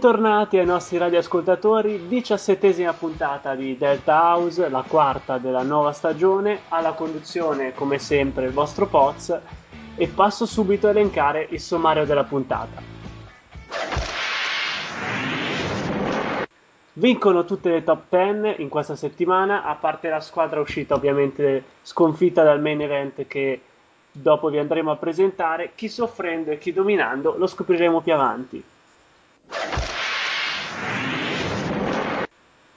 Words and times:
Bentornati 0.00 0.56
ai 0.56 0.64
nostri 0.64 0.96
radioascoltatori, 0.96 2.08
diciassettesima 2.08 2.94
puntata 2.94 3.54
di 3.54 3.76
Delta 3.76 4.32
House, 4.32 4.66
la 4.70 4.82
quarta 4.88 5.36
della 5.36 5.62
nuova 5.62 5.92
stagione, 5.92 6.60
alla 6.68 6.94
conduzione 6.94 7.74
come 7.74 7.98
sempre 7.98 8.46
il 8.46 8.52
vostro 8.52 8.86
Poz 8.86 9.38
e 9.96 10.08
passo 10.08 10.46
subito 10.46 10.86
a 10.86 10.90
elencare 10.90 11.46
il 11.50 11.60
sommario 11.60 12.06
della 12.06 12.24
puntata. 12.24 12.80
Vincono 16.94 17.44
tutte 17.44 17.68
le 17.68 17.84
top 17.84 18.04
10 18.08 18.62
in 18.62 18.70
questa 18.70 18.96
settimana, 18.96 19.64
a 19.64 19.74
parte 19.74 20.08
la 20.08 20.20
squadra 20.20 20.60
uscita 20.60 20.94
ovviamente 20.94 21.62
sconfitta 21.82 22.42
dal 22.42 22.62
main 22.62 22.80
event 22.80 23.26
che 23.26 23.60
dopo 24.10 24.48
vi 24.48 24.56
andremo 24.56 24.92
a 24.92 24.96
presentare, 24.96 25.72
chi 25.74 25.90
soffrendo 25.90 26.52
e 26.52 26.56
chi 26.56 26.72
dominando 26.72 27.34
lo 27.36 27.46
scopriremo 27.46 28.00
più 28.00 28.14
avanti. 28.14 28.64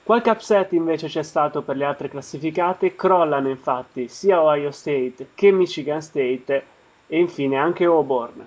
Qualche 0.04 0.28
upset 0.28 0.72
invece 0.72 1.08
c'è 1.08 1.22
stato 1.22 1.62
per 1.62 1.76
le 1.76 1.86
altre 1.86 2.10
classificate, 2.10 2.94
crollano 2.94 3.48
infatti 3.48 4.06
sia 4.08 4.42
Ohio 4.42 4.70
State 4.70 5.28
che 5.34 5.50
Michigan 5.50 6.02
State 6.02 6.64
e 7.06 7.18
infine 7.18 7.56
anche 7.56 7.86
Auburn. 7.86 8.46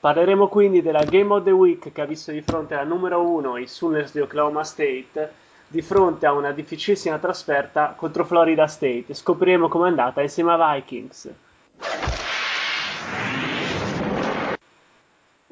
Parleremo 0.00 0.48
quindi 0.48 0.80
della 0.80 1.04
Game 1.04 1.34
of 1.34 1.44
the 1.44 1.50
Week 1.50 1.92
che 1.92 2.00
ha 2.00 2.06
visto 2.06 2.32
di 2.32 2.40
fronte 2.40 2.72
alla 2.72 2.84
numero 2.84 3.20
1 3.20 3.58
i 3.58 3.66
Sooners 3.66 4.12
di 4.12 4.20
Oklahoma 4.20 4.64
State 4.64 5.30
di 5.68 5.82
fronte 5.82 6.24
a 6.24 6.32
una 6.32 6.52
difficilissima 6.52 7.18
trasferta 7.18 7.92
contro 7.94 8.24
Florida 8.24 8.66
State. 8.66 9.12
Scopriremo 9.12 9.68
com'è 9.68 9.88
andata 9.88 10.22
insieme 10.22 10.52
a 10.52 10.74
Vikings. 10.74 11.30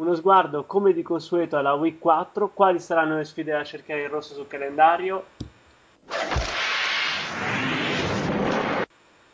Uno 0.01 0.15
sguardo 0.15 0.65
come 0.65 0.95
di 0.95 1.03
consueto 1.03 1.59
alla 1.59 1.75
Week 1.75 1.99
4, 1.99 2.49
quali 2.55 2.81
saranno 2.81 3.19
le 3.19 3.25
sfide 3.27 3.53
da 3.53 3.63
cercare 3.65 4.01
in 4.01 4.09
rosso 4.09 4.33
sul 4.33 4.47
calendario. 4.47 5.25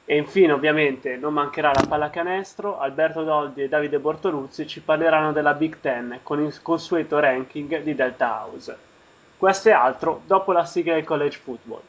E 0.04 0.16
infine, 0.16 0.50
ovviamente, 0.50 1.15
non 1.19 1.34
mancherà 1.34 1.71
la 1.72 1.87
pallacanestro. 1.88 2.81
Alberto 2.81 3.22
Doldi 3.22 3.62
e 3.62 3.69
Davide 3.69 4.00
Bortoluzzi 4.00 4.66
ci 4.66 4.81
parleranno 4.81 5.31
della 5.31 5.54
Big 5.54 5.78
Ten 5.81 6.19
con 6.25 6.43
il 6.43 6.60
consueto 6.60 7.21
ranking 7.21 7.83
di 7.83 7.94
Delta 7.94 8.43
House. 8.43 8.77
Questo 9.37 9.69
e 9.69 9.72
altro 9.72 10.22
dopo 10.27 10.50
la 10.50 10.65
sigla 10.65 10.94
del 10.94 11.04
college 11.04 11.38
football. 11.38 11.83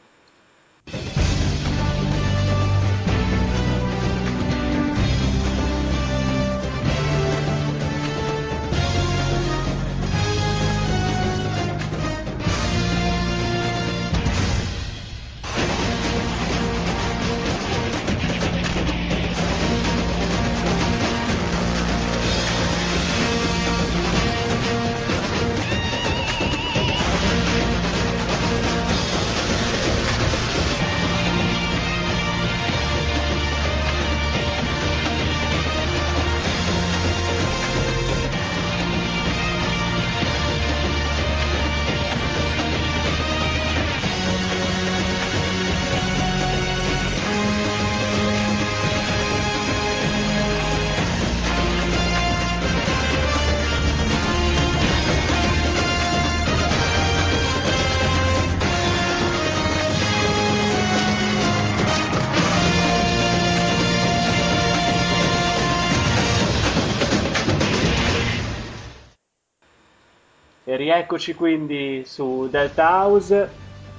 Rieccoci 70.98 71.34
quindi 71.34 72.02
su 72.04 72.48
Delta 72.50 73.04
House, 73.04 73.48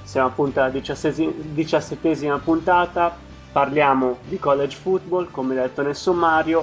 siamo 0.02 0.28
appunto 0.28 0.60
alla 0.60 0.68
diciassettesima 0.70 2.38
puntata, 2.40 3.16
parliamo 3.50 4.18
di 4.24 4.38
college 4.38 4.76
football, 4.76 5.30
come 5.30 5.54
detto 5.54 5.80
nel 5.80 5.96
sommario, 5.96 6.62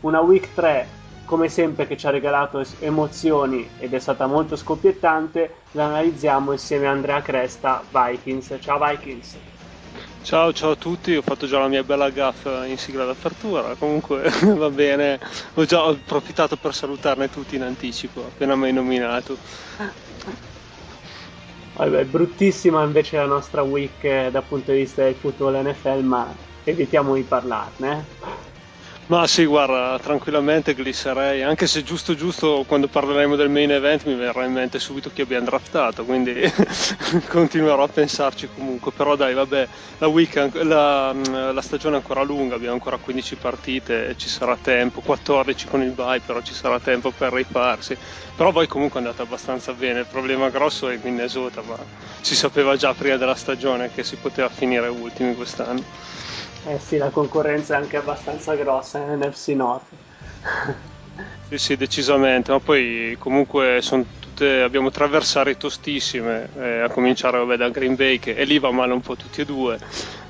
una 0.00 0.20
week 0.20 0.54
3 0.54 0.86
come 1.26 1.50
sempre 1.50 1.86
che 1.86 1.98
ci 1.98 2.06
ha 2.06 2.10
regalato 2.10 2.64
emozioni 2.78 3.68
ed 3.78 3.92
è 3.92 3.98
stata 3.98 4.26
molto 4.26 4.56
scoppiettante, 4.56 5.54
la 5.72 5.84
analizziamo 5.84 6.52
insieme 6.52 6.86
a 6.86 6.92
Andrea 6.92 7.20
Cresta, 7.20 7.82
Vikings. 7.90 8.56
Ciao 8.60 8.78
Vikings! 8.82 9.36
Ciao, 10.24 10.54
ciao 10.54 10.70
a 10.70 10.76
tutti, 10.76 11.14
ho 11.14 11.20
fatto 11.20 11.46
già 11.46 11.58
la 11.58 11.68
mia 11.68 11.84
bella 11.84 12.08
gaffa 12.08 12.64
in 12.64 12.78
sigla 12.78 13.04
d'apertura, 13.04 13.74
comunque 13.74 14.30
va 14.56 14.70
bene, 14.70 15.20
ho 15.52 15.66
già 15.66 15.84
approfittato 15.84 16.56
per 16.56 16.72
salutarne 16.72 17.28
tutti 17.28 17.56
in 17.56 17.62
anticipo, 17.62 18.22
appena 18.22 18.56
mi 18.56 18.64
hai 18.64 18.72
nominato. 18.72 19.36
Vabbè, 21.74 22.06
bruttissima 22.06 22.82
invece 22.82 23.18
la 23.18 23.26
nostra 23.26 23.60
week 23.60 24.02
eh, 24.02 24.30
dal 24.30 24.44
punto 24.44 24.72
di 24.72 24.78
vista 24.78 25.02
del 25.02 25.14
football 25.14 25.60
NFL, 25.62 26.02
ma 26.02 26.34
evitiamo 26.64 27.14
di 27.14 27.22
parlarne. 27.22 28.06
Ma 29.06 29.26
sì, 29.26 29.44
guarda, 29.44 29.98
tranquillamente 29.98 30.74
glisserei, 30.74 31.42
anche 31.42 31.66
se 31.66 31.82
giusto 31.82 32.14
giusto 32.14 32.64
quando 32.66 32.88
parleremo 32.88 33.36
del 33.36 33.50
main 33.50 33.70
event 33.70 34.06
mi 34.06 34.14
verrà 34.14 34.46
in 34.46 34.52
mente 34.52 34.78
subito 34.78 35.10
chi 35.12 35.20
abbiamo 35.20 35.44
draftato, 35.44 36.06
quindi 36.06 36.32
continuerò 37.28 37.82
a 37.82 37.88
pensarci 37.88 38.48
comunque, 38.54 38.92
però 38.92 39.14
dai, 39.14 39.34
vabbè, 39.34 39.68
la, 39.98 40.06
week, 40.06 40.48
la, 40.54 41.12
la, 41.12 41.60
stagione 41.60 41.96
è 41.96 41.98
ancora 41.98 42.22
lunga, 42.22 42.54
abbiamo 42.54 42.72
ancora 42.72 42.96
15 42.96 43.36
partite, 43.36 44.14
ci 44.16 44.30
sarà 44.30 44.56
tempo, 44.56 45.02
14 45.02 45.66
con 45.66 45.82
il 45.82 45.90
bye, 45.90 46.20
però 46.20 46.40
ci 46.40 46.54
sarà 46.54 46.80
tempo 46.80 47.10
per 47.10 47.30
rifarsi, 47.30 47.94
però 48.34 48.52
poi 48.52 48.66
comunque 48.66 49.00
è 49.00 49.02
andata 49.04 49.22
abbastanza 49.22 49.74
bene, 49.74 50.00
il 50.00 50.06
problema 50.06 50.48
grosso 50.48 50.88
è 50.88 50.98
Minnesota, 51.02 51.60
ma 51.60 51.76
si 52.22 52.34
sapeva 52.34 52.74
già 52.76 52.94
prima 52.94 53.18
della 53.18 53.34
stagione 53.34 53.90
che 53.92 54.02
si 54.02 54.16
poteva 54.16 54.48
finire 54.48 54.88
ultimi 54.88 55.34
quest'anno. 55.34 56.22
Eh 56.66 56.78
sì, 56.78 56.96
la 56.96 57.10
concorrenza 57.10 57.74
è 57.74 57.76
anche 57.78 57.98
abbastanza 57.98 58.54
grossa 58.54 58.98
in 58.98 59.18
NFC 59.18 59.48
North. 59.48 59.84
sì, 61.48 61.58
sì, 61.58 61.76
decisamente, 61.76 62.52
ma 62.52 62.58
poi 62.58 63.16
comunque 63.18 63.80
tutte, 64.34 64.62
abbiamo 64.62 64.90
tre 64.90 65.04
avversari 65.04 65.56
tostissime, 65.58 66.48
eh, 66.56 66.80
a 66.80 66.88
cominciare 66.88 67.38
vabbè, 67.38 67.56
da 67.56 67.68
Green 67.68 67.96
Bay, 67.96 68.18
che 68.18 68.34
e 68.34 68.44
lì 68.44 68.58
va 68.58 68.70
male 68.70 68.94
un 68.94 69.00
po' 69.02 69.14
tutti 69.14 69.42
e 69.42 69.44
due, 69.44 69.78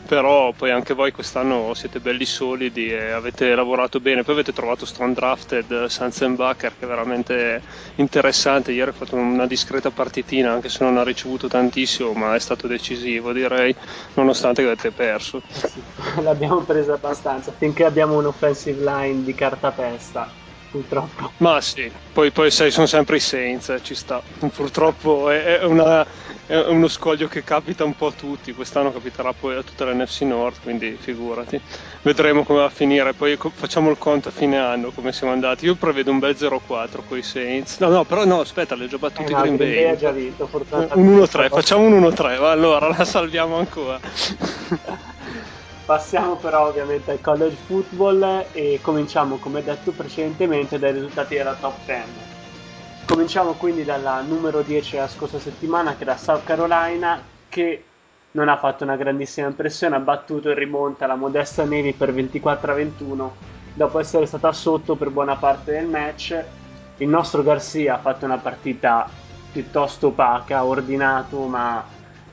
però 0.06 0.52
poi 0.52 0.70
anche 0.70 0.94
voi 0.94 1.12
quest'anno 1.12 1.72
siete 1.74 2.00
belli 2.00 2.24
solidi 2.24 2.90
e 2.90 3.10
avete 3.10 3.54
lavorato 3.54 4.00
bene, 4.00 4.22
poi 4.22 4.34
avete 4.34 4.52
trovato 4.52 4.86
strong 4.86 5.14
drafted 5.14 5.86
Sanzenbacher 5.86 6.76
che 6.78 6.84
è 6.84 6.88
veramente 6.88 7.62
interessante, 7.96 8.72
ieri 8.72 8.90
ha 8.90 8.92
fatto 8.92 9.16
una 9.16 9.46
discreta 9.46 9.90
partitina 9.90 10.52
anche 10.52 10.68
se 10.68 10.84
non 10.84 10.98
ha 10.98 11.02
ricevuto 11.02 11.48
tantissimo 11.48 12.12
ma 12.12 12.34
è 12.34 12.40
stato 12.40 12.66
decisivo 12.66 13.32
direi, 13.32 13.74
nonostante 14.14 14.62
che 14.62 14.68
avete 14.68 14.90
perso. 14.90 15.42
Sì, 15.48 15.82
l'abbiamo 16.22 16.60
preso 16.60 16.92
abbastanza, 16.92 17.52
finché 17.52 17.84
abbiamo 17.84 18.18
un 18.18 18.26
offensive 18.26 18.82
line 18.82 19.24
di 19.24 19.34
cartapesta 19.34 20.30
purtroppo. 20.74 21.32
Ma 21.36 21.60
sì, 21.60 21.90
poi, 22.12 22.32
poi 22.32 22.50
sai, 22.50 22.72
sono 22.72 22.86
sempre 22.86 23.16
i 23.16 23.20
Saints, 23.20 23.68
eh, 23.68 23.80
ci 23.80 23.94
sta. 23.94 24.20
Purtroppo 24.52 25.30
è, 25.30 25.60
è, 25.60 25.64
una, 25.64 26.04
è, 26.46 26.56
uno 26.56 26.88
scoglio 26.88 27.28
che 27.28 27.42
capita 27.42 27.84
un 27.84 27.94
po' 27.96 28.08
a 28.08 28.12
tutti, 28.12 28.52
quest'anno 28.52 28.92
capiterà 28.92 29.32
poi 29.32 29.56
a 29.56 29.62
tutta 29.62 29.84
l'NFC 29.84 30.22
North, 30.22 30.60
quindi 30.62 30.96
figurati. 30.98 31.60
Vedremo 32.02 32.44
come 32.44 32.60
va 32.60 32.66
a 32.66 32.70
finire, 32.70 33.12
poi 33.14 33.36
facciamo 33.36 33.90
il 33.90 33.98
conto 33.98 34.28
a 34.28 34.32
fine 34.32 34.58
anno, 34.58 34.90
come 34.90 35.12
siamo 35.12 35.32
andati. 35.32 35.64
Io 35.64 35.74
prevedo 35.74 36.10
un 36.10 36.18
bel 36.18 36.34
0-4 36.38 37.00
con 37.08 37.18
i 37.18 37.22
Saints. 37.22 37.78
No, 37.78 37.88
no, 37.88 38.04
però 38.04 38.24
no, 38.24 38.40
aspetta, 38.40 38.74
li 38.74 38.84
ho 38.84 38.88
già 38.88 38.98
battuti 38.98 39.32
eh, 39.32 39.34
no, 39.34 39.40
Green 39.40 39.56
Bay. 39.56 39.84
ha 39.84 39.96
già 39.96 40.10
vinto, 40.10 40.48
Un 40.52 41.18
1-3, 41.18 41.48
facciamo 41.48 41.86
un 41.86 42.02
1-3, 42.02 42.38
va, 42.38 42.50
allora 42.50 42.88
la 42.88 43.04
salviamo 43.04 43.56
ancora. 43.56 44.00
Passiamo 45.84 46.36
però 46.36 46.68
ovviamente 46.68 47.10
al 47.10 47.20
college 47.20 47.56
football 47.66 48.46
e 48.52 48.78
cominciamo 48.80 49.36
come 49.36 49.62
detto 49.62 49.90
precedentemente 49.92 50.78
dai 50.78 50.92
risultati 50.92 51.34
della 51.34 51.54
top 51.60 51.74
10. 51.84 52.33
Cominciamo 53.06 53.52
quindi 53.52 53.84
dalla 53.84 54.20
numero 54.22 54.62
10 54.62 54.96
della 54.96 55.08
scorsa 55.08 55.38
settimana 55.38 55.96
che 55.96 56.04
era 56.04 56.16
South 56.16 56.44
Carolina 56.44 57.20
che 57.48 57.84
non 58.32 58.48
ha 58.48 58.56
fatto 58.56 58.82
una 58.82 58.96
grandissima 58.96 59.46
impressione, 59.46 59.96
ha 59.96 60.00
battuto 60.00 60.48
in 60.48 60.56
rimonta 60.56 61.06
la 61.06 61.14
modesta 61.14 61.64
Navy 61.64 61.92
per 61.92 62.12
24 62.12 62.72
a 62.72 62.74
21 62.74 63.34
dopo 63.74 63.98
essere 63.98 64.26
stata 64.26 64.52
sotto 64.52 64.94
per 64.94 65.10
buona 65.10 65.36
parte 65.36 65.72
del 65.72 65.86
match, 65.86 66.42
il 66.98 67.08
nostro 67.08 67.42
Garcia 67.42 67.94
ha 67.94 67.98
fatto 67.98 68.24
una 68.24 68.38
partita 68.38 69.08
piuttosto 69.52 70.08
opaca, 70.08 70.64
ordinato, 70.64 71.46
ma 71.46 71.84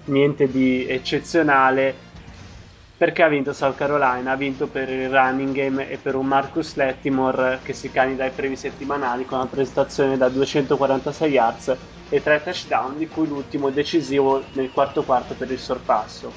niente 0.06 0.50
di 0.50 0.88
eccezionale. 0.88 2.10
Perché 3.02 3.24
ha 3.24 3.28
vinto 3.30 3.52
South 3.52 3.78
Carolina? 3.78 4.34
Ha 4.34 4.36
vinto 4.36 4.68
per 4.68 4.88
il 4.88 5.10
running 5.10 5.56
game 5.56 5.90
e 5.90 5.98
per 5.98 6.14
un 6.14 6.28
Marcus 6.28 6.76
Lettimore 6.76 7.60
che 7.64 7.74
si 7.74 7.90
candida 7.90 8.26
ai 8.26 8.30
premi 8.30 8.56
settimanali 8.56 9.26
con 9.26 9.40
una 9.40 9.48
prestazione 9.48 10.18
da 10.18 10.30
246 10.30 11.32
yards 11.32 11.76
e 12.10 12.22
3 12.22 12.44
touchdown, 12.44 13.00
di 13.00 13.08
cui 13.08 13.26
l'ultimo 13.26 13.72
decisivo 13.72 14.44
nel 14.52 14.70
quarto 14.70 15.02
quarto 15.02 15.34
per 15.34 15.50
il 15.50 15.58
sorpasso. 15.58 16.32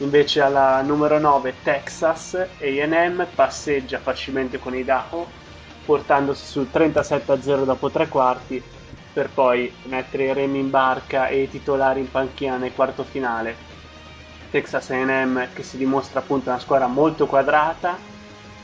Invece 0.00 0.42
alla 0.42 0.82
numero 0.82 1.18
9 1.18 1.54
Texas 1.62 2.34
AM 2.60 3.26
passeggia 3.34 4.00
facilmente 4.00 4.58
con 4.58 4.76
i 4.76 4.84
Daho, 4.84 5.26
portandosi 5.86 6.44
sul 6.44 6.68
37-0 6.70 7.64
dopo 7.64 7.88
tre 7.88 8.08
quarti, 8.08 8.62
per 9.14 9.30
poi 9.32 9.72
mettere 9.84 10.24
i 10.24 10.32
remi 10.34 10.58
in 10.58 10.68
barca 10.68 11.28
e 11.28 11.40
i 11.40 11.48
titolari 11.48 12.00
in 12.00 12.10
panchina 12.10 12.58
nel 12.58 12.74
quarto 12.74 13.02
finale 13.02 13.72
Texas 14.54 14.90
AM 14.90 15.48
che 15.52 15.64
si 15.64 15.76
dimostra 15.76 16.20
appunto 16.20 16.48
una 16.48 16.60
squadra 16.60 16.86
molto 16.86 17.26
quadrata, 17.26 17.98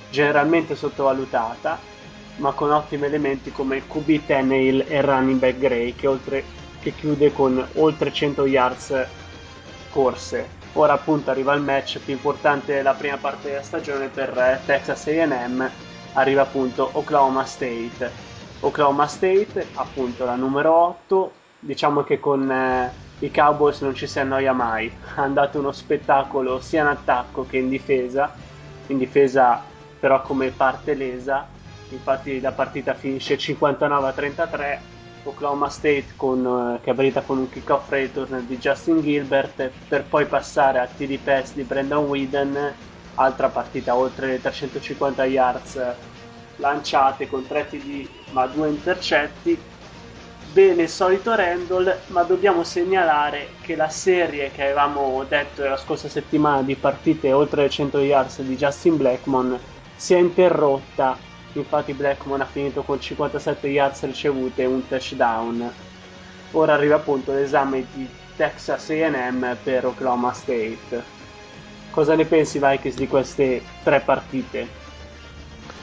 generalmente 0.09 0.77
sottovalutata, 0.77 1.81
ma 2.37 2.53
con 2.53 2.71
ottimi 2.71 3.07
elementi 3.07 3.51
come 3.51 3.85
QB 3.85 4.25
Tannehill 4.25 4.85
e 4.87 5.01
running 5.01 5.41
back 5.41 5.59
Gray 5.59 5.97
che, 5.97 6.07
oltre, 6.07 6.45
che 6.79 6.95
chiude 6.95 7.33
con 7.33 7.67
oltre 7.75 8.13
100 8.13 8.47
yards 8.47 9.07
corse. 9.91 10.59
Ora 10.75 10.93
appunto 10.93 11.33
arriva 11.33 11.55
il 11.55 11.63
match 11.63 11.99
più 11.99 12.13
importante 12.13 12.73
della 12.73 12.95
prima 12.95 13.17
parte 13.17 13.49
della 13.49 13.63
stagione 13.63 14.07
per 14.07 14.61
Texas 14.65 15.09
AM, 15.09 15.69
arriva 16.13 16.43
appunto 16.43 16.89
Oklahoma 16.93 17.45
State. 17.45 18.29
Oklahoma 18.61 19.09
State, 19.09 19.71
appunto 19.75 20.25
la 20.25 20.37
numero 20.37 20.73
8, 20.73 21.33
diciamo 21.59 22.05
che 22.05 22.21
con 22.21 22.49
eh, 22.49 22.93
i 23.21 23.31
Cowboys 23.31 23.81
non 23.81 23.95
ci 23.95 24.07
si 24.07 24.19
annoia 24.19 24.53
mai, 24.53 24.91
hanno 25.17 25.35
dato 25.35 25.59
uno 25.59 25.73
spettacolo 25.73 26.61
sia 26.61 26.83
in 26.83 26.89
attacco 26.89 27.45
che 27.47 27.59
in 27.59 27.69
difesa, 27.69 28.35
in 28.87 28.99
difesa 28.99 29.63
però 29.99 30.23
come 30.23 30.51
parte 30.51 30.95
lesa, 30.95 31.47
infatti 31.91 32.41
la 32.41 32.53
partita 32.53 32.95
finisce 32.95 33.37
59 33.37 34.15
33, 34.15 34.81
Oklahoma 35.25 35.69
State 35.69 36.07
con, 36.17 36.77
eh, 36.77 36.83
che 36.83 36.91
abilita 36.91 37.21
con 37.21 37.37
un 37.37 37.51
kickoff 37.51 37.91
return 37.91 38.47
di 38.47 38.57
Justin 38.57 39.03
Gilbert 39.03 39.71
per 39.87 40.05
poi 40.05 40.25
passare 40.25 40.79
a 40.79 40.87
TD 40.87 41.19
pass 41.19 41.53
di 41.53 41.63
Brandon 41.63 42.07
Whedon, 42.07 42.75
altra 43.17 43.49
partita 43.49 43.95
oltre 43.95 44.29
le 44.29 44.41
350 44.41 45.25
yards 45.27 45.95
lanciate 46.57 47.29
con 47.29 47.47
3 47.47 47.69
TD 47.69 48.09
ma 48.31 48.47
2 48.47 48.69
intercetti 48.69 49.61
bene 50.53 50.83
il 50.83 50.89
solito 50.89 51.35
Randall, 51.35 52.01
ma 52.07 52.23
dobbiamo 52.23 52.65
segnalare 52.65 53.51
che 53.61 53.77
la 53.77 53.89
serie 53.89 54.51
che 54.51 54.63
avevamo 54.63 55.25
detto 55.29 55.65
la 55.65 55.77
scorsa 55.77 56.09
settimana 56.09 56.63
di 56.63 56.75
partite 56.75 57.33
oltre 57.33 57.63
le 57.63 57.71
100 57.71 57.99
yards 58.01 58.43
di 58.43 58.57
Justin 58.57 58.97
Blackmon 58.97 59.59
si 59.97 60.15
è 60.15 60.19
interrotta. 60.19 61.17
Infatti 61.53 61.93
Blackmon 61.95 62.41
ha 62.41 62.47
finito 62.47 62.83
con 62.83 63.01
57 63.01 63.69
yards 63.69 64.05
ricevute 64.05 64.63
e 64.63 64.67
un 64.67 64.87
touchdown. 64.87 65.73
Ora 66.53 66.75
arriva 66.75 66.97
appunto 66.97 67.33
l'esame 67.33 67.87
di 67.93 68.09
Texas 68.37 68.91
AM 68.91 69.57
per 69.63 69.87
Oklahoma 69.87 70.33
State. 70.33 71.19
Cosa 71.91 72.15
ne 72.15 72.25
pensi 72.25 72.59
Vikings 72.59 72.97
di 72.97 73.09
queste 73.09 73.63
tre 73.83 74.01
partite? 74.01 74.80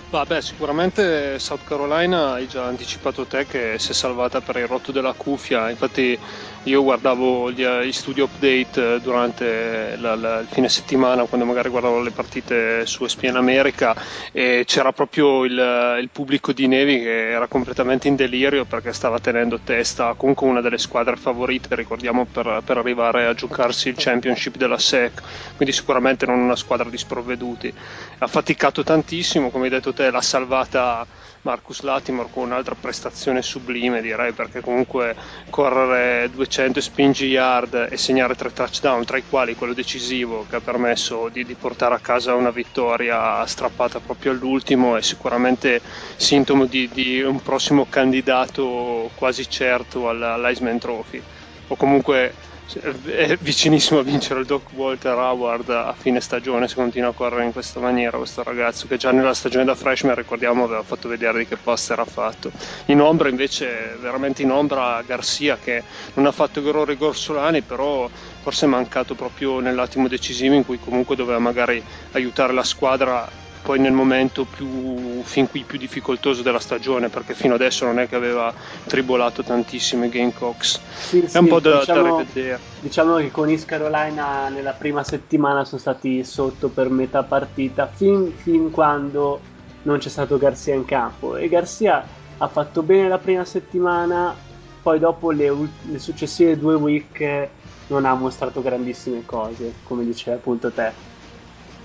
Vabbè, 0.09 0.39
sicuramente 0.39 1.37
South 1.37 1.65
Carolina 1.65 2.31
hai 2.31 2.47
già 2.47 2.63
anticipato 2.63 3.25
te 3.25 3.45
che 3.45 3.75
si 3.77 3.91
è 3.91 3.93
salvata 3.93 4.39
per 4.39 4.55
il 4.55 4.65
rotto 4.65 4.93
della 4.93 5.11
cuffia, 5.11 5.69
infatti 5.69 6.17
io 6.63 6.83
guardavo 6.83 7.51
gli, 7.51 7.65
gli 7.65 7.91
studio 7.91 8.25
update 8.25 8.95
eh, 8.95 9.01
durante 9.01 9.95
la, 9.97 10.15
la, 10.15 10.39
il 10.39 10.47
fine 10.49 10.69
settimana 10.69 11.23
quando 11.23 11.45
magari 11.45 11.69
guardavo 11.69 12.01
le 12.01 12.11
partite 12.11 12.85
su 12.85 13.03
ESPN 13.03 13.35
America 13.35 13.95
e 14.31 14.63
c'era 14.65 14.91
proprio 14.91 15.45
il, 15.45 15.97
il, 16.01 16.09
pubblico 16.09 16.51
di 16.51 16.67
Nevi 16.67 16.99
che 16.99 17.29
era 17.29 17.47
completamente 17.47 18.07
in 18.07 18.15
delirio 18.15 18.65
perché 18.65 18.93
stava 18.93 19.19
tenendo 19.19 19.59
testa 19.63 20.13
comunque 20.15 20.47
una 20.47 20.61
delle 20.61 20.77
squadre 20.77 21.15
favorite, 21.15 21.73
ricordiamo, 21.75 22.25
per, 22.25 22.61
per 22.65 22.77
arrivare 22.77 23.25
a 23.25 23.33
giocarsi 23.33 23.89
il 23.89 23.95
championship 23.97 24.57
della 24.57 24.77
SEC, 24.77 25.21
quindi 25.55 25.73
sicuramente 25.73 26.25
non 26.25 26.39
una 26.39 26.55
squadra 26.55 26.89
di 26.89 26.97
sprovveduti. 26.97 27.73
Ha 28.19 28.27
faticato 28.27 28.83
tantissimo, 28.83 29.49
come 29.49 29.65
hai 29.65 29.71
detto 29.71 29.93
te, 29.97 30.11
l'ha 30.11 30.21
salvata 30.21 31.07
Marcus 31.41 31.81
Latimore 31.81 32.29
con 32.31 32.43
un'altra 32.43 32.75
prestazione 32.75 33.41
sublime 33.41 33.99
direi 33.99 34.31
perché 34.31 34.61
comunque 34.61 35.15
correre 35.49 36.29
200 36.29 36.79
spingi 36.79 37.25
yard 37.25 37.87
e 37.89 37.97
segnare 37.97 38.35
tre 38.35 38.51
touchdown 38.51 39.03
tra 39.05 39.17
i 39.17 39.23
quali 39.27 39.55
quello 39.55 39.73
decisivo 39.73 40.45
che 40.45 40.57
ha 40.57 40.61
permesso 40.61 41.29
di, 41.29 41.43
di 41.43 41.55
portare 41.55 41.95
a 41.95 41.99
casa 41.99 42.35
una 42.35 42.51
vittoria 42.51 43.43
strappata 43.47 43.99
proprio 43.99 44.33
all'ultimo 44.33 44.95
è 44.97 45.01
sicuramente 45.01 45.81
sintomo 46.15 46.65
di, 46.67 46.91
di 46.91 47.21
un 47.21 47.41
prossimo 47.41 47.87
candidato 47.89 49.09
quasi 49.15 49.49
certo 49.49 50.09
all'Iceman 50.09 50.77
Trophy. 50.77 51.23
O 51.69 51.75
comunque 51.75 52.33
è 52.69 53.37
vicinissimo 53.39 53.99
a 54.01 54.03
vincere 54.03 54.41
il 54.41 54.45
Doc 54.45 54.73
Walter 54.73 55.15
Howard 55.15 55.69
a 55.69 55.93
fine 55.97 56.19
stagione 56.19 56.67
se 56.67 56.75
continua 56.75 57.09
a 57.09 57.13
correre 57.13 57.45
in 57.45 57.53
questa 57.53 57.79
maniera 57.79 58.17
questo 58.17 58.43
ragazzo 58.43 58.87
che 58.87 58.97
già 58.97 59.11
nella 59.13 59.33
stagione 59.33 59.63
da 59.63 59.73
freshman 59.73 60.15
ricordiamo 60.15 60.65
aveva 60.65 60.83
fatto 60.83 61.07
vedere 61.07 61.37
di 61.39 61.45
che 61.47 61.55
posto 61.55 61.93
era 61.93 62.03
fatto. 62.03 62.51
In 62.87 62.99
ombra 62.99 63.29
invece 63.29 63.95
veramente 63.99 64.41
in 64.41 64.51
ombra 64.51 65.01
Garcia 65.03 65.57
che 65.57 65.85
non 66.15 66.25
ha 66.25 66.33
fatto 66.33 66.59
errori 66.59 66.97
grossolani 66.97 67.61
però 67.61 68.09
forse 68.11 68.65
è 68.65 68.69
mancato 68.69 69.15
proprio 69.15 69.61
nell'attimo 69.61 70.09
decisivo 70.09 70.53
in 70.53 70.65
cui 70.65 70.77
comunque 70.77 71.15
doveva 71.15 71.39
magari 71.39 71.81
aiutare 72.11 72.51
la 72.51 72.63
squadra 72.63 73.25
poi 73.67 73.79
nel 73.79 73.91
momento 73.91 74.45
più, 74.45 75.21
fin 75.23 75.49
qui 75.49 75.65
più 75.67 75.77
difficoltoso 75.77 76.41
della 76.41 76.57
stagione 76.57 77.09
perché 77.09 77.33
fino 77.33 77.55
adesso 77.55 77.83
non 77.83 77.99
è 77.99 78.07
che 78.07 78.15
aveva 78.15 78.53
tribolato 78.85 79.43
tantissimo 79.43 80.05
i 80.05 80.09
Gamecocks. 80.09 80.79
Sì, 80.93 81.19
è 81.19 81.27
sì, 81.27 81.37
un 81.37 81.47
po' 81.47 81.59
da, 81.59 81.79
diciamo, 81.79 82.01
da 82.01 82.23
rivedere. 82.23 82.59
diciamo 82.79 83.17
che 83.17 83.29
con 83.29 83.49
East 83.49 83.65
Carolina 83.65 84.47
nella 84.47 84.71
prima 84.71 85.03
settimana 85.03 85.65
sono 85.65 85.81
stati 85.81 86.23
sotto 86.23 86.69
per 86.69 86.89
metà 86.89 87.23
partita 87.23 87.87
fin, 87.93 88.31
fin 88.37 88.71
quando 88.71 89.41
non 89.81 89.97
c'è 89.97 90.07
stato 90.07 90.37
Garcia 90.37 90.73
in 90.73 90.85
campo. 90.85 91.35
E 91.35 91.49
Garcia 91.49 92.05
ha 92.37 92.47
fatto 92.47 92.83
bene 92.83 93.09
la 93.09 93.17
prima 93.17 93.43
settimana 93.43 94.33
poi 94.81 94.97
dopo 94.97 95.31
le, 95.31 95.53
le 95.91 95.99
successive 95.99 96.57
due 96.57 96.75
week 96.75 97.49
non 97.87 98.05
ha 98.05 98.13
mostrato 98.13 98.61
grandissime 98.61 99.25
cose 99.25 99.73
come 99.83 100.05
diceva 100.05 100.37
appunto 100.37 100.71
te 100.71 100.93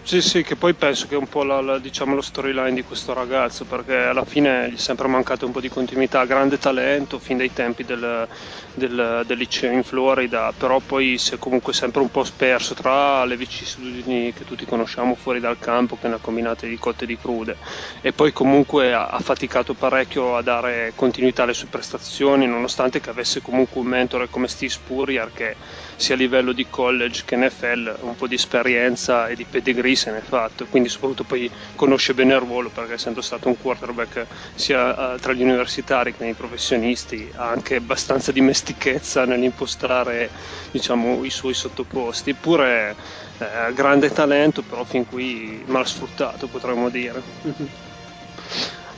sì, 0.04 0.20
sì, 0.20 0.42
che 0.42 0.56
poi 0.56 0.74
penso 0.74 1.06
che 1.06 1.14
è 1.14 1.16
un 1.16 1.28
po' 1.28 1.44
la, 1.44 1.60
la, 1.60 1.78
diciamo, 1.78 2.16
lo 2.16 2.20
storyline 2.22 2.74
di 2.74 2.82
questo 2.82 3.12
ragazzo, 3.12 3.64
perché 3.64 3.94
alla 3.94 4.24
fine 4.24 4.68
gli 4.68 4.74
è 4.74 4.78
sempre 4.78 5.06
mancato 5.06 5.46
un 5.46 5.52
po' 5.52 5.60
di 5.60 5.68
continuità, 5.68 6.24
grande 6.24 6.58
talento 6.58 7.20
fin 7.20 7.36
dai 7.36 7.52
tempi 7.52 7.84
del, 7.84 8.26
del, 8.74 9.22
del 9.24 9.38
liceo 9.38 9.70
in 9.70 9.84
Florida, 9.84 10.52
però 10.56 10.80
poi 10.80 11.18
si 11.18 11.34
è 11.34 11.38
comunque 11.38 11.72
sempre 11.72 12.00
un 12.00 12.10
po' 12.10 12.24
sperso 12.24 12.74
tra 12.74 13.24
le 13.24 13.36
vicissitudini 13.36 14.32
che 14.32 14.44
tutti 14.44 14.66
conosciamo 14.66 15.14
fuori 15.14 15.38
dal 15.38 15.58
campo, 15.58 15.96
che 15.96 16.08
ne 16.08 16.14
ha 16.14 16.18
combinate 16.18 16.68
di 16.68 16.78
cotte 16.78 17.04
e 17.04 17.06
di 17.06 17.16
crude, 17.16 17.56
e 18.00 18.12
poi 18.12 18.32
comunque 18.32 18.92
ha, 18.92 19.06
ha 19.06 19.20
faticato 19.20 19.72
parecchio 19.72 20.36
a 20.36 20.42
dare 20.42 20.92
continuità 20.96 21.44
alle 21.44 21.54
sue 21.54 21.68
prestazioni, 21.68 22.46
nonostante 22.46 23.00
che 23.00 23.08
avesse 23.08 23.40
comunque 23.40 23.80
un 23.80 23.86
mentore 23.86 24.28
come 24.28 24.48
Steve 24.48 24.72
Spurrier 24.72 25.30
che 25.32 25.54
sia 25.94 26.16
a 26.16 26.18
livello 26.18 26.52
di 26.52 26.66
college 26.68 27.22
che 27.24 27.36
NFL 27.36 27.98
un 28.00 28.16
po' 28.16 28.26
di 28.26 28.34
esperienza 28.34 29.28
e 29.28 29.36
di 29.36 29.46
pedigree 29.48 29.91
se 29.96 30.10
ne 30.10 30.18
è 30.18 30.22
fatto, 30.22 30.66
quindi 30.66 30.88
soprattutto 30.88 31.24
poi 31.24 31.50
conosce 31.74 32.14
bene 32.14 32.34
il 32.34 32.40
ruolo 32.40 32.70
perché 32.70 32.94
essendo 32.94 33.20
stato 33.20 33.48
un 33.48 33.56
quarterback 33.56 34.26
sia 34.54 35.14
uh, 35.14 35.16
tra 35.16 35.32
gli 35.32 35.42
universitari 35.42 36.12
che 36.12 36.24
nei 36.24 36.34
professionisti 36.34 37.30
ha 37.34 37.48
anche 37.48 37.76
abbastanza 37.76 38.32
dimestichezza 38.32 39.24
nell'impostare 39.24 40.30
diciamo, 40.70 41.24
i 41.24 41.30
suoi 41.30 41.54
sottoposti, 41.54 42.30
eppure 42.30 42.96
eh, 43.38 43.72
grande 43.72 44.10
talento 44.10 44.62
però 44.62 44.84
fin 44.84 45.04
qui 45.04 45.62
mal 45.66 45.86
sfruttato 45.86 46.48
potremmo 46.48 46.88
dire. 46.90 47.22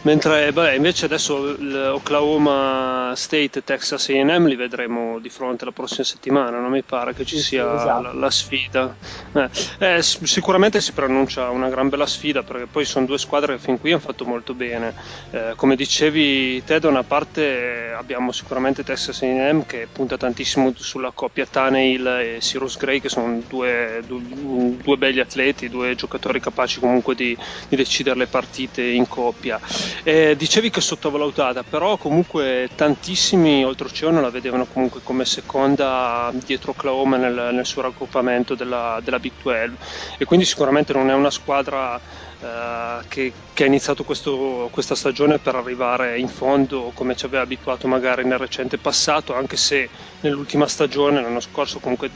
Mentre 0.05 0.53
beh, 0.53 0.75
invece 0.75 1.07
adesso 1.07 1.57
Oklahoma 1.95 3.15
State 3.17 3.61
e 3.61 3.65
Texas 3.65 4.11
AM 4.11 4.47
li 4.47 4.55
vedremo 4.55 5.19
di 5.19 5.31
fronte 5.31 5.65
la 5.65 5.71
prossima 5.71 6.05
settimana, 6.05 6.61
non 6.61 6.71
mi 6.71 6.83
pare 6.83 7.15
che 7.15 7.25
ci 7.25 7.39
sia 7.39 7.75
esatto. 7.75 8.03
la, 8.03 8.13
la, 8.13 8.31
sfida. 8.31 8.95
Eh, 9.33 9.49
eh, 9.79 10.03
sicuramente 10.03 10.83
si 10.83 10.93
preannuncia 10.93 11.49
una 11.49 11.71
gran 11.71 11.89
bella 11.89 12.05
sfida 12.05 12.43
perché 12.43 12.67
poi 12.67 12.85
sono 12.85 13.07
due 13.07 13.17
squadre 13.17 13.55
che 13.55 13.63
fin 13.63 13.81
qui 13.81 13.93
hanno 13.93 14.01
fatto 14.01 14.27
molto 14.27 14.53
bene. 14.53 14.95
Eh, 15.31 15.55
come 15.57 15.75
dicevi 15.75 16.63
te 16.65 16.81
da 16.81 16.89
una 16.89 17.03
parte 17.03 17.95
abbiamo 17.97 18.31
sicuramente 18.31 18.85
Texas 18.85 19.23
AM 19.23 19.65
che 19.65 19.89
punta 19.91 20.19
tantissimo 20.19 20.75
sulla 20.77 21.13
coppia 21.15 21.47
Taneil 21.47 22.07
e 22.07 22.37
Cyrus 22.41 22.77
Gray 22.77 23.01
che 23.01 23.09
sono 23.09 23.41
due, 23.49 24.03
due, 24.07 24.21
due 24.21 24.97
begli 24.99 25.21
atleti, 25.21 25.71
due 25.71 25.95
giocatori 25.95 26.41
capaci 26.41 26.79
comunque 26.79 27.15
di, 27.15 27.35
di 27.71 27.77
decidere 27.77 28.19
le 28.19 28.27
partite 28.27 28.83
in 28.83 29.09
coppia. 29.09 29.59
Eh, 30.03 30.35
dicevi 30.37 30.71
che 30.71 30.81
è 30.81 30.83
sottovalutata, 30.83 31.63
però 31.63 31.97
comunque 31.97 32.69
tantissimi 32.75 33.65
oltreoceano 33.65 34.21
la 34.21 34.31
vedevano 34.31 34.67
comunque 34.67 35.01
come 35.03 35.25
seconda 35.25 36.31
dietro 36.45 36.73
Oklahoma 36.73 37.17
nel, 37.17 37.51
nel 37.53 37.67
suo 37.67 37.83
raggruppamento 37.83 38.55
della, 38.55 39.01
della, 39.03 39.19
Big 39.19 39.33
12 39.41 39.77
e 40.19 40.25
quindi 40.25 40.45
sicuramente 40.45 40.93
non 40.93 41.11
è 41.11 41.15
una 41.15 41.31
squadra 41.31 41.99
eh, 41.99 42.99
che, 43.09 43.33
ha 43.57 43.67
iniziato 43.67 44.05
questo, 44.05 44.69
questa 44.73 44.95
stagione 44.95 45.39
per 45.39 45.55
arrivare 45.55 46.19
in 46.19 46.29
fondo 46.29 46.91
come 46.95 47.15
ci 47.17 47.25
aveva 47.25 47.43
abituato 47.43 47.87
magari 47.87 48.25
nel 48.25 48.39
recente 48.39 48.79
passato, 48.79 49.35
anche 49.35 49.57
se 49.57 49.89
nell'ultima 50.21 50.67
stagione, 50.67 51.23
l'anno 51.23 51.41
scorso 51.41 51.79
comunque 51.79 52.11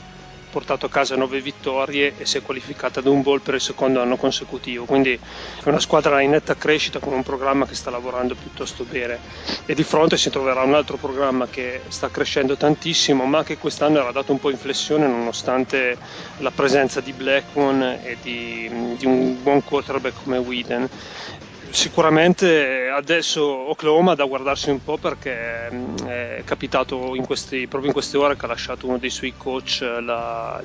portato 0.49 0.85
a 0.85 0.89
casa 0.89 1.15
nove 1.15 1.41
vittorie 1.41 2.15
e 2.17 2.25
si 2.25 2.37
è 2.37 2.41
qualificata 2.41 2.99
ad 2.99 3.05
un 3.07 3.21
bowl 3.21 3.41
per 3.41 3.53
il 3.55 3.61
secondo 3.61 4.01
anno 4.01 4.17
consecutivo. 4.17 4.85
Quindi 4.85 5.13
è 5.13 5.69
una 5.69 5.79
squadra 5.79 6.21
in 6.21 6.31
netta 6.31 6.55
crescita 6.55 6.99
con 6.99 7.13
un 7.13 7.23
programma 7.23 7.65
che 7.65 7.75
sta 7.75 7.89
lavorando 7.89 8.35
piuttosto 8.35 8.83
bene. 8.83 9.19
E 9.65 9.73
di 9.73 9.83
fronte 9.83 10.17
si 10.17 10.29
troverà 10.29 10.63
un 10.63 10.73
altro 10.73 10.97
programma 10.97 11.47
che 11.47 11.83
sta 11.87 12.09
crescendo 12.09 12.57
tantissimo, 12.57 13.25
ma 13.25 13.43
che 13.43 13.57
quest'anno 13.57 13.99
era 13.99 14.11
dato 14.11 14.31
un 14.31 14.39
po' 14.39 14.49
in 14.49 14.57
flessione 14.57 15.07
nonostante 15.07 15.97
la 16.37 16.51
presenza 16.51 17.01
di 17.01 17.13
Blackmon 17.13 17.81
e 18.01 18.17
di, 18.21 18.95
di 18.97 19.05
un 19.05 19.41
buon 19.41 19.63
quarterback 19.63 20.23
come 20.23 20.37
Whedon 20.37 20.87
sicuramente 21.71 22.89
adesso 22.89 23.43
Oklahoma 23.43 24.15
da 24.15 24.25
guardarsi 24.25 24.69
un 24.69 24.79
po' 24.79 24.97
perché 24.97 25.69
mm, 25.71 25.95
è 26.07 26.41
capitato 26.43 27.15
in 27.15 27.25
questi, 27.25 27.67
proprio 27.67 27.87
in 27.87 27.93
queste 27.93 28.17
ore 28.17 28.35
che 28.35 28.45
ha 28.45 28.49
lasciato 28.49 28.87
uno 28.87 28.97
dei 28.97 29.09
suoi 29.09 29.33
coach 29.37 29.81
la, 29.81 30.61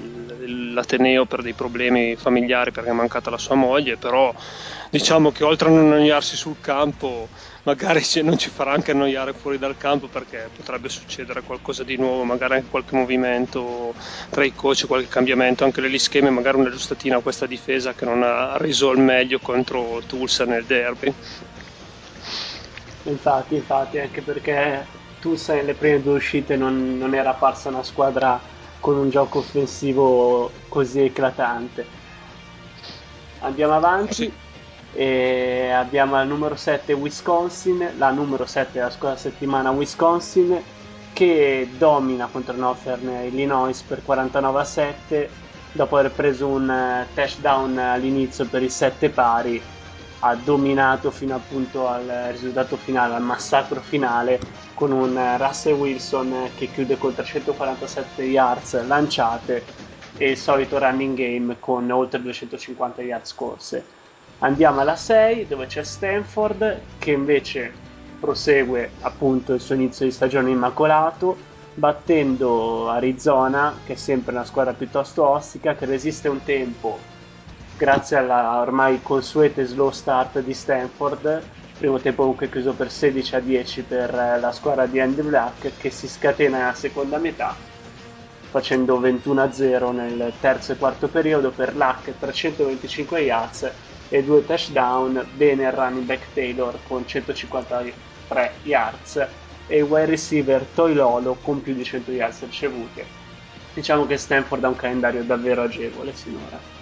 l'Ateneo 0.46 1.26
per 1.26 1.42
dei 1.42 1.54
problemi 1.54 2.16
familiari 2.16 2.70
perché 2.70 2.90
è 2.90 2.94
mancata 2.94 3.30
la 3.30 3.38
sua 3.38 3.54
moglie, 3.54 3.96
però 3.96 4.32
diciamo 4.90 5.30
che 5.30 5.44
oltre 5.44 5.68
a 5.68 5.72
non 5.72 5.92
annoiarsi 5.92 6.36
sul 6.36 6.56
campo 6.60 7.28
magari 7.64 8.02
non 8.22 8.38
ci 8.38 8.50
farà 8.50 8.72
anche 8.72 8.92
annoiare 8.92 9.32
fuori 9.32 9.58
dal 9.58 9.76
campo 9.76 10.08
perché 10.08 10.48
potrebbe 10.54 10.88
succedere 10.88 11.42
qualcosa 11.42 11.82
di 11.82 11.96
nuovo, 11.96 12.24
magari 12.24 12.54
anche 12.54 12.68
qualche 12.68 12.96
movimento 12.96 13.94
tra 14.30 14.44
i 14.44 14.54
coach, 14.54 14.86
qualche 14.86 15.08
cambiamento 15.08 15.64
anche 15.64 15.80
negli 15.80 15.98
schemi, 15.98 16.30
magari 16.30 16.58
una 16.58 16.70
giustatina 16.70 17.16
a 17.16 17.20
questa 17.20 17.46
difesa 17.46 17.94
che 17.94 18.04
non 18.04 18.22
ha 18.22 18.56
reso 18.56 18.90
al 18.90 18.98
meglio 18.98 19.38
contro 19.38 20.02
Tulsa 20.06 20.44
nel 20.44 20.64
derby. 20.64 21.12
Infatti, 23.04 23.54
infatti, 23.54 23.98
anche 23.98 24.22
perché 24.22 24.86
Tulsa 25.20 25.54
nelle 25.54 25.74
prime 25.74 26.02
due 26.02 26.14
uscite 26.14 26.56
non, 26.56 26.96
non 26.98 27.14
era 27.14 27.30
apparsa 27.30 27.68
una 27.68 27.82
squadra 27.82 28.40
con 28.80 28.96
un 28.96 29.08
gioco 29.08 29.38
offensivo 29.38 30.52
così 30.68 31.00
eclatante. 31.00 31.86
Andiamo 33.40 33.74
avanti. 33.74 34.14
Sì. 34.14 34.32
E 34.94 35.70
abbiamo 35.70 36.14
al 36.14 36.26
numero 36.26 36.54
7 36.54 36.92
Wisconsin, 36.92 37.94
la 37.98 38.10
numero 38.10 38.46
7 38.46 38.70
della 38.72 38.90
scorsa 38.90 39.16
settimana 39.16 39.70
Wisconsin, 39.70 40.62
che 41.12 41.68
domina 41.76 42.28
contro 42.30 42.54
Northern 42.56 43.24
Illinois 43.24 43.80
per 43.82 44.02
49 44.04 44.60
a 44.60 44.64
7 44.64 45.30
dopo 45.74 45.96
aver 45.96 46.12
preso 46.12 46.46
un 46.46 46.70
eh, 46.70 47.06
touchdown 47.14 47.78
all'inizio 47.78 48.46
per 48.46 48.62
i 48.62 48.68
7 48.68 49.10
pari 49.10 49.60
ha 50.20 50.34
dominato 50.36 51.10
fino 51.10 51.34
appunto 51.34 51.88
al 51.88 52.28
risultato 52.30 52.76
finale, 52.76 53.14
al 53.14 53.22
massacro 53.22 53.80
finale 53.80 54.40
con 54.74 54.92
un 54.92 55.16
eh, 55.16 55.36
Russell 55.36 55.74
Wilson 55.74 56.50
che 56.56 56.70
chiude 56.70 56.96
con 56.96 57.14
347 57.14 58.22
yards 58.22 58.86
lanciate 58.86 59.64
e 60.16 60.30
il 60.30 60.36
solito 60.36 60.78
running 60.78 61.16
game 61.16 61.56
con 61.58 61.90
oltre 61.90 62.22
250 62.22 63.02
yards 63.02 63.34
corse 63.34 63.84
Andiamo 64.44 64.80
alla 64.80 64.94
6 64.94 65.46
dove 65.46 65.64
c'è 65.64 65.82
Stanford 65.82 66.80
che 66.98 67.12
invece 67.12 67.72
prosegue 68.20 68.90
appunto 69.00 69.54
il 69.54 69.60
suo 69.60 69.74
inizio 69.74 70.04
di 70.04 70.12
stagione 70.12 70.50
immacolato 70.50 71.34
battendo 71.72 72.90
Arizona 72.90 73.74
che 73.86 73.94
è 73.94 73.96
sempre 73.96 74.34
una 74.34 74.44
squadra 74.44 74.74
piuttosto 74.74 75.26
ostica 75.26 75.74
che 75.74 75.86
resiste 75.86 76.28
un 76.28 76.44
tempo 76.44 76.98
grazie 77.78 78.18
alla 78.18 78.60
ormai 78.60 79.00
consuete 79.02 79.64
slow 79.64 79.90
start 79.90 80.40
di 80.40 80.52
Stanford 80.52 81.42
primo 81.78 81.98
tempo 81.98 82.20
comunque 82.20 82.50
chiuso 82.50 82.74
per 82.74 82.90
16 82.90 83.36
a 83.36 83.40
10 83.40 83.82
per 83.84 84.12
la 84.12 84.52
squadra 84.52 84.84
di 84.84 85.00
Andy 85.00 85.22
Black 85.22 85.78
che 85.78 85.88
si 85.88 86.06
scatena 86.06 86.58
nella 86.58 86.74
seconda 86.74 87.16
metà 87.16 87.54
facendo 88.50 89.00
21 89.00 89.42
a 89.42 89.50
0 89.50 89.92
nel 89.92 90.34
terzo 90.38 90.72
e 90.72 90.76
quarto 90.76 91.08
periodo 91.08 91.48
per 91.48 91.74
Luck 91.74 92.12
325 92.18 93.20
yards 93.20 93.72
e 94.14 94.22
due 94.22 94.46
touchdown, 94.46 95.26
bene 95.34 95.64
il 95.64 95.72
running 95.72 96.04
back 96.04 96.32
Taylor 96.32 96.78
con 96.86 97.04
153 97.04 98.52
yards 98.62 99.26
e 99.66 99.78
il 99.78 99.82
wide 99.82 100.06
receiver 100.06 100.64
Toilolo 100.72 101.36
con 101.42 101.60
più 101.60 101.74
di 101.74 101.82
100 101.82 102.12
yards 102.12 102.44
ricevute. 102.44 103.04
Diciamo 103.72 104.06
che 104.06 104.16
Stanford 104.16 104.62
ha 104.62 104.68
un 104.68 104.76
calendario 104.76 105.24
davvero 105.24 105.62
agevole 105.62 106.14
sinora. 106.14 106.73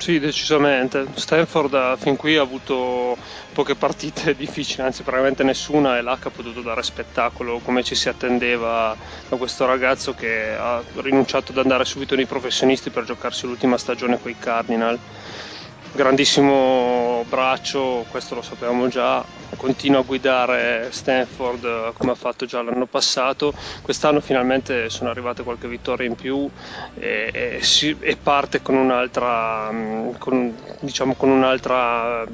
Sì, 0.00 0.20
decisamente. 0.20 1.08
Stanford 1.14 1.96
fin 1.98 2.14
qui 2.16 2.36
ha 2.36 2.42
avuto 2.42 3.16
poche 3.52 3.74
partite 3.76 4.34
difficili, 4.36 4.84
anzi 4.86 5.02
praticamente 5.02 5.42
nessuna 5.42 5.98
e 5.98 6.02
l'H 6.02 6.26
ha 6.26 6.30
potuto 6.30 6.62
dare 6.62 6.82
spettacolo 6.82 7.60
come 7.60 7.82
ci 7.82 7.94
si 7.96 8.08
attendeva 8.08 8.96
da 9.28 9.36
questo 9.36 9.66
ragazzo 9.66 10.14
che 10.14 10.54
ha 10.56 10.84
rinunciato 10.94 11.50
ad 11.52 11.58
andare 11.58 11.84
subito 11.84 12.14
nei 12.14 12.26
professionisti 12.26 12.90
per 12.90 13.04
giocarsi 13.04 13.46
l'ultima 13.46 13.76
stagione 13.76 14.20
con 14.20 14.30
i 14.30 14.38
Cardinal 14.38 15.00
grandissimo 15.92 17.24
braccio, 17.28 18.04
questo 18.10 18.34
lo 18.34 18.42
sapevamo 18.42 18.88
già, 18.88 19.24
continua 19.56 20.00
a 20.00 20.02
guidare 20.02 20.88
Stanford 20.90 21.92
come 21.94 22.12
ha 22.12 22.14
fatto 22.14 22.46
già 22.46 22.62
l'anno 22.62 22.86
passato, 22.86 23.52
quest'anno 23.82 24.20
finalmente 24.20 24.90
sono 24.90 25.10
arrivate 25.10 25.42
qualche 25.42 25.68
vittoria 25.68 26.06
in 26.06 26.14
più 26.14 26.48
e, 26.98 27.30
e, 27.32 27.58
si, 27.62 27.96
e 28.00 28.16
parte 28.16 28.62
con 28.62 28.76
un'altra, 28.76 29.70
con, 30.18 30.54
diciamo, 30.80 31.14
con 31.14 31.30
un'altra 31.30 32.26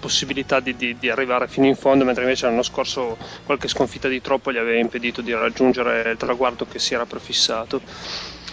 possibilità 0.00 0.60
di, 0.60 0.76
di, 0.76 0.96
di, 0.98 1.08
arrivare 1.08 1.48
fino 1.48 1.66
in 1.66 1.76
fondo, 1.76 2.04
mentre 2.04 2.24
invece 2.24 2.46
l'anno 2.46 2.62
scorso 2.62 3.16
qualche 3.44 3.68
sconfitta 3.68 4.08
di 4.08 4.20
troppo 4.20 4.52
gli 4.52 4.58
aveva 4.58 4.78
impedito 4.78 5.22
di 5.22 5.32
raggiungere 5.32 6.10
il 6.10 6.16
traguardo 6.16 6.66
che 6.66 6.78
si 6.78 6.94
era 6.94 7.06
prefissato. 7.06 7.80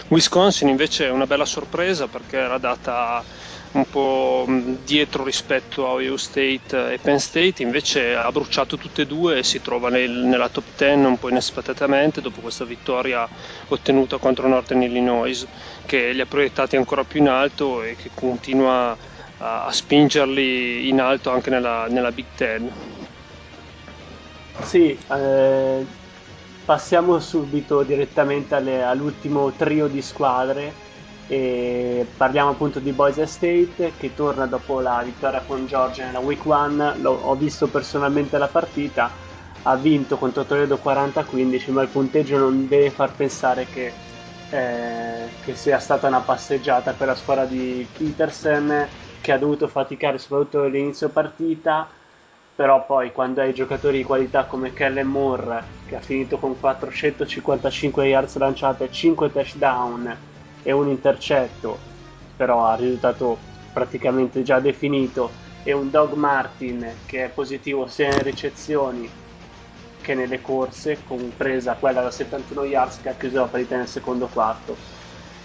Wisconsin 0.08 0.68
invece 0.68 1.06
è 1.06 1.10
una 1.10 1.26
bella 1.26 1.44
sorpresa 1.44 2.06
perché 2.06 2.38
era 2.38 2.58
data 2.58 3.22
un 3.72 3.88
po' 3.88 4.44
dietro 4.48 5.24
rispetto 5.24 5.86
a 5.86 5.92
Ohio 5.92 6.16
State 6.16 6.92
e 6.92 6.98
Penn 6.98 7.16
State, 7.16 7.62
invece 7.62 8.14
ha 8.14 8.30
bruciato 8.30 8.76
tutte 8.76 9.02
e 9.02 9.06
due 9.06 9.38
e 9.38 9.42
si 9.42 9.60
trova 9.60 9.88
nel, 9.88 10.10
nella 10.10 10.48
top 10.50 10.72
10 10.76 11.04
un 11.06 11.18
po' 11.18 11.30
inaspettatamente 11.30 12.20
dopo 12.20 12.40
questa 12.42 12.64
vittoria 12.66 13.28
ottenuta 13.68 14.18
contro 14.18 14.46
Northern 14.48 14.82
Illinois 14.82 15.46
che 15.86 16.12
li 16.12 16.20
ha 16.20 16.26
proiettati 16.26 16.76
ancora 16.76 17.04
più 17.04 17.20
in 17.20 17.28
alto 17.28 17.82
e 17.82 17.94
che 17.96 18.10
continua 18.12 18.96
a, 19.38 19.64
a 19.64 19.72
spingerli 19.72 20.88
in 20.88 21.00
alto 21.00 21.30
anche 21.30 21.50
nella, 21.50 21.86
nella 21.88 22.12
Big 22.12 22.28
Ten. 22.34 22.70
Sì, 24.58 25.04
eh, 25.08 25.96
passiamo 26.64 27.18
subito 27.18 27.82
direttamente 27.84 28.54
alle, 28.54 28.82
all'ultimo 28.82 29.54
trio 29.54 29.88
di 29.88 30.00
squadre 30.02 30.81
e 31.32 32.06
parliamo 32.14 32.50
appunto 32.50 32.78
di 32.78 32.92
Boise 32.92 33.24
State 33.24 33.94
che 33.96 34.14
torna 34.14 34.44
dopo 34.44 34.80
la 34.80 35.00
vittoria 35.02 35.40
con 35.40 35.64
Georgia 35.64 36.04
nella 36.04 36.18
week 36.18 36.44
1 36.44 36.96
ho 37.04 37.34
visto 37.36 37.68
personalmente 37.68 38.36
la 38.36 38.48
partita 38.48 39.10
ha 39.62 39.74
vinto 39.76 40.18
contro 40.18 40.44
Toledo 40.44 40.78
40-15 40.84 41.70
ma 41.70 41.80
il 41.80 41.88
punteggio 41.88 42.36
non 42.36 42.68
deve 42.68 42.90
far 42.90 43.14
pensare 43.14 43.66
che, 43.72 43.94
eh, 44.50 45.28
che 45.42 45.54
sia 45.54 45.78
stata 45.78 46.06
una 46.06 46.20
passeggiata 46.20 46.92
per 46.92 47.06
la 47.06 47.14
squadra 47.14 47.46
di 47.46 47.88
Peterson 47.96 48.86
che 49.22 49.32
ha 49.32 49.38
dovuto 49.38 49.68
faticare 49.68 50.18
soprattutto 50.18 50.60
all'inizio 50.60 51.08
partita 51.08 51.88
però 52.54 52.84
poi 52.84 53.10
quando 53.10 53.40
hai 53.40 53.54
giocatori 53.54 53.96
di 53.96 54.04
qualità 54.04 54.44
come 54.44 54.74
Kellen 54.74 55.06
Moore 55.06 55.64
che 55.86 55.96
ha 55.96 56.00
finito 56.00 56.36
con 56.36 56.60
455 56.60 58.04
yards 58.06 58.36
lanciate 58.36 58.84
e 58.84 58.90
5 58.90 59.32
touchdown 59.32 60.30
e 60.62 60.72
un 60.72 60.88
intercetto, 60.88 61.78
però 62.36 62.66
ha 62.66 62.74
risultato 62.76 63.38
praticamente 63.72 64.42
già 64.42 64.60
definito, 64.60 65.30
e 65.64 65.72
un 65.72 65.90
Dog 65.90 66.12
Martin 66.14 66.86
che 67.06 67.26
è 67.26 67.28
positivo 67.28 67.86
sia 67.86 68.12
in 68.12 68.22
ricezioni 68.22 69.08
che 70.00 70.14
nelle 70.14 70.40
corse, 70.42 70.98
compresa 71.06 71.74
quella 71.74 72.02
da 72.02 72.10
71 72.10 72.64
yards 72.64 73.00
che 73.00 73.08
ha 73.08 73.14
chiuso 73.14 73.38
la 73.38 73.46
parità 73.46 73.76
nel 73.76 73.86
secondo 73.86 74.26
quarto. 74.26 74.76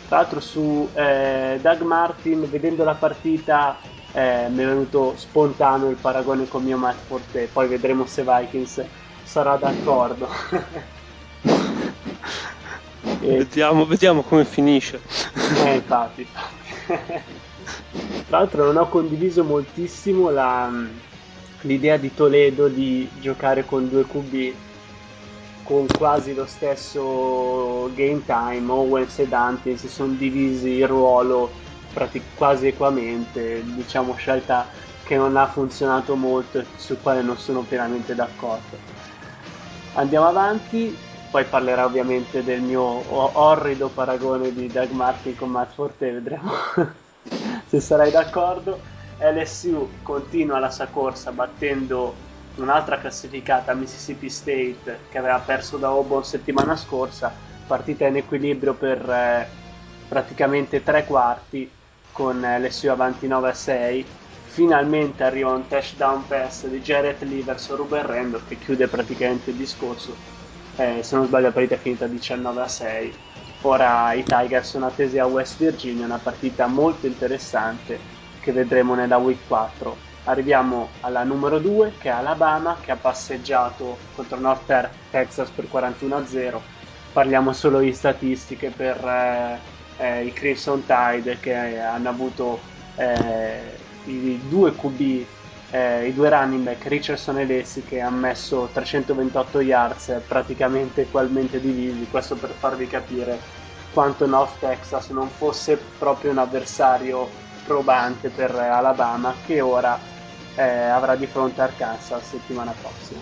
Tra 0.08 0.18
l'altro 0.18 0.40
su 0.40 0.90
eh, 0.94 1.60
Doug 1.62 1.82
Martin, 1.82 2.50
vedendo 2.50 2.84
la 2.84 2.96
partita, 2.96 3.78
eh, 4.12 4.48
mi 4.50 4.64
è 4.64 4.66
venuto 4.66 5.14
spontaneo 5.16 5.90
il 5.90 5.98
paragone 5.98 6.48
con 6.48 6.64
mio 6.64 6.78
Matt 6.78 6.98
Forte, 7.06 7.50
poi 7.52 7.68
vedremo 7.68 8.06
se 8.06 8.24
Vikings 8.24 8.84
sarà 9.24 9.56
d'accordo. 9.58 10.28
e... 13.22 13.38
vediamo, 13.38 13.86
vediamo, 13.86 14.22
come 14.24 14.46
finisce. 14.46 15.02
Eh, 15.66 15.76
infatti. 15.76 16.28
Tra 18.28 18.40
l'altro 18.40 18.66
non 18.66 18.78
ho 18.78 18.90
condiviso 18.90 19.44
moltissimo 19.44 20.30
la, 20.30 20.72
l'idea 21.62 21.98
di 21.98 22.14
Toledo 22.14 22.68
di 22.68 23.10
giocare 23.20 23.66
con 23.66 23.90
due 23.90 24.06
QB 24.06 24.54
con 25.68 25.86
quasi 25.86 26.34
lo 26.34 26.46
stesso 26.46 27.92
game 27.94 28.24
time, 28.26 28.72
Owens 28.72 29.20
e 29.20 29.28
Dante 29.28 29.76
si 29.76 29.90
sono 29.90 30.14
divisi 30.14 30.70
il 30.70 30.88
ruolo 30.88 31.52
pratic- 31.94 32.36
quasi 32.36 32.68
equamente, 32.68 33.64
diciamo 33.66 34.16
scelta 34.16 34.66
che 35.04 35.18
non 35.18 35.36
ha 35.36 35.46
funzionato 35.48 36.16
molto 36.16 36.60
e 36.60 36.66
su 36.78 37.02
quale 37.02 37.22
non 37.22 37.38
sono 37.38 37.62
pienamente 37.62 38.16
d'accordo. 38.16 38.78
Andiamo 39.96 40.28
avanti, 40.28 40.96
poi 41.30 41.44
parlerà 41.46 41.86
ovviamente 41.86 42.44
del 42.44 42.62
mio 42.62 43.04
orrido 43.38 43.90
paragone 43.90 44.54
di 44.54 44.68
Doug 44.68 44.92
Martin 44.92 45.36
con 45.36 45.50
Matt 45.50 45.74
Forte, 45.74 46.12
vedremo 46.12 46.52
se 47.68 47.80
sarai 47.80 48.12
d'accordo. 48.12 48.96
LSU 49.20 49.90
continua 50.04 50.60
la 50.60 50.70
sua 50.70 50.86
corsa 50.86 51.32
battendo 51.32 52.14
un'altra 52.56 53.00
classificata 53.00 53.74
Mississippi 53.74 54.30
State 54.30 55.00
che 55.10 55.18
aveva 55.18 55.40
perso 55.40 55.78
da 55.78 55.88
Auburn 55.88 56.24
settimana 56.24 56.76
scorsa, 56.76 57.34
partita 57.66 58.06
in 58.06 58.18
equilibrio 58.18 58.74
per 58.74 59.10
eh, 59.10 59.48
praticamente 60.08 60.84
tre 60.84 61.06
quarti 61.06 61.70
con 62.12 62.44
eh, 62.44 62.60
LSU 62.60 62.90
avanti 62.90 63.28
9 63.28 63.50
a 63.50 63.54
6. 63.54 64.06
Finalmente 64.46 65.24
arriva 65.24 65.52
un 65.52 65.68
touchdown 65.68 66.26
pass 66.28 66.66
di 66.68 66.80
Jarrett 66.80 67.22
Lee 67.24 67.44
verso 67.44 67.76
Ruben 67.76 68.06
Randall 68.06 68.42
che 68.48 68.58
chiude 68.58 68.88
praticamente 68.88 69.50
il 69.50 69.58
discorso. 69.58 70.37
Eh, 70.78 71.02
se 71.02 71.16
non 71.16 71.26
sbaglio 71.26 71.48
la 71.48 71.52
partita 71.52 71.76
è 71.76 71.80
finita 71.80 72.08
19 72.08 72.62
a 72.62 72.68
6. 72.68 73.14
Ora 73.64 74.14
i 74.14 74.24
Tigers 74.24 74.70
sono 74.70 74.86
attesi 74.86 75.18
a 75.18 75.26
West 75.26 75.58
Virginia, 75.58 76.06
una 76.06 76.20
partita 76.22 76.68
molto 76.68 77.08
interessante 77.08 78.00
che 78.40 78.52
vedremo 78.52 78.96
nella 78.96 79.18
week 79.18 79.40
4 79.48 80.06
arriviamo 80.28 80.90
alla 81.02 81.24
numero 81.24 81.60
2 81.60 81.94
che 81.98 82.10
è 82.10 82.12
Alabama 82.12 82.78
che 82.82 82.92
ha 82.92 82.96
passeggiato 82.96 83.98
contro 84.16 84.40
North 84.40 84.90
Texas 85.10 85.50
per 85.50 85.68
41-0 85.72 86.60
parliamo 87.12 87.54
solo 87.54 87.80
di 87.80 87.94
statistiche 87.94 88.70
per 88.70 88.98
eh, 89.04 89.60
eh, 89.98 90.26
i 90.26 90.34
Crimson 90.34 90.86
Tide 90.86 91.40
che 91.40 91.80
hanno 91.80 92.10
avuto 92.10 92.60
eh, 92.96 93.78
i 94.06 94.40
due 94.48 94.76
QB 94.76 95.26
eh, 95.72 96.08
i 96.08 96.14
due 96.14 96.30
running 96.30 96.64
back 96.64 96.86
Richardson 96.88 97.40
e 97.40 97.46
Lessi 97.46 97.84
che 97.84 98.00
hanno 98.00 98.18
messo 98.18 98.70
328 98.72 99.60
yards 99.62 100.22
praticamente 100.28 101.02
ugualmente 101.02 101.60
divisi 101.60 102.08
questo 102.10 102.36
per 102.36 102.52
farvi 102.52 102.88
capire 102.88 103.40
quanto 103.92 104.26
North 104.26 104.60
Texas 104.60 105.10
non 105.10 105.30
fosse 105.30 105.80
proprio 105.98 106.32
un 106.32 106.38
avversario 106.38 107.30
probante 107.66 108.30
per 108.30 108.56
Alabama 108.56 109.36
che 109.46 109.60
ora 109.60 110.00
eh, 110.56 110.64
avrà 110.64 111.16
di 111.16 111.28
fronte 111.28 111.62
Arkansas 111.62 112.30
settimana 112.30 112.74
prossima. 112.80 113.20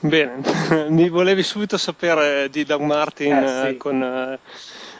Bene, 0.00 0.42
mi 0.90 1.08
volevi 1.08 1.42
subito 1.42 1.78
sapere 1.78 2.50
di 2.50 2.64
Doug 2.64 2.82
Martin 2.82 3.32
eh, 3.32 3.68
sì. 3.70 3.76
con 3.78 4.02
eh, 4.02 4.38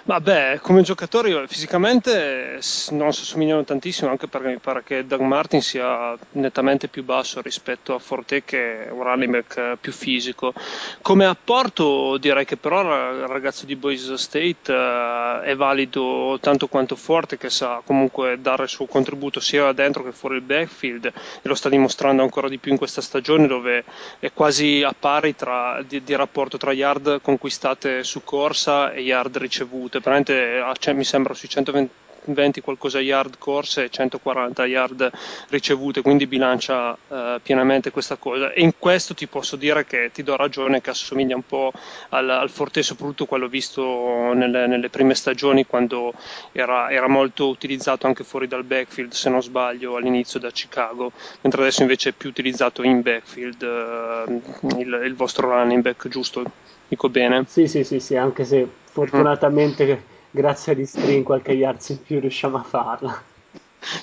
Vabbè, 0.06 0.58
come 0.60 0.82
giocatori 0.82 1.32
fisicamente 1.46 2.60
non 2.90 3.14
si 3.14 3.22
assomigliano 3.22 3.64
tantissimo, 3.64 4.10
anche 4.10 4.26
perché 4.26 4.48
mi 4.48 4.58
pare 4.58 4.82
che 4.84 5.06
Doug 5.06 5.22
Martin 5.22 5.62
sia 5.62 6.14
nettamente 6.32 6.88
più 6.88 7.02
basso 7.04 7.40
rispetto 7.40 7.94
a 7.94 7.98
Forte 7.98 8.44
che 8.44 8.84
è 8.84 8.90
un 8.90 9.02
running 9.02 9.32
back 9.32 9.78
più 9.80 9.92
fisico. 9.92 10.52
Come 11.00 11.24
apporto 11.24 12.18
direi 12.18 12.44
che 12.44 12.58
però 12.58 12.82
il 12.82 13.26
ragazzo 13.28 13.64
di 13.64 13.76
Boise 13.76 14.18
State 14.18 14.70
uh, 14.70 15.40
è 15.40 15.56
valido 15.56 16.36
tanto 16.38 16.66
quanto 16.66 16.96
Forte 16.96 17.38
che 17.38 17.48
sa 17.48 17.80
comunque 17.82 18.38
dare 18.38 18.64
il 18.64 18.68
suo 18.68 18.84
contributo 18.84 19.40
sia 19.40 19.72
dentro 19.72 20.04
che 20.04 20.12
fuori 20.12 20.34
il 20.34 20.42
backfield 20.42 21.06
e 21.06 21.12
lo 21.48 21.54
sta 21.54 21.70
dimostrando 21.70 22.22
ancora 22.22 22.50
di 22.50 22.58
più 22.58 22.72
in 22.72 22.76
questa 22.76 23.00
stagione 23.00 23.46
dove 23.46 23.84
è 24.18 24.30
quasi 24.34 24.82
a 24.82 24.94
pari 24.96 25.34
tra, 25.34 25.80
di, 25.80 26.04
di 26.04 26.14
rapporto 26.14 26.58
tra 26.58 26.74
yard 26.74 27.22
conquistate 27.22 28.04
su 28.04 28.22
corsa 28.22 28.92
e 28.92 29.00
yard 29.00 29.38
ricevute 29.38 29.92
ricevute, 29.94 30.00
veramente 30.00 30.78
cioè, 30.78 30.94
mi 30.94 31.04
sembra 31.04 31.34
sui 31.34 31.48
120 31.48 32.62
qualcosa 32.62 33.00
yard 33.00 33.36
corse 33.38 33.84
e 33.84 33.90
140 33.90 34.64
yard 34.66 35.10
ricevute, 35.50 36.00
quindi 36.00 36.26
bilancia 36.26 36.96
eh, 37.08 37.40
pienamente 37.42 37.90
questa 37.90 38.16
cosa. 38.16 38.50
E 38.52 38.62
in 38.62 38.72
questo 38.78 39.14
ti 39.14 39.26
posso 39.26 39.56
dire 39.56 39.84
che 39.84 40.10
ti 40.12 40.22
do 40.22 40.36
ragione 40.36 40.80
che 40.80 40.90
assomiglia 40.90 41.36
un 41.36 41.46
po' 41.46 41.70
al, 42.10 42.28
al 42.30 42.50
Forte, 42.50 42.82
soprattutto 42.82 43.26
quello 43.26 43.46
visto 43.46 44.32
nelle, 44.32 44.66
nelle 44.66 44.88
prime 44.88 45.14
stagioni 45.14 45.66
quando 45.66 46.14
era, 46.52 46.90
era, 46.90 47.08
molto 47.08 47.48
utilizzato 47.48 48.06
anche 48.06 48.24
fuori 48.24 48.48
dal 48.48 48.64
backfield, 48.64 49.12
se 49.12 49.28
non 49.28 49.42
sbaglio, 49.42 49.96
all'inizio 49.96 50.40
da 50.40 50.50
Chicago, 50.50 51.12
mentre 51.42 51.60
adesso 51.60 51.82
invece 51.82 52.10
è 52.10 52.12
più 52.12 52.30
utilizzato 52.30 52.82
in 52.82 53.02
backfield 53.02 53.62
eh, 53.62 54.40
il, 54.78 55.00
il 55.04 55.14
vostro 55.14 55.50
running 55.50 55.82
back, 55.82 56.08
giusto? 56.08 56.42
Dico 56.88 57.08
bene? 57.08 57.44
Sì, 57.46 57.66
sì, 57.66 57.82
sì, 57.84 58.00
sì, 58.00 58.16
anche 58.16 58.44
se 58.44 58.68
fortunatamente 58.94 60.04
grazie 60.30 60.72
agli 60.72 60.86
screen 60.86 61.24
qualche 61.24 61.50
yards 61.50 61.88
in 61.88 62.00
più 62.00 62.20
riusciamo 62.20 62.58
a 62.58 62.62
farla. 62.62 63.33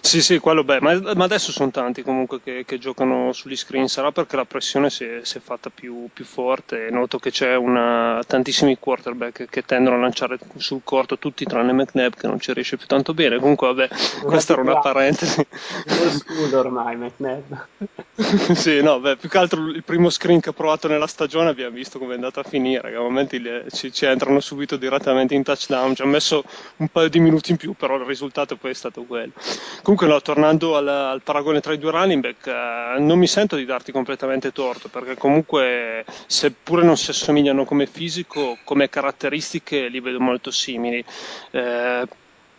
Sì, 0.02 0.22
sì, 0.22 0.40
quello 0.40 0.64
beh, 0.64 0.80
ma, 0.82 1.00
ma 1.16 1.24
adesso 1.24 1.52
sono 1.52 1.72
tanti 1.72 2.02
comunque 2.04 2.42
che, 2.42 2.64
che, 2.66 2.78
giocano 2.78 3.34
sugli 3.34 3.56
screen, 3.56 3.88
sarà 3.88 4.12
perché 4.12 4.36
la 4.36 4.46
pressione 4.46 4.90
si 4.90 5.04
è, 5.04 5.20
si 5.24 5.38
è 5.38 5.42
fatta 5.42 5.70
più, 5.70 6.08
più, 6.14 6.26
forte. 6.26 6.90
Noto 6.92 7.18
che 7.18 7.32
c'è 7.32 7.56
una, 7.56 8.22
tantissimi 8.26 8.78
quarterback 8.78 9.46
che 9.46 9.64
tendono 9.64 9.96
a 9.96 10.00
lanciare 10.00 10.38
sul 10.58 10.82
corto, 10.84 11.18
tutti 11.18 11.46
tranne 11.46 11.74
McNabb 11.74 12.14
che 12.14 12.28
non 12.28 12.40
ci 12.40 12.54
riesce 12.54 12.78
più 12.78 12.88
tanto 12.88 13.14
bene. 13.14 13.40
Comunque, 13.40 13.68
vabbè, 13.68 13.90
questa 14.24 14.54
era 14.54 14.62
una 14.62 14.80
parentesi. 14.80 15.46
Lo 15.86 16.10
scudo 16.12 16.60
ormai, 16.60 16.96
McNabb. 16.96 17.54
sì, 18.54 18.82
no, 18.82 19.00
beh, 19.00 19.18
più 19.18 19.30
che 19.30 19.38
altro 19.38 19.68
il 19.68 19.84
primo 19.84 20.10
screen 20.10 20.40
che 20.40 20.50
ho 20.50 20.54
provato 20.54 20.88
nella 20.88 21.08
stagione 21.08 21.50
abbiamo 21.50 21.76
visto 21.76 21.98
come 21.98 22.12
è 22.12 22.16
andato 22.16 22.40
a 22.40 22.44
finire, 22.44 22.90
che 22.90 22.96
a 22.96 23.02
momenti 23.02 23.42
ci, 23.72 23.92
ci, 23.92 24.06
entrano 24.06 24.40
subito 24.40 24.78
direttamente 24.78 25.34
in 25.34 25.44
touchdown. 25.44 25.96
Ci 25.96 26.02
ha 26.02 26.06
messo 26.06 26.44
un 26.78 26.88
paio 26.88 27.10
di 27.10 27.20
minuti 27.20 27.52
in 27.52 27.58
più, 27.58 27.74
però 27.74 27.96
il 27.96 28.06
risultato 28.06 28.56
poi 28.56 28.72
è 28.72 28.76
stato 28.76 29.04
quello. 29.04 29.32
Comunque, 29.82 30.08
no, 30.08 30.22
tornando 30.22 30.76
al, 30.76 30.88
al, 30.88 31.22
paragone 31.22 31.60
tra 31.60 31.74
i 31.74 31.78
due 31.78 31.92
running 31.92 32.22
back, 32.22 32.48
eh, 32.48 33.00
non 33.00 33.18
mi 33.18 33.28
sento 33.28 33.56
di 33.56 33.66
darti 33.66 33.92
completamente 33.92 34.52
torto, 34.52 34.90
perché 34.90 35.16
comunque, 35.16 36.06
seppure 36.26 36.84
non 36.84 36.98
si 36.98 37.12
assomigliano 37.12 37.66
come 37.66 37.86
fisico, 37.86 38.58
come 38.64 38.90
caratteristiche 38.90 39.88
li 39.88 40.00
vedo 40.00 40.20
molto 40.20 40.52
simili. 40.52 41.04
Eh, 41.52 42.08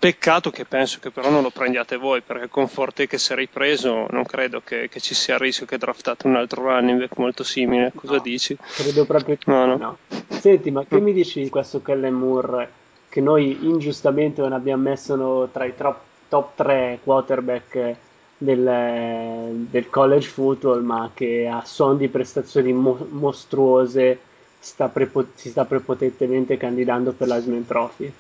Peccato 0.03 0.51
che 0.51 0.64
penso 0.64 0.98
che 0.98 1.12
però 1.12 1.31
non 1.31 1.42
lo 1.42 1.51
prendiate 1.51 1.96
voi, 1.96 2.22
perché 2.22 2.48
con 2.48 2.66
Forte 2.66 3.07
che 3.07 3.18
si 3.18 3.35
è 3.35 3.37
ripreso 3.37 4.09
non 4.11 4.25
credo 4.25 4.61
che, 4.61 4.88
che 4.88 4.98
ci 4.98 5.14
sia 5.14 5.35
il 5.35 5.40
rischio 5.40 5.64
che 5.64 5.79
draftate 5.79 6.27
un 6.27 6.35
altro 6.35 6.62
running 6.62 6.98
back 6.98 7.18
molto 7.18 7.44
simile. 7.44 7.92
Cosa 7.94 8.16
no, 8.16 8.20
dici? 8.20 8.59
Credo 8.75 9.05
proprio 9.07 9.37
che 9.37 9.48
no, 9.48 9.64
no. 9.64 9.77
no. 9.77 9.98
Senti, 10.27 10.72
ma 10.72 10.85
che 10.85 10.98
mi 10.98 11.12
dici 11.12 11.40
di 11.40 11.48
questo 11.48 11.83
Kellen 11.83 12.14
Moore 12.14 12.70
che 13.09 13.20
noi 13.20 13.59
ingiustamente 13.62 14.40
non 14.40 14.53
abbiamo 14.53 14.83
messo 14.83 15.48
tra 15.53 15.66
i 15.66 15.77
top, 15.77 16.01
top 16.32 16.54
3 16.54 17.00
quarterback 17.04 17.96
del, 18.38 19.66
del, 19.68 19.90
college 19.90 20.26
football, 20.26 20.82
ma 20.82 21.10
che 21.12 21.46
a 21.46 21.62
suon 21.62 21.98
di 21.98 22.08
prestazioni 22.08 22.72
mo- 22.72 23.06
mostruose 23.10 24.18
sta 24.58 24.88
prepo- 24.88 25.26
si 25.34 25.50
sta 25.50 25.66
prepotentemente 25.66 26.56
candidando 26.56 27.12
per 27.12 27.28
la 27.28 27.34
Heisman 27.34 27.66
Trophy? 27.66 28.12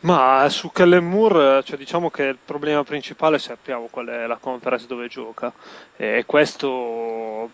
Ma 0.00 0.46
su 0.48 0.72
Kellen 0.72 1.06
Moore, 1.06 1.62
cioè 1.64 1.76
diciamo 1.76 2.08
che 2.08 2.22
il 2.22 2.38
problema 2.42 2.82
principale 2.82 3.38
sappiamo 3.38 3.88
qual 3.90 4.06
è 4.06 4.26
la 4.26 4.38
conference 4.40 4.86
dove 4.86 5.08
gioca 5.08 5.52
e 5.96 6.24
questo 6.26 7.50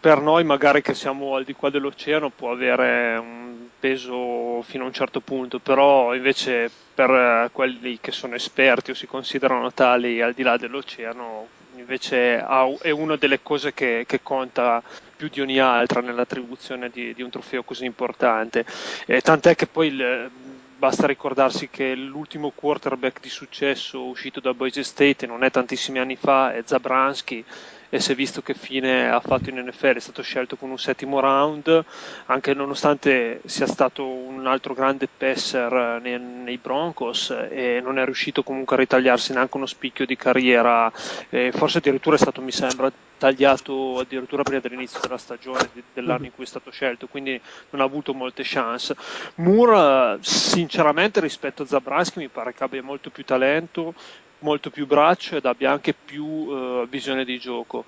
per 0.00 0.20
noi 0.20 0.42
magari 0.42 0.82
che 0.82 0.94
siamo 0.94 1.36
al 1.36 1.44
di 1.44 1.54
qua 1.54 1.70
dell'oceano 1.70 2.30
può 2.30 2.50
avere 2.50 3.16
un 3.16 3.67
peso 3.78 4.62
fino 4.62 4.84
a 4.84 4.86
un 4.86 4.92
certo 4.92 5.20
punto, 5.20 5.58
però 5.58 6.14
invece 6.14 6.70
per 6.94 7.50
quelli 7.52 7.98
che 8.00 8.12
sono 8.12 8.34
esperti 8.34 8.90
o 8.90 8.94
si 8.94 9.06
considerano 9.06 9.72
tali 9.72 10.20
al 10.20 10.32
di 10.32 10.42
là 10.42 10.56
dell'oceano 10.56 11.46
invece 11.76 12.44
è 12.80 12.90
una 12.90 13.16
delle 13.16 13.40
cose 13.40 13.72
che, 13.72 14.04
che 14.06 14.20
conta 14.22 14.82
più 15.16 15.28
di 15.28 15.40
ogni 15.40 15.58
altra 15.58 16.00
nell'attribuzione 16.00 16.90
di, 16.90 17.14
di 17.14 17.22
un 17.22 17.30
trofeo 17.30 17.62
così 17.62 17.84
importante. 17.84 18.64
E 19.06 19.20
tant'è 19.20 19.54
che 19.54 19.66
poi 19.66 19.88
il, 19.88 20.30
basta 20.76 21.06
ricordarsi 21.06 21.68
che 21.68 21.94
l'ultimo 21.94 22.52
quarterback 22.54 23.20
di 23.20 23.28
successo 23.28 24.04
uscito 24.04 24.40
da 24.40 24.54
Boise 24.54 24.84
State 24.84 25.26
non 25.26 25.42
è 25.42 25.50
tantissimi 25.50 25.98
anni 25.98 26.16
fa, 26.16 26.52
è 26.52 26.62
Zabransky 26.64 27.44
e 27.90 28.00
si 28.00 28.12
è 28.12 28.14
visto 28.14 28.42
che 28.42 28.54
fine 28.54 29.10
ha 29.10 29.20
fatto 29.20 29.50
in 29.50 29.56
NFL, 29.56 29.96
è 29.96 30.00
stato 30.00 30.22
scelto 30.22 30.56
con 30.56 30.70
un 30.70 30.78
settimo 30.78 31.20
round, 31.20 31.84
anche 32.26 32.54
nonostante 32.54 33.40
sia 33.44 33.66
stato 33.66 34.06
un 34.06 34.46
altro 34.46 34.74
grande 34.74 35.08
passer 35.08 36.00
nei, 36.02 36.18
nei 36.18 36.58
Broncos 36.58 37.30
e 37.50 37.80
non 37.82 37.98
è 37.98 38.04
riuscito 38.04 38.42
comunque 38.42 38.76
a 38.76 38.80
ritagliarsi 38.80 39.32
neanche 39.32 39.56
uno 39.56 39.66
spicchio 39.66 40.06
di 40.06 40.16
carriera, 40.16 40.90
eh, 41.30 41.50
forse 41.52 41.78
addirittura 41.78 42.16
è 42.16 42.18
stato, 42.18 42.40
mi 42.42 42.52
sembra, 42.52 42.92
tagliato 43.18 43.98
addirittura 43.98 44.42
prima 44.44 44.60
dell'inizio 44.60 45.00
della 45.02 45.18
stagione 45.18 45.68
dell'anno 45.92 46.26
in 46.26 46.32
cui 46.32 46.44
è 46.44 46.46
stato 46.46 46.70
scelto, 46.70 47.08
quindi 47.08 47.38
non 47.70 47.82
ha 47.82 47.84
avuto 47.84 48.14
molte 48.14 48.42
chance. 48.44 48.96
Moore, 49.36 50.18
sinceramente, 50.22 51.20
rispetto 51.20 51.64
a 51.64 51.66
Zabransky 51.66 52.20
mi 52.20 52.28
pare 52.28 52.54
che 52.54 52.64
abbia 52.64 52.82
molto 52.82 53.10
più 53.10 53.24
talento, 53.24 53.92
molto 54.40 54.70
più 54.70 54.86
braccio 54.86 55.36
ed 55.36 55.44
abbia 55.44 55.70
anche 55.70 55.94
più 55.94 56.24
uh, 56.24 56.88
visione 56.88 57.24
di 57.24 57.38
gioco. 57.38 57.84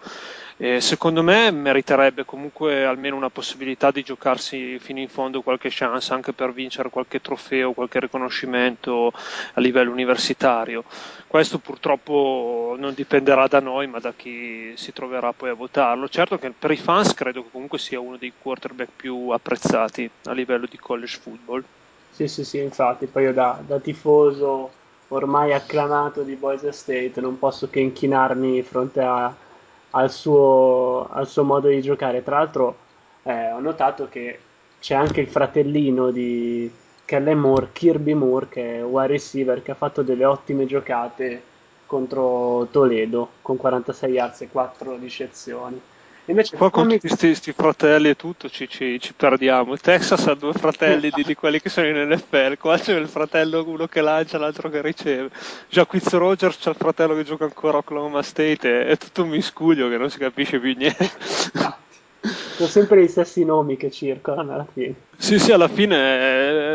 E 0.63 0.83
secondo 0.83 1.23
me 1.23 1.51
meriterebbe 1.51 2.27
comunque 2.27 2.85
almeno 2.85 3.17
una 3.17 3.31
possibilità 3.31 3.91
di 3.91 4.03
giocarsi 4.03 4.79
fino 4.79 4.99
in 4.99 5.09
fondo 5.09 5.41
qualche 5.41 5.71
chance 5.73 6.13
anche 6.13 6.35
per 6.35 6.53
vincere 6.53 6.91
qualche 6.91 7.23
trofeo, 7.23 7.73
qualche 7.73 7.99
riconoscimento 7.99 9.11
a 9.55 9.61
livello 9.61 9.91
universitario. 9.91 10.85
Questo 11.27 11.57
purtroppo 11.57 12.77
non 12.79 12.93
dipenderà 12.93 13.47
da 13.47 13.61
noi, 13.61 13.87
ma 13.87 14.01
da 14.01 14.13
chi 14.15 14.75
si 14.77 14.93
troverà 14.93 15.33
poi 15.33 15.49
a 15.49 15.55
votarlo. 15.55 16.11
Certo 16.11 16.37
che 16.37 16.51
per 16.51 16.73
i 16.73 16.77
fans 16.77 17.15
credo 17.15 17.43
che 17.43 17.49
comunque 17.51 17.79
sia 17.79 17.99
uno 17.99 18.19
dei 18.19 18.35
quarterback 18.39 18.91
più 18.95 19.31
apprezzati 19.31 20.11
a 20.25 20.33
livello 20.33 20.67
di 20.69 20.77
college 20.77 21.19
football. 21.23 21.65
Sì, 22.11 22.29
sì, 22.29 22.45
sì, 22.45 22.59
infatti, 22.59 23.07
poi 23.07 23.23
io 23.23 23.33
da, 23.33 23.63
da 23.67 23.79
tifoso 23.79 24.73
ormai 25.11 25.53
acclamato 25.53 26.23
di 26.23 26.35
Boise 26.35 26.73
State, 26.73 27.21
non 27.21 27.39
posso 27.39 27.69
che 27.69 27.81
inchinarmi 27.81 28.53
di 28.53 28.63
fronte 28.63 29.01
a, 29.01 29.35
al, 29.91 30.11
suo, 30.11 31.09
al, 31.11 31.29
suo, 31.29 31.45
modo 31.45 31.69
di 31.69 31.81
giocare. 31.81 32.23
Tra 32.23 32.39
l'altro 32.39 32.77
eh, 33.23 33.51
ho 33.53 33.61
notato 33.61 34.09
che 34.09 34.39
c'è 34.81 34.95
anche 34.95 35.21
il 35.21 35.29
fratellino 35.29 36.11
di 36.11 36.71
Kellen 37.05 37.39
Moore, 37.39 37.71
Kirby 37.73 38.15
Moore, 38.15 38.49
che 38.49 38.79
è 38.79 38.85
wide 38.85 39.09
receiver 39.09 39.63
che 39.63 39.73
ha 39.73 39.75
fatto 39.75 40.03
delle 40.03 40.25
ottime 40.25 40.67
giocate 40.67 41.43
contro 41.87 42.69
Toledo 42.71 43.31
con 43.43 43.57
46 43.57 44.13
yards 44.13 44.41
e 44.43 44.49
4 44.49 44.97
ricezioni. 44.97 45.81
Invece, 46.27 46.57
Qua 46.57 46.71
con 46.71 46.89
tutti 46.89 47.09
questi 47.09 47.53
fratelli 47.53 48.11
e 48.11 48.17
tutto 48.17 48.49
ci, 48.49 48.69
ci, 48.69 49.01
ci, 49.01 49.13
perdiamo. 49.15 49.73
Il 49.73 49.81
Texas 49.81 50.27
ha 50.27 50.35
due 50.35 50.53
fratelli 50.53 51.11
di, 51.13 51.25
di, 51.25 51.35
quelli 51.35 51.61
che 51.61 51.69
sono 51.69 51.89
in 51.89 52.09
NFL. 52.09 52.57
Qua 52.57 52.79
c'è 52.79 52.95
il 52.97 53.09
fratello 53.09 53.65
uno 53.67 53.87
che 53.89 54.01
lancia, 54.01 54.39
l'altro 54.39 54.69
che 54.69 54.81
riceve. 54.81 55.31
Già 55.69 55.87
Quiz 55.87 56.09
Rogers 56.11 56.59
c'è 56.59 56.71
il 56.71 56.77
fratello 56.77 57.15
che 57.15 57.25
gioca 57.25 57.45
ancora 57.45 57.79
a 57.79 57.81
Oklahoma 57.81 58.23
State. 58.23 58.83
È, 58.83 58.87
è 58.87 58.97
tutto 58.97 59.25
un 59.25 59.31
miscuglio 59.31 59.89
che 59.89 59.97
non 59.97 60.11
si 60.11 60.19
capisce 60.19 60.61
più 60.61 60.75
niente. 60.77 61.11
Sono 62.61 62.73
sempre 62.73 63.03
gli 63.03 63.09
stessi 63.09 63.43
nomi 63.43 63.79
che 63.79 63.91
circolano 63.91 64.53
alla 64.53 64.67
fine. 64.71 64.95
Sì, 65.17 65.39
sì, 65.39 65.51
alla 65.51 65.69
fine 65.69 65.97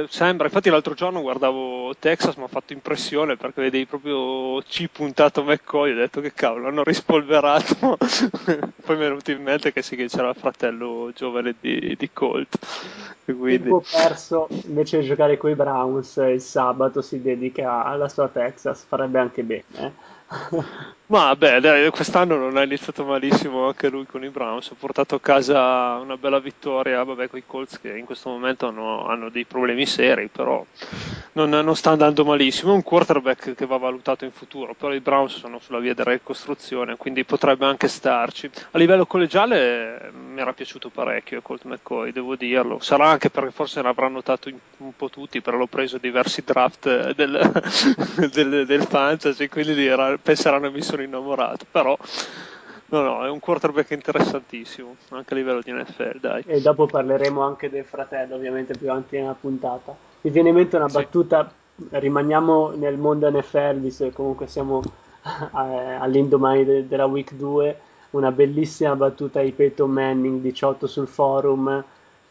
eh, 0.02 0.06
sembra. 0.10 0.48
Infatti, 0.48 0.72
l'altro 0.72 0.96
giorno 0.96 1.22
guardavo 1.22 1.96
Texas, 2.00 2.38
mi 2.38 2.46
ha 2.46 2.48
fatto 2.48 2.74
impressione 2.74 3.38
perché 3.38 3.62
vedevi 3.62 3.86
proprio 3.86 4.64
C 4.64 4.88
puntato 4.92 5.44
McCoy. 5.44 5.92
Ho 5.92 5.96
detto 5.96 6.22
che 6.22 6.34
cavolo, 6.34 6.70
hanno 6.70 6.82
rispolverato. 6.84 7.98
Poi 8.02 8.98
mi 8.98 9.04
è 9.04 9.08
venuto 9.08 9.30
in 9.30 9.44
mente 9.44 9.72
che 9.72 9.84
sì, 9.84 9.96
che 9.96 10.08
c'era 10.08 10.30
il 10.30 10.36
fratello 10.36 11.12
giovane 11.14 11.54
di, 11.60 11.96
di 11.96 12.10
Colt. 12.12 12.58
Quindi... 13.24 13.70
Tempo 13.70 13.84
perso 13.92 14.48
invece 14.50 15.02
di 15.02 15.06
giocare 15.06 15.38
con 15.38 15.52
i 15.52 15.56
Browns 15.56 16.16
il 16.16 16.42
sabato 16.42 17.04
si 17.04 17.22
dedica 17.22 17.84
alla 17.84 18.10
sua 18.10 18.28
Texas, 18.28 18.86
farebbe 18.88 19.20
anche 19.20 19.44
bene. 19.44 19.64
Eh? 19.78 19.92
Ma 21.08 21.36
beh, 21.36 21.90
quest'anno 21.92 22.36
non 22.36 22.58
ha 22.58 22.64
iniziato 22.64 23.06
malissimo 23.06 23.68
anche 23.68 23.90
lui 23.90 24.06
con 24.06 24.24
i 24.24 24.30
Browns, 24.30 24.72
ha 24.72 24.76
portato 24.78 25.16
a 25.16 25.20
casa 25.20 25.75
una 26.02 26.18
bella 26.18 26.40
vittoria, 26.40 27.04
vabbè 27.04 27.30
con 27.30 27.40
i 27.40 27.44
Colts 27.46 27.80
che 27.80 27.98
in 27.98 28.06
questo 28.06 28.30
momento 28.30 28.68
hanno, 28.68 29.06
hanno 29.08 29.30
dei 29.30 29.46
problemi 29.46 29.86
seri, 29.86 30.28
però 30.28 30.66
non, 31.34 31.50
non, 31.50 31.76
sta 31.76 31.92
andando 31.92 32.24
malissimo, 32.26 32.72
è 32.72 32.76
un 32.76 32.84
quarterback 32.84 33.54
che 33.54 33.66
va 33.66 33.78
valutato 33.78 34.26
in 34.26 34.32
futuro, 34.32 34.74
però 34.74 34.94
i 34.94 35.00
Browns 35.00 35.38
sono 35.38 35.60
sulla 35.60 35.80
via 35.80 35.94
della 35.94 36.12
ricostruzione, 36.12 36.96
quindi 36.98 37.24
potrebbe 37.24 37.66
anche 37.66 37.88
starci. 37.88 38.50
A 38.72 38.78
livello 38.78 39.06
collegiale 39.06 40.12
mi 40.14 40.40
era 40.40 40.54
piaciuto 40.54 40.90
parecchio 40.90 41.42
Colt 41.42 41.64
McCoy, 41.64 42.12
devo 42.12 42.36
dirlo, 42.36 42.80
sarà 42.80 43.10
anche 43.10 43.30
perché 43.30 43.52
forse 43.52 43.82
l'avranno 43.82 44.16
notato 44.16 44.50
un 44.78 44.96
po' 44.96 45.10
tutti, 45.10 45.42
però 45.42 45.58
l'ho 45.58 45.68
preso 45.68 45.98
diversi 45.98 46.44
draft 46.44 47.14
del, 47.14 47.52
del, 48.32 48.66
del 48.66 48.84
fantasy, 48.84 49.48
quindi 49.48 49.90
penseranno 50.22 50.72
mi 50.72 50.82
sono 50.82 51.02
innamorato, 51.02 51.66
però 51.70 51.98
no, 52.88 53.02
no, 53.02 53.26
è 53.26 53.30
un 53.30 53.40
quarterback 53.40 53.92
interessantissimo, 53.92 54.96
anche 55.10 55.34
a 55.34 55.38
livello 55.38 55.62
di 55.62 55.72
NFL, 55.72 56.20
dai. 56.20 56.44
E 56.46 56.62
dopo 56.62 56.86
parleremo 56.86 57.42
anche 57.42 57.70
del 57.70 57.86
fratello, 57.86 58.36
ovviamente 58.36 58.78
più 58.78 58.90
avanti 58.90 59.18
nella 59.18 59.36
puntata. 59.40 59.96
Mi 60.22 60.32
viene 60.32 60.50
in 60.50 60.56
mente 60.56 60.76
una 60.76 60.88
battuta, 60.88 61.52
sì. 61.76 61.86
rimaniamo 61.90 62.72
nel 62.72 62.98
mondo 62.98 63.30
NFL, 63.30 63.80
visto 63.80 64.06
che 64.06 64.14
comunque 64.14 64.48
siamo 64.48 64.82
all'indomani 65.52 66.66
de- 66.66 66.88
della 66.88 67.06
week 67.06 67.34
2, 67.34 67.80
una 68.12 68.32
bellissima 68.32 68.96
battuta 68.96 69.42
di 69.42 69.52
Peyton 69.52 69.90
Manning 69.90 70.42
18 70.42 70.88
sul 70.88 71.08
forum 71.08 71.84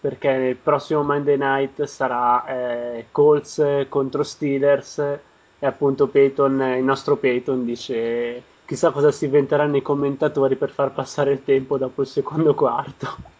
perché 0.04 0.28
il 0.28 0.56
prossimo 0.56 1.02
Monday 1.02 1.38
Night 1.38 1.84
sarà 1.84 2.44
eh, 2.44 3.06
Colts 3.10 3.86
contro 3.88 4.22
Steelers 4.22 4.98
e 4.98 5.66
appunto 5.66 6.08
Peyton, 6.08 6.60
il 6.76 6.84
nostro 6.84 7.16
Peyton 7.16 7.64
dice 7.64 8.42
chissà 8.64 8.90
cosa 8.90 9.10
si 9.10 9.26
inventeranno 9.26 9.76
i 9.76 9.82
commentatori 9.82 10.56
per 10.56 10.70
far 10.70 10.92
passare 10.92 11.32
il 11.32 11.44
tempo 11.44 11.78
dopo 11.78 12.02
il 12.02 12.08
secondo 12.08 12.54
quarto. 12.54 13.32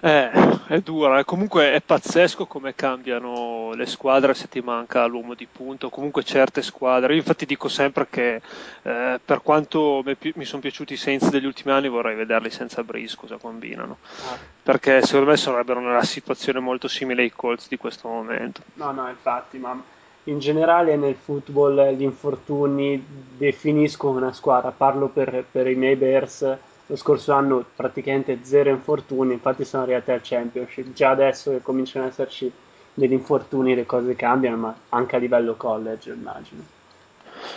Eh, 0.00 0.30
è 0.68 0.78
dura, 0.80 1.24
comunque 1.24 1.72
è 1.72 1.80
pazzesco 1.80 2.46
come 2.46 2.76
cambiano 2.76 3.72
le 3.74 3.86
squadre 3.86 4.32
se 4.32 4.48
ti 4.48 4.60
manca 4.60 5.04
l'uomo 5.06 5.34
di 5.34 5.48
punto, 5.50 5.90
comunque 5.90 6.22
certe 6.22 6.62
squadre, 6.62 7.14
io 7.14 7.18
infatti 7.18 7.44
dico 7.46 7.66
sempre 7.68 8.06
che 8.08 8.40
eh, 8.82 9.20
per 9.24 9.42
quanto 9.42 10.02
mi, 10.04 10.16
mi 10.36 10.44
sono 10.44 10.60
piaciuti 10.60 10.92
i 10.92 10.96
Saints 10.96 11.30
degli 11.30 11.46
ultimi 11.46 11.72
anni 11.72 11.88
vorrei 11.88 12.14
vederli 12.14 12.48
senza 12.50 12.84
Breeze 12.84 13.16
cosa 13.16 13.38
combinano, 13.38 13.98
ah. 14.28 14.36
perché 14.62 15.02
secondo 15.02 15.30
me 15.30 15.36
sarebbero 15.36 15.80
nella 15.80 16.04
situazione 16.04 16.60
molto 16.60 16.86
simile 16.86 17.22
ai 17.22 17.32
Colts 17.32 17.66
di 17.66 17.76
questo 17.76 18.06
momento. 18.06 18.62
No, 18.74 18.92
no, 18.92 19.08
infatti, 19.08 19.58
ma 19.58 19.82
in 20.28 20.38
generale 20.38 20.96
nel 20.96 21.14
football 21.14 21.94
gli 21.94 22.02
infortuni 22.02 23.02
definiscono 23.36 24.18
una 24.18 24.32
squadra, 24.32 24.70
parlo 24.70 25.08
per, 25.08 25.44
per 25.50 25.66
i 25.66 25.74
miei 25.74 25.96
Bears, 25.96 26.56
lo 26.86 26.96
scorso 26.96 27.32
anno 27.32 27.64
praticamente 27.74 28.40
zero 28.42 28.70
infortuni, 28.70 29.34
infatti 29.34 29.64
sono 29.64 29.82
arrivati 29.82 30.10
al 30.10 30.20
Championship, 30.22 30.92
già 30.92 31.10
adesso 31.10 31.50
che 31.50 31.62
cominciano 31.62 32.06
ad 32.06 32.12
esserci 32.12 32.50
degli 32.94 33.12
infortuni 33.12 33.74
le 33.74 33.86
cose 33.86 34.16
cambiano, 34.16 34.56
ma 34.56 34.74
anche 34.90 35.16
a 35.16 35.18
livello 35.18 35.54
college 35.54 36.10
immagino. 36.10 36.76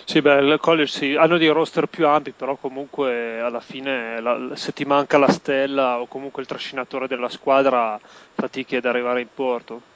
Sì, 0.05 0.21
beh, 0.21 0.39
il 0.39 0.57
college 0.59 0.91
sì, 0.91 1.15
hanno 1.15 1.37
dei 1.37 1.47
roster 1.47 1.87
più 1.87 2.07
ampi, 2.07 2.31
però 2.31 2.55
comunque 2.55 3.39
alla 3.39 3.61
fine 3.61 4.21
la, 4.21 4.55
se 4.55 4.73
ti 4.73 4.85
manca 4.85 5.17
la 5.17 5.29
stella 5.29 5.99
o 5.99 6.07
comunque 6.07 6.41
il 6.41 6.47
trascinatore 6.47 7.07
della 7.07 7.29
squadra 7.29 7.99
fatichi 8.33 8.75
ad 8.75 8.85
arrivare 8.85 9.21
in 9.21 9.27
porto 9.33 9.89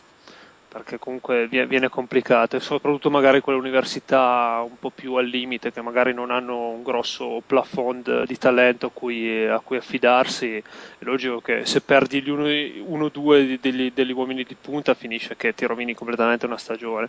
perché 0.75 0.99
comunque 0.99 1.47
viene 1.47 1.87
complicato 1.87 2.57
e 2.57 2.59
soprattutto 2.59 3.09
magari 3.09 3.39
quelle 3.39 3.57
università 3.57 4.61
un 4.61 4.77
po' 4.77 4.89
più 4.89 5.13
al 5.13 5.25
limite 5.25 5.71
che 5.71 5.79
magari 5.79 6.13
non 6.13 6.31
hanno 6.31 6.67
un 6.67 6.83
grosso 6.83 7.41
plafond 7.47 8.25
di 8.25 8.37
talento 8.37 8.87
a 8.87 8.91
cui, 8.93 9.47
a 9.47 9.61
cui 9.61 9.77
affidarsi. 9.77 10.57
È 10.57 10.63
logico 11.05 11.39
che 11.39 11.65
se 11.65 11.79
perdi 11.79 12.21
uno 12.27 13.05
o 13.05 13.09
due 13.09 13.57
degli, 13.61 13.93
degli, 13.93 14.11
uomini 14.11 14.43
di 14.43 14.57
punta 14.59 14.93
finisce 14.95 15.37
che 15.37 15.55
ti 15.55 15.65
rovini 15.65 15.93
completamente 15.93 16.45
una 16.45 16.57
stagione. 16.57 17.07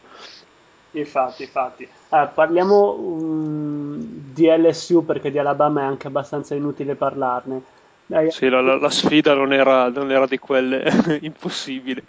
Infatti 0.93 1.43
infatti. 1.43 1.89
Ah, 2.11 2.29
parliamo 2.29 2.93
um, 2.93 3.97
di 4.33 4.47
LSU 4.47 5.05
perché 5.05 5.33
di 5.33 5.41
Alabama 5.41 5.81
è 5.81 5.87
anche 5.87 6.07
abbastanza 6.07 6.55
inutile 6.55 6.95
parlarne. 6.95 7.63
Dai. 8.09 8.31
sì 8.31 8.49
la, 8.49 8.61
la, 8.61 8.79
la 8.79 8.91
sfida 8.91 9.35
non 9.35 9.53
era, 9.53 9.89
non 9.89 10.13
era 10.13 10.27
di 10.29 10.39
quelle 10.39 10.89
impossibili 11.23 12.01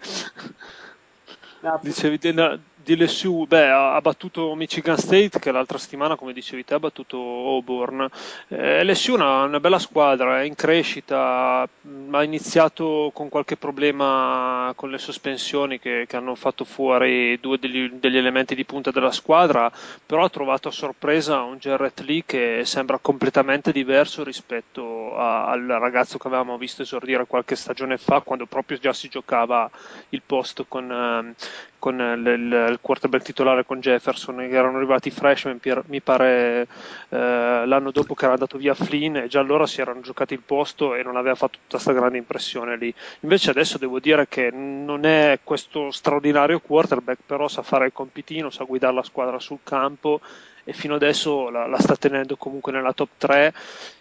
Dicevi 1.81 2.17
della, 2.17 2.59
di 2.87 2.95
LSU, 2.95 3.45
beh, 3.45 3.69
ha 3.69 3.99
battuto 3.99 4.55
Michigan 4.55 4.97
State 4.97 5.39
che 5.39 5.51
l'altra 5.51 5.77
settimana, 5.77 6.15
come 6.15 6.31
dicevi 6.31 6.63
te, 6.63 6.75
ha 6.75 6.79
battuto 6.79 7.17
Auburn. 7.17 8.07
Eh, 8.47 8.85
LSU 8.85 9.11
è 9.11 9.15
una, 9.15 9.43
una, 9.43 9.59
bella 9.59 9.77
squadra, 9.77 10.39
è 10.39 10.45
in 10.45 10.55
crescita, 10.55 11.67
mm, 11.85 12.15
ha 12.15 12.23
iniziato 12.23 13.11
con 13.13 13.27
qualche 13.27 13.57
problema 13.57 14.71
con 14.77 14.89
le 14.89 14.99
sospensioni 14.99 15.79
che, 15.79 16.05
che 16.07 16.15
hanno 16.15 16.33
fatto 16.35 16.63
fuori 16.63 17.37
due 17.41 17.59
degli, 17.59 17.89
degli, 17.91 18.15
elementi 18.15 18.55
di 18.55 18.63
punta 18.63 18.91
della 18.91 19.11
squadra, 19.11 19.69
però 20.05 20.23
ha 20.23 20.29
trovato 20.29 20.69
a 20.69 20.71
sorpresa 20.71 21.41
un 21.41 21.57
Jarrett 21.57 21.99
Lee 22.05 22.23
che 22.25 22.61
sembra 22.63 22.99
completamente 22.99 23.73
diverso 23.73 24.23
rispetto 24.23 25.13
a, 25.17 25.47
al 25.47 25.65
ragazzo 25.65 26.17
che 26.17 26.27
avevamo 26.27 26.57
visto 26.57 26.83
esordire 26.83 27.27
qualche 27.27 27.57
stagione 27.57 27.97
fa, 27.97 28.21
quando 28.21 28.45
proprio 28.45 28.77
già 28.77 28.93
si 28.93 29.09
giocava 29.09 29.69
il 30.09 30.21
posto 30.25 30.63
con, 30.65 30.89
eh, 30.89 31.35
con 31.79 31.99
il, 31.99 32.27
il, 32.27 32.76
il 32.77 32.79
quarterback 32.81 33.23
titolare 33.23 33.65
con 33.65 33.79
Jefferson, 33.79 34.39
erano 34.41 34.77
arrivati 34.77 35.09
freshman, 35.09 35.59
mi 35.87 36.01
pare 36.01 36.67
eh, 37.09 37.65
l'anno 37.65 37.91
dopo 37.91 38.13
che 38.13 38.23
era 38.23 38.33
andato 38.33 38.57
via 38.57 38.73
Flynn, 38.73 39.17
e 39.17 39.27
già 39.27 39.39
allora 39.39 39.65
si 39.65 39.81
erano 39.81 40.01
giocati 40.01 40.33
il 40.33 40.41
posto 40.45 40.95
e 40.95 41.03
non 41.03 41.17
aveva 41.17 41.35
fatto 41.35 41.57
tutta 41.61 41.81
questa 41.81 41.93
grande 41.93 42.17
impressione 42.17 42.77
lì. 42.77 42.93
Invece 43.21 43.49
adesso 43.49 43.77
devo 43.77 43.99
dire 43.99 44.27
che 44.27 44.51
non 44.51 45.05
è 45.05 45.39
questo 45.43 45.91
straordinario 45.91 46.59
quarterback, 46.59 47.19
però 47.25 47.47
sa 47.47 47.63
fare 47.63 47.87
il 47.87 47.93
compitino, 47.93 48.49
sa 48.49 48.63
guidare 48.63 48.93
la 48.93 49.03
squadra 49.03 49.39
sul 49.39 49.59
campo 49.63 50.21
e 50.63 50.73
fino 50.73 50.95
adesso 50.95 51.49
la, 51.49 51.65
la 51.65 51.79
sta 51.79 51.95
tenendo 51.95 52.35
comunque 52.35 52.71
nella 52.71 52.93
top 52.93 53.09
3 53.17 53.53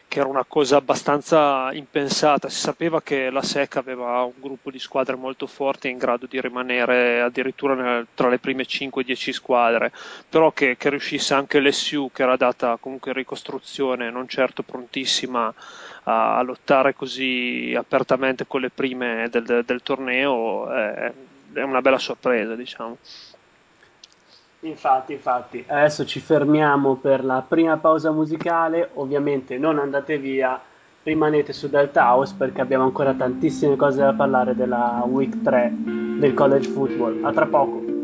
che 0.08 0.20
era 0.20 0.28
una 0.28 0.44
cosa 0.46 0.76
abbastanza 0.76 1.72
impensata. 1.72 2.48
Si 2.48 2.60
sapeva 2.60 3.02
che 3.02 3.30
la 3.30 3.42
SEC 3.42 3.76
aveva 3.76 4.22
un 4.22 4.32
gruppo 4.36 4.70
di 4.70 4.78
squadre 4.78 5.16
molto 5.16 5.46
forti 5.46 5.88
in 5.88 5.98
grado 5.98 6.26
di 6.26 6.40
rimanere 6.40 7.20
addirittura 7.20 7.74
nel, 7.74 8.06
tra 8.14 8.28
le 8.28 8.38
prime 8.38 8.64
5-10 8.64 9.30
squadre, 9.30 9.92
però 10.28 10.52
che, 10.52 10.76
che, 10.76 10.90
riuscisse 10.90 11.34
anche 11.34 11.60
l'SU, 11.60 12.10
che 12.12 12.22
era 12.22 12.36
data 12.36 12.76
comunque 12.80 13.10
in 13.10 13.16
ricostruzione, 13.16 14.10
non 14.10 14.28
certo 14.28 14.62
prontissima 14.62 15.52
a, 16.04 16.38
a 16.38 16.42
lottare 16.42 16.94
così 16.94 17.74
apertamente 17.76 18.46
con 18.46 18.60
le 18.60 18.70
prime 18.70 19.28
del, 19.30 19.64
del 19.64 19.82
torneo, 19.82 20.70
è, 20.70 21.12
è 21.52 21.62
una 21.62 21.80
bella 21.80 21.98
sorpresa, 21.98 22.54
diciamo. 22.54 22.98
Infatti, 24.66 25.12
infatti, 25.12 25.64
adesso 25.66 26.04
ci 26.04 26.20
fermiamo 26.20 26.96
per 26.96 27.24
la 27.24 27.44
prima 27.46 27.76
pausa 27.76 28.10
musicale, 28.10 28.90
ovviamente 28.94 29.58
non 29.58 29.78
andate 29.78 30.18
via, 30.18 30.60
rimanete 31.02 31.52
su 31.52 31.68
Delta 31.68 32.02
House 32.02 32.34
perché 32.36 32.60
abbiamo 32.60 32.84
ancora 32.84 33.14
tantissime 33.14 33.76
cose 33.76 34.00
da 34.00 34.12
parlare 34.12 34.56
della 34.56 35.04
Week 35.06 35.40
3 35.40 35.72
del 36.18 36.34
college 36.34 36.68
football. 36.68 37.24
A 37.24 37.32
tra 37.32 37.46
poco. 37.46 37.95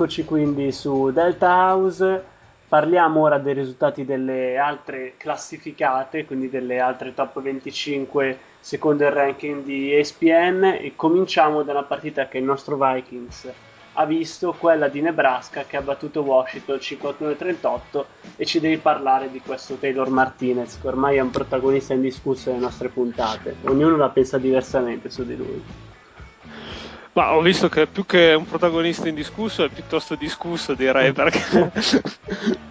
Eccoci 0.00 0.24
quindi 0.24 0.72
su 0.72 1.10
Delta 1.10 1.48
House. 1.48 2.24
Parliamo 2.66 3.20
ora 3.20 3.36
dei 3.36 3.52
risultati 3.52 4.06
delle 4.06 4.56
altre 4.56 5.12
classificate, 5.18 6.24
quindi 6.24 6.48
delle 6.48 6.80
altre 6.80 7.12
top 7.12 7.42
25 7.42 8.38
secondo 8.60 9.04
il 9.04 9.10
ranking 9.10 9.62
di 9.62 9.94
ESPN 9.94 10.78
e 10.80 10.94
cominciamo 10.96 11.62
da 11.64 11.72
una 11.72 11.82
partita 11.82 12.28
che 12.28 12.38
il 12.38 12.44
nostro 12.44 12.78
Vikings 12.78 13.52
ha 13.92 14.06
visto, 14.06 14.54
quella 14.58 14.88
di 14.88 15.02
Nebraska 15.02 15.64
che 15.64 15.76
ha 15.76 15.82
battuto 15.82 16.22
Washington 16.22 16.76
51-38 16.76 18.04
e 18.36 18.46
ci 18.46 18.58
devi 18.58 18.78
parlare 18.78 19.30
di 19.30 19.42
questo 19.42 19.74
Taylor 19.74 20.08
Martinez 20.08 20.80
che 20.80 20.88
ormai 20.88 21.18
è 21.18 21.20
un 21.20 21.30
protagonista 21.30 21.92
indiscusso 21.92 22.48
delle 22.48 22.62
nostre 22.62 22.88
puntate. 22.88 23.56
Ognuno 23.64 23.98
la 23.98 24.08
pensa 24.08 24.38
diversamente 24.38 25.10
su 25.10 25.26
di 25.26 25.36
lui. 25.36 25.89
Ma 27.12 27.34
ho 27.34 27.40
visto 27.40 27.68
che 27.68 27.88
più 27.88 28.06
che 28.06 28.34
un 28.34 28.46
protagonista 28.46 29.08
indiscusso 29.08 29.64
è 29.64 29.68
piuttosto 29.68 30.14
discusso, 30.14 30.74
direi, 30.74 31.12
perché 31.12 31.72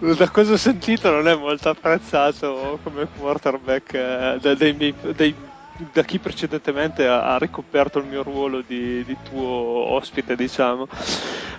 da 0.16 0.30
cosa 0.30 0.54
ho 0.54 0.56
sentito 0.56 1.10
non 1.10 1.28
è 1.28 1.34
molto 1.34 1.68
apprezzato 1.68 2.78
come 2.82 3.06
quarterback 3.18 4.36
dei, 4.36 4.76
dei, 4.76 4.94
dei, 5.14 5.34
da 5.92 6.02
chi 6.04 6.18
precedentemente 6.18 7.06
ha, 7.06 7.34
ha, 7.34 7.38
ricoperto 7.38 7.98
il 7.98 8.06
mio 8.06 8.22
ruolo 8.22 8.62
di, 8.66 9.04
di, 9.04 9.16
tuo 9.28 9.44
ospite, 9.44 10.34
diciamo. 10.36 10.88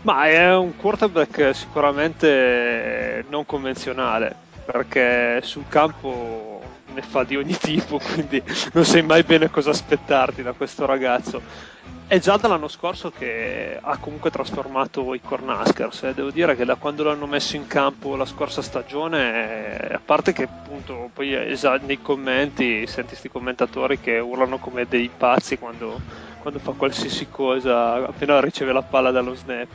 Ma 0.01 0.25
è 0.25 0.55
un 0.55 0.75
quarterback 0.75 1.53
sicuramente 1.53 3.23
non 3.29 3.45
convenzionale, 3.45 4.35
perché 4.65 5.39
sul 5.43 5.65
campo 5.67 6.59
ne 6.95 7.01
fa 7.03 7.23
di 7.23 7.35
ogni 7.35 7.55
tipo, 7.55 7.99
quindi 8.11 8.41
non 8.73 8.85
sai 8.85 9.03
mai 9.03 9.21
bene 9.21 9.51
cosa 9.51 9.69
aspettarti 9.69 10.41
da 10.41 10.53
questo 10.53 10.87
ragazzo 10.87 11.79
è 12.11 12.19
già 12.19 12.35
dall'anno 12.35 12.67
scorso 12.67 13.09
che 13.09 13.79
ha 13.81 13.95
comunque 13.95 14.31
trasformato 14.31 15.13
i 15.13 15.21
Cornaskers. 15.21 16.03
Eh. 16.03 16.13
Devo 16.13 16.29
dire 16.29 16.57
che 16.57 16.65
da 16.65 16.75
quando 16.75 17.03
l'hanno 17.03 17.25
messo 17.25 17.55
in 17.55 17.67
campo 17.67 18.17
la 18.17 18.25
scorsa 18.25 18.61
stagione, 18.61 19.87
eh, 19.87 19.93
a 19.93 20.01
parte 20.03 20.33
che 20.33 20.43
appunto 20.43 21.09
poi 21.13 21.29
nei 21.29 22.01
commenti 22.01 22.85
senti 22.85 23.11
questi 23.11 23.29
commentatori 23.29 24.01
che 24.01 24.19
urlano 24.19 24.57
come 24.57 24.87
dei 24.89 25.09
pazzi 25.15 25.57
quando, 25.57 26.01
quando 26.41 26.59
fa 26.59 26.73
qualsiasi 26.73 27.29
cosa 27.29 27.93
appena 28.05 28.41
riceve 28.41 28.73
la 28.73 28.81
palla 28.81 29.11
dallo 29.11 29.33
snap 29.33 29.69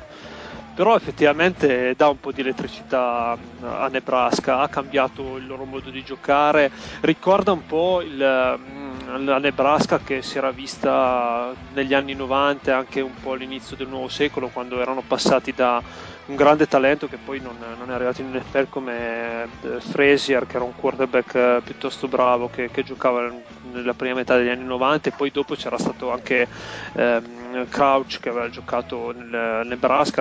però 0.76 0.94
effettivamente 0.94 1.94
dà 1.96 2.08
un 2.08 2.20
po' 2.20 2.32
di 2.32 2.42
elettricità 2.42 3.34
a 3.62 3.88
Nebraska, 3.88 4.58
ha 4.58 4.68
cambiato 4.68 5.38
il 5.38 5.46
loro 5.46 5.64
modo 5.64 5.88
di 5.88 6.04
giocare, 6.04 6.70
ricorda 7.00 7.52
un 7.52 7.64
po' 7.64 8.02
il, 8.02 8.58
la 9.24 9.38
Nebraska 9.38 9.98
che 9.98 10.22
si 10.22 10.38
era 10.38 10.50
vista 10.50 11.54
negli 11.72 11.94
anni 11.94 12.14
90 12.14 12.76
anche 12.76 13.00
un 13.00 13.14
po' 13.20 13.32
all'inizio 13.32 13.76
del 13.76 13.88
nuovo 13.88 14.08
secolo 14.08 14.48
quando 14.48 14.80
erano 14.80 15.02
passati 15.06 15.52
da 15.52 15.82
un 16.26 16.36
grande 16.36 16.66
talento 16.66 17.06
che 17.06 17.18
poi 17.18 17.40
non, 17.40 17.56
non 17.78 17.90
è 17.90 17.94
arrivato 17.94 18.20
in 18.20 18.32
NFL 18.32 18.66
come 18.68 19.44
eh, 19.44 19.80
Frazier 19.80 20.46
che 20.46 20.56
era 20.56 20.64
un 20.64 20.74
quarterback 20.74 21.34
eh, 21.34 21.60
piuttosto 21.62 22.08
bravo 22.08 22.48
che, 22.48 22.70
che, 22.70 22.82
giocava 22.82 23.32
nella 23.72 23.94
prima 23.94 24.14
metà 24.14 24.36
degli 24.36 24.48
anni 24.48 24.64
90 24.64 25.08
e 25.08 25.12
poi 25.12 25.30
dopo 25.30 25.54
c'era 25.54 25.78
stato 25.78 26.10
anche 26.10 26.48
ehm, 26.94 27.68
Crouch 27.68 28.18
che 28.20 28.28
aveva 28.28 28.50
giocato 28.50 29.12
nel 29.12 29.66
Nebraska 29.66 30.20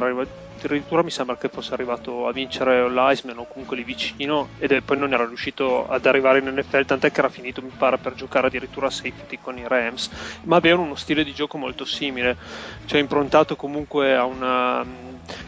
addirittura 0.57 1.03
mi 1.03 1.11
sembra 1.11 1.37
che 1.37 1.49
fosse 1.49 1.73
arrivato 1.73 2.27
a 2.27 2.31
vincere 2.31 2.89
l'Iceman 2.89 3.37
o 3.37 3.45
comunque 3.47 3.75
lì 3.75 3.83
vicino 3.83 4.49
ed 4.57 4.81
poi 4.83 4.97
non 4.97 5.13
era 5.13 5.25
riuscito 5.25 5.87
ad 5.87 6.05
arrivare 6.05 6.39
in 6.39 6.47
NFL 6.47 6.85
tant'è 6.85 7.11
che 7.11 7.19
era 7.19 7.29
finito 7.29 7.61
mi 7.61 7.71
pare 7.75 7.97
per 7.97 8.13
giocare 8.13 8.47
addirittura 8.47 8.89
safety 8.89 9.39
con 9.41 9.57
i 9.57 9.67
Rams 9.67 10.09
ma 10.43 10.55
aveva 10.55 10.81
uno 10.81 10.95
stile 10.95 11.23
di 11.23 11.33
gioco 11.33 11.57
molto 11.57 11.85
simile 11.85 12.37
cioè 12.85 12.99
improntato 12.99 13.55
comunque 13.55 14.15
a 14.15 14.23
una 14.23 14.85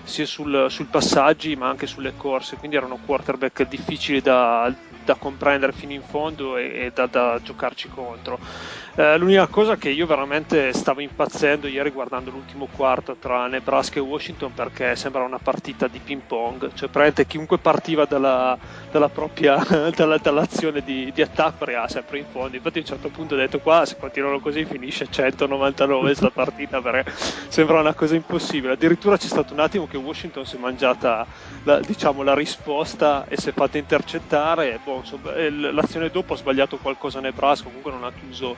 sia 0.03 0.25
sul, 0.25 0.46
sul 0.69 0.87
passaggi 0.87 1.55
ma 1.55 1.69
anche 1.69 1.87
sulle 1.87 2.13
corse 2.15 2.57
quindi 2.57 2.77
erano 2.77 2.99
quarterback 3.05 3.67
difficili 3.67 4.21
da, 4.21 4.71
da 5.07 5.15
comprendere 5.15 5.71
fino 5.71 5.93
in 5.93 6.01
fondo 6.01 6.57
e, 6.57 6.65
e 6.65 6.91
da, 6.93 7.05
da, 7.05 7.39
giocarci 7.41 7.87
contro. 7.87 8.37
Eh, 8.95 9.17
l'unica 9.17 9.47
cosa 9.47 9.77
che 9.77 9.89
io 9.89 10.05
veramente 10.05 10.73
stavo 10.73 10.99
impazzendo 10.99 11.67
ieri 11.67 11.91
guardando 11.91 12.29
l'ultimo 12.29 12.67
quarto 12.69 13.15
tra 13.15 13.47
Nebraska 13.47 13.99
e 13.99 14.01
Washington 14.01 14.53
perché 14.53 14.95
sembra 14.97 15.23
una 15.23 15.39
partita 15.39 15.87
di 15.87 15.99
ping 16.03 16.21
pong, 16.27 16.59
cioè 16.73 16.89
praticamente 16.89 17.25
chiunque 17.25 17.57
partiva 17.57 18.03
dalla, 18.03 18.57
dalla 18.97 19.09
propria 19.09 19.63
dalla, 19.95 20.17
dall'azione 20.17 20.81
di, 20.81 21.11
di 21.13 21.21
attacco 21.21 21.63
arrivava 21.63 21.87
sempre 21.87 22.17
in 22.17 22.25
fondo. 22.25 22.55
Infatti 22.55 22.79
a 22.79 22.81
un 22.81 22.87
certo 22.87 23.09
punto 23.09 23.35
ho 23.35 23.37
detto 23.37 23.59
qua 23.59 23.85
se 23.85 23.95
continuano 23.99 24.39
così 24.39 24.65
finisce 24.65 25.07
199 25.09 26.01
questa 26.01 26.29
partita 26.29 26.81
perché 26.81 27.11
sembra 27.47 27.79
una 27.79 27.93
cosa 27.93 28.15
impossibile. 28.15 28.73
Addirittura 28.73 29.17
c'è 29.17 29.27
stato 29.27 29.53
un 29.53 29.59
attimo 29.59 29.87
che 29.87 29.97
Washington 29.97 30.45
si 30.45 30.55
è 30.55 30.59
mangiata 30.59 31.25
la, 31.63 31.79
diciamo, 31.79 32.23
la 32.23 32.33
risposta 32.33 33.25
e 33.27 33.37
si 33.37 33.49
è 33.49 33.53
fatta 33.53 33.77
intercettare. 33.77 34.79
Boh, 34.83 35.03
l'azione 35.71 36.09
dopo 36.09 36.33
ha 36.33 36.37
sbagliato 36.37 36.77
qualcosa 36.77 37.19
Nebraska, 37.19 37.65
comunque 37.65 37.91
non 37.91 38.03
ha 38.03 38.11
chiuso 38.11 38.55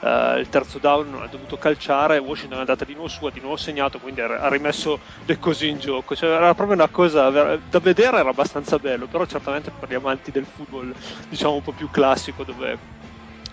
uh, 0.00 0.38
il 0.38 0.48
terzo 0.48 0.78
down, 0.78 1.20
ha 1.22 1.28
dovuto 1.30 1.56
calciare. 1.56 2.18
Washington 2.18 2.58
è 2.58 2.60
andata 2.60 2.84
di 2.84 2.94
nuovo 2.94 3.08
su, 3.08 3.24
ha 3.26 3.30
di 3.30 3.40
nuovo 3.40 3.56
segnato, 3.56 3.98
quindi 3.98 4.20
ha 4.20 4.48
rimesso 4.48 4.98
le 5.24 5.38
cose 5.38 5.66
in 5.66 5.78
gioco. 5.78 6.14
Cioè, 6.14 6.30
era 6.30 6.54
proprio 6.54 6.76
una 6.76 6.88
cosa 6.88 7.30
da 7.30 7.78
vedere, 7.78 8.18
era 8.18 8.30
abbastanza 8.30 8.78
bello, 8.78 9.06
però 9.06 9.24
certamente 9.26 9.70
per 9.70 9.88
gli 9.88 9.94
amanti 9.94 10.30
del 10.30 10.46
football, 10.46 10.92
diciamo 11.28 11.54
un 11.54 11.62
po' 11.62 11.72
più 11.72 11.90
classico, 11.90 12.44
dove 12.44 12.78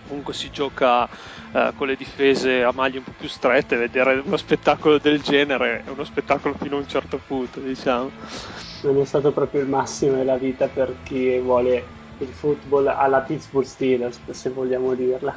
comunque 0.08 0.34
si 0.34 0.50
gioca 0.50 1.04
uh, 1.04 1.74
con 1.76 1.88
le 1.88 1.96
difese 1.96 2.64
a 2.64 2.72
maglie 2.72 3.00
un 3.00 3.04
po' 3.04 3.12
più 3.18 3.28
strette, 3.28 3.76
vedere 3.76 4.22
uno 4.24 4.38
spettacolo 4.38 4.98
del 5.00 5.22
genere 5.22 5.84
è 5.86 5.90
uno 5.90 6.06
spettacolo 6.06 6.56
fino 6.58 6.78
a 6.78 6.80
un 6.80 6.88
certo 6.88 7.20
punto, 7.28 7.60
diciamo. 7.60 8.12
Non 8.84 9.02
è 9.02 9.06
stato 9.06 9.32
proprio 9.32 9.62
il 9.62 9.68
massimo 9.68 10.16
della 10.16 10.38
vita 10.38 10.68
per 10.68 10.96
chi 11.04 11.38
vuole 11.40 11.97
il 12.20 12.34
football 12.34 12.88
alla 12.88 13.20
Pittsburgh 13.20 13.66
Steelers, 13.66 14.20
se 14.32 14.50
vogliamo 14.50 14.94
dirla. 14.94 15.36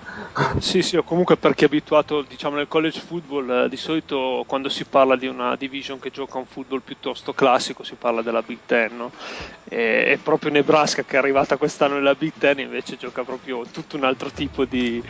Sì, 0.59 0.83
sì, 0.83 0.97
o 0.97 1.03
comunque 1.03 1.37
per 1.37 1.55
chi 1.55 1.65
è 1.65 1.67
abituato, 1.67 2.23
diciamo, 2.23 2.57
nel 2.57 2.69
college 2.69 3.01
football, 3.01 3.65
eh, 3.65 3.69
di 3.69 3.77
solito 3.77 4.45
quando 4.47 4.69
si 4.69 4.85
parla 4.85 5.17
di 5.17 5.27
una 5.27 5.57
division 5.57 5.99
che 5.99 6.11
gioca 6.11 6.39
un 6.39 6.47
football 6.47 6.81
piuttosto 6.81 7.33
classico 7.33 7.83
si 7.83 7.95
parla 7.95 8.23
della 8.23 8.43
Big 8.43 8.59
Ten, 8.67 8.97
no? 8.97 9.13
E, 9.65 10.19
proprio 10.23 10.51
Nebraska 10.51 11.05
che 11.05 11.17
è 11.17 11.19
arrivata 11.19 11.57
quest'anno 11.57 11.95
nella 11.95 12.15
Big 12.15 12.33
Ten 12.39 12.59
invece 12.59 12.97
gioca 12.97 13.23
proprio 13.23 13.65
tutto 13.71 13.97
un 13.97 14.05
altro 14.05 14.31
tipo 14.31 14.65
di, 14.65 15.03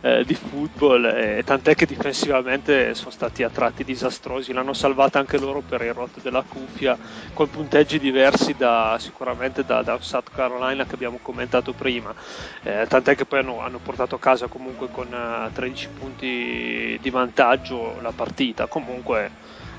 eh, 0.00 0.24
di 0.24 0.34
football, 0.34 1.04
e, 1.04 1.42
tant'è 1.44 1.74
che 1.74 1.86
difensivamente 1.86 2.94
sono 2.94 3.10
stati 3.10 3.42
a 3.42 3.50
tratti 3.50 3.84
disastrosi, 3.84 4.52
l'hanno 4.52 4.72
salvata 4.72 5.18
anche 5.18 5.38
loro 5.38 5.62
per 5.66 5.82
il 5.82 5.92
rotto 5.92 6.20
della 6.20 6.44
cuffia, 6.46 6.96
con 7.34 7.48
punteggi 7.50 7.98
diversi 7.98 8.54
da, 8.56 8.96
sicuramente 8.98 9.64
da, 9.64 9.82
da 9.82 9.98
South 10.00 10.30
Carolina 10.34 10.84
che 10.84 10.94
abbiamo 10.94 11.17
commentato 11.22 11.72
prima, 11.72 12.14
eh, 12.62 12.86
tant'è 12.88 13.14
che 13.14 13.24
poi 13.24 13.40
hanno, 13.40 13.60
hanno, 13.60 13.78
portato 13.78 14.14
a 14.14 14.18
casa 14.18 14.46
comunque 14.46 14.88
con 14.90 15.08
uh, 15.12 15.46
eh, 15.46 15.52
13 15.52 15.88
punti 15.98 16.98
di 17.00 17.10
vantaggio 17.10 17.98
la 18.00 18.12
partita, 18.12 18.66
comunque 18.66 19.30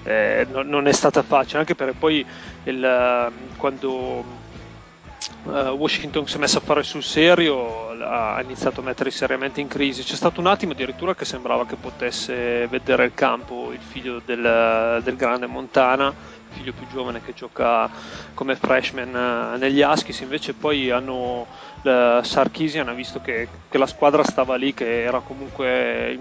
eh, 0.04 0.48
non, 0.50 0.68
non, 0.68 0.88
è 0.88 0.92
stata 0.92 1.22
facile, 1.24 1.60
anche 1.60 1.76
perché 1.76 1.94
poi 1.94 2.26
il, 2.64 3.32
quando 3.58 4.48
Uh, 5.44 5.70
Washington 5.70 6.28
si 6.28 6.36
è 6.36 6.40
messo 6.40 6.60
a 6.60 6.62
fare 6.62 6.84
sul 6.84 7.04
serio, 7.04 7.90
ha 7.90 8.42
iniziato 8.42 8.82
a 8.82 8.84
mettere 8.84 9.10
seriamente 9.12 9.60
in 9.60 9.68
crisi. 9.68 10.04
C'è 10.04 10.16
stato 10.16 10.40
un 10.40 10.48
attimo 10.48 10.72
addirittura 10.72 11.16
che 11.16 11.26
sembrava 11.26 11.66
che 11.66 11.76
potesse 11.76 12.68
vedere 12.68 13.06
il 13.06 13.14
campo 13.14 13.72
il 13.72 13.80
figlio 13.80 14.22
del, 14.24 15.02
del 15.04 15.16
grande 15.16 15.46
Montana 15.46 16.14
figlio 16.50 16.74
più 16.74 16.88
giovane 16.88 17.22
che 17.22 17.34
gioca 17.34 17.90
come 18.34 18.56
freshman 18.56 19.54
eh, 19.54 19.58
negli 19.58 19.82
Huskies, 19.82 20.20
invece 20.22 20.54
poi 20.54 20.90
hanno 20.90 21.48
eh, 21.84 22.20
Sarkisian 22.24 22.90
ha 22.90 22.94
visto 22.94 23.20
che, 23.22 23.48
che, 23.70 23.78
la 23.78 23.86
squadra 23.86 24.24
stava 24.24 24.56
lì, 24.56 24.74
che 24.74 25.04
era 25.04 25.20
comunque 25.20 26.18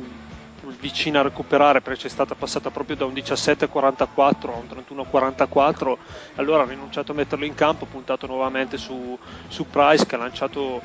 vicina 0.81 1.21
a 1.21 1.23
recuperare 1.23 1.81
perché 1.81 2.03
c'è 2.03 2.09
stata 2.09 2.35
passata 2.35 2.71
proprio 2.71 2.97
da 2.97 3.05
un 3.05 3.13
17-44 3.13 4.07
a 4.19 4.57
un 4.57 4.67
31-44 5.07 5.97
allora 6.35 6.65
ha 6.65 6.67
rinunciato 6.67 7.13
a 7.13 7.15
metterlo 7.15 7.45
in 7.45 7.55
campo 7.55 7.87
puntato 7.87 8.27
nuovamente 8.27 8.77
su, 8.77 9.17
su 9.47 9.67
Price 9.71 10.05
che 10.05 10.17
ha 10.17 10.19
lanciato 10.19 10.83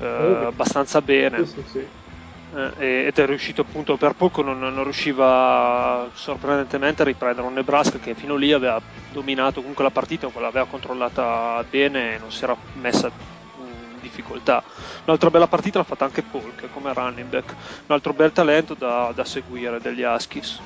eh, 0.00 0.44
abbastanza 0.46 1.00
bene. 1.02 1.44
Sì, 1.44 1.52
sì, 1.52 1.68
sì 1.68 1.99
eh, 2.54 3.04
ed 3.06 3.18
è 3.18 3.26
riuscito 3.26 3.62
appunto 3.62 3.96
per 3.96 4.14
poco 4.14 4.42
non, 4.42 4.58
non, 4.58 4.82
riusciva 4.82 6.08
sorprendentemente 6.12 7.02
a 7.02 7.04
riprendere 7.04 7.46
un 7.46 7.54
Nebraska 7.54 7.98
che 7.98 8.14
fino 8.14 8.36
lì 8.36 8.52
aveva 8.52 8.80
dominato 9.12 9.60
comunque 9.60 9.84
la 9.84 9.90
partita 9.90 10.28
l'aveva 10.34 10.66
controllata 10.66 11.64
bene 11.68 12.14
e 12.14 12.18
non 12.18 12.32
si 12.32 12.44
era 12.44 12.56
messa 12.80 13.10
in 13.58 14.00
difficoltà 14.00 14.62
un'altra 15.04 15.30
bella 15.30 15.46
partita 15.46 15.78
l'ha 15.78 15.84
fatta 15.84 16.04
anche 16.04 16.22
Polk 16.22 16.68
come 16.72 16.92
running 16.92 17.28
back 17.28 17.54
un 17.86 17.94
altro 17.94 18.12
bel 18.12 18.32
talento 18.32 18.74
da, 18.74 19.12
da 19.14 19.24
seguire 19.24 19.80
degli 19.80 20.02
Huskies 20.02 20.60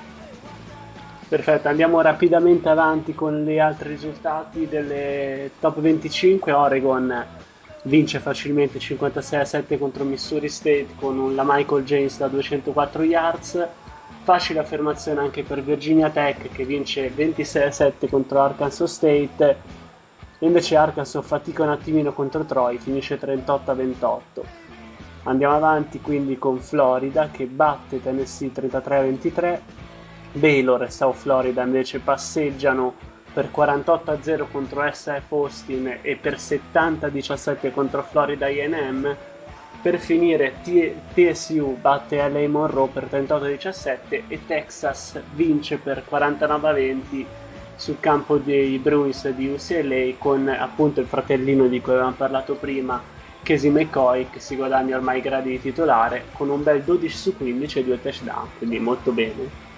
Perfetto, 1.26 1.68
andiamo 1.68 2.01
rapidamente 2.01 2.68
avanti 2.68 3.14
con 3.14 3.45
gli 3.45 3.59
altri 3.59 3.89
risultati 3.89 4.68
delle 4.68 5.53
top 5.59 5.80
25. 5.80 6.53
Oregon 6.53 7.26
vince 7.85 8.18
facilmente 8.18 8.78
56 8.78 9.41
a 9.41 9.45
7 9.45 9.78
contro 9.78 10.05
Missouri 10.05 10.49
State 10.49 10.89
con 10.97 11.35
la 11.35 11.45
Michael 11.45 11.85
James 11.85 12.18
da 12.18 12.28
204 12.28 13.03
yards. 13.03 13.68
facile 14.22 14.61
affermazione 14.61 15.20
anche 15.20 15.43
per 15.43 15.62
Virginia 15.62 16.09
Tech 16.09 16.49
che 16.51 16.64
vince 16.64 17.12
26-7 17.14 18.09
contro 18.09 18.41
Arkansas 18.41 18.93
State. 18.93 19.57
Invece 20.39 20.76
Arkansas 20.76 21.24
fatica 21.24 21.62
un 21.62 21.70
attimino 21.70 22.12
contro 22.12 22.45
Troy 22.45 22.78
finisce 22.78 23.18
38-28 23.18 24.20
andiamo 25.24 25.55
avanti 25.55 26.01
quindi 26.01 26.39
con 26.39 26.59
Florida 26.61 27.30
che 27.30 27.47
batte 27.47 28.03
Tennessee 28.03 28.51
33-23 28.53 29.59
Baylor 30.32 30.82
e 30.82 30.91
South 30.91 31.16
Florida 31.16 31.62
invece 31.62 32.01
passeggiano 32.01 32.95
per 33.35 33.51
48-0 33.55 34.47
contro 34.51 34.89
SF 34.91 35.32
Austin 35.32 35.99
e 36.03 36.14
per 36.14 36.37
70-17 36.37 37.72
contro 37.72 38.05
Florida 38.05 38.47
A&M 38.47 39.16
per 39.82 39.99
finire 39.99 40.55
TSU 40.62 41.76
batte 41.80 42.16
LA 42.16 42.49
Monroe 42.49 42.89
per 42.89 43.09
38-17 43.11 43.99
e 44.28 44.41
Texas 44.47 45.20
vince 45.32 45.78
per 45.78 46.05
49-20 46.09 47.26
sul 47.74 47.99
campo 47.99 48.37
dei 48.37 48.78
Bruins 48.78 49.28
di 49.30 49.49
UCLA 49.49 50.14
con 50.16 50.49
appunto 50.49 51.01
il 51.01 51.07
fratellino 51.07 51.66
di 51.66 51.80
cui 51.80 51.93
avevamo 51.93 52.14
parlato 52.14 52.55
prima 52.55 53.03
Casey 53.43 53.70
McCoy 53.70 54.30
che 54.30 54.39
si 54.39 54.55
guadagna 54.55 54.97
ormai 54.97 55.18
i 55.18 55.22
gradi 55.22 55.51
di 55.51 55.61
titolare 55.61 56.26
con 56.32 56.51
un 56.51 56.62
bel 56.62 56.82
12 56.82 57.16
su 57.16 57.37
15 57.37 57.80
e 57.80 57.85
due 57.85 58.01
touchdown 58.01 58.49
quindi 58.59 58.78
molto 58.78 59.11
bene 59.11 59.72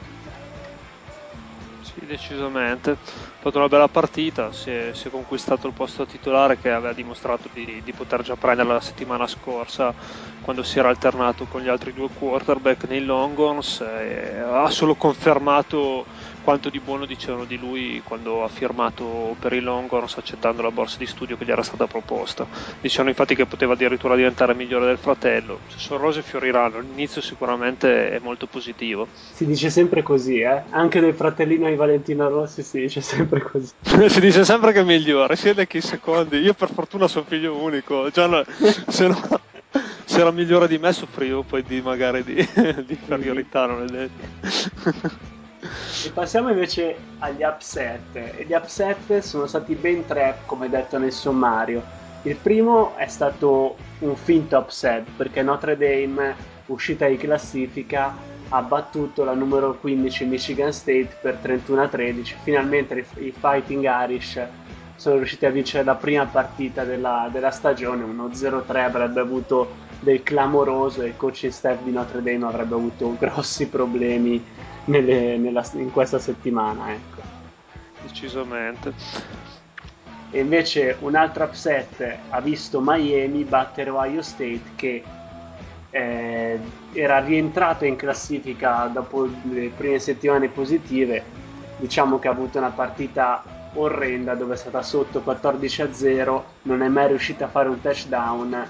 sì, 1.96 2.04
decisamente. 2.04 2.96
Fatto 3.46 3.58
una 3.58 3.68
bella 3.68 3.86
partita, 3.86 4.50
si 4.50 4.72
è, 4.72 4.90
si 4.92 5.06
è, 5.06 5.10
conquistato 5.12 5.68
il 5.68 5.72
posto 5.72 6.04
titolare 6.04 6.58
che 6.58 6.68
aveva 6.72 6.92
dimostrato 6.92 7.48
di, 7.52 7.80
di, 7.80 7.92
poter 7.92 8.22
già 8.22 8.34
prendere 8.34 8.70
la 8.70 8.80
settimana 8.80 9.28
scorsa 9.28 9.94
quando 10.40 10.64
si 10.64 10.80
era 10.80 10.88
alternato 10.88 11.46
con 11.46 11.60
gli 11.60 11.68
altri 11.68 11.92
due 11.92 12.08
quarterback 12.12 12.88
nei 12.88 13.04
Longhorns. 13.04 13.82
ha 13.82 14.68
solo 14.70 14.96
confermato 14.96 16.06
quanto 16.46 16.70
di 16.70 16.78
buono 16.78 17.06
dicevano 17.06 17.44
di 17.44 17.58
lui 17.58 18.00
quando 18.04 18.44
ha 18.44 18.48
firmato 18.48 19.34
per 19.40 19.52
i 19.52 19.58
Longhorns 19.58 20.16
accettando 20.16 20.62
la 20.62 20.70
borsa 20.70 20.96
di 20.96 21.06
studio 21.06 21.36
che 21.36 21.44
gli 21.44 21.50
era 21.50 21.64
stata 21.64 21.88
proposta. 21.88 22.46
Dicevano 22.80 23.08
infatti 23.08 23.34
che 23.34 23.46
poteva 23.46 23.72
addirittura 23.72 24.14
diventare 24.14 24.54
migliore 24.54 24.86
del 24.86 24.96
fratello. 24.96 25.58
Se 25.66 25.78
sono 25.78 25.98
rose 25.98 26.22
fioriranno, 26.22 26.78
l'inizio 26.78 27.20
sicuramente 27.20 28.10
è 28.10 28.20
molto 28.20 28.46
positivo. 28.46 29.08
Si 29.32 29.44
dice 29.44 29.70
sempre 29.70 30.04
così, 30.04 30.38
eh? 30.38 30.62
anche 30.70 31.00
del 31.00 31.14
fratellino 31.14 31.68
di 31.68 31.74
Valentino 31.74 32.28
Rossi 32.28 32.62
si 32.62 32.78
dice 32.78 33.00
sempre 33.00 33.40
così. 33.40 33.72
si 34.06 34.20
dice 34.20 34.44
sempre 34.44 34.70
che 34.72 34.82
è 34.82 34.84
migliore, 34.84 35.34
sia 35.34 35.52
dai 35.52 35.66
secondi. 35.80 36.38
Io 36.38 36.54
per 36.54 36.70
fortuna 36.72 37.08
sono 37.08 37.24
figlio 37.26 37.56
unico, 37.56 38.08
già 38.10 38.26
no, 38.26 38.44
se 38.86 39.08
no 39.08 39.18
se 40.06 40.20
era 40.20 40.30
migliore 40.30 40.68
di 40.68 40.78
me 40.78 40.92
soffrivo 40.92 41.42
poi 41.42 41.64
di 41.64 41.80
magari 41.80 42.22
di, 42.22 42.34
di 42.86 42.96
inferiorità, 43.00 43.66
non 43.66 43.82
è 43.82 43.86
detto. 43.86 45.34
E 46.04 46.10
passiamo 46.10 46.50
invece 46.50 46.96
agli 47.18 47.42
upset. 47.42 48.14
E 48.14 48.44
gli 48.46 48.52
upset 48.52 49.18
sono 49.18 49.46
stati 49.46 49.74
ben 49.74 50.04
tre, 50.06 50.38
come 50.46 50.68
detto 50.68 50.98
nel 50.98 51.12
sommario. 51.12 51.82
Il 52.22 52.36
primo 52.36 52.96
è 52.96 53.06
stato 53.06 53.76
un 54.00 54.16
finto 54.16 54.58
upset 54.58 55.06
perché 55.16 55.42
Notre 55.42 55.76
Dame, 55.76 56.34
uscita 56.66 57.06
di 57.06 57.16
classifica, 57.16 58.14
ha 58.48 58.62
battuto 58.62 59.24
la 59.24 59.34
numero 59.34 59.76
15 59.78 60.24
Michigan 60.24 60.72
State 60.72 61.10
per 61.20 61.36
31 61.36 61.88
13. 61.88 62.36
Finalmente 62.42 63.04
i 63.18 63.32
Fighting 63.32 63.84
Irish 63.84 64.40
sono 64.96 65.16
riusciti 65.16 65.46
a 65.46 65.50
vincere 65.50 65.84
la 65.84 65.94
prima 65.94 66.26
partita 66.26 66.84
della, 66.84 67.28
della 67.30 67.50
stagione. 67.50 68.02
Uno 68.02 68.28
0-3 68.28 68.76
avrebbe 68.76 69.20
avuto 69.20 69.84
del 70.00 70.22
clamoroso 70.22 71.02
e 71.02 71.08
il 71.08 71.16
coaching 71.16 71.52
staff 71.52 71.80
di 71.82 71.90
Notre 71.90 72.22
Dame 72.22 72.46
avrebbe 72.46 72.74
avuto 72.74 73.14
grossi 73.18 73.68
problemi 73.68 74.44
nelle, 74.86 75.36
nella, 75.36 75.64
in 75.74 75.90
questa 75.90 76.18
settimana. 76.18 76.92
Ecco. 76.92 77.22
Decisamente. 78.02 78.92
E 80.30 80.40
invece 80.40 80.96
un 81.00 81.14
altro 81.14 81.44
upset 81.44 82.18
ha 82.30 82.40
visto 82.40 82.80
Miami 82.82 83.44
battere 83.44 83.90
Ohio 83.90 84.22
State 84.22 84.62
che 84.74 85.02
eh, 85.90 86.58
era 86.92 87.18
rientrato 87.20 87.84
in 87.84 87.96
classifica 87.96 88.90
dopo 88.92 89.28
le 89.42 89.70
prime 89.76 89.98
settimane 89.98 90.48
positive. 90.48 91.44
Diciamo 91.78 92.18
che 92.18 92.28
ha 92.28 92.32
avuto 92.32 92.58
una 92.58 92.70
partita 92.70 93.42
orrenda 93.74 94.34
dove 94.34 94.54
è 94.54 94.56
stata 94.56 94.82
sotto 94.82 95.20
14 95.20 95.82
a 95.82 95.92
0, 95.92 96.44
non 96.62 96.82
è 96.82 96.88
mai 96.88 97.08
riuscita 97.08 97.44
a 97.44 97.48
fare 97.48 97.68
un 97.68 97.80
touchdown 97.80 98.66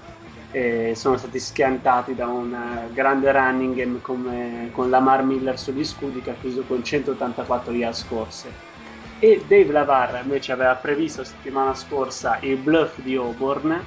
e 0.50 0.92
sono 0.94 1.16
stati 1.16 1.38
schiantati 1.38 2.14
da 2.14 2.26
un 2.26 2.52
eh, 2.52 2.92
grande 2.92 3.32
running 3.32 3.74
game 3.74 4.00
come, 4.00 4.70
con 4.72 4.90
Lamar 4.90 5.22
Miller 5.22 5.58
sugli 5.58 5.84
scudi 5.84 6.22
che 6.22 6.30
ha 6.30 6.36
chiuso 6.40 6.62
con 6.62 6.82
184 6.82 7.72
yards 7.72 8.06
corse 8.06 8.74
e 9.18 9.42
Dave 9.46 9.72
Lavar 9.72 10.20
invece 10.22 10.52
aveva 10.52 10.74
previsto 10.74 11.22
la 11.22 11.26
settimana 11.26 11.74
scorsa 11.74 12.38
il 12.40 12.56
bluff 12.56 12.98
di 13.00 13.16
Auburn 13.16 13.82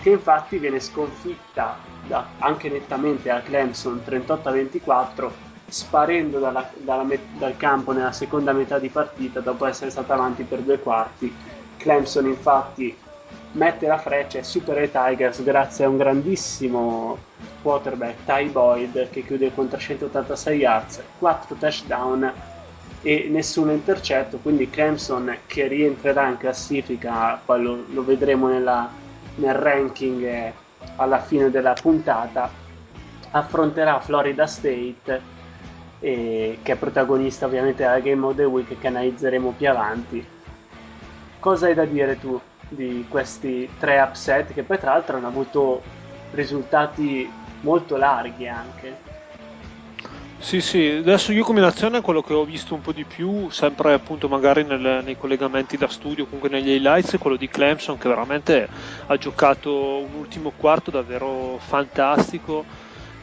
che 0.00 0.10
infatti 0.10 0.58
viene 0.58 0.80
sconfitta 0.80 1.76
da, 2.06 2.26
anche 2.38 2.68
nettamente 2.68 3.30
a 3.30 3.40
Clemson 3.40 4.02
38-24 4.04 5.30
sparendo 5.72 6.38
dalla, 6.38 6.68
dalla 6.76 7.06
dal 7.38 7.56
campo 7.56 7.92
nella 7.92 8.12
seconda 8.12 8.52
metà 8.52 8.78
di 8.78 8.88
partita 8.88 9.40
dopo 9.40 9.64
essere 9.64 9.90
stata 9.90 10.12
avanti 10.12 10.42
per 10.42 10.60
due 10.60 10.78
quarti. 10.78 11.34
Clemson 11.78 12.26
infatti 12.26 12.94
mette 13.52 13.86
la 13.86 13.98
freccia 13.98 14.38
e 14.38 14.42
supera 14.42 14.80
i 14.80 14.90
Tigers 14.90 15.42
grazie 15.42 15.84
a 15.84 15.88
un 15.88 15.98
grandissimo 15.98 17.18
quarterback 17.60 18.24
Ty 18.24 18.48
Boyd 18.48 19.10
che 19.10 19.24
chiude 19.24 19.52
con 19.54 19.68
386 19.68 20.58
yards, 20.58 21.02
4 21.18 21.56
touchdown 21.56 22.32
e 23.02 23.28
nessun 23.28 23.70
intercetto, 23.70 24.38
quindi 24.38 24.70
Clemson 24.70 25.36
che 25.46 25.66
rientrerà 25.66 26.28
in 26.28 26.36
classifica, 26.36 27.40
poi 27.44 27.62
lo, 27.62 27.84
lo 27.88 28.04
vedremo 28.04 28.48
nella, 28.48 28.88
nel 29.36 29.54
ranking 29.54 30.22
eh, 30.22 30.52
alla 30.96 31.18
fine 31.18 31.50
della 31.50 31.72
puntata, 31.72 32.48
affronterà 33.32 34.00
Florida 34.00 34.46
State 34.46 35.20
eh, 35.98 36.58
che 36.62 36.72
è 36.72 36.76
protagonista 36.76 37.46
ovviamente 37.46 37.82
della 37.82 38.00
Game 38.00 38.24
of 38.24 38.36
the 38.36 38.44
Week 38.44 38.78
che 38.78 38.86
analizzeremo 38.86 39.54
più 39.56 39.68
avanti. 39.68 40.24
Cosa 41.40 41.66
hai 41.66 41.74
da 41.74 41.84
dire 41.84 42.18
tu? 42.18 42.40
Di 42.74 43.04
questi 43.08 43.68
tre 43.78 44.00
upset 44.00 44.52
che 44.52 44.62
poi 44.62 44.78
tra 44.78 44.92
l'altro 44.92 45.16
hanno 45.16 45.28
avuto 45.28 45.82
risultati 46.32 47.30
molto 47.60 47.96
larghi 47.96 48.48
anche. 48.48 49.10
Sì, 50.42 50.60
sì, 50.60 50.96
adesso 50.98 51.30
io 51.30 51.44
come 51.44 51.60
nazione 51.60 52.00
quello 52.00 52.20
che 52.20 52.32
ho 52.32 52.44
visto 52.44 52.74
un 52.74 52.80
po' 52.80 52.90
di 52.90 53.04
più, 53.04 53.48
sempre 53.50 53.92
appunto 53.92 54.28
magari 54.28 54.64
nel, 54.64 55.02
nei 55.04 55.16
collegamenti 55.16 55.76
da 55.76 55.86
studio, 55.86 56.24
comunque 56.24 56.48
negli 56.48 56.70
highlights, 56.70 57.14
è 57.14 57.18
quello 57.18 57.36
di 57.36 57.46
Clemson 57.46 57.96
che 57.96 58.08
veramente 58.08 58.68
ha 59.06 59.16
giocato 59.16 59.98
un 59.98 60.14
ultimo 60.14 60.52
quarto 60.56 60.90
davvero 60.90 61.58
fantastico 61.58 62.64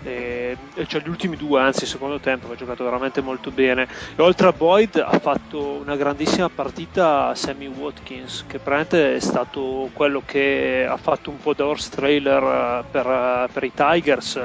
e, 0.03 0.57
cioè 0.87 1.01
gli 1.01 1.09
ultimi 1.09 1.35
due 1.35 1.59
anzi 1.59 1.85
secondo 1.85 2.19
tempo 2.19 2.51
ha 2.51 2.55
giocato 2.55 2.83
veramente 2.83 3.21
molto 3.21 3.51
bene. 3.51 3.87
E 4.15 4.21
oltre 4.21 4.47
a 4.47 4.53
Boyd 4.53 4.95
ha 4.95 5.19
fatto 5.19 5.59
una 5.59 5.95
grandissima 5.95 6.49
partita 6.49 7.33
Sammy 7.35 7.67
Watkins 7.67 8.45
che 8.47 8.59
praticamente 8.59 9.15
è 9.15 9.19
stato 9.19 9.89
quello 9.93 10.21
che 10.25 10.85
ha 10.89 10.97
fatto 10.97 11.29
un 11.29 11.37
po' 11.37 11.53
da 11.53 11.65
horse 11.65 11.89
trailer 11.89 12.43
eh, 12.43 12.83
per, 12.89 13.05
eh, 13.05 13.47
per 13.51 13.63
i 13.63 13.71
Tigers 13.73 14.39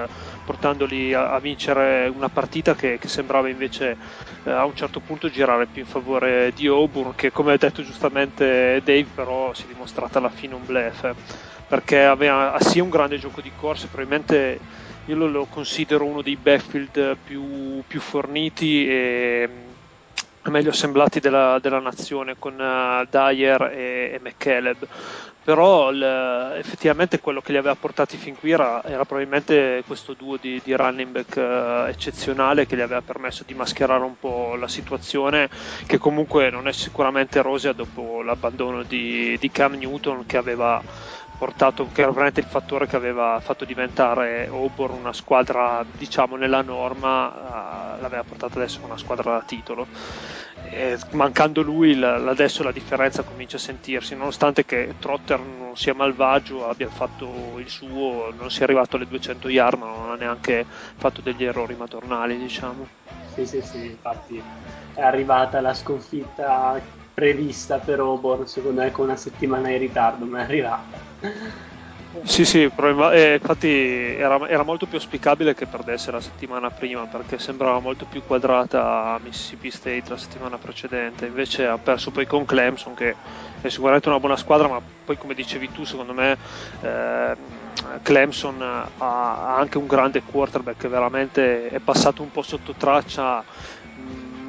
portandoli 0.45 1.15
a, 1.15 1.33
a, 1.33 1.39
vincere 1.39 2.13
una 2.15 2.29
partita 2.29 2.75
che, 2.75 2.99
che 2.99 3.09
sembrava 3.09 3.49
invece 3.49 3.97
eh, 4.45 4.51
a 4.51 4.65
un 4.65 4.77
certo 4.77 5.01
punto 5.01 5.31
girare 5.31 5.67
più 5.67 5.83
in 5.83 5.89
favore 5.89 6.53
di 6.55 6.67
Auburn 6.67 7.15
che 7.15 7.33
come 7.33 7.53
ha 7.53 7.57
detto 7.57 7.83
giustamente 7.83 8.83
Dave 8.85 9.07
però 9.15 9.55
si 9.55 9.65
è 9.65 9.67
dimostrata 9.67 10.19
alla 10.19 10.29
fine 10.29 10.55
un 10.55 10.65
blef 10.65 11.15
perché 11.67 12.05
aveva 12.05 12.57
sia 12.61 12.83
un 12.83 12.91
grande 12.91 13.19
gioco 13.19 13.41
di 13.41 13.51
corse 13.57 13.87
probabilmente 13.87 14.61
io 15.07 15.17
lo, 15.17 15.27
lo 15.27 15.47
considero 15.51 16.05
uno 16.05 16.23
dei 16.23 16.37
backfield 16.37 17.17
più, 17.25 17.83
più 17.87 18.01
forniti 18.01 18.89
e 18.89 19.49
meglio 20.45 20.71
assemblati 20.71 21.21
della, 21.21 21.59
della 21.61 21.81
nazione 21.81 22.37
con 22.39 22.55
uh, 22.55 23.07
Dyer 23.11 23.63
e, 23.73 24.11
e 24.15 24.21
McCaleb 24.23 24.87
però 25.45 25.91
il, 25.91 26.03
effettivamente 26.57 27.21
quello 27.21 27.43
che 27.43 27.53
li 27.53 27.59
aveva 27.59 27.75
portati 27.75 28.17
fin 28.17 28.35
qui 28.35 28.53
era, 28.53 28.83
era 28.83 29.05
probabilmente 29.05 29.85
questo 29.87 30.15
duo 30.15 30.39
di, 30.41 30.59
di 30.65 30.75
running 30.75 31.11
back 31.11 31.37
uh, 31.37 31.89
eccezionale 31.89 32.67
che 32.67 32.77
gli 32.77 32.81
aveva 32.81 33.03
permesso 33.03 33.45
di 33.47 33.53
mascherare 33.53 34.03
un 34.03 34.19
po' 34.19 34.55
la 34.57 34.69
situazione 34.69 35.51
che 35.87 35.99
comunque 35.99 36.49
non 36.49 36.67
è 36.67 36.73
sicuramente 36.73 37.43
rosea 37.43 37.73
dopo 37.73 38.23
l'abbandono 38.23 38.83
di, 38.85 39.37
di 39.39 39.51
Cam 39.51 39.75
Newton 39.75 40.25
che 40.25 40.39
aveva 40.39 40.83
portato, 41.37 41.87
che 41.93 42.03
era 42.03 42.11
veramente 42.11 42.41
il 42.41 42.47
fattore 42.47 42.87
che 42.87 42.97
aveva 42.97 43.39
fatto 43.41 43.65
diventare 43.65 44.47
Auburn 44.47 44.95
una 44.95 45.13
squadra, 45.13 45.85
diciamo, 45.97 46.37
nella 46.37 46.63
norma, 46.63 47.97
uh, 47.97 48.01
l'aveva 48.01 48.25
portata 48.25 48.59
adesso 48.59 48.85
una 48.85 48.97
squadra 48.97 49.33
da 49.33 49.43
titolo. 49.43 49.89
E 50.61 50.99
mancando 51.11 51.61
lui, 51.63 52.03
adesso 52.03 52.63
la 52.63 52.73
differenza 52.73 53.23
comincia 53.23 53.57
a 53.57 53.61
sentirsi, 53.61 54.17
nonostante 54.17 54.65
che 54.65 54.95
Trotter 54.99 55.39
non 55.41 55.77
sia 55.77 55.95
malvagio, 55.95 56.67
abbia 56.69 56.89
fatto 56.89 57.59
il 57.59 57.69
suo, 57.69 58.31
non 58.33 58.51
sia 58.51 58.65
arrivato 58.65 58.97
alle 58.97 59.07
200 59.07 59.49
yard, 59.49 59.79
ma 59.79 59.87
non 59.87 60.11
ha 60.11 60.17
neanche 60.17 60.67
fatto 60.69 61.21
degli 61.21 61.45
errori 61.45 61.77
madornali, 61.77 62.39
diciamo. 62.39 62.87
Sì, 63.35 63.45
sì, 63.47 63.61
sì, 63.63 63.85
infatti 63.87 64.43
è 64.95 65.01
arrivata 65.03 65.61
la 65.61 65.75
sconfitta 65.75 66.81
prevista 67.15 67.79
per 67.79 68.01
Auburn, 68.01 68.47
secondo 68.47 68.83
me 68.83 68.91
con 68.91 69.07
una 69.07 69.17
settimana 69.17 69.71
in 69.71 69.79
ritardo, 69.79 70.25
ma 70.25 70.47
è. 70.47 70.79
Sì, 72.23 72.45
sì, 72.45 72.63
eh, 72.63 73.35
infatti 73.35 73.69
era, 73.69 74.49
era, 74.49 74.63
molto 74.63 74.87
più 74.87 74.99
auspicabile 74.99 75.53
che 75.53 75.67
perdesse 75.67 76.13
la 76.13 76.21
settimana 76.21 76.71
prima 76.71 77.07
perché 77.07 77.39
sembrava 77.39 77.81
molto 77.81 78.07
più 78.09 78.23
quadrata 78.25 79.15
a 79.15 79.19
Mississippi 79.23 79.71
State 79.71 80.05
la 80.09 80.17
settimana 80.17 80.57
precedente, 80.57 81.27
invece 81.27 81.67
ha 81.67 81.77
perso 81.77 82.13
poi 82.13 82.25
con 82.25 82.45
Clemson 82.45 82.95
che 82.95 83.17
è 83.61 83.69
sicuramente 83.69 84.09
una 84.09 84.21
buona 84.21 84.37
squadra, 84.37 84.69
ma 84.69 84.81
poi 85.05 85.19
come 85.19 85.35
dicevi 85.35 85.73
tu, 85.73 85.85
secondo 85.85 86.13
me 86.13 86.39
eh, 86.83 87.35
Clemson 88.03 88.63
ha, 88.63 88.89
ha, 88.97 89.57
anche 89.57 89.79
un 89.79 89.87
grande 89.87 90.23
quarterback 90.23 90.79
che 90.79 90.89
veramente 90.89 91.69
è 91.69 91.81
passato 91.81 92.23
un 92.23 92.31
po' 92.31 92.43
sotto 92.43 92.75
traccia 92.79 93.45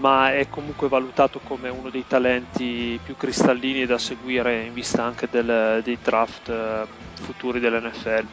ma 0.05 0.31
è 0.35 0.47
comunque 0.49 0.87
valutato 0.87 1.39
come 1.43 1.67
uno 1.69 1.89
dei 1.89 2.05
talenti 2.05 2.99
più 3.03 3.17
cristallini 3.17 3.87
da 3.87 3.97
seguire 3.97 4.61
in 4.61 4.71
vista 4.71 5.03
anche 5.03 5.27
del, 5.31 5.81
dei 5.83 5.97
draft 5.99 6.47
eh, 6.47 6.85
futuri 7.23 7.59
dell'NFL. 7.59 8.25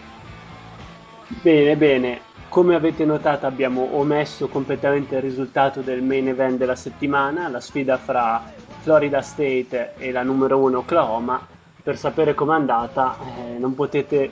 Bene, 1.41 1.77
bene. 1.77 2.21
Come 2.51 2.75
avete 2.75 3.07
notato 3.07 3.47
abbiamo 3.47 3.97
omesso 3.97 4.49
completamente 4.49 5.15
il 5.15 5.23
risultato 5.23 5.81
del 5.81 6.03
main 6.03 6.29
event 6.29 6.59
della 6.59 6.77
settimana, 6.77 7.49
la 7.49 7.61
sfida 7.61 7.97
fra 7.97 8.53
Florida 8.81 9.23
State 9.23 9.95
e 9.97 10.13
la 10.13 10.23
numero 10.23 10.59
1 10.59 10.77
Oklahoma. 10.77 11.41
Per 11.83 11.97
sapere 11.97 12.35
com'è 12.35 12.55
andata 12.55 13.17
eh, 13.19 13.57
non 13.59 13.75
potete 13.75 14.31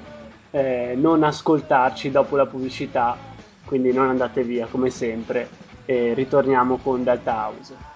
eh, 0.50 0.92
non 0.94 1.22
ascoltarci 1.22 2.10
dopo 2.10 2.36
la 2.36 2.44
pubblicità, 2.44 3.16
quindi 3.64 3.94
non 3.94 4.10
andate 4.10 4.42
via 4.42 4.66
come 4.66 4.90
sempre 4.90 5.69
e 5.84 6.14
ritorniamo 6.14 6.76
con 6.78 7.02
Delta 7.02 7.32
House. 7.32 7.89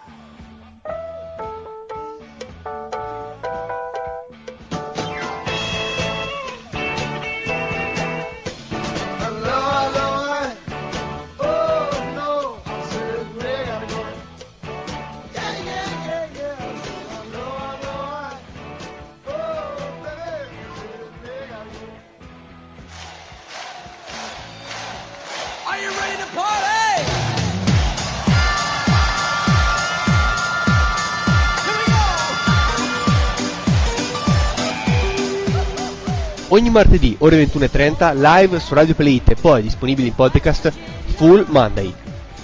Ogni 36.55 36.71
martedì 36.71 37.17
ore 37.19 37.45
21.30 37.45 38.15
live 38.17 38.61
su 38.61 38.75
Radio 38.75 38.95
Play 38.95 39.17
It 39.17 39.31
e 39.31 39.35
poi 39.35 39.61
disponibili 39.61 40.07
in 40.09 40.15
podcast 40.15 40.73
Full 41.17 41.47
Monday. 41.49 41.93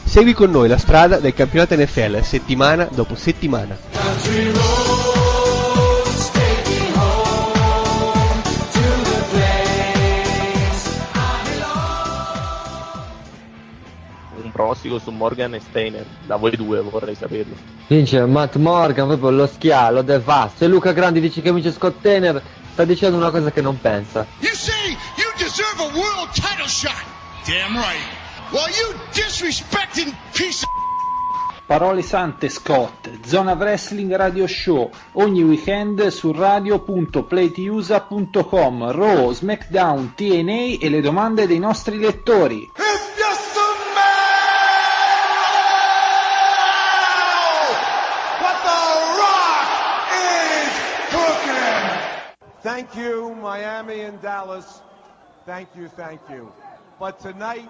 Segui 0.02 0.32
con 0.32 0.50
noi 0.50 0.68
la 0.68 0.78
strada 0.78 1.18
del 1.18 1.32
campionato 1.32 1.76
NFL 1.76 2.20
settimana 2.20 2.88
dopo 2.92 3.14
settimana. 3.14 3.78
Un 14.42 14.50
pronostico 14.50 14.98
su 14.98 15.12
Morgan 15.12 15.54
e 15.54 15.60
Steiner, 15.60 16.04
da 16.26 16.34
voi 16.34 16.56
due 16.56 16.80
vorrei 16.80 17.14
saperlo. 17.14 17.54
Vince 17.86 18.26
Matt 18.26 18.56
Morgan, 18.56 19.06
proprio 19.06 19.30
lo 19.30 19.46
schialo, 19.46 20.02
devasto. 20.02 20.64
E 20.64 20.66
Luca 20.66 20.90
Grandi 20.90 21.20
dice 21.20 21.40
che 21.40 21.52
vince 21.52 21.70
Scott 21.70 21.98
Steiner 21.98 22.42
sta 22.72 22.84
dicendo 22.84 23.16
una 23.16 23.30
cosa 23.30 23.50
che 23.50 23.60
non 23.60 23.80
pensa. 23.80 24.26
You 24.40 24.54
say 24.54 24.96
you 25.16 25.32
deserve 25.36 25.80
a 25.80 25.90
world 25.96 26.30
title 26.34 26.68
shot. 26.68 27.04
Damn 27.46 27.76
right. 27.76 28.00
Well, 28.52 28.68
you 28.68 28.94
disrespecting 29.12 30.14
piece 30.32 30.64
of 30.64 30.70
Parole 31.70 32.02
sante 32.02 32.48
Scott, 32.48 33.08
Zona 33.24 33.54
Wrestling 33.54 34.12
Radio 34.16 34.44
Show, 34.48 34.90
ogni 35.12 35.44
weekend 35.44 36.04
su 36.08 36.32
radio.playtiusa.com, 36.32 38.90
Raw, 38.90 39.32
SmackDown, 39.32 40.14
TNA 40.16 40.78
e 40.80 40.88
le 40.88 41.00
domande 41.00 41.46
dei 41.46 41.60
nostri 41.60 41.98
lettori. 41.98 42.68
Thank 52.62 52.94
you, 52.94 53.34
Miami 53.40 54.00
and 54.02 54.20
Dallas. 54.20 54.82
Thank 55.46 55.68
you, 55.74 55.88
thank 55.88 56.20
you. 56.28 56.52
But 56.98 57.18
tonight, 57.20 57.68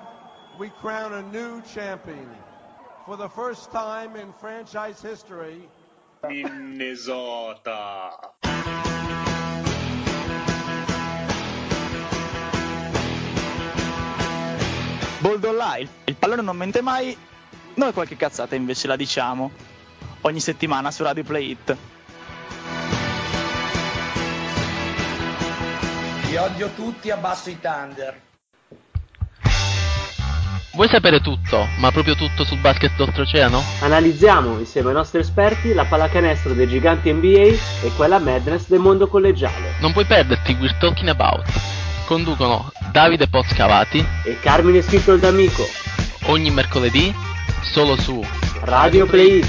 we 0.59 0.71
crown 0.81 1.13
a 1.13 1.23
new 1.23 1.63
champion. 1.73 2.29
For 3.07 3.17
the 3.17 3.29
first 3.29 3.71
time 3.71 4.17
in 4.17 4.33
franchise 4.41 5.01
history, 5.01 5.69
Minnesota. 6.29 8.11
Boldo 15.21 15.53
là, 15.53 15.77
il 15.77 16.17
pallone 16.17 16.43
non 16.43 16.57
mente 16.57 16.81
mai, 16.83 17.17
noi 17.75 17.93
qualche 17.93 18.17
cazzata 18.17 18.55
invece 18.57 18.89
la 18.89 18.97
diciamo. 18.97 19.51
Ogni 20.23 20.41
settimana 20.41 20.91
su 20.91 21.03
Radio 21.05 21.23
Play 21.25 21.51
It. 21.51 21.77
Vi 26.31 26.37
odio 26.37 26.71
tutti, 26.77 27.11
abbasso 27.11 27.51
i 27.51 27.59
Thunder. 27.61 28.15
Vuoi 30.75 30.89
sapere 30.89 31.21
tutto, 31.21 31.67
ma 31.79 31.91
proprio 31.91 32.15
tutto 32.15 32.45
sul 32.45 32.59
basket 32.59 32.95
d'oltreoceano? 32.95 33.61
Analizziamo 33.81 34.57
insieme 34.61 34.91
ai 34.91 34.95
nostri 34.95 35.19
esperti 35.19 35.73
la 35.73 35.87
pallacanestro 35.87 36.53
dei 36.53 36.69
giganti 36.69 37.13
NBA 37.13 37.57
e 37.83 37.91
quella 37.97 38.21
Madness 38.21 38.69
del 38.69 38.79
mondo 38.79 39.09
collegiale. 39.09 39.75
Non 39.81 39.91
puoi 39.91 40.05
perderti 40.05 40.53
We're 40.53 40.77
Talking 40.79 41.09
About. 41.09 41.51
Conducono 42.07 42.71
Davide 42.93 43.27
Pozcavati 43.27 43.99
e 44.23 44.39
Carmine 44.39 44.83
Scritto 44.83 45.17
D'Amico. 45.17 45.65
Ogni 46.27 46.53
mercoledì 46.53 47.13
solo 47.63 47.97
su 47.97 48.25
Radio 48.61 49.05
Play. 49.07 49.43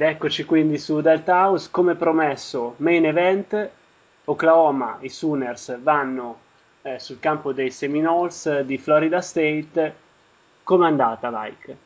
Ed 0.00 0.06
eccoci 0.06 0.46
quindi 0.46 0.78
su 0.78 1.02
Delta 1.02 1.34
House, 1.34 1.68
come 1.70 1.94
promesso, 1.94 2.72
main 2.78 3.04
event, 3.04 3.68
Oklahoma, 4.24 4.96
i 5.00 5.10
Sooners 5.10 5.78
vanno 5.82 6.38
eh, 6.80 6.98
sul 6.98 7.20
campo 7.20 7.52
dei 7.52 7.70
Seminoles 7.70 8.60
di 8.60 8.78
Florida 8.78 9.20
State. 9.20 9.94
Com'è 10.62 10.86
andata, 10.86 11.28
Like? 11.28 11.76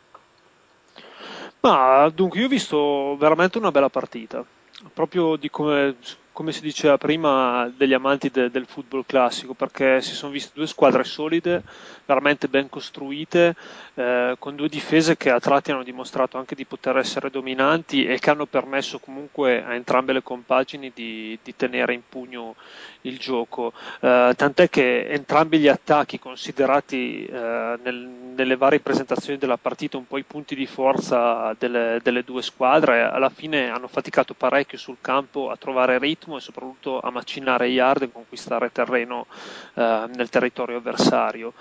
Ma 1.58 2.08
dunque, 2.14 2.38
io 2.38 2.46
ho 2.46 2.48
visto 2.48 3.16
veramente 3.16 3.58
una 3.58 3.72
bella 3.72 3.88
partita, 3.88 4.44
proprio 4.92 5.34
di 5.34 5.50
come 5.50 5.96
come 6.34 6.50
si 6.50 6.62
diceva 6.62 6.98
prima, 6.98 7.72
degli 7.76 7.94
amanti 7.94 8.28
de, 8.28 8.50
del 8.50 8.66
football 8.66 9.04
classico, 9.06 9.54
perché 9.54 10.02
si 10.02 10.14
sono 10.14 10.32
viste 10.32 10.50
due 10.52 10.66
squadre 10.66 11.04
solide, 11.04 11.62
veramente 12.04 12.48
ben 12.48 12.68
costruite, 12.68 13.54
eh, 13.94 14.34
con 14.40 14.56
due 14.56 14.68
difese 14.68 15.16
che 15.16 15.30
a 15.30 15.38
tratti 15.38 15.70
hanno 15.70 15.84
dimostrato 15.84 16.36
anche 16.36 16.56
di 16.56 16.64
poter 16.64 16.96
essere 16.96 17.30
dominanti 17.30 18.04
e 18.04 18.18
che 18.18 18.30
hanno 18.30 18.46
permesso 18.46 18.98
comunque 18.98 19.62
a 19.62 19.74
entrambe 19.74 20.12
le 20.12 20.24
compagini 20.24 20.90
di, 20.92 21.38
di 21.40 21.54
tenere 21.54 21.94
in 21.94 22.02
pugno 22.08 22.56
il 23.04 23.18
gioco. 23.18 23.72
Eh, 24.00 24.32
tant'è 24.36 24.68
che 24.68 25.06
entrambi 25.08 25.58
gli 25.58 25.68
attacchi, 25.68 26.18
considerati 26.18 27.24
eh, 27.24 27.78
nel, 27.82 27.94
nelle 28.34 28.56
varie 28.56 28.80
presentazioni 28.80 29.38
della 29.38 29.56
partita 29.56 29.96
un 29.96 30.06
po' 30.06 30.18
i 30.18 30.24
punti 30.24 30.54
di 30.54 30.66
forza 30.66 31.54
delle, 31.58 32.00
delle 32.02 32.24
due 32.24 32.42
squadre, 32.42 33.02
alla 33.02 33.30
fine 33.30 33.70
hanno 33.70 33.88
faticato 33.88 34.34
parecchio 34.34 34.78
sul 34.78 34.96
campo 35.00 35.50
a 35.50 35.56
trovare 35.56 35.98
ritmo 35.98 36.36
e 36.36 36.40
soprattutto 36.40 37.00
a 37.00 37.10
macinare 37.10 37.68
yard 37.68 38.02
e 38.02 38.12
conquistare 38.12 38.72
terreno 38.72 39.26
eh, 39.74 40.04
nel 40.14 40.28
territorio 40.28 40.78
avversario. 40.78 41.52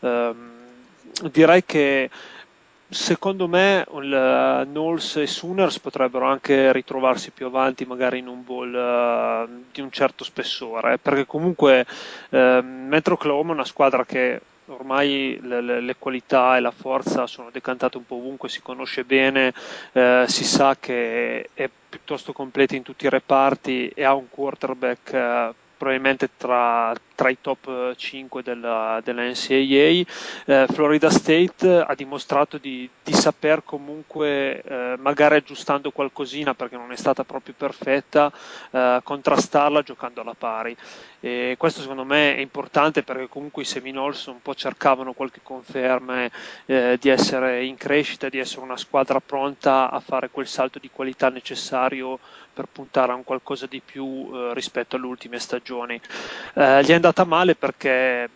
Eh, 0.00 0.34
direi 1.30 1.64
che 1.64 2.10
secondo 2.92 3.48
me 3.48 3.86
il 3.94 4.66
Knowles 4.68 5.16
e 5.16 5.26
Sooners 5.26 5.78
potrebbero 5.80 6.26
anche 6.26 6.72
ritrovarsi 6.72 7.30
più 7.30 7.46
avanti 7.46 7.84
magari 7.84 8.18
in 8.18 8.28
un 8.28 8.44
ball 8.44 8.72
uh, 8.72 9.64
di 9.72 9.80
un 9.80 9.90
certo 9.90 10.24
spessore, 10.24 10.98
perché 10.98 11.26
comunque 11.26 11.86
uh, 12.30 12.36
mentre 12.62 13.14
Oklahoma 13.14 13.50
è 13.50 13.54
una 13.54 13.64
squadra 13.64 14.04
che 14.04 14.40
ormai 14.66 15.38
le, 15.42 15.60
le, 15.60 15.80
le, 15.80 15.96
qualità 15.98 16.56
e 16.56 16.60
la 16.60 16.70
forza 16.70 17.26
sono 17.26 17.50
decantate 17.50 17.96
un 17.96 18.06
po' 18.06 18.16
ovunque, 18.16 18.48
si 18.48 18.62
conosce 18.62 19.04
bene, 19.04 19.52
eh, 19.92 20.24
si 20.28 20.44
sa 20.44 20.76
che 20.78 21.48
è 21.52 21.68
piuttosto 21.88 22.32
completa 22.32 22.76
in 22.76 22.82
tutti 22.82 23.06
i 23.06 23.10
reparti 23.10 23.88
e 23.88 24.04
ha 24.04 24.14
un 24.14 24.28
quarterback 24.28 25.12
eh, 25.12 25.54
probabilmente 25.82 26.30
tra, 26.36 26.94
tra, 27.16 27.28
i 27.28 27.38
top 27.40 27.96
5 27.96 28.40
della, 28.44 29.00
della 29.02 29.24
NCAA. 29.24 30.04
Eh, 30.44 30.66
Florida 30.70 31.10
State 31.10 31.68
ha 31.68 31.94
dimostrato 31.96 32.56
di, 32.56 32.88
di 33.02 33.12
saper 33.12 33.64
comunque, 33.64 34.62
eh, 34.62 34.94
magari 35.00 35.34
aggiustando 35.34 35.90
qualcosina 35.90 36.54
perché 36.54 36.76
non 36.76 36.92
è 36.92 36.96
stata 36.96 37.24
proprio 37.24 37.54
perfetta, 37.58 38.30
eh, 38.70 39.00
contrastarla 39.02 39.82
giocando 39.82 40.20
alla 40.20 40.36
pari. 40.38 40.76
E 41.18 41.56
questo 41.58 41.80
secondo 41.80 42.04
me 42.04 42.36
è 42.36 42.40
importante 42.40 43.02
perché 43.02 43.28
comunque 43.28 43.62
i 43.62 43.64
Seminoles 43.64 44.26
un 44.26 44.40
po' 44.40 44.54
cercavano 44.54 45.12
qualche 45.14 45.40
conferma 45.42 46.28
eh, 46.66 46.96
di 47.00 47.08
essere 47.08 47.64
in 47.64 47.76
crescita, 47.76 48.28
di 48.28 48.38
essere 48.38 48.62
una 48.62 48.76
squadra 48.76 49.20
pronta 49.20 49.90
a 49.90 49.98
fare 49.98 50.30
quel 50.30 50.46
salto 50.46 50.78
di 50.78 50.90
qualità 50.92 51.28
necessario 51.28 52.20
per 52.52 52.66
puntare 52.70 53.12
a 53.12 53.14
un 53.14 53.24
qualcosa 53.24 53.66
di 53.66 53.80
più 53.84 54.30
eh, 54.32 54.54
rispetto 54.54 54.96
alle 54.96 55.06
ultime 55.06 55.38
stagioni. 55.38 56.00
Eh, 56.54 56.82
gli 56.82 56.90
è 56.90 56.94
andata 56.94 57.24
male 57.24 57.54
perché 57.54 58.28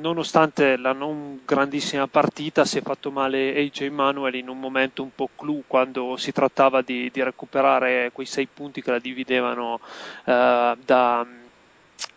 nonostante 0.00 0.76
la 0.76 0.92
non 0.92 1.42
grandissima 1.44 2.08
partita 2.08 2.64
si 2.64 2.78
è 2.78 2.82
fatto 2.82 3.10
male 3.10 3.56
AJ 3.56 3.88
Manuel 3.88 4.34
in 4.34 4.48
un 4.48 4.58
momento 4.58 5.02
un 5.02 5.14
po' 5.14 5.28
clou 5.36 5.62
quando 5.66 6.16
si 6.16 6.32
trattava 6.32 6.82
di, 6.82 7.10
di 7.12 7.22
recuperare 7.22 8.10
quei 8.12 8.26
sei 8.26 8.48
punti 8.52 8.82
che 8.82 8.90
la 8.90 8.98
dividevano 8.98 9.78
eh, 10.24 10.76
da 10.84 11.26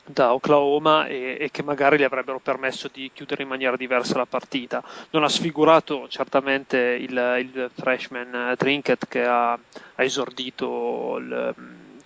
da 0.05 0.33
Oklahoma 0.33 1.07
e, 1.07 1.37
e, 1.39 1.49
che 1.51 1.63
magari 1.63 1.97
gli 1.97 2.03
avrebbero 2.03 2.39
permesso 2.39 2.89
di 2.91 3.09
chiudere 3.13 3.43
in 3.43 3.49
maniera 3.49 3.77
diversa 3.77 4.17
la 4.17 4.25
partita. 4.25 4.83
Non 5.11 5.23
ha 5.23 5.29
sfigurato 5.29 6.07
certamente 6.09 6.77
il, 6.77 7.11
il 7.39 7.69
freshman 7.73 8.53
Trinket 8.57 9.07
che 9.07 9.23
ha, 9.23 9.53
ha 9.53 10.03
esordito 10.03 11.17
il, 11.19 11.55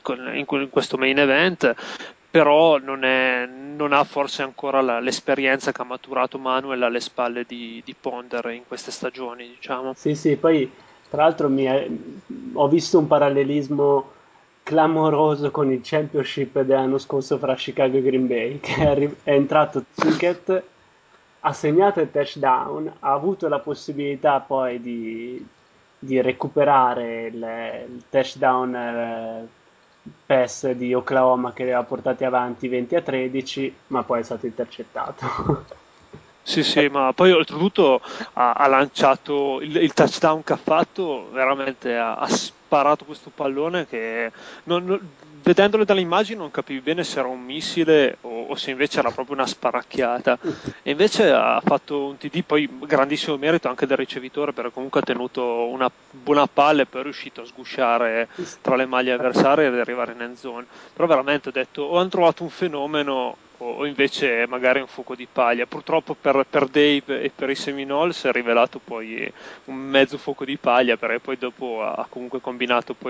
in, 0.07 0.45
in, 0.47 0.69
questo 0.69 0.97
main 0.97 1.17
event, 1.17 1.73
però 2.29 2.77
non, 2.77 3.03
è, 3.03 3.47
non 3.47 3.93
ha 3.93 4.03
forse 4.03 4.43
ancora 4.43 4.81
la, 4.81 4.99
l'esperienza 4.99 5.71
che 5.71 5.81
ha 5.81 5.85
maturato 5.85 6.37
Manuel 6.37 6.83
alle 6.83 6.99
spalle 6.99 7.45
di, 7.47 7.81
di 7.83 7.95
Ponder 7.99 8.51
in 8.51 8.63
queste 8.67 8.91
stagioni. 8.91 9.47
Diciamo. 9.47 9.93
Sì, 9.95 10.13
sì, 10.13 10.35
poi 10.35 10.71
tra 11.09 11.23
l'altro 11.23 11.53
è, 11.55 11.89
ho 12.53 12.67
visto 12.67 12.99
un 12.99 13.07
parallelismo 13.07 14.11
clamoroso 14.67 15.49
con 15.49 15.71
il 15.71 15.79
championship 15.81 16.59
dell'anno 16.59 16.97
scorso 16.97 17.37
fra 17.37 17.55
Chicago 17.55 17.95
e 17.95 18.01
Green 18.01 18.27
Bay, 18.27 18.59
che 18.59 18.75
è, 18.75 18.85
arri- 18.85 19.15
è 19.23 19.31
entrato 19.31 19.85
Ticket, 19.95 20.63
ha 21.39 21.53
segnato 21.53 22.01
il 22.01 22.11
touchdown, 22.11 22.91
ha 22.99 23.13
avuto 23.13 23.47
la 23.47 23.59
possibilità 23.59 24.41
poi 24.41 24.81
di, 24.81 25.47
di 25.97 26.19
recuperare 26.19 27.27
il, 27.27 27.35
il 27.35 28.03
touchdown 28.09 28.75
eh, 28.75 29.47
pass 30.25 30.69
di 30.71 30.93
Oklahoma 30.93 31.53
che 31.53 31.63
aveva 31.63 31.83
portati 31.83 32.25
avanti 32.25 32.67
20 32.67 32.95
a 32.97 33.01
13, 33.01 33.75
ma 33.87 34.03
poi 34.03 34.19
è 34.19 34.23
stato 34.23 34.47
intercettato. 34.47 35.63
Sì, 36.43 36.63
sì, 36.63 36.87
ma 36.87 37.11
poi 37.13 37.31
oltretutto 37.31 38.01
ha, 38.33 38.53
ha 38.53 38.67
lanciato 38.67 39.59
il, 39.61 39.75
il, 39.77 39.93
touchdown 39.93 40.43
che 40.43 40.53
ha 40.53 40.57
fatto, 40.57 41.29
veramente 41.31 41.95
ha, 41.95 42.15
ha 42.15 42.27
sparato 42.67 43.05
questo 43.05 43.31
pallone 43.33 43.87
che 43.87 44.29
non, 44.65 44.83
non, 44.83 45.09
vedendolo 45.41 45.85
dalle 45.85 46.01
immagini 46.01 46.37
non 46.37 46.51
capivi 46.51 46.81
bene 46.81 47.05
se 47.05 47.19
era 47.19 47.29
un 47.29 47.41
missile 47.41 48.17
o, 48.21 48.47
o, 48.49 48.55
se 48.55 48.71
invece 48.71 48.99
era 48.99 49.11
proprio 49.11 49.35
una 49.35 49.47
sparacchiata. 49.47 50.37
E 50.83 50.91
invece 50.91 51.31
ha 51.31 51.61
fatto 51.63 52.07
un 52.07 52.17
TD, 52.17 52.43
poi 52.43 52.69
grandissimo 52.81 53.37
merito 53.37 53.69
anche 53.69 53.87
del 53.87 53.95
ricevitore 53.95 54.51
perché 54.51 54.71
comunque 54.71 54.99
ha 54.99 55.03
tenuto 55.03 55.67
una 55.67 55.89
buona 56.11 56.45
palla 56.47 56.81
e 56.81 56.85
poi 56.85 56.99
è 56.99 57.03
riuscito 57.03 57.41
a 57.41 57.45
sgusciare 57.45 58.27
tra 58.61 58.75
le 58.75 58.85
maglie 58.85 59.13
avversarie 59.13 59.67
ed 59.67 59.79
arrivare 59.79 60.11
in 60.11 60.21
end 60.21 60.35
zone. 60.35 60.65
Però 60.93 61.07
veramente 61.07 61.47
ho 61.49 61.53
detto, 61.53 61.83
o 61.83 61.97
hanno 61.97 62.09
trovato 62.09 62.43
un 62.43 62.49
fenomeno 62.49 63.37
o 63.59 63.85
invece 63.85 64.45
magari 64.47 64.79
un 64.79 64.87
fuoco 64.87 65.15
di 65.15 65.27
paglia. 65.31 65.65
Purtroppo 65.65 66.15
per, 66.19 66.45
per 66.49 66.65
Dave 66.67 67.21
e 67.21 67.31
per 67.33 67.49
i 67.49 67.55
Seminoles 67.55 68.19
si 68.19 68.27
è 68.27 68.31
rivelato 68.31 68.79
poi 68.79 69.31
un 69.65 69.75
mezzo 69.75 70.17
fuoco 70.17 70.45
di 70.45 70.57
paglia 70.57 70.97
perché 70.97 71.19
poi 71.19 71.37
dopo 71.37 71.83
ha 71.83 72.05
comunque 72.09 72.41
combinato 72.41 72.95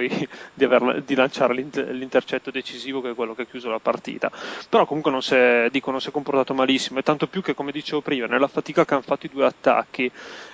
di, 0.54 0.64
aver, 0.64 1.02
di 1.04 1.16
lanciare 1.16 1.54
l'inter, 1.54 1.90
l'intercetto 1.90 2.52
decisivo 2.52 3.02
che 3.02 3.12
è 3.12 3.16
quello 3.16 3.36
che 3.36 3.44
ha 3.44 3.46
chiuso 3.46 3.70
la 3.70 3.80
partita. 3.80 4.32
Però 4.70 4.86
comunque 4.86 5.12
non 5.12 5.22
si 5.22 5.36
è, 5.36 5.68
dico, 5.72 5.92
non 5.92 6.02
si 6.02 6.10
è 6.10 6.12
comportato 6.12 6.54
malissimo 6.54 7.00
e 7.00 7.04
tanto 7.04 7.28
più 7.28 7.42
che 7.42 7.54
come 7.54 7.72
dicevo 7.72 8.02
prima, 8.02 8.28
nella 8.28 8.48
fatica 8.48 8.86
che 8.86 8.94
hanno 8.94 9.04
fatto 9.04 9.26
i 9.26 9.30
due 9.30 9.46
attacchi, 9.46 10.10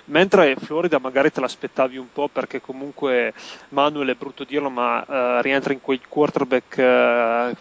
mentre 0.05 0.55
Florida 0.55 0.99
magari 0.99 1.31
te 1.31 1.39
l'aspettavi 1.39 1.97
un 1.97 2.11
po' 2.11 2.27
perché 2.27 2.61
comunque 2.61 3.33
Manuel 3.69 4.09
è 4.09 4.15
brutto 4.15 4.43
dirlo 4.43 4.69
ma 4.69 5.03
uh, 5.07 5.41
rientra 5.41 5.73
in 5.73 5.81
quei 5.81 6.01
quarterback 6.07 6.77
uh, 6.77 7.55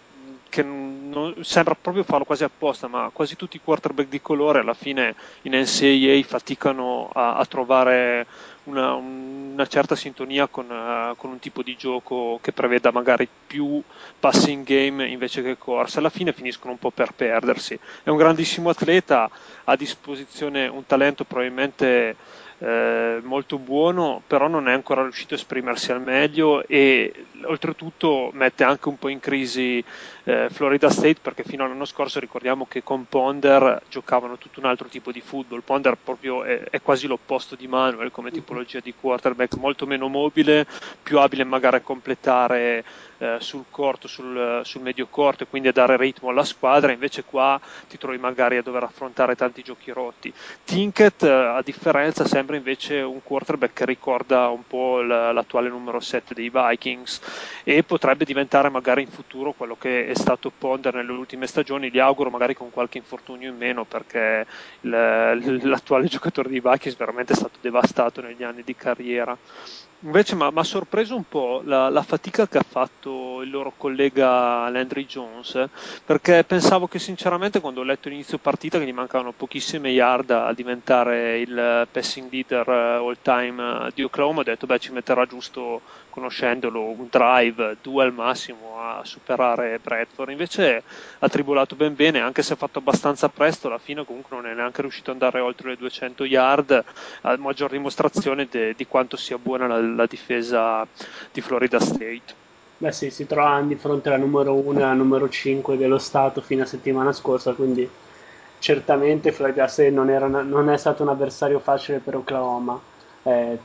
che 0.53 0.63
non, 0.63 1.35
sembra 1.41 1.75
proprio 1.75 2.05
farlo 2.05 2.27
quasi 2.27 2.45
apposta, 2.45 2.87
ma 2.87 3.09
quasi 3.11 3.37
tutti 3.37 3.57
i 3.57 3.61
quarterback 3.65 4.11
di 4.11 4.21
colore 4.21 4.59
alla 4.59 4.75
fine 4.75 5.15
in 5.43 5.53
NCAA 5.53 6.23
faticano 6.27 7.09
a, 7.11 7.37
a 7.37 7.47
trovare 7.47 8.27
una, 8.65 8.93
una, 8.93 9.67
certa 9.67 9.97
sintonia 9.97 10.49
con, 10.49 10.69
uh, 10.69 11.17
con, 11.17 11.31
un 11.31 11.39
tipo 11.39 11.63
di 11.63 11.75
gioco 11.75 12.39
che 12.43 12.53
preveda 12.53 12.93
magari 12.93 13.27
più 13.47 13.83
passing 14.21 14.63
game 14.67 15.09
invece 15.09 15.43
che 15.43 15.57
corsa. 15.57 16.01
Alla 16.01 16.11
fine 16.11 16.35
finiscono 16.35 16.73
un 16.73 16.79
po' 16.79 16.91
per 16.91 17.13
perdersi. 17.13 17.79
È 18.03 18.11
un 18.11 18.19
grandissimo 18.19 18.69
atleta, 18.69 19.23
ha 19.23 19.31
a 19.65 19.77
disposizione 19.77 20.67
un 20.67 20.85
talento 20.85 21.25
probabilmente 21.25 22.15
eh, 22.63 23.21
molto 23.25 23.59
buono, 23.59 24.23
però 24.25 24.47
non 24.47 24.69
è 24.69 24.73
ancora 24.73 25.03
riuscito 25.03 25.35
a 25.35 25.37
esprimersi 25.37 25.91
al 25.91 26.01
meglio 26.01 26.65
e 26.69 27.13
oltretutto 27.43 28.31
mette 28.35 28.63
anche 28.63 28.89
un 28.89 28.99
po' 28.99 29.09
in 29.09 29.19
crisi 29.19 29.85
eh, 30.23 30.47
Florida 30.49 30.89
State 30.89 31.17
perché 31.21 31.43
fino 31.43 31.65
all'anno 31.65 31.85
scorso 31.85 32.21
ricordiamo 32.21 32.67
che 32.67 32.85
con 32.85 33.07
Ponder 33.09 33.83
giocavano 33.89 34.39
tutto 34.39 34.61
un 34.61 34.67
altro 34.67 34.87
tipo 34.87 35.11
di 35.11 35.21
football. 35.21 35.63
Ponder 35.63 35.97
proprio 35.97 36.45
è, 36.45 36.61
è 36.71 36.81
quasi 36.81 37.09
l'opposto 37.09 37.57
di 37.57 37.67
Manuel 37.67 38.13
come 38.13 38.31
tipologia 38.31 38.79
di 38.79 38.95
quarterback, 38.95 39.57
molto 39.57 39.85
meno 39.85 40.07
mobile, 40.07 40.65
più 41.03 41.19
abile 41.19 41.43
magari 41.43 41.77
a 41.77 41.81
completare 41.81 42.85
eh, 43.23 43.37
sul 43.39 43.67
corto, 43.71 44.09
sul, 44.09 44.63
sul, 44.65 44.83
medio 44.83 45.07
corto 45.07 45.45
e 45.45 45.47
quindi 45.47 45.69
a 45.69 45.73
dare 45.73 45.97
ritmo 45.97 46.31
alla 46.31 46.43
squadra, 46.43 46.91
invece 46.91 47.23
qua 47.23 47.61
ti 47.89 47.97
trovi 47.97 48.19
magari 48.19 48.57
a 48.57 48.63
dover 48.63 48.83
affrontare 48.83 49.37
tanti 49.37 49.63
giochi 49.63 49.93
rotti. 49.93 50.33
Tinkett, 50.65 51.23
eh, 51.23 51.31
a 51.31 51.63
differenza, 51.63 52.25
sembra 52.25 52.57
invece 52.57 52.97
un 52.97 53.23
quarterback 53.23 53.75
che 53.75 53.85
ricorda 53.85 54.49
un 54.49 54.67
po' 54.67 55.01
l'attuale 55.03 55.69
numero 55.69 56.01
7 56.01 56.35
dei 56.35 56.51
Vikings 56.53 57.61
e 57.63 57.85
potrebbe 57.85 58.25
diventare 58.25 58.69
magari 58.71 59.03
in 59.03 59.09
futuro 59.09 59.53
quello 59.53 59.77
che 59.77 60.09
è 60.09 60.15
stato 60.15 60.51
Ponder 60.51 60.95
nelle 60.95 61.13
ultime 61.13 61.47
stagioni, 61.47 61.93
gli 61.93 62.01
auguro 62.01 62.29
magari 62.29 62.55
con 62.55 62.71
qualche 62.71 62.99
infortunio 62.99 63.51
in 63.51 63.57
meno 63.57 63.85
perché 63.85 64.45
l'attuale 64.81 66.09
giocatore 66.11 66.49
dei 66.49 66.61
Vikings 66.61 66.97
veramente 66.97 67.35
è 67.35 67.37
stato 67.37 67.59
devastato 67.61 68.21
negli 68.21 68.43
anni 68.43 68.65
di 68.65 68.75
carriera. 68.75 69.39
Invece 70.05 70.35
mi 70.35 70.51
ha 70.53 70.65
sorpreso 70.65 71.15
un 71.15 71.29
po' 71.29 71.63
la, 71.65 71.89
la, 71.89 72.03
fatica 72.03 72.49
che 72.49 72.59
ha 72.59 72.65
fatto 72.69 73.41
il 73.41 73.51
loro 73.51 73.73
collega 73.77 74.69
Landry 74.69 75.07
Jones, 75.07 75.69
perché 76.05 76.43
pensavo 76.43 76.89
che 76.89 76.99
sinceramente 76.99 77.61
quando 77.61 77.81
ho 77.81 77.85
letto 77.85 78.09
l'inizio 78.09 78.39
partita 78.39 78.81
che 78.81 78.85
gli 78.85 78.93
mancavano 78.93 79.31
pochissime 79.31 79.91
yard 79.91 80.31
a 80.31 80.53
diventare 80.53 81.39
il 81.39 81.87
passing 81.89 82.33
leader 82.33 82.69
eh, 82.69 82.95
all 82.97 83.17
time 83.23 83.91
di 83.95 84.03
Oklahoma, 84.03 84.41
ho 84.41 84.45
detto 84.45 84.67
beh 84.67 84.81
ci 84.81 84.91
metterà 84.91 85.25
giusto 85.25 85.83
conoscendolo 86.13 86.83
un 86.83 87.07
drive, 87.11 87.79
due 87.81 88.05
al 88.05 88.13
massimo 88.13 88.79
a 88.79 89.01
superare 89.03 89.81
Bradford. 89.83 90.31
Invece 90.31 90.83
ha 91.19 91.29
tribolato 91.29 91.75
ben 91.75 91.95
bene, 91.95 92.21
anche 92.21 92.43
se 92.43 92.53
ha 92.53 92.57
fatto 92.57 92.79
abbastanza 92.79 93.29
presto, 93.31 93.69
alla 93.69 93.79
fine 93.79 94.05
comunque 94.05 94.37
non 94.37 94.47
è 94.47 94.55
neanche 94.55 94.83
riuscito 94.83 95.11
ad 95.11 95.21
andare 95.21 95.41
oltre 95.41 95.71
le 95.71 95.77
200 95.77 96.25
yard, 96.25 96.85
a 97.23 97.37
maggior 97.39 97.71
dimostrazione 97.71 98.47
de, 98.51 98.75
di 98.77 98.87
quanto 98.87 99.17
sia 99.17 99.39
buona 99.39 99.67
la, 99.67 99.81
la 99.81 100.07
difesa 100.07 100.87
di 101.33 101.41
Florida 101.41 101.81
State. 101.81 102.41
Beh 102.77 102.93
sì, 102.93 103.11
si 103.11 103.27
trovano 103.27 103.69
di 103.69 103.77
fronte 103.77 104.09
alla 104.09 104.19
numero 104.19 104.55
1 104.55 104.79
e 104.79 104.83
alla 104.83 104.93
numero 104.93 105.29
5 105.29 105.77
dello 105.77 105.99
Stato 105.99 106.41
fino 106.41 106.65
a 106.65 106.67
settimana 106.67 107.13
scorsa, 107.13 107.53
quindi 107.53 107.89
certamente 108.59 109.33
Florida 109.33 109.67
State 109.67 109.91
non, 109.91 110.11
era, 110.11 110.27
non 110.27 110.69
è 110.69 110.77
stato 110.77 111.03
un 111.03 111.09
avversario 111.09 111.59
facile 111.59 111.99
per 111.99 112.17
Oklahoma. 112.17 112.79
Eh, 113.23 113.59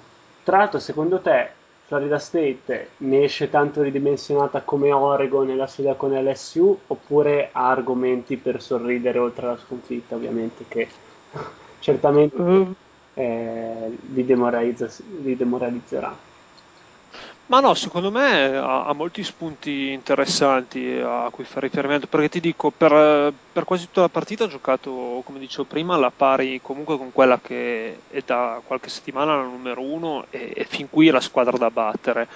tra 0.44 0.58
l'altro, 0.58 0.80
secondo 0.80 1.20
te 1.20 1.50
Florida 1.88 2.20
State 2.20 2.90
ne 2.98 3.24
esce 3.24 3.50
tanto 3.50 3.82
ridimensionata 3.82 4.60
come 4.62 4.92
Oregon 4.92 5.48
nella 5.48 5.68
sfida 5.68 5.94
con 5.94 6.12
LSU 6.12 6.78
oppure 6.88 7.48
ha 7.54 7.70
argomenti 7.70 8.36
per 8.36 8.62
sorridere 8.62 9.18
oltre 9.20 9.46
alla 9.46 9.58
sconfitta 9.58 10.16
ovviamente 10.16 10.66
che 10.68 10.90
certamente 11.80 12.36
uh, 12.42 12.76
eh, 13.14 13.98
li, 14.14 14.26
demoralizza, 14.26 14.90
li 15.22 15.38
demoralizzerà. 15.38 16.14
Ma 17.48 17.62
no, 17.62 17.74
secondo 17.76 18.12
me 18.12 18.58
ha, 18.58 18.84
ha, 18.84 18.92
molti 18.92 19.24
spunti 19.24 19.92
interessanti 19.94 21.00
a 21.02 21.30
cui 21.32 21.46
fare 21.46 21.68
riferimento, 21.68 22.06
perché 22.06 22.28
ti 22.28 22.40
dico, 22.42 22.72
per, 22.72 23.32
per, 23.54 23.64
quasi 23.64 23.86
tutta 23.86 24.02
la 24.02 24.10
partita 24.10 24.44
ha 24.44 24.48
giocato, 24.50 25.22
come 25.24 25.40
dicevo 25.40 25.64
prima, 25.64 25.96
alla 25.96 26.12
pari 26.14 26.60
comunque 26.62 26.98
con 26.98 27.14
quella 27.14 27.40
che 27.40 28.00
è 28.10 28.22
da 28.26 28.62
qualche 28.66 28.90
settimana 28.90 29.38
la 29.38 29.44
numero 29.44 29.82
uno 29.82 30.26
e, 30.30 30.52
e 30.58 30.66
fin 30.66 30.90
qui 30.90 31.08
è 31.08 31.12
la 31.12 31.22
squadra 31.22 31.58
da 31.58 31.72
battere. 31.72 32.28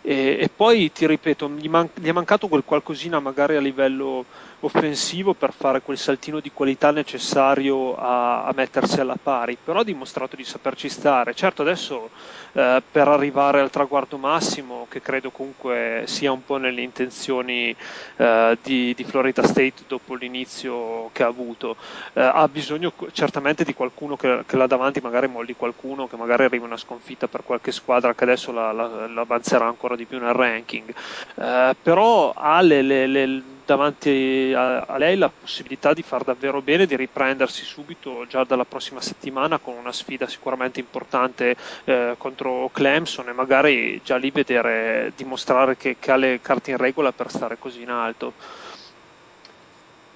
E, 0.00 0.38
e 0.40 0.48
poi 0.54 0.92
ti 0.92 1.08
ripeto, 1.08 1.48
gli, 1.50 1.68
man- 1.68 1.90
gli, 1.94 2.08
è 2.08 2.12
mancato 2.12 2.46
quel 2.46 2.62
qualcosina 2.64 3.18
magari 3.18 3.56
a 3.56 3.60
livello 3.60 4.24
offensivo 4.64 5.34
per 5.34 5.52
fare 5.52 5.82
quel 5.82 5.98
saltino 5.98 6.40
di 6.40 6.50
qualità 6.52 6.90
necessario 6.90 7.94
a, 7.96 8.44
a 8.44 8.52
mettersi 8.54 9.00
alla 9.00 9.16
pari, 9.20 9.56
però 9.62 9.80
ha 9.80 9.84
dimostrato 9.84 10.36
di 10.36 10.44
saperci 10.44 10.88
stare. 10.88 11.34
Certo, 11.34 11.62
adesso 11.62 12.10
eh, 12.52 12.82
per 12.90 13.08
arrivare 13.08 13.60
al 13.60 13.70
traguardo 13.70 14.18
massimo, 14.18 14.86
che 14.88 15.00
credo 15.00 15.30
comunque 15.30 16.04
sia 16.06 16.32
un 16.32 16.44
po' 16.44 16.58
nelle 16.58 16.82
intenzioni 16.82 17.74
eh, 18.16 18.58
di, 18.62 18.94
di, 18.94 19.04
Florida 19.04 19.42
State 19.42 19.84
dopo 19.88 20.14
l'inizio 20.14 21.10
che 21.12 21.22
ha 21.24 21.28
avuto, 21.28 21.76
eh, 22.12 22.20
ha 22.20 22.46
bisogno 22.48 22.92
certamente 23.12 23.64
di 23.64 23.74
qualcuno 23.74 24.16
che, 24.16 24.44
che 24.46 24.56
là 24.56 24.66
davanti 24.66 25.00
magari 25.00 25.26
molli 25.26 25.56
qualcuno, 25.56 26.06
che 26.06 26.16
magari 26.16 26.44
arrivi 26.44 26.64
una 26.64 26.76
sconfitta 26.76 27.26
per 27.26 27.42
qualche 27.42 27.72
squadra 27.72 28.14
che 28.14 28.24
adesso 28.24 28.52
la, 28.52 28.70
la, 28.70 29.06
la 29.08 29.20
avanzerà 29.22 29.66
ancora 29.66 29.96
di 29.96 30.04
più 30.04 30.18
nel 30.18 30.34
ranking. 30.34 30.94
Eh, 31.34 31.76
però 31.82 32.32
ha 32.32 32.60
le, 32.60 32.82
le, 32.82 33.06
le 33.06 33.42
davanti 33.72 34.52
a, 34.54 34.80
a, 34.80 34.98
lei 34.98 35.16
la 35.16 35.30
possibilità 35.30 35.94
di 35.94 36.02
far 36.02 36.24
davvero 36.24 36.60
bene, 36.60 36.84
di 36.84 36.94
riprendersi 36.94 37.64
subito 37.64 38.26
già 38.28 38.44
dalla 38.44 38.66
prossima 38.66 39.00
settimana 39.00 39.58
con 39.58 39.74
una 39.74 39.92
sfida 39.92 40.26
sicuramente 40.26 40.78
importante 40.78 41.56
eh, 41.84 42.14
contro 42.18 42.68
Clemson 42.70 43.28
e 43.28 43.32
magari 43.32 43.98
già 44.04 44.16
lì 44.16 44.30
vedere, 44.30 45.12
dimostrare 45.16 45.78
che, 45.78 45.96
che 45.98 46.10
ha 46.10 46.16
le 46.16 46.40
carte 46.42 46.72
in 46.72 46.76
regola 46.76 47.12
per 47.12 47.30
stare 47.30 47.58
così 47.58 47.80
in 47.80 47.88
alto. 47.88 48.34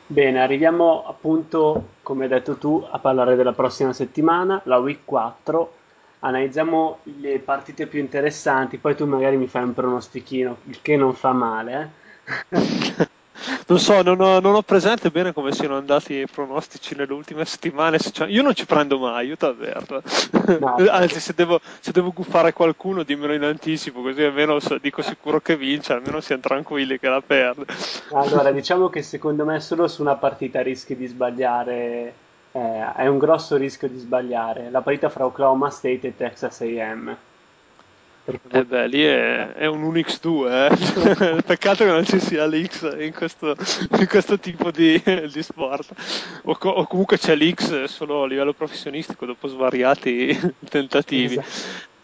Bene, 0.09 0.43
arriviamo 0.43 1.07
appunto, 1.07 1.95
come 2.03 2.25
hai 2.25 2.31
detto 2.31 2.59
tu, 2.59 2.87
a 2.89 2.99
parlare 2.99 3.37
della 3.37 3.55
prossima 3.55 3.95
settimana, 3.95 4.61
la 4.65 4.77
week 4.77 5.01
4. 5.05 5.73
Analizziamo 6.21 6.99
le 7.21 7.39
partite 7.39 7.87
più 7.87 8.01
interessanti, 8.01 8.77
poi 8.77 8.95
tu 8.95 9.07
magari 9.07 9.37
mi 9.37 9.47
fai 9.47 9.63
un 9.63 9.73
pronostichino, 9.73 10.59
il 10.65 10.83
che 10.83 10.97
non 10.97 11.15
fa 11.15 11.33
male. 11.33 11.91
Eh? 12.51 13.09
non 13.67 13.79
so, 13.79 14.03
non 14.03 14.21
ho, 14.21 14.41
non 14.41 14.55
ho, 14.55 14.63
presente 14.63 15.11
bene 15.11 15.33
come 15.33 15.53
siano 15.53 15.77
andati 15.77 16.15
i 16.15 16.27
pronostici 16.27 16.95
nelle 16.95 17.13
ultime 17.13 17.45
settimane. 17.45 17.99
Io 18.29 18.43
non 18.43 18.55
ci 18.55 18.67
prendo 18.67 18.99
mai, 18.99 19.29
io 19.29 19.37
ti 19.37 19.45
avverto. 19.45 20.03
No. 20.59 20.77
Anzi, 20.91 21.21
se 21.21 21.33
devo, 21.35 21.61
se 21.81 21.93
devo 21.93 22.13
guffare 22.13 22.53
qualcuno, 22.53 23.03
dimmelo 23.03 23.35
in 23.35 23.43
anticipo, 23.43 24.03
così 24.03 24.23
almeno 24.23 24.59
dico 24.81 25.03
sicuro 25.03 25.41
che 25.41 25.57
vince, 25.57 25.93
almeno 25.93 26.21
siamo 26.21 26.43
tranquilli 26.43 26.99
che 26.99 27.09
la 27.09 27.21
perde. 27.21 27.67
Allora, 28.13 28.51
diciamo 28.53 28.89
che 28.89 29.03
secondo 29.03 29.45
me 29.45 29.61
solo 29.61 29.89
su 29.89 30.03
una 30.03 30.17
partita 30.17 30.63
rischi 30.63 30.97
di 30.97 31.07
sbagliare. 31.07 32.15
Eh, 32.53 32.95
è 32.95 33.07
un 33.07 33.19
grosso 33.19 33.57
rischio 33.57 33.89
di 33.89 33.99
sbagliare. 33.99 34.71
La 34.71 34.81
partita 34.81 35.11
fra 35.11 35.27
Oklahoma 35.27 35.71
State 35.71 36.09
e 36.09 36.17
Texas 36.17 36.61
AM. 36.63 37.17
Eh 38.27 38.65
beh, 38.65 38.89
lì 38.89 39.05
è, 39.05 39.53
è 39.53 39.67
un 39.67 39.85
Unix2, 39.85 41.39
eh? 41.39 41.43
peccato 41.47 41.85
che 41.85 41.91
non 41.91 42.05
ci 42.05 42.19
sia 42.19 42.45
l'X 42.47 42.97
in 42.99 43.13
questo, 43.15 43.55
in 44.01 44.09
questo 44.09 44.39
tipo 44.41 44.73
di, 44.73 45.01
di 45.33 45.43
sport, 45.45 45.93
o, 46.43 46.57
co- 46.57 46.71
o, 46.71 46.87
comunque 46.87 47.19
c'è 47.19 47.37
l'X 47.37 47.85
solo 47.85 48.25
a 48.25 48.27
livello 48.27 48.53
professionistico 48.53 49.27
dopo 49.27 49.47
svariati 49.47 50.37
tentativi. 50.69 51.37
Esatto. 51.37 51.95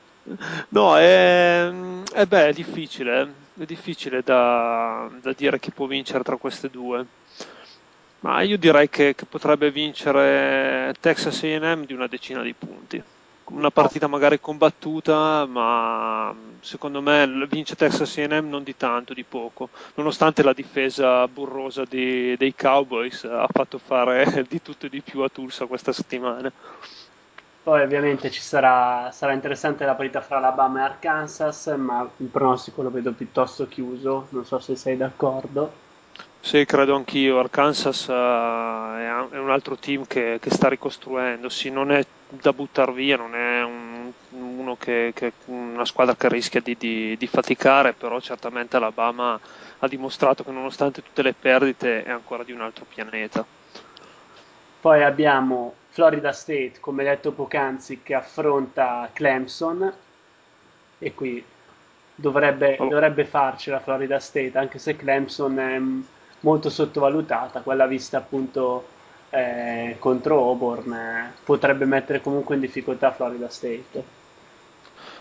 No, 0.68 0.96
è, 0.96 1.68
è, 2.12 2.26
beh, 2.26 2.48
è 2.48 2.52
difficile, 2.52 3.32
è 3.58 3.64
difficile 3.64 4.22
da, 4.22 5.10
da, 5.20 5.32
dire 5.36 5.58
chi 5.58 5.72
può 5.72 5.86
vincere 5.86 6.22
tra 6.22 6.36
queste 6.36 6.70
due. 6.70 7.04
Ma 8.20 8.42
io 8.42 8.56
direi 8.56 8.88
che, 8.88 9.16
che 9.16 9.24
potrebbe 9.24 9.72
vincere 9.72 10.94
Texas 11.00 11.42
AM 11.42 11.84
di 11.84 11.92
una 11.92 12.06
decina 12.06 12.42
di 12.42 12.54
punti 12.54 13.02
una 13.46 13.70
partita 13.70 14.06
magari 14.06 14.40
combattuta, 14.40 15.46
ma 15.46 16.34
secondo 16.60 17.00
me 17.02 17.26
vince 17.48 17.74
Texas 17.74 18.16
A&M 18.18 18.48
non 18.48 18.62
di 18.62 18.76
tanto, 18.76 19.14
di 19.14 19.24
poco, 19.24 19.68
nonostante 19.94 20.42
la 20.42 20.52
difesa 20.52 21.26
burrosa 21.28 21.84
di, 21.88 22.36
dei 22.36 22.54
Cowboys 22.54 23.24
ha 23.24 23.48
fatto 23.50 23.78
fare 23.78 24.44
di 24.48 24.62
tutto 24.62 24.86
e 24.86 24.88
di 24.88 25.00
più 25.00 25.20
a 25.20 25.28
Tulsa 25.28 25.66
questa 25.66 25.92
settimana. 25.92 26.50
Poi 27.62 27.80
ovviamente 27.80 28.30
ci 28.30 28.40
sarà, 28.40 29.10
sarà 29.12 29.32
interessante 29.32 29.84
la 29.84 29.94
partita 29.94 30.20
fra 30.20 30.38
Alabama 30.38 30.80
e 30.80 30.82
Arkansas, 30.82 31.72
ma 31.76 32.08
il 32.16 32.26
pronostico 32.26 32.82
lo 32.82 32.90
vedo 32.90 33.12
piuttosto 33.12 33.68
chiuso, 33.68 34.26
non 34.30 34.44
so 34.44 34.58
se 34.58 34.74
sei 34.74 34.96
d'accordo. 34.96 35.90
Sì, 36.40 36.64
credo 36.64 36.96
anch'io. 36.96 37.38
Arkansas 37.38 38.08
uh, 38.08 38.12
è 39.30 39.38
un 39.38 39.50
altro 39.50 39.76
team 39.76 40.08
che, 40.08 40.38
che, 40.40 40.50
sta 40.50 40.68
ricostruendosi, 40.68 41.70
non 41.70 41.92
è 41.92 42.04
da 42.40 42.52
buttare 42.52 42.92
via, 42.92 43.16
non 43.16 43.34
è 43.34 43.62
un, 43.62 44.10
uno 44.30 44.76
che, 44.76 45.12
che, 45.14 45.32
una 45.46 45.84
squadra 45.84 46.16
che 46.16 46.28
rischia 46.28 46.60
di, 46.60 46.76
di, 46.78 47.16
di, 47.16 47.26
faticare, 47.26 47.92
però 47.92 48.20
certamente 48.20 48.76
Alabama 48.76 49.38
ha 49.78 49.88
dimostrato 49.88 50.42
che 50.42 50.50
nonostante 50.50 51.02
tutte 51.02 51.22
le 51.22 51.34
perdite 51.34 52.04
è 52.04 52.10
ancora 52.10 52.42
di 52.42 52.52
un 52.52 52.62
altro 52.62 52.86
pianeta. 52.88 53.44
Poi 54.80 55.02
abbiamo 55.02 55.74
Florida 55.90 56.32
State, 56.32 56.74
come 56.80 57.04
detto 57.04 57.32
poc'anzi, 57.32 58.00
che 58.02 58.14
affronta 58.14 59.10
Clemson 59.12 59.92
e 60.98 61.14
qui 61.14 61.44
dovrebbe, 62.14 62.76
oh. 62.78 62.88
dovrebbe 62.88 63.24
farcela 63.26 63.80
Florida 63.80 64.18
State, 64.18 64.56
anche 64.56 64.78
se 64.78 64.96
Clemson 64.96 65.58
è 65.58 65.80
molto 66.40 66.70
sottovalutata, 66.70 67.60
quella 67.60 67.86
vista 67.86 68.18
appunto 68.18 68.86
eh, 69.34 69.96
contro 69.98 70.38
Auburn 70.38 70.92
eh, 70.92 71.32
potrebbe 71.42 71.86
mettere 71.86 72.20
comunque 72.20 72.54
in 72.54 72.60
difficoltà 72.60 73.12
Florida 73.12 73.48
State. 73.48 74.20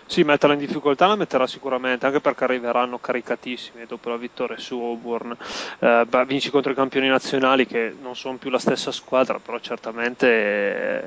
Sì, 0.06 0.24
metterla 0.24 0.56
in 0.56 0.60
difficoltà 0.60 1.08
la 1.08 1.16
metterà 1.16 1.48
sicuramente, 1.48 2.06
anche 2.06 2.20
perché 2.20 2.44
arriveranno 2.44 3.00
caricatissimi 3.00 3.86
dopo 3.86 4.10
la 4.10 4.18
vittoria 4.18 4.58
su 4.58 4.76
Auburn. 4.76 5.34
Eh, 5.80 6.06
vinci 6.28 6.50
contro 6.50 6.74
i 6.74 6.76
campioni 6.76 7.08
nazionali 7.08 7.66
che 7.66 7.96
non 8.02 8.14
sono 8.18 8.36
più 8.36 8.50
la 8.50 8.60
stessa 8.60 8.92
squadra, 8.92 9.40
però 9.40 9.58
certamente 9.60 10.28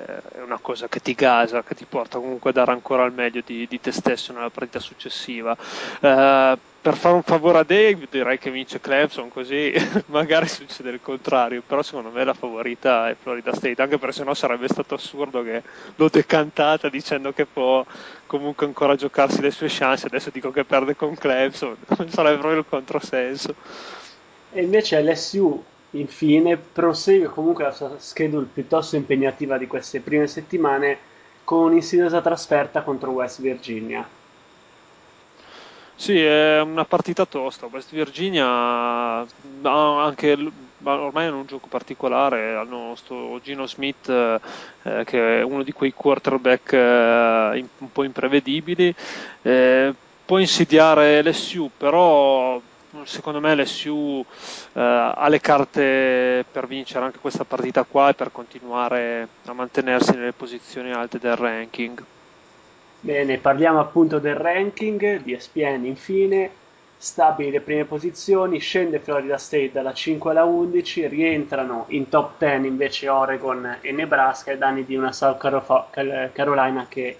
è 0.06 0.40
una 0.42 0.58
cosa 0.58 0.88
che 0.88 1.00
ti 1.00 1.12
gasa, 1.12 1.62
che 1.62 1.74
ti 1.74 1.84
porta 1.84 2.18
comunque 2.18 2.48
a 2.48 2.52
dare 2.54 2.70
ancora 2.70 3.04
il 3.04 3.12
meglio 3.12 3.42
di, 3.44 3.66
di 3.68 3.78
te 3.78 3.92
stesso 3.92 4.32
nella 4.32 4.48
partita 4.48 4.78
successiva. 4.78 5.54
Eh, 6.00 6.58
per 6.84 6.96
fare 6.96 7.14
un 7.14 7.22
favore 7.22 7.56
a 7.56 7.62
Dave 7.62 8.06
direi 8.10 8.36
che 8.36 8.50
vince 8.50 8.78
Clemson 8.78 9.30
così 9.30 9.72
magari 10.08 10.46
succede 10.46 10.90
il 10.90 11.00
contrario 11.00 11.62
però 11.66 11.80
secondo 11.80 12.10
me 12.10 12.22
la 12.24 12.34
favorita 12.34 13.08
è 13.08 13.16
Florida 13.18 13.54
State 13.54 13.80
anche 13.80 13.96
perché 13.96 14.16
sennò 14.16 14.34
sarebbe 14.34 14.68
stato 14.68 14.96
assurdo 14.96 15.42
che 15.42 15.62
l'ho 15.96 16.10
decantata 16.10 16.90
dicendo 16.90 17.32
che 17.32 17.46
può 17.46 17.82
comunque 18.26 18.66
ancora 18.66 18.96
giocarsi 18.96 19.40
le 19.40 19.50
sue 19.50 19.68
chance 19.70 20.08
adesso 20.08 20.28
dico 20.28 20.50
che 20.50 20.66
perde 20.66 20.94
con 20.94 21.16
Clemson 21.16 21.74
sarebbe 22.08 22.36
proprio 22.36 22.58
il 22.58 22.66
controsenso. 22.68 23.54
E 24.52 24.62
invece 24.62 25.02
LSU 25.02 25.64
infine 25.92 26.58
prosegue 26.58 27.28
comunque 27.28 27.64
la 27.64 27.72
sua 27.72 27.94
schedule 27.96 28.46
piuttosto 28.52 28.96
impegnativa 28.96 29.56
di 29.56 29.66
queste 29.66 30.00
prime 30.00 30.26
settimane 30.26 30.98
con 31.44 31.70
un'insidiosa 31.70 32.20
trasferta 32.20 32.82
contro 32.82 33.12
West 33.12 33.40
Virginia 33.40 34.06
sì, 35.96 36.20
è 36.20 36.60
una 36.60 36.84
partita 36.84 37.24
tosta. 37.24 37.66
West 37.66 37.92
Virginia 37.92 38.46
ha 38.46 39.26
anche 39.62 40.36
ormai 40.82 41.26
hanno 41.26 41.38
un 41.38 41.46
gioco 41.46 41.68
particolare, 41.68 42.56
hanno 42.56 42.94
sto 42.96 43.40
Gino 43.42 43.66
Smith 43.66 44.08
eh, 44.08 45.04
che 45.04 45.40
è 45.40 45.42
uno 45.42 45.62
di 45.62 45.72
quei 45.72 45.92
quarterback 45.92 46.72
eh, 46.72 47.64
un 47.78 47.92
po' 47.92 48.04
imprevedibili. 48.04 48.94
Eh, 49.42 49.94
può 50.24 50.38
insidiare 50.38 51.22
LSU, 51.22 51.70
però 51.76 52.60
secondo 53.04 53.40
me 53.40 53.54
LSU 53.54 54.24
eh, 54.72 54.80
ha 54.80 55.28
le 55.28 55.40
carte 55.40 56.44
per 56.50 56.66
vincere 56.66 57.04
anche 57.04 57.18
questa 57.18 57.44
partita 57.44 57.84
qua 57.84 58.10
e 58.10 58.14
per 58.14 58.30
continuare 58.32 59.28
a 59.46 59.52
mantenersi 59.52 60.14
nelle 60.14 60.32
posizioni 60.32 60.92
alte 60.92 61.18
del 61.18 61.36
ranking. 61.36 62.04
Bene, 63.04 63.36
parliamo 63.36 63.80
appunto 63.80 64.18
del 64.18 64.34
ranking 64.34 65.20
di 65.20 65.34
ESPN 65.34 65.84
infine. 65.84 66.50
Stabili 66.96 67.50
le 67.50 67.60
prime 67.60 67.84
posizioni, 67.84 68.58
scende 68.58 68.98
Florida 68.98 69.36
State 69.36 69.72
dalla 69.72 69.92
5 69.92 70.30
alla 70.30 70.44
11, 70.44 71.08
rientrano 71.08 71.84
in 71.88 72.08
top 72.08 72.38
10 72.38 72.66
invece 72.66 73.10
Oregon 73.10 73.76
e 73.82 73.92
Nebraska 73.92 74.52
ai 74.52 74.56
danni 74.56 74.86
di 74.86 74.96
una 74.96 75.12
South 75.12 75.36
Carolina 76.32 76.86
che 76.88 77.18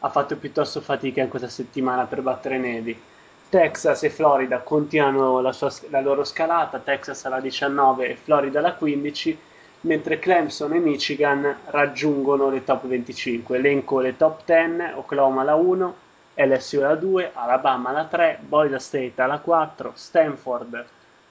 ha 0.00 0.10
fatto 0.10 0.36
piuttosto 0.36 0.82
fatica 0.82 1.22
in 1.22 1.30
questa 1.30 1.48
settimana 1.48 2.04
per 2.04 2.20
battere 2.20 2.58
Navy. 2.58 3.00
Texas 3.48 4.02
e 4.02 4.10
Florida 4.10 4.58
continuano 4.58 5.40
la, 5.40 5.52
sua, 5.52 5.72
la 5.88 6.02
loro 6.02 6.24
scalata, 6.24 6.78
Texas 6.78 7.24
alla 7.24 7.40
19 7.40 8.06
e 8.06 8.16
Florida 8.16 8.58
alla 8.58 8.74
15, 8.74 9.38
mentre 9.82 10.18
Clemson 10.18 10.74
e 10.74 10.78
Michigan 10.78 11.56
raggiungono 11.66 12.50
le 12.50 12.64
top 12.64 12.86
25. 12.86 13.56
Elenco 13.56 14.00
le 14.00 14.16
top 14.16 14.42
10, 14.44 14.94
Oklahoma 14.96 15.42
la 15.42 15.54
1, 15.54 15.94
LSU 16.34 16.80
la 16.80 16.94
2, 16.94 17.30
Alabama 17.32 17.92
la 17.92 18.04
3, 18.04 18.38
Boise 18.40 18.78
State 18.78 19.20
alla 19.20 19.38
4, 19.38 19.92
Stanford 19.94 20.86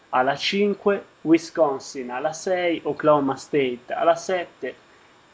alla 0.10 0.36
5, 0.36 1.04
Wisconsin 1.22 2.12
alla 2.12 2.34
6, 2.34 2.82
Oklahoma 2.84 3.36
State 3.36 3.93
alla 3.93 4.16
7, 4.16 4.76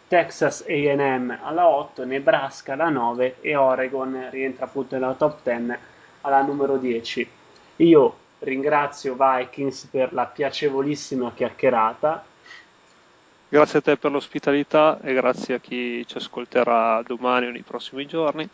Texas 0.08 0.64
AM 0.68 1.38
alla 1.42 1.68
8, 1.68 2.06
Nebraska 2.06 2.74
alla 2.74 2.90
9 2.90 3.38
e 3.42 3.56
Oregon 3.56 4.28
rientra 4.30 4.66
appunto 4.66 4.96
nella 4.96 5.14
top 5.14 5.40
10 5.44 5.78
alla 6.22 6.42
numero 6.42 6.78
10. 6.78 7.30
Io 7.78 8.16
ringrazio 8.40 9.18
Vikings 9.18 9.86
per 9.86 10.14
la 10.14 10.26
piacevolissima 10.26 11.32
chiacchierata. 11.34 12.24
Grazie 13.50 13.80
a 13.80 13.82
te 13.82 13.96
per 13.96 14.12
l'ospitalità 14.12 15.00
e 15.02 15.14
grazie 15.14 15.56
a 15.56 15.60
chi 15.60 16.06
ci 16.06 16.18
ascolterà 16.18 17.02
domani 17.06 17.48
o 17.48 17.52
nei 17.52 17.62
prossimi 17.62 18.06
giorni. 18.06 18.50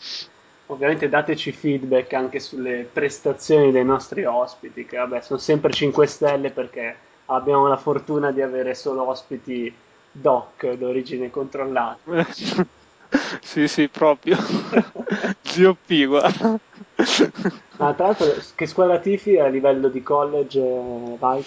Ovviamente 0.68 1.10
dateci 1.10 1.52
feedback 1.52 2.14
anche 2.14 2.40
sulle 2.40 2.88
prestazioni 2.92 3.72
dei 3.72 3.84
nostri 3.84 4.24
ospiti, 4.24 4.86
che 4.86 4.98
vabbè 4.98 5.22
sono 5.22 5.40
sempre 5.40 5.72
5 5.72 6.06
stelle 6.06 6.52
perché 6.52 6.96
abbiamo 7.26 7.68
la 7.68 7.78
fortuna 7.78 8.32
di 8.32 8.42
avere 8.42 8.76
solo 8.76 9.08
ospiti 9.08 9.74
doc 10.12 10.72
d'origine 10.74 11.32
controllata. 11.32 11.98
sì, 13.42 13.68
sì, 13.68 13.88
proprio. 13.88 14.38
Zio 15.42 15.76
P, 15.86 16.06
guarda. 16.06 16.60
Ah, 17.78 17.94
tra 17.94 18.06
l'altro, 18.06 18.28
che 18.56 18.68
squadra 18.68 19.00
tifi 19.00 19.38
a 19.40 19.48
livello 19.48 19.88
di 19.90 20.04
college 20.04 20.62
vai? 21.18 21.44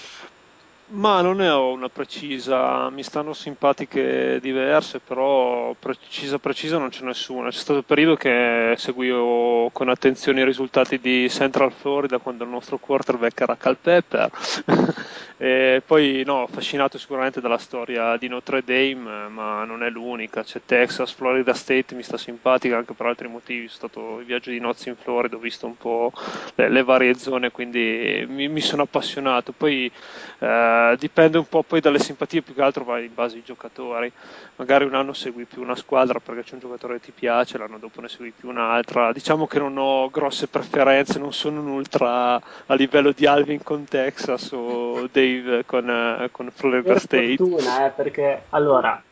Ma 0.89 1.21
non 1.21 1.39
ne 1.39 1.49
ho 1.49 1.73
una 1.73 1.89
precisa, 1.89 2.89
mi 2.91 3.03
stanno 3.03 3.33
simpatiche 3.33 4.39
diverse, 4.41 5.01
però 5.01 5.75
precisa 5.77 6.39
precisa 6.39 6.79
non 6.79 6.91
c'è 6.91 7.03
nessuna. 7.03 7.51
C'è 7.51 7.59
stato 7.59 7.81
il 7.81 7.85
periodo 7.85 8.15
che 8.15 8.75
seguivo 8.77 9.71
con 9.73 9.89
attenzione 9.89 10.43
i 10.43 10.45
risultati 10.45 11.01
di 11.01 11.29
Central 11.29 11.73
Florida 11.73 12.19
quando 12.19 12.45
il 12.45 12.51
nostro 12.51 12.79
quarterback 12.79 13.41
era 13.41 13.57
Cal 13.57 13.77
Pepper. 13.79 14.31
e 15.39 15.83
poi 15.85 16.23
no, 16.25 16.45
affascinato 16.45 16.99
sicuramente 16.99 17.41
dalla 17.41 17.59
storia 17.59 18.17
di 18.17 18.29
Notre 18.29 18.63
Dame, 18.63 19.27
ma 19.29 19.65
non 19.65 19.83
è 19.83 19.91
l'unica. 19.91 20.45
C'è 20.45 20.61
Texas, 20.65 21.13
Florida 21.13 21.53
State 21.53 21.97
mi 21.97 22.05
sta 22.05 22.17
simpatica 22.17 22.77
anche 22.77 22.93
per 22.95 23.07
altri 23.07 23.27
motivi. 23.27 23.67
Sono 23.67 23.89
stato 23.91 24.21
in 24.21 24.27
viaggio 24.27 24.51
di 24.51 24.61
nozze 24.61 24.89
in 24.89 24.97
Florida, 24.97 25.35
ho 25.35 25.41
visto 25.41 25.67
un 25.67 25.77
po' 25.77 26.13
le, 26.55 26.69
le 26.69 26.85
varie 26.85 27.15
zone, 27.15 27.51
quindi 27.51 28.25
mi, 28.29 28.47
mi 28.47 28.61
sono 28.61 28.83
appassionato. 28.83 29.51
Poi 29.51 29.91
eh, 30.39 30.75
eh, 30.77 30.97
dipende 30.99 31.39
un 31.39 31.49
po' 31.49 31.63
poi 31.63 31.81
dalle 31.81 31.99
simpatie, 31.99 32.43
più 32.43 32.55
che 32.55 32.63
altro 32.63 32.85
va 32.85 32.99
in 32.99 33.15
base 33.15 33.37
ai 33.37 33.43
giocatori. 33.45 34.11
Magari 34.57 34.85
un 34.85 34.95
anno 34.95 35.13
segui 35.13 35.45
più 35.45 35.63
una 35.63 35.77
squadra 35.77 36.19
perché 36.19 36.43
c'è 36.43 36.55
un 36.55 36.61
giocatore 36.61 36.95
che 36.95 37.07
ti 37.07 37.13
piace, 37.13 37.59
l'anno 37.59 37.79
dopo 37.79 38.01
ne 38.01 38.09
segui 38.09 38.33
più 38.39 38.49
un'altra. 38.49 39.13
Diciamo 39.13 39.47
che 39.47 39.59
non 39.59 39.77
ho 39.77 40.09
grosse 40.09 40.49
preferenze, 40.49 41.19
non 41.19 41.33
sono 41.33 41.61
un 41.61 41.69
ultra 41.69 42.35
a 42.35 42.75
livello 42.75 43.13
di 43.13 43.27
Alvin 43.27 43.63
con 43.63 43.85
Texas 43.85 44.51
o 44.53 45.09
Dave 45.11 45.65
con, 45.65 45.89
uh, 45.89 46.31
con 46.31 46.51
Florida 46.53 46.93
per 46.93 47.01
State. 47.01 47.37
Fortuna, 47.37 47.87
eh, 47.87 47.91
perché 47.91 48.45
allora 48.51 49.03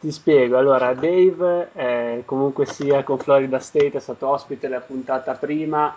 ti 0.00 0.12
spiego, 0.12 0.58
allora 0.58 0.94
Dave 0.94 1.70
eh, 1.74 2.22
comunque 2.24 2.66
sia 2.66 3.02
con 3.02 3.18
Florida 3.18 3.58
State 3.58 3.94
è 3.94 4.00
stato 4.00 4.28
ospite 4.28 4.68
la 4.68 4.80
puntata 4.80 5.32
prima 5.32 5.96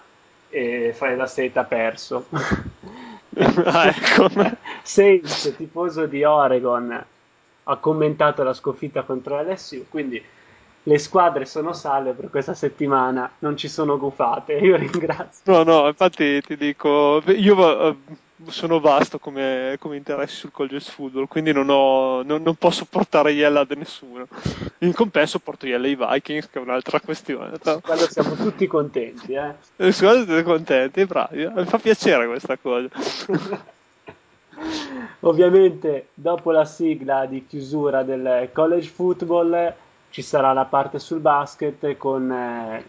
e 0.50 0.92
Florida 0.96 1.28
State 1.28 1.60
ha 1.60 1.64
perso. 1.64 2.26
Ah, 3.38 3.88
ecco. 3.96 4.30
Sage, 4.82 5.56
tifoso 5.56 6.06
di 6.06 6.24
Oregon, 6.24 7.06
ha 7.64 7.76
commentato 7.78 8.44
la 8.44 8.54
sconfitta 8.54 9.04
contro 9.04 9.42
l'SU, 9.42 9.86
quindi 9.90 10.24
le 10.84 10.98
squadre 10.98 11.46
sono 11.46 11.74
salve 11.74 12.14
per 12.14 12.30
questa 12.30 12.54
settimana, 12.54 13.30
non 13.40 13.56
ci 13.56 13.68
sono 13.68 13.98
gufate, 13.98 14.54
io 14.62 14.76
ringrazio. 14.76 15.44
No, 15.54 15.64
no, 15.64 15.88
infatti 15.88 16.42
ti 16.42 16.58
dico, 16.58 17.22
io 17.28 17.88
eh, 17.90 17.96
sono 18.48 18.80
vasto 18.80 19.20
come, 19.20 19.78
come 19.80 19.98
interessi 19.98 20.36
sul 20.36 20.52
college 20.52 20.90
football, 20.90 21.28
quindi 21.28 21.52
non, 21.52 21.70
ho, 21.70 22.24
non, 22.24 22.42
non 22.42 22.56
posso 22.56 22.86
portare 22.86 23.32
Yella 23.32 23.62
ad 23.62 23.72
nessuno. 23.72 24.28
In 24.80 24.94
compenso 24.94 25.40
porto 25.40 25.68
Yella 25.68 25.88
ai 25.88 25.96
Vikings, 25.96 26.50
che 26.50 26.60
è 26.60 26.62
un'altra 26.62 27.00
questione. 27.00 27.58
Quando 27.60 28.10
siamo 28.10 28.36
tutti 28.36 28.68
contenti, 28.68 29.34
eh. 29.34 29.54
eh 29.76 29.92
siamo 29.92 30.24
tutti 30.26 30.44
contenti, 30.44 31.06
bravi, 31.06 31.44
eh. 31.44 31.50
mi 31.50 31.66
fa 31.66 31.78
piacere 31.78 32.28
questa 32.28 32.58
cosa. 32.58 32.90
Ovviamente 35.22 36.08
dopo 36.14 36.52
la 36.52 36.66
sigla 36.66 37.26
di 37.26 37.46
chiusura 37.48 38.04
del 38.04 38.50
college 38.52 38.90
football 38.90 39.74
ci 40.10 40.22
sarà 40.22 40.54
la 40.54 40.66
parte 40.66 41.00
sul 41.00 41.20
basket 41.20 41.98
con 41.98 42.32
eh, 42.32 42.84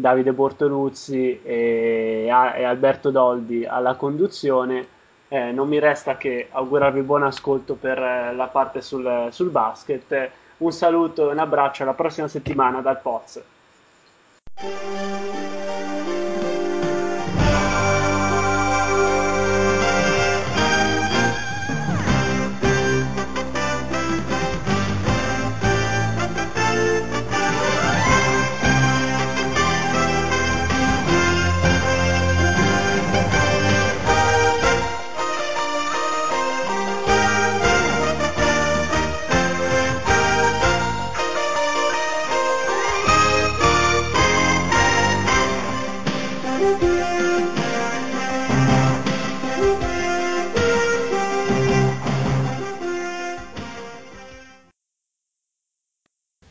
Davide 0.00 0.32
Bortoluzzi 0.32 1.40
e, 1.42 2.26
e, 2.26 2.64
Alberto 2.64 3.10
Doldi 3.10 3.64
alla 3.64 3.94
conduzione. 3.94 4.86
Eh, 5.28 5.52
non 5.52 5.68
mi 5.68 5.78
resta 5.78 6.16
che 6.16 6.48
augurarvi 6.50 7.02
buon 7.02 7.22
ascolto 7.24 7.74
per 7.74 7.98
eh, 7.98 8.34
la 8.34 8.46
parte 8.46 8.80
sul, 8.80 9.28
sul 9.30 9.50
basket. 9.50 10.30
Un 10.58 10.72
saluto 10.72 11.28
e 11.28 11.32
un 11.32 11.38
abbraccio 11.38 11.82
alla 11.82 11.94
prossima 11.94 12.28
settimana 12.28 12.80
dal 12.80 13.00
Poz. 13.00 13.42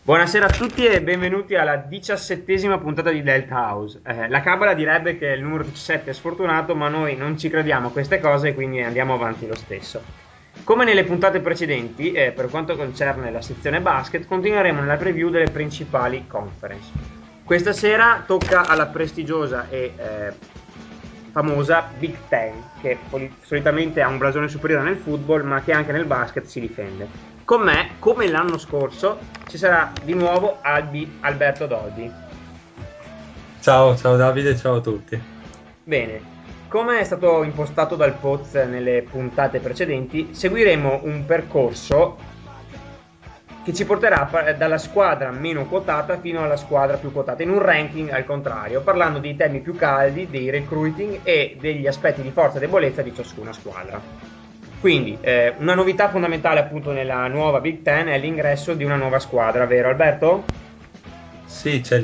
Buonasera 0.08 0.46
a 0.46 0.50
tutti 0.50 0.86
e 0.86 1.02
benvenuti 1.02 1.56
alla 1.56 1.76
diciassettesima 1.76 2.78
puntata 2.78 3.10
di 3.10 3.22
Delta 3.22 3.58
House. 3.58 4.00
Eh, 4.06 4.30
la 4.30 4.40
Cabala 4.40 4.74
direbbe 4.74 5.18
che 5.18 5.26
il 5.26 5.42
numero 5.42 5.64
17 5.64 6.12
è 6.12 6.14
sfortunato, 6.14 6.76
ma 6.76 6.88
noi 6.88 7.18
non 7.18 7.38
ci 7.38 7.50
crediamo 7.50 7.90
a 7.90 7.92
queste 7.92 8.22
cose, 8.22 8.54
quindi 8.54 8.82
andiamo 8.82 9.16
avanti 9.16 9.46
lo 9.46 9.56
stesso. 9.56 10.02
Come 10.64 10.86
nelle 10.86 11.04
puntate 11.04 11.42
precedenti, 11.42 12.14
eh, 12.14 12.32
per 12.32 12.48
quanto 12.48 12.78
concerne 12.78 13.32
la 13.32 13.42
sezione 13.42 13.82
basket, 13.82 14.26
continueremo 14.26 14.80
nella 14.80 14.96
preview 14.96 15.30
delle 15.30 15.52
principali 15.52 16.24
conference. 16.26 16.90
Questa 17.44 17.74
sera 17.74 18.24
tocca 18.26 18.66
alla 18.66 18.86
prestigiosa 18.86 19.68
e 19.70 19.92
eh, 19.98 20.34
famosa 21.32 21.86
Big 22.00 22.16
Ten, 22.30 22.54
che 22.80 22.98
solitamente 23.42 24.02
ha 24.02 24.08
un 24.08 24.20
blasone 24.20 24.48
superiore 24.48 24.84
nel 24.84 24.96
football, 24.96 25.44
ma 25.44 25.62
che 25.62 25.74
anche 25.74 25.92
nel 25.92 26.06
basket 26.06 26.46
si 26.46 26.62
difende. 26.62 27.37
Con 27.48 27.62
me, 27.62 27.92
come 28.00 28.28
l'anno 28.28 28.58
scorso, 28.58 29.20
ci 29.48 29.58
sarà 29.58 29.94
di 30.04 30.14
nuovo 30.14 30.58
Albi 30.62 31.20
Alberto 31.22 31.66
Doldi. 31.66 32.12
Ciao, 33.62 33.96
ciao 33.96 34.18
Davide, 34.18 34.58
ciao 34.58 34.76
a 34.76 34.82
tutti. 34.82 35.18
Bene, 35.82 36.20
come 36.68 37.00
è 37.00 37.06
stato 37.06 37.44
impostato 37.44 37.96
dal 37.96 38.16
Poz 38.16 38.54
nelle 38.56 39.06
puntate 39.10 39.60
precedenti, 39.60 40.34
seguiremo 40.34 41.00
un 41.04 41.24
percorso 41.26 42.18
che 43.64 43.74
ci 43.74 43.86
porterà 43.86 44.30
dalla 44.58 44.78
squadra 44.78 45.32
meno 45.32 45.68
quotata 45.68 46.20
fino 46.20 46.44
alla 46.44 46.58
squadra 46.58 46.98
più 46.98 47.14
quotata, 47.14 47.44
in 47.44 47.52
un 47.52 47.62
ranking 47.62 48.10
al 48.10 48.26
contrario, 48.26 48.82
parlando 48.82 49.20
dei 49.20 49.38
temi 49.38 49.62
più 49.62 49.74
caldi, 49.78 50.28
dei 50.30 50.50
recruiting 50.50 51.22
e 51.24 51.56
degli 51.58 51.88
aspetti 51.88 52.22
di 52.22 52.32
forza 52.32 52.58
e 52.58 52.60
debolezza 52.60 53.02
di 53.02 53.16
ciascuna 53.16 53.54
squadra. 53.54 54.37
Quindi, 54.80 55.18
eh, 55.22 55.56
una 55.58 55.74
novità 55.74 56.10
fondamentale 56.10 56.60
appunto 56.60 56.92
nella 56.92 57.28
nuova 57.28 57.60
Big 57.60 57.82
Ten 57.82 58.08
è 58.08 58.18
l'ingresso 58.20 58.74
di 58.74 58.84
una 58.84 58.96
nuova 58.96 59.20
squadra, 59.20 59.66
vero 59.66 59.90
Alberto? 59.90 60.46
Sì, 61.46 61.82
c'è, 61.82 62.00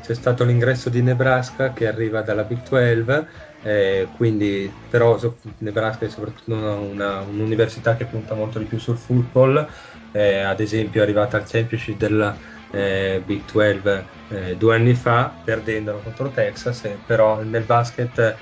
c'è 0.00 0.14
stato 0.14 0.44
l'ingresso 0.44 0.90
di 0.90 1.02
Nebraska 1.02 1.72
che 1.72 1.86
arriva 1.86 2.20
dalla 2.20 2.44
Big 2.44 2.60
12, 2.68 3.26
eh, 3.62 4.08
quindi 4.12 4.70
però 4.88 5.18
Nebraska 5.58 6.04
è 6.04 6.08
soprattutto 6.08 6.52
una, 6.52 6.74
una, 6.74 7.20
un'università 7.20 7.96
che 7.96 8.06
punta 8.06 8.34
molto 8.34 8.58
di 8.58 8.66
più 8.66 8.78
sul 8.78 8.98
football, 8.98 9.66
eh, 10.12 10.40
ad 10.40 10.60
esempio 10.60 11.00
è 11.00 11.04
arrivata 11.04 11.36
al 11.36 11.44
championship 11.46 11.96
della 11.96 12.36
eh, 12.70 13.22
Big 13.24 13.44
12 13.50 14.08
eh, 14.28 14.56
due 14.56 14.74
anni 14.74 14.94
fa, 14.94 15.40
perdendolo 15.42 16.00
contro 16.02 16.30
Texas, 16.30 16.88
però 17.06 17.42
nel 17.42 17.64
basket 17.64 18.36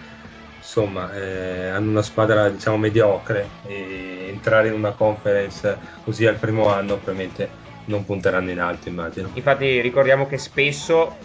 insomma 0.58 1.12
eh, 1.14 1.68
hanno 1.68 1.90
una 1.90 2.02
squadra 2.02 2.48
diciamo 2.50 2.76
mediocre 2.76 3.48
e 3.66 4.26
entrare 4.28 4.68
in 4.68 4.74
una 4.74 4.90
conference 4.90 5.78
così 6.04 6.26
al 6.26 6.36
primo 6.36 6.68
anno 6.68 6.96
probabilmente 6.96 7.66
non 7.86 8.04
punteranno 8.04 8.50
in 8.50 8.60
alto 8.60 8.88
immagino 8.88 9.30
Infatti 9.32 9.80
ricordiamo 9.80 10.26
che 10.26 10.36
spesso 10.36 11.16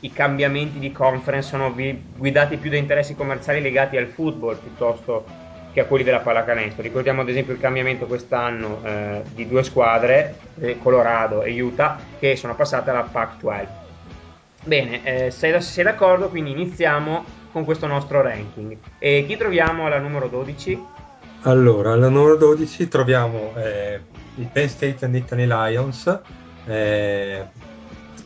i 0.00 0.12
cambiamenti 0.12 0.78
di 0.78 0.92
conference 0.92 1.48
sono 1.48 1.72
guidati 1.72 2.58
più 2.58 2.70
da 2.70 2.76
interessi 2.76 3.14
commerciali 3.14 3.62
legati 3.62 3.96
al 3.96 4.06
football 4.06 4.58
piuttosto 4.58 5.24
che 5.72 5.80
a 5.80 5.86
quelli 5.86 6.04
della 6.04 6.20
pallacanestro. 6.20 6.82
Ricordiamo 6.82 7.22
ad 7.22 7.28
esempio 7.28 7.52
il 7.52 7.58
cambiamento 7.58 8.06
quest'anno 8.06 8.80
eh, 8.84 9.22
di 9.34 9.48
due 9.48 9.64
squadre, 9.64 10.36
eh, 10.60 10.78
Colorado 10.78 11.42
e 11.42 11.60
Utah, 11.60 11.98
che 12.18 12.36
sono 12.36 12.54
passate 12.54 12.90
alla 12.90 13.02
Pac-12. 13.02 13.66
Bene, 14.62 15.04
eh, 15.04 15.30
sei, 15.32 15.60
sei 15.60 15.84
d'accordo? 15.84 16.28
Quindi 16.28 16.52
iniziamo 16.52 17.24
con 17.54 17.64
questo 17.64 17.86
nostro 17.86 18.20
ranking. 18.20 18.76
E 18.98 19.24
chi 19.28 19.36
troviamo 19.36 19.86
alla 19.86 20.00
numero 20.00 20.26
12? 20.26 20.86
Allora, 21.42 21.92
alla 21.92 22.08
numero 22.08 22.36
12 22.36 22.88
troviamo 22.88 23.52
eh, 23.54 24.00
i 24.34 24.48
Penn 24.52 24.66
State 24.66 25.06
Nittany 25.06 25.46
Lions 25.46 26.20
eh, 26.66 27.44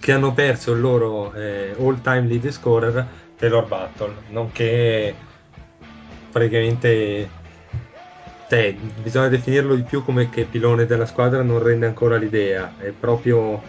che 0.00 0.12
hanno 0.12 0.32
perso 0.32 0.72
il 0.72 0.80
loro 0.80 1.34
eh, 1.34 1.74
all-time 1.78 2.26
lead 2.26 2.48
scorer 2.48 3.06
Taylor 3.36 3.66
Battle, 3.66 4.14
nonché 4.30 5.14
praticamente 6.32 7.28
te, 8.48 8.78
bisogna 9.02 9.28
definirlo 9.28 9.74
di 9.74 9.82
più 9.82 10.02
come 10.02 10.30
che 10.30 10.44
pilone 10.44 10.86
della 10.86 11.04
squadra 11.04 11.42
non 11.42 11.62
rende 11.62 11.84
ancora 11.84 12.16
l'idea, 12.16 12.76
è 12.78 12.92
proprio 12.98 13.60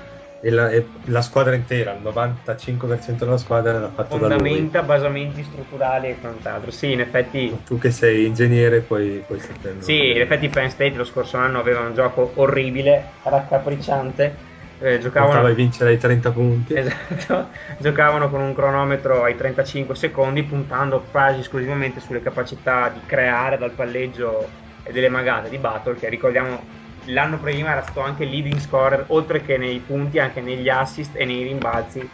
è 0.42 0.50
la, 0.50 0.70
è 0.70 0.84
la 1.06 1.22
squadra 1.22 1.54
intera, 1.54 1.92
il 1.94 2.02
95% 2.02 3.12
della 3.18 3.38
squadra 3.38 3.78
l'ha 3.78 3.90
fatto 3.90 4.18
da 4.18 4.28
lui. 4.28 4.38
Fondamenta, 4.38 4.82
basamenti 4.84 5.44
strutturali 5.44 6.10
e 6.10 6.20
quant'altro. 6.20 6.72
Sì, 6.72 6.94
in 6.94 7.02
effetti 7.02 7.54
Tu 7.66 7.78
che 7.78 7.92
sei 7.92 8.26
ingegnere 8.26 8.80
puoi, 8.80 9.22
puoi 9.26 9.40
saperlo. 9.40 9.82
Sì, 9.82 10.12
in 10.12 10.22
effetti 10.22 10.48
Penn 10.48 10.70
State 10.70 10.96
lo 10.96 11.04
scorso 11.04 11.38
anno 11.38 11.60
aveva 11.60 11.82
un 11.82 11.94
gioco 11.94 12.32
orribile, 12.36 13.04
raccapricciante. 13.24 14.48
Eh, 14.82 15.00
giocavano, 15.00 15.46
a 15.46 15.52
vincere 15.52 15.90
ai 15.90 15.98
30 15.98 16.32
punti. 16.32 16.74
esatto, 16.74 17.50
giocavano 17.80 18.30
con 18.30 18.40
un 18.40 18.54
cronometro 18.54 19.24
ai 19.24 19.36
35 19.36 19.94
secondi, 19.94 20.44
puntando 20.44 21.04
quasi 21.12 21.42
esclusivamente 21.42 22.00
sulle 22.00 22.22
capacità 22.22 22.88
di 22.88 23.02
creare 23.06 23.58
dal 23.58 23.72
palleggio 23.72 24.48
e 24.84 24.94
delle 24.94 25.10
magate 25.10 25.50
di 25.50 25.58
Battle, 25.58 25.96
che 25.96 26.08
ricordiamo 26.08 26.62
l'anno 27.10 27.38
prima 27.38 27.72
era 27.72 27.82
stato 27.82 28.02
anche 28.02 28.26
leading 28.26 28.60
scorer, 28.60 29.06
oltre 29.08 29.42
che 29.42 29.58
nei 29.58 29.80
punti, 29.80 30.20
anche 30.20 30.42
negli 30.42 30.70
assist 30.70 31.12
e 31.16 31.26
nei 31.26 31.44
rimbalzi, 31.44 32.08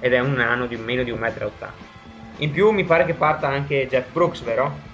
ed 0.00 0.12
è 0.12 0.18
un 0.20 0.38
anno 0.40 0.66
di 0.66 0.76
meno 0.76 1.02
di 1.02 1.12
1,80 1.12 1.16
m. 1.18 1.88
In 2.38 2.50
più 2.52 2.70
mi 2.70 2.84
pare 2.84 3.04
che 3.04 3.14
parta 3.14 3.48
anche 3.48 3.86
Jeff 3.88 4.10
Brooks, 4.12 4.42
vero? 4.42 4.88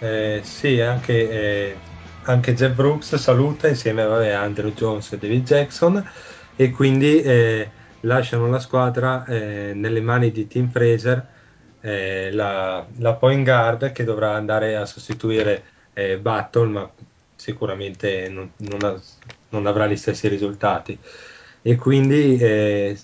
Eh, 0.00 0.40
sì, 0.42 0.80
anche, 0.80 1.30
eh, 1.30 1.76
anche 2.24 2.54
Jeff 2.54 2.74
Brooks 2.74 3.14
saluta 3.16 3.68
insieme 3.68 4.02
a 4.02 4.40
Andrew 4.40 4.72
Jones 4.72 5.12
e 5.12 5.18
David 5.18 5.44
Jackson 5.44 6.06
e 6.54 6.70
quindi 6.70 7.22
eh, 7.22 7.70
lasciano 8.00 8.48
la 8.48 8.60
squadra 8.60 9.24
eh, 9.24 9.72
nelle 9.74 10.00
mani 10.00 10.30
di 10.30 10.46
Tim 10.46 10.68
Fraser, 10.68 11.26
eh, 11.80 12.30
la, 12.32 12.84
la 12.98 13.14
point 13.14 13.44
guard 13.44 13.92
che 13.92 14.04
dovrà 14.04 14.34
andare 14.34 14.76
a 14.76 14.84
sostituire 14.84 15.62
eh, 15.94 16.18
Battle, 16.18 16.66
ma 16.66 16.90
sicuramente 17.52 18.28
non, 18.28 18.52
non 18.58 18.84
ha- 18.84 19.00
non 19.50 19.66
avrà 19.66 19.86
gli 19.86 19.96
stessi 19.96 20.28
risultati. 20.28 21.00
E 21.62 21.76
quindi 21.76 22.36
eh, 22.38 22.98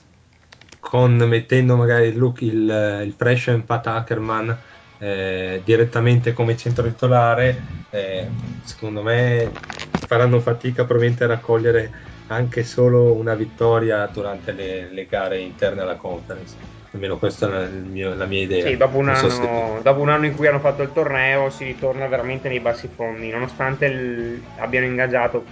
con, 0.78 1.16
mettendo 1.16 1.76
magari 1.76 2.08
il, 2.08 2.18
look, 2.18 2.40
il, 2.42 3.02
il 3.06 3.12
freshman 3.14 3.64
Pat 3.64 3.86
Ackerman 3.86 4.62
eh, 4.98 5.62
direttamente 5.64 6.32
come 6.32 6.56
centro 6.56 6.86
titolare, 6.88 7.64
eh, 7.88 8.36
secondo 8.60 9.02
me 9.02 9.62
faranno 10.04 10.40
fatica 10.40 10.84
probabilmente 10.84 11.24
a 11.24 11.28
raccogliere 11.28 11.92
anche 12.26 12.64
solo 12.64 13.14
una 13.16 13.34
vittoria 13.34 14.06
durante 14.08 14.52
le, 14.52 14.90
le 14.92 15.06
gare 15.06 15.40
interne 15.40 15.80
alla 15.82 15.96
conference. 15.96 16.58
Almeno 16.94 17.18
questa 17.18 17.64
è 17.64 17.66
mio- 17.66 18.14
la 18.14 18.24
mia 18.24 18.42
idea. 18.42 18.68
Sì, 18.68 18.76
dopo 18.76 18.98
un, 18.98 19.06
Non 19.06 19.16
so 19.16 19.28
anno, 19.28 19.76
se- 19.76 19.82
dopo 19.82 20.00
un 20.00 20.08
anno 20.10 20.26
in 20.26 20.36
cui 20.36 20.46
hanno 20.46 20.60
fatto 20.60 20.82
il 20.82 20.92
torneo 20.92 21.50
si 21.50 21.64
ritorna 21.64 22.06
veramente 22.06 22.48
nei 22.48 22.60
bassi 22.60 22.88
fondi, 22.94 23.30
nonostante 23.30 23.86
il- 23.86 24.40
abbiano 24.58 24.86
ingaggiato 24.86 25.44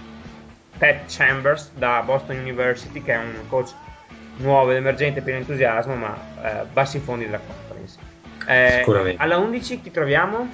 Pat 0.77 1.01
Chambers 1.07 1.71
da 1.75 2.01
Boston 2.05 2.37
University, 2.37 3.03
che 3.03 3.13
è 3.13 3.17
un 3.17 3.47
coach 3.47 3.73
nuovo 4.37 4.71
ed 4.71 4.77
emergente, 4.77 5.21
pieno 5.21 5.39
di 5.39 5.45
entusiasmo, 5.45 5.95
ma 5.95 6.15
eh, 6.43 6.63
bassi 6.71 6.99
fondi 6.99 7.25
della 7.25 7.39
conference. 7.45 7.97
Eh, 8.47 8.75
Sicuramente. 8.79 9.21
Alla 9.21 9.37
11 9.37 9.81
chi 9.81 9.91
troviamo? 9.91 10.47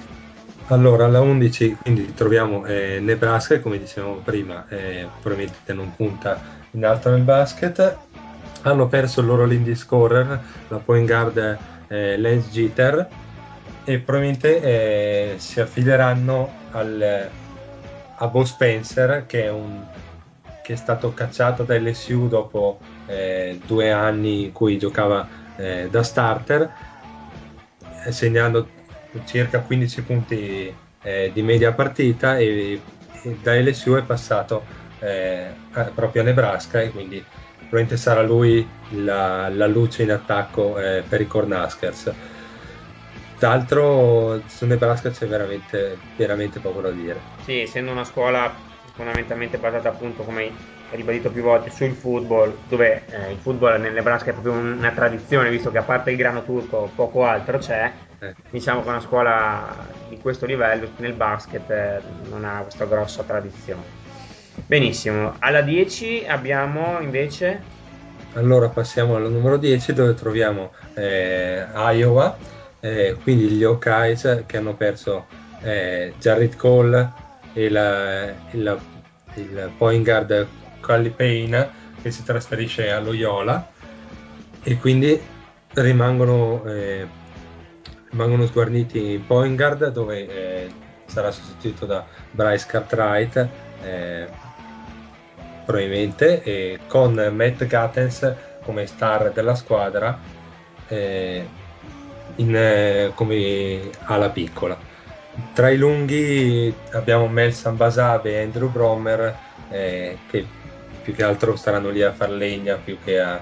Allora, 0.66 1.04
alla 1.04 1.20
11 1.20 1.76
quindi 1.82 2.14
troviamo 2.14 2.64
eh, 2.66 2.98
Nebraska, 3.00 3.60
come 3.60 3.78
dicevamo 3.78 4.16
prima, 4.24 4.66
eh, 4.68 5.06
probabilmente 5.20 5.72
non 5.72 5.94
punta 5.94 6.40
in 6.72 6.84
alto 6.84 7.10
nel 7.10 7.22
basket. 7.22 7.96
Hanno 8.62 8.88
perso 8.88 9.20
il 9.20 9.26
loro 9.26 9.46
leading 9.46 9.74
scorer, 9.74 10.40
la 10.68 10.76
point 10.78 11.06
guard 11.06 11.58
eh, 11.88 12.18
Lance 12.18 12.50
Jeter, 12.50 13.08
e 13.84 13.98
probabilmente 13.98 14.60
eh, 14.62 15.34
si 15.38 15.60
affideranno 15.60 16.50
al, 16.72 17.28
a 18.16 18.26
Bo 18.26 18.44
Spencer, 18.44 19.24
che 19.26 19.44
è, 19.44 19.50
un, 19.50 19.84
che 20.62 20.74
è 20.74 20.76
stato 20.76 21.14
cacciato 21.14 21.64
da 21.64 21.78
LSU 21.78 22.28
dopo 22.28 22.78
eh, 23.06 23.58
due 23.66 23.90
anni 23.90 24.44
in 24.44 24.52
cui 24.52 24.78
giocava 24.78 25.26
eh, 25.56 25.88
da 25.90 26.02
starter, 26.02 26.70
eh, 28.04 28.12
segnando 28.12 28.68
circa 29.24 29.60
15 29.60 30.02
punti 30.02 30.74
eh, 31.02 31.30
di 31.32 31.42
media 31.42 31.72
partita 31.72 32.38
e, 32.38 32.80
e 33.22 33.38
da 33.42 33.54
LSU 33.54 33.94
è 33.94 34.02
passato 34.02 34.64
eh, 35.00 35.48
proprio 35.94 36.22
a 36.22 36.24
Nebraska 36.26 36.80
e 36.80 36.90
quindi 36.90 37.24
probabilmente 37.70 37.96
sarà 37.96 38.22
lui 38.22 38.76
la, 38.88 39.48
la 39.48 39.66
luce 39.66 40.02
in 40.02 40.10
attacco 40.10 40.78
eh, 40.78 41.06
per 41.06 41.20
i 41.22 41.26
Cornhuskers. 41.26 42.16
D'altro 43.36 44.46
su 44.48 44.66
Nebraska 44.66 45.10
c'è 45.10 45.26
veramente, 45.26 46.08
veramente 46.14 46.60
poco 46.60 46.80
da 46.82 46.90
dire. 46.92 47.30
Sì, 47.36 47.60
essendo 47.60 47.90
una 47.90 48.04
scuola 48.04 48.68
fondamentalmente 48.92 49.58
basata 49.58 49.88
appunto, 49.88 50.24
come 50.24 50.68
ribadito 50.90 51.30
più 51.30 51.42
volte, 51.42 51.70
sul 51.70 51.94
football, 51.94 52.66
dove 52.66 53.06
eh, 53.08 53.32
il 53.32 53.38
football 53.40 53.80
nel 53.80 53.92
Nebraska 53.94 54.30
è 54.30 54.32
proprio 54.32 54.52
un- 54.54 54.76
una 54.78 54.92
tradizione, 54.92 55.48
visto 55.50 55.70
che 55.70 55.78
a 55.78 55.84
parte 55.84 56.10
il 56.10 56.16
grano 56.16 56.42
turco 56.42 56.92
poco 56.94 57.24
altro 57.24 57.58
c'è, 57.58 57.98
Eh. 58.20 58.34
diciamo 58.48 58.82
che 58.82 58.88
una 58.88 59.00
scuola 59.00 59.90
di 60.06 60.20
questo 60.20 60.44
livello 60.46 60.92
nel 60.98 61.14
basket 61.14 61.70
eh, 61.70 62.02
non 62.28 62.44
ha 62.44 62.62
questa 62.62 62.84
grossa 62.86 63.24
tradizione. 63.24 63.99
Benissimo, 64.66 65.36
alla 65.40 65.62
10 65.62 66.24
abbiamo 66.26 67.00
invece? 67.00 67.78
Allora 68.34 68.68
passiamo 68.68 69.16
al 69.16 69.30
numero 69.30 69.56
10 69.56 69.92
dove 69.92 70.14
troviamo 70.14 70.72
eh, 70.94 71.64
Iowa, 71.74 72.36
eh, 72.78 73.16
quindi 73.22 73.48
gli 73.48 73.64
Hawkeyes 73.64 74.44
che 74.46 74.56
hanno 74.56 74.74
perso 74.74 75.26
eh, 75.62 76.14
Jared 76.18 76.54
Cole 76.56 77.10
e 77.52 77.68
la- 77.68 78.32
il, 78.52 78.78
il 79.34 79.70
point 79.76 80.04
guard 80.04 80.46
Cully 80.80 81.10
Payne 81.10 81.70
che 82.00 82.10
si 82.10 82.22
trasferisce 82.22 82.90
a 82.90 83.00
Loyola. 83.00 83.68
E 84.62 84.76
quindi 84.78 85.20
rimangono, 85.74 86.62
eh, 86.66 87.06
rimangono 88.10 88.46
sguarniti 88.46 89.12
in 89.14 89.26
point 89.26 89.56
guard 89.56 89.88
dove 89.90 90.28
eh, 90.28 90.70
sarà 91.06 91.30
sostituito 91.32 91.86
da 91.86 92.04
Bryce 92.30 92.66
Cartwright 92.68 93.48
eh, 93.82 94.28
probabilmente 95.70 96.78
con 96.88 97.14
Matt 97.32 97.64
Gattens 97.66 98.34
come 98.64 98.86
star 98.86 99.30
della 99.32 99.54
squadra 99.54 100.18
eh, 100.88 101.46
in, 102.36 102.56
eh, 102.56 103.12
come 103.14 103.90
ala 104.04 104.30
piccola 104.30 104.76
tra 105.54 105.70
i 105.70 105.76
lunghi 105.76 106.74
abbiamo 106.90 107.28
Mel 107.28 107.54
Sambasabe 107.54 108.32
e 108.32 108.42
Andrew 108.42 108.68
Brommer 108.68 109.36
eh, 109.70 110.18
che 110.28 110.44
più 111.02 111.14
che 111.14 111.22
altro 111.22 111.54
staranno 111.56 111.88
lì 111.88 112.02
a 112.02 112.12
far 112.12 112.30
legna 112.30 112.76
più 112.76 112.98
che 113.02 113.20
a, 113.20 113.40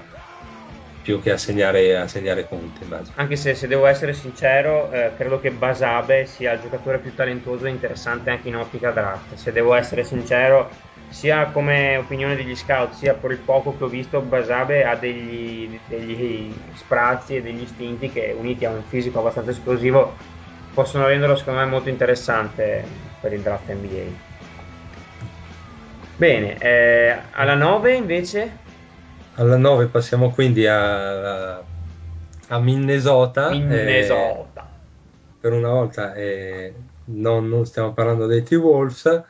più 1.01 1.21
che 1.21 1.31
a 1.31 1.37
segnare, 1.37 1.97
a 1.97 2.07
segnare 2.07 2.43
punti. 2.43 2.85
Anche 3.15 3.35
se, 3.35 3.55
se 3.55 3.67
devo 3.67 3.87
essere 3.87 4.13
sincero, 4.13 4.91
eh, 4.91 5.11
credo 5.17 5.39
che 5.39 5.51
Basabe 5.51 6.25
sia 6.25 6.53
il 6.53 6.61
giocatore 6.61 6.99
più 6.99 7.13
talentuoso 7.15 7.65
e 7.65 7.69
interessante 7.69 8.29
anche 8.29 8.47
in 8.47 8.55
ottica 8.55 8.91
draft. 8.91 9.33
Se 9.33 9.51
devo 9.51 9.73
essere 9.73 10.03
sincero, 10.03 10.69
sia 11.09 11.47
come 11.47 11.97
opinione 11.97 12.35
degli 12.35 12.55
scout, 12.55 12.93
sia 12.93 13.13
per 13.13 13.31
il 13.31 13.39
poco 13.39 13.75
che 13.77 13.83
ho 13.83 13.87
visto, 13.87 14.21
Basabe 14.21 14.85
ha 14.85 14.95
degli, 14.95 15.79
degli 15.87 16.53
sprazzi 16.75 17.37
e 17.37 17.41
degli 17.41 17.61
istinti 17.61 18.09
che, 18.09 18.35
uniti 18.37 18.65
a 18.65 18.69
un 18.69 18.83
fisico 18.87 19.19
abbastanza 19.19 19.51
esplosivo, 19.51 20.15
possono 20.73 21.07
renderlo 21.07 21.35
secondo 21.35 21.59
me 21.59 21.65
molto 21.65 21.89
interessante 21.89 22.83
per 23.19 23.33
il 23.33 23.41
draft 23.41 23.71
NBA. 23.71 24.27
Bene, 26.15 26.57
eh, 26.57 27.17
alla 27.31 27.55
9 27.55 27.93
invece 27.95 28.57
Alla 29.35 29.57
9 29.57 29.87
passiamo 29.87 30.31
quindi 30.31 30.67
a, 30.67 31.55
a 31.57 32.59
Minnesota. 32.59 33.49
Minnesota. 33.49 34.67
per 35.39 35.53
una 35.53 35.69
volta 35.69 36.13
eh, 36.13 36.73
non, 37.05 37.47
non, 37.47 37.65
stiamo 37.65 37.93
parlando 37.93 38.25
dei 38.25 38.43
T-Wolves, 38.43 39.23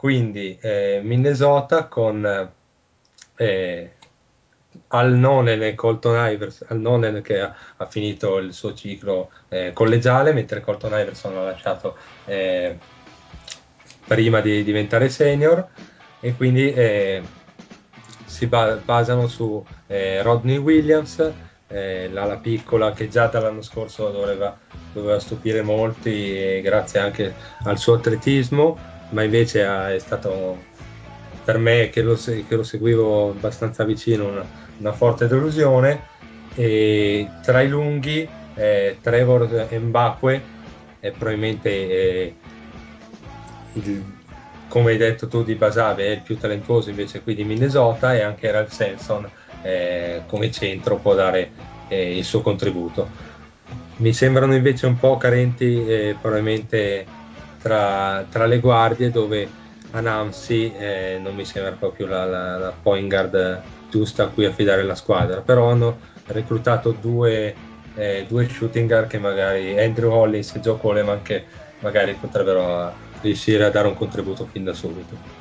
quindi 0.00 0.56
eh, 0.62 1.02
Minnesota 1.04 1.84
con 1.84 2.24
eh, 3.36 3.90
e 4.88 5.74
Colton 5.74 6.30
Iverson, 6.32 6.68
al 6.70 6.80
Nonen 6.80 7.20
che 7.20 7.40
ha, 7.42 7.54
ha, 7.76 7.84
finito 7.84 8.38
il 8.38 8.54
suo 8.54 8.72
ciclo 8.72 9.30
eh, 9.50 9.74
collegiale, 9.74 10.32
mentre 10.32 10.62
Colton 10.62 10.98
Iverson 10.98 11.34
l'ha 11.34 11.42
lasciato 11.42 11.98
eh, 12.24 12.78
prima 14.06 14.40
di 14.40 14.64
diventare 14.64 15.10
senior. 15.10 15.68
E 16.18 16.34
quindi 16.34 16.72
eh, 16.72 17.22
si 18.24 18.46
ba- 18.46 18.80
basano 18.82 19.28
su 19.28 19.62
eh, 19.86 20.22
Rodney 20.22 20.56
Williams, 20.56 21.30
eh, 21.68 22.08
l'ala 22.10 22.38
piccola 22.38 22.92
che 22.92 23.10
già 23.10 23.26
dall'anno 23.26 23.60
scorso 23.60 24.08
doveva, 24.08 24.58
doveva 24.94 25.20
stupire 25.20 25.60
molti 25.60 26.62
grazie 26.62 27.00
anche 27.00 27.34
al 27.64 27.76
suo 27.76 27.96
atletismo, 27.96 28.89
ma 29.10 29.22
invece 29.22 29.64
ha, 29.64 29.92
è 29.92 29.98
stato 29.98 30.58
per 31.44 31.58
me 31.58 31.88
che 31.90 32.02
lo, 32.02 32.14
che 32.14 32.56
lo 32.56 32.62
seguivo 32.62 33.30
abbastanza 33.30 33.84
vicino 33.84 34.28
una, 34.28 34.44
una, 34.78 34.92
forte 34.92 35.26
delusione. 35.26 36.18
E 36.54 37.28
tra 37.42 37.60
i 37.60 37.68
lunghi 37.68 38.28
eh, 38.54 38.98
Trevor 39.00 39.68
Mbacque 39.70 40.42
è 40.98 41.10
probabilmente 41.12 41.70
eh, 41.70 42.34
il, 43.74 44.04
come 44.68 44.92
hai 44.92 44.96
detto 44.96 45.28
tu 45.28 45.42
di 45.42 45.54
Basave 45.54 46.06
è 46.06 46.10
il 46.10 46.20
più 46.20 46.36
talentuoso 46.36 46.90
invece 46.90 47.22
qui 47.22 47.34
di 47.34 47.44
Minnesota 47.44 48.14
e 48.14 48.22
anche 48.22 48.50
Ralph 48.50 48.70
Senson 48.70 49.28
eh, 49.62 50.22
come 50.26 50.50
centro 50.50 50.96
può 50.96 51.14
dare 51.14 51.50
eh, 51.88 52.16
il 52.16 52.24
suo 52.24 52.40
contributo. 52.40 53.28
Mi 53.96 54.12
sembrano 54.12 54.54
invece 54.54 54.86
un 54.86 54.98
po' 54.98 55.16
carenti 55.16 55.86
eh, 55.86 56.16
probabilmente 56.20 57.04
tra, 57.60 58.24
tra 58.30 58.46
le 58.46 58.58
guardie 58.60 59.10
dove 59.10 59.48
Anamsi 59.92 60.72
eh, 60.72 61.18
non 61.20 61.34
mi 61.34 61.44
sembra 61.44 61.72
proprio 61.72 62.06
la, 62.06 62.24
la, 62.24 62.58
la, 62.58 62.72
point 62.82 63.08
guard 63.08 63.62
giusta 63.90 64.24
a 64.24 64.26
cui 64.28 64.44
affidare 64.44 64.82
la 64.84 64.94
squadra, 64.94 65.40
però 65.40 65.70
hanno 65.70 65.98
reclutato 66.26 66.92
due, 66.92 67.54
eh, 67.96 68.24
due 68.28 68.48
shooting 68.48 68.88
guard 68.88 69.08
che 69.08 69.18
magari 69.18 69.78
Andrew 69.80 70.12
Hollins 70.12 70.54
e 70.54 70.60
Joe 70.60 70.78
Coleman 70.78 71.22
che 71.22 71.44
magari 71.80 72.14
potrebbero 72.14 72.92
riuscire 73.20 73.64
a 73.64 73.70
dare 73.70 73.88
un 73.88 73.94
contributo 73.94 74.46
fin 74.46 74.64
da 74.64 74.72
subito. 74.72 75.38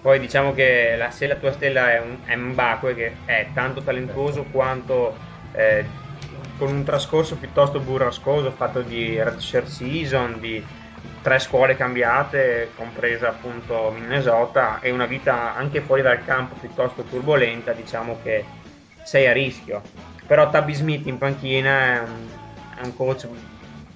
Poi 0.00 0.18
diciamo 0.18 0.52
che 0.52 0.96
la, 0.98 1.12
se 1.12 1.28
la 1.28 1.36
tua 1.36 1.52
stella 1.52 1.92
è 1.92 2.00
un 2.00 2.16
è 2.24 2.34
Mbakwe 2.34 2.94
che 2.96 3.12
è 3.24 3.46
tanto 3.54 3.82
talentuoso 3.82 4.44
quanto 4.50 5.16
eh, 5.52 5.84
con 6.58 6.74
un 6.74 6.82
trascorso 6.82 7.36
piuttosto 7.36 7.78
burrascoso 7.78 8.50
fatto 8.50 8.82
di 8.82 9.22
redshirt 9.22 9.66
season, 9.66 10.40
di 10.40 10.64
tre 11.22 11.38
scuole 11.38 11.76
cambiate, 11.76 12.70
compresa 12.76 13.28
appunto 13.28 13.94
Minnesota, 13.96 14.80
e 14.80 14.90
una 14.90 15.06
vita 15.06 15.54
anche 15.54 15.80
fuori 15.80 16.02
dal 16.02 16.24
campo 16.24 16.56
piuttosto 16.56 17.02
turbolenta, 17.02 17.72
diciamo 17.72 18.18
che 18.22 18.44
sei 19.04 19.26
a 19.26 19.32
rischio. 19.32 19.82
Però 20.26 20.50
Tabby 20.50 20.74
Smith 20.74 21.06
in 21.06 21.18
panchina 21.18 21.94
è 21.94 21.98
un, 22.00 22.28
è 22.80 22.84
un 22.84 22.96
coach 22.96 23.26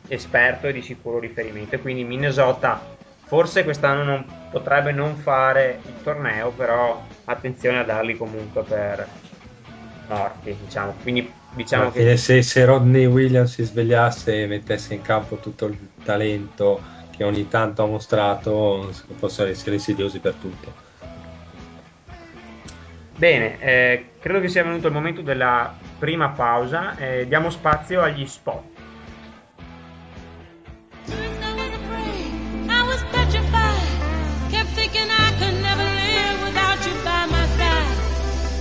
esperto 0.09 0.69
e 0.69 0.73
di 0.73 0.83
sicuro 0.83 1.19
riferimento, 1.19 1.79
quindi 1.81 2.05
Minnesota 2.05 2.95
forse 3.27 3.65
quest'anno 3.65 4.05
non, 4.05 4.25
potrebbe 4.51 4.93
non 4.93 5.17
fare 5.17 5.81
il 5.85 6.03
torneo, 6.03 6.51
però 6.51 7.05
attenzione 7.25 7.79
a 7.79 7.83
darli 7.83 8.17
comunque 8.17 8.63
per 8.63 9.07
morti, 10.09 10.57
diciamo. 10.65 10.95
Quindi 11.03 11.31
diciamo 11.55 11.91
che 11.91 12.17
se, 12.17 12.43
se 12.43 12.65
Rodney 12.65 13.07
Williams 13.07 13.55
si 13.55 13.65
svegliasse 13.65 14.43
e 14.43 14.47
mettesse 14.47 14.95
in 14.95 15.03
campo 15.03 15.37
tutto 15.37 15.67
il 15.67 15.77
talento 16.05 16.81
che 17.17 17.25
ogni 17.25 17.49
tanto 17.49 17.83
ha 17.83 17.87
mostrato 17.87 18.93
possono 19.19 19.49
essere 19.49 19.77
insidiosi 19.77 20.19
per 20.19 20.35
tutti. 20.35 20.71
Bene, 23.17 23.59
eh, 23.61 24.11
credo 24.21 24.41
che 24.41 24.49
sia 24.49 24.63
venuto 24.63 24.89
il 24.89 24.93
momento 24.93 25.23
della 25.23 25.75
prima 25.99 26.29
pausa, 26.31 26.97
eh, 26.99 27.27
diamo 27.27 27.49
spazio 27.49 28.03
agli 28.03 28.27
spot. 28.27 28.75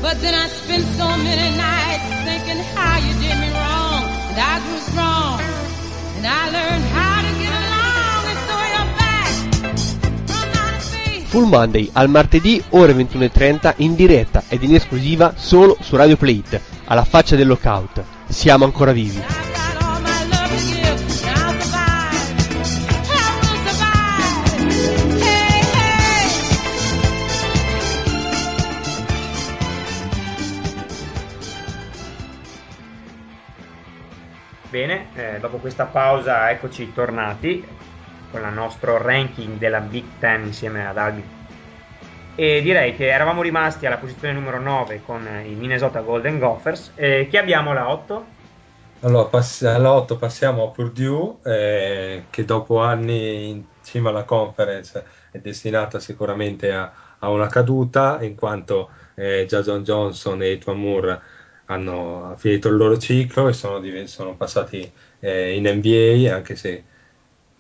But 0.02 0.22
then 0.22 0.36
I 0.36 0.48
spent 0.48 0.84
so 0.96 1.08
many 1.18 1.58
nights 1.58 2.06
thinking 2.24 2.62
how 2.76 3.00
you 3.00 3.14
did 3.20 3.40
me 3.40 3.50
wrong, 3.50 4.04
and 4.30 4.38
I 4.38 4.60
grew 4.64 4.78
strong, 4.78 5.42
and 6.18 6.28
I 6.28 6.50
learned 6.52 6.86
how 6.94 7.15
Full 11.36 11.50
Monday 11.50 11.90
al 11.92 12.08
martedì 12.08 12.64
ore 12.70 12.94
21.30 12.94 13.74
in 13.80 13.94
diretta 13.94 14.46
ed 14.48 14.64
in 14.64 14.74
esclusiva 14.74 15.34
solo 15.36 15.76
su 15.82 15.98
Radio 15.98 16.16
Plate, 16.16 16.62
alla 16.86 17.04
faccia 17.04 17.36
del 17.36 17.46
lockout. 17.46 18.02
Siamo 18.30 18.64
ancora 18.64 18.94
vivi. 18.94 19.22
Bene, 34.70 35.08
eh, 35.16 35.40
dopo 35.42 35.58
questa 35.58 35.84
pausa 35.84 36.50
eccoci 36.50 36.94
tornati 36.94 37.62
con 38.36 38.46
il 38.46 38.54
nostro 38.54 38.98
ranking 38.98 39.58
della 39.58 39.80
Big 39.80 40.04
Ten 40.20 40.44
insieme 40.44 40.86
ad 40.86 40.98
Albi. 40.98 41.24
E 42.36 42.62
direi 42.62 42.94
che 42.94 43.08
eravamo 43.08 43.42
rimasti 43.42 43.86
alla 43.86 43.96
posizione 43.96 44.34
numero 44.34 44.60
9 44.60 45.02
con 45.06 45.26
i 45.46 45.54
Minnesota 45.54 46.02
Golden 46.02 46.38
Gophers. 46.38 46.92
E 46.96 47.28
chi 47.30 47.38
abbiamo 47.38 47.72
alla 47.72 47.90
8? 47.90 48.26
Allora, 49.02 49.26
pass- 49.26 49.64
alla 49.64 49.94
8 49.94 50.18
passiamo 50.18 50.66
a 50.66 50.72
Purdue, 50.72 51.36
eh, 51.46 52.24
che 52.30 52.44
dopo 52.44 52.82
anni 52.82 53.50
in 53.50 53.64
cima 53.82 54.10
alla 54.10 54.24
conference 54.24 55.06
è 55.32 55.38
destinata 55.38 56.00
sicuramente 56.00 56.74
a, 56.74 56.92
a 57.20 57.30
una 57.30 57.48
caduta, 57.48 58.22
in 58.22 58.36
quanto 58.36 58.90
eh, 59.14 59.46
Jason 59.48 59.84
Johnson 59.84 60.42
e 60.42 60.52
Etwan 60.52 60.78
Moore 60.78 61.22
hanno 61.68 62.34
finito 62.38 62.68
il 62.68 62.76
loro 62.76 62.98
ciclo 62.98 63.48
e 63.48 63.54
sono, 63.54 63.82
sono 64.08 64.36
passati 64.36 64.92
eh, 65.20 65.56
in 65.56 65.68
NBA, 65.68 66.36
anche 66.36 66.58
se 66.58 66.84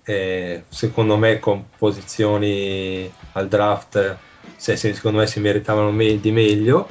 eh, 0.06 0.64
secondo 0.70 1.18
me 1.18 1.40
con 1.40 1.66
posizioni 1.78 3.12
al 3.34 3.48
draft 3.48 4.18
se, 4.56 4.76
se, 4.78 4.94
secondo 4.94 5.20
me 5.20 5.28
si 5.28 5.40
meritavano 5.40 5.92
me- 5.92 6.20
di 6.20 6.32
meglio 6.32 6.88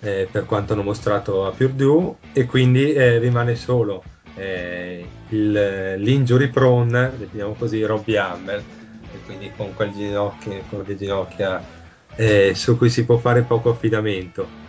eh, 0.00 0.26
per 0.30 0.46
quanto 0.46 0.72
hanno 0.72 0.82
mostrato 0.82 1.46
a 1.46 1.50
Purdue 1.52 2.14
e 2.32 2.46
quindi 2.46 2.92
eh, 2.92 3.18
rimane 3.18 3.54
solo 3.54 4.02
eh, 4.34 5.06
il, 5.28 5.94
l'injury 5.98 6.48
prone 6.48 7.12
diciamo 7.30 7.52
così 7.52 7.82
Robbie 7.82 8.18
Hammer 8.18 8.64
e 9.12 9.18
quindi 9.24 9.52
con 9.54 9.74
quel 9.74 9.92
ginocchio 9.92 10.62
con 10.68 10.84
le 10.86 10.96
ginocchia 10.96 11.62
eh, 12.16 12.52
su 12.54 12.76
cui 12.78 12.88
si 12.88 13.04
può 13.04 13.18
fare 13.18 13.42
poco 13.42 13.70
affidamento 13.70 14.66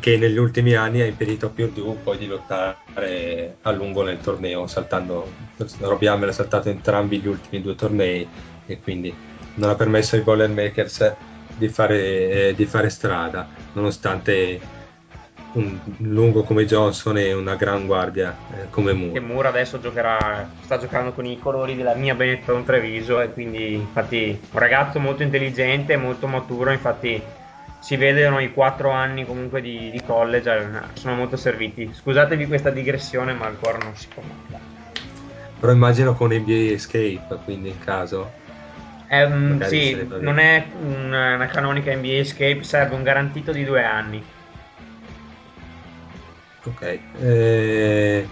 che 0.00 0.16
negli 0.16 0.38
ultimi 0.38 0.74
anni 0.74 1.00
ha 1.00 1.06
impedito 1.06 1.46
a 1.46 1.50
Purdue 1.50 1.96
poi 2.02 2.18
di 2.18 2.26
lottare 2.26 3.56
a 3.62 3.70
lungo 3.72 4.02
nel 4.02 4.20
torneo, 4.20 4.66
saltando 4.66 5.30
Robbie 5.80 6.08
Hammer 6.08 6.30
ha 6.30 6.32
saltato 6.32 6.68
entrambi 6.68 7.20
gli 7.20 7.28
ultimi 7.28 7.62
due 7.62 7.74
tornei 7.74 8.26
e 8.66 8.80
quindi 8.80 9.14
non 9.54 9.70
ha 9.70 9.74
permesso 9.74 10.16
ai 10.16 10.22
Boilermakers 10.22 11.14
di 11.56 11.68
fare, 11.68 12.48
eh, 12.48 12.54
di 12.56 12.64
fare 12.64 12.88
strada, 12.88 13.48
nonostante 13.74 14.80
un 15.52 15.78
lungo 15.98 16.44
come 16.44 16.64
Johnson 16.64 17.18
e 17.18 17.34
una 17.34 17.56
gran 17.56 17.86
guardia 17.86 18.34
eh, 18.54 18.70
come 18.70 18.94
Moore. 18.94 19.18
E 19.18 19.20
Moore 19.20 19.48
adesso 19.48 19.78
giocherà, 19.78 20.48
sta 20.62 20.78
giocando 20.78 21.12
con 21.12 21.26
i 21.26 21.38
colori 21.38 21.76
della 21.76 21.94
mia 21.94 22.14
Benetton 22.14 22.64
Treviso 22.64 23.20
e 23.20 23.30
quindi 23.32 23.74
infatti 23.74 24.40
un 24.50 24.58
ragazzo 24.58 24.98
molto 24.98 25.22
intelligente, 25.22 25.96
molto 25.96 26.26
maturo, 26.26 26.70
infatti 26.72 27.22
si 27.82 27.96
vedono 27.96 28.38
i 28.38 28.52
quattro 28.52 28.90
anni 28.90 29.26
comunque 29.26 29.60
di, 29.60 29.90
di 29.90 30.00
college, 30.04 30.56
eh, 30.56 30.96
sono 30.96 31.16
molto 31.16 31.36
serviti. 31.36 31.90
Scusatevi 31.92 32.46
questa 32.46 32.70
digressione, 32.70 33.32
ma 33.32 33.48
il 33.48 33.58
cuore 33.58 33.78
non 33.82 33.96
si 33.96 34.06
comanda. 34.14 34.60
Però 35.58 35.72
immagino 35.72 36.14
con 36.14 36.32
NBA 36.32 36.74
Escape, 36.74 37.40
quindi 37.44 37.70
in 37.70 37.78
caso. 37.80 38.30
Um, 39.10 39.60
sì, 39.66 40.06
non 40.20 40.38
è 40.38 40.64
una, 40.80 41.34
una 41.34 41.46
canonica 41.46 41.92
NBA 41.92 42.18
Escape, 42.18 42.62
serve 42.62 42.94
un 42.94 43.02
garantito 43.02 43.50
di 43.50 43.64
due 43.64 43.82
anni. 43.82 44.24
Ok, 46.64 46.98
eh, 47.20 48.28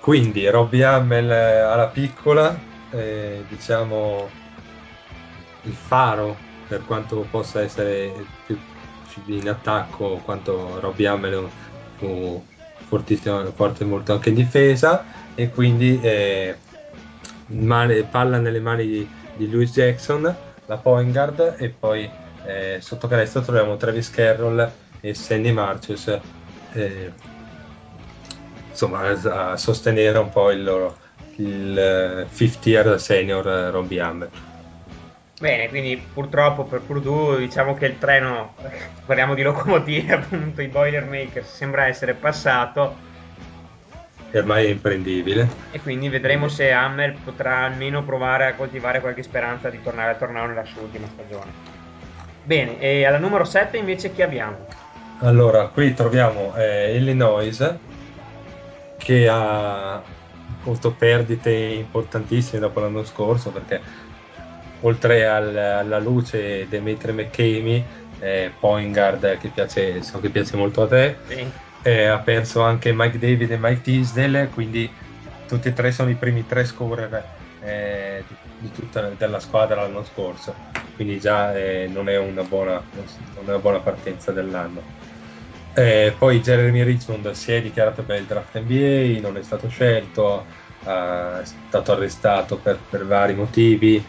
quindi 0.00 0.48
Robbie 0.48 0.84
Hammel 0.84 1.30
alla 1.30 1.88
piccola, 1.88 2.58
eh, 2.90 3.44
diciamo 3.48 4.30
il 5.64 5.74
faro 5.74 6.36
per 6.66 6.84
quanto 6.86 7.26
possa 7.30 7.60
essere 7.60 8.12
più 8.46 8.58
in 9.26 9.48
attacco 9.48 10.20
quanto 10.24 10.78
Robbie 10.80 11.06
Hamel 11.06 11.48
fu 11.96 12.44
forte 12.86 13.84
molto 13.84 14.12
anche 14.12 14.30
in 14.30 14.34
difesa 14.34 15.04
e 15.34 15.50
quindi 15.50 16.00
eh, 16.00 16.56
mani, 17.46 18.02
palla 18.04 18.38
nelle 18.38 18.60
mani 18.60 18.86
di, 18.86 19.08
di 19.36 19.50
Lewis 19.50 19.72
Jackson, 19.72 20.34
la 20.66 20.76
point 20.76 21.12
guard, 21.12 21.56
e 21.58 21.68
poi 21.68 22.10
eh, 22.44 22.78
sotto 22.80 23.08
canestro 23.08 23.42
troviamo 23.42 23.76
Travis 23.76 24.10
Carroll 24.10 24.70
e 25.00 25.14
Sandy 25.14 25.52
Marcius, 25.52 26.18
eh, 26.72 27.12
insomma, 28.70 29.08
a 29.08 29.56
sostenere 29.56 30.18
un 30.18 30.30
po' 30.30 30.50
il 30.50 30.64
loro 30.64 30.96
il 31.36 32.26
50 32.34 32.68
year 32.68 33.00
senior 33.00 33.44
Robbie 33.72 34.00
Hammer. 34.00 34.30
Bene, 35.40 35.68
quindi 35.68 35.96
purtroppo 35.96 36.64
per 36.64 36.80
Purdue 36.80 37.38
diciamo 37.38 37.74
che 37.74 37.86
il 37.86 37.98
treno, 37.98 38.54
parliamo 39.06 39.34
di 39.34 39.42
locomotive 39.42 40.14
appunto, 40.14 40.62
i 40.62 40.66
Boilermakers, 40.66 41.54
sembra 41.54 41.86
essere 41.86 42.14
passato. 42.14 43.06
E 44.30 44.38
ormai 44.38 44.66
è 44.66 44.68
imprendibile. 44.70 45.48
E 45.70 45.80
quindi 45.80 46.08
vedremo 46.08 46.48
se 46.48 46.72
Hammer 46.72 47.16
potrà 47.24 47.64
almeno 47.64 48.02
provare 48.02 48.46
a 48.46 48.54
coltivare 48.54 49.00
qualche 49.00 49.22
speranza 49.22 49.70
di 49.70 49.80
tornare 49.80 50.10
a 50.10 50.14
tornare 50.16 50.48
nella 50.48 50.64
sua 50.64 50.82
ultima 50.82 51.06
stagione. 51.06 51.50
Bene, 52.42 52.78
e 52.80 53.04
alla 53.06 53.18
numero 53.18 53.44
7 53.44 53.76
invece 53.76 54.12
chi 54.12 54.22
abbiamo? 54.22 54.66
Allora, 55.20 55.68
qui 55.68 55.94
troviamo 55.94 56.54
eh, 56.56 56.96
Illinois 56.96 57.74
che 58.98 59.28
ha 59.28 60.02
avuto 60.62 60.92
perdite 60.92 61.50
importantissime 61.50 62.60
dopo 62.60 62.80
l'anno 62.80 63.04
scorso 63.04 63.50
perché 63.50 63.80
oltre 64.80 65.26
al, 65.26 65.56
alla 65.56 65.98
luce 65.98 66.68
Demetri 66.68 67.12
McCamey, 67.12 67.84
eh, 68.18 68.56
point 68.58 68.92
guard 68.92 69.36
che 69.38 69.48
piace, 69.50 70.02
so 70.02 70.20
che 70.20 70.30
piace 70.30 70.56
molto 70.56 70.82
a 70.82 70.86
te, 70.88 71.18
Sì. 71.26 71.50
eh, 71.82 72.04
ha 72.06 72.20
perso 72.20 72.62
anche 72.62 72.92
Mike 72.92 73.18
David 73.18 73.50
e 73.52 73.58
Mike 73.58 73.80
Tisdale, 73.80 74.48
quindi 74.48 74.92
tutti 75.46 75.68
e 75.68 75.72
tre 75.72 75.92
sono 75.92 76.10
i 76.10 76.16
primi 76.16 76.44
tre 76.46 76.64
scorer 76.64 77.26
eh, 77.60 78.24
di, 78.26 78.36
di 78.58 78.70
tutta 78.70 79.10
della 79.10 79.40
squadra 79.40 79.82
l'anno 79.82 80.04
scorso, 80.04 80.54
quindi 80.94 81.18
già 81.20 81.56
eh, 81.56 81.88
non, 81.88 82.08
è 82.08 82.16
una 82.18 82.42
buona, 82.42 82.84
non 82.92 83.44
è 83.46 83.48
una 83.48 83.58
buona 83.58 83.80
partenza 83.80 84.32
dell'anno. 84.32 84.82
Eh, 85.74 86.14
poi 86.18 86.40
Jeremy 86.40 86.82
Richmond 86.82 87.30
si 87.30 87.52
è 87.52 87.62
dichiarato 87.62 88.02
per 88.04 88.18
il 88.18 88.26
draft 88.26 88.58
NBA, 88.58 89.20
non 89.20 89.36
è 89.36 89.42
stato 89.42 89.68
scelto, 89.68 90.46
è 90.82 91.42
stato 91.44 91.92
arrestato 91.92 92.60
per, 92.60 92.80
per 92.88 93.06
vari 93.06 93.34
motivi. 93.34 94.04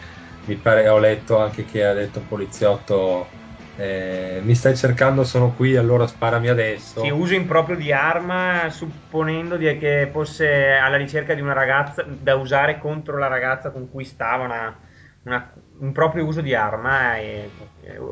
Mi 0.50 0.60
pare, 0.60 0.88
ho 0.88 0.98
letto 0.98 1.38
anche 1.38 1.64
che 1.64 1.84
ha 1.84 1.92
detto 1.94 2.18
un 2.18 2.26
poliziotto: 2.26 3.30
eh, 3.76 4.40
Mi 4.42 4.54
stai 4.56 4.76
cercando, 4.76 5.22
sono 5.22 5.54
qui, 5.54 5.76
allora 5.76 6.08
sparami 6.08 6.48
adesso. 6.48 7.00
Sì, 7.02 7.08
uso 7.08 7.34
improprio 7.34 7.76
di 7.76 7.92
arma 7.92 8.68
supponendo 8.70 9.56
di- 9.56 9.78
che 9.78 10.08
fosse 10.12 10.72
alla 10.72 10.96
ricerca 10.96 11.34
di 11.34 11.40
una 11.40 11.52
ragazza 11.52 12.02
da 12.02 12.34
usare 12.34 12.78
contro 12.78 13.16
la 13.16 13.26
ragazza 13.28 13.70
con 13.70 13.88
cui 13.88 14.04
stava, 14.04 14.44
una, 14.44 14.80
una- 15.22 15.52
un 15.78 15.92
proprio 15.92 16.26
uso 16.26 16.40
di 16.42 16.54
arma 16.54 17.16
e, 17.16 17.54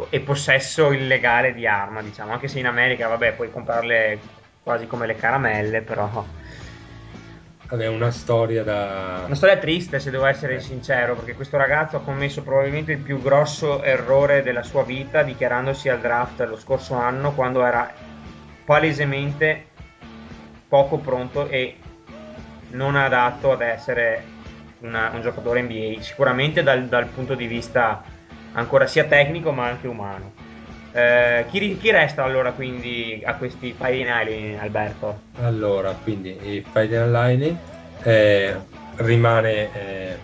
e 0.09 0.21
possesso 0.23 0.93
illegale 0.93 1.53
di 1.53 1.67
arma, 1.67 2.03
diciamo, 2.03 2.33
anche 2.33 2.49
se 2.49 2.59
in 2.61 2.67
America, 2.67 3.09
vabbè, 3.09 3.35
puoi 3.35 3.51
comprarle 3.51 4.31
quasi 4.63 4.87
come 4.87 5.07
le 5.07 5.17
caramelle, 5.17 5.83
però... 5.83 6.33
Vabbè, 7.69 7.87
una 7.87 8.11
storia 8.11 8.63
da. 8.65 9.25
Una 9.27 9.35
storia 9.35 9.59
triste, 9.59 9.99
se 10.01 10.11
devo 10.11 10.25
essere 10.25 10.59
sincero, 10.59 11.15
perché 11.15 11.35
questo 11.35 11.59
ragazzo 11.59 11.97
ha 11.97 12.01
commesso 12.01 12.43
probabilmente 12.43 12.93
il 12.93 12.99
più 12.99 13.21
grosso 13.21 13.83
errore 13.83 14.43
della 14.43 14.63
sua 14.63 14.85
vita 14.85 15.23
dichiarandosi 15.23 15.91
al 15.91 16.01
draft 16.01 16.41
lo 16.47 16.57
scorso 16.57 16.95
anno 16.95 17.35
quando 17.35 17.63
era 17.63 17.93
palesemente 18.65 19.67
poco 20.67 20.97
pronto 20.97 21.47
e 21.49 21.77
non 22.71 22.97
adatto 22.97 23.53
ad 23.53 23.61
essere 23.61 24.25
una- 24.81 25.11
un 25.13 25.21
giocatore 25.21 25.61
NBA, 25.61 26.01
sicuramente 26.01 26.63
dal, 26.63 26.87
dal 26.87 27.07
punto 27.07 27.35
di 27.35 27.47
vista 27.47 28.03
ancora 28.53 28.87
sia 28.87 29.05
tecnico 29.05 29.53
ma 29.53 29.67
anche 29.67 29.87
umano. 29.87 30.38
Eh, 30.91 31.45
chi, 31.51 31.77
chi 31.77 31.91
resta 31.91 32.25
allora 32.25 32.53
quindi 32.53 33.23
a 33.25 33.35
questi 33.35 33.75
finali, 33.79 34.57
Alberto? 34.57 35.21
Allora, 35.41 35.93
quindi 36.03 36.31
i 36.31 36.65
Fighting 36.71 37.11
Lightning 37.11 37.57
eh, 38.03 38.57
rimane 38.97 39.73
eh, 39.75 40.19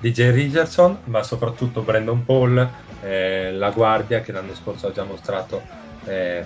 DJ 0.00 0.30
Richardson, 0.30 0.98
ma 1.04 1.22
soprattutto 1.22 1.82
Brandon 1.82 2.24
Paul, 2.24 2.68
eh, 3.02 3.52
la 3.52 3.70
guardia 3.70 4.20
che 4.20 4.32
l'anno 4.32 4.54
scorso 4.54 4.88
ha 4.88 4.92
già 4.92 5.04
mostrato 5.04 5.62
eh, 6.06 6.44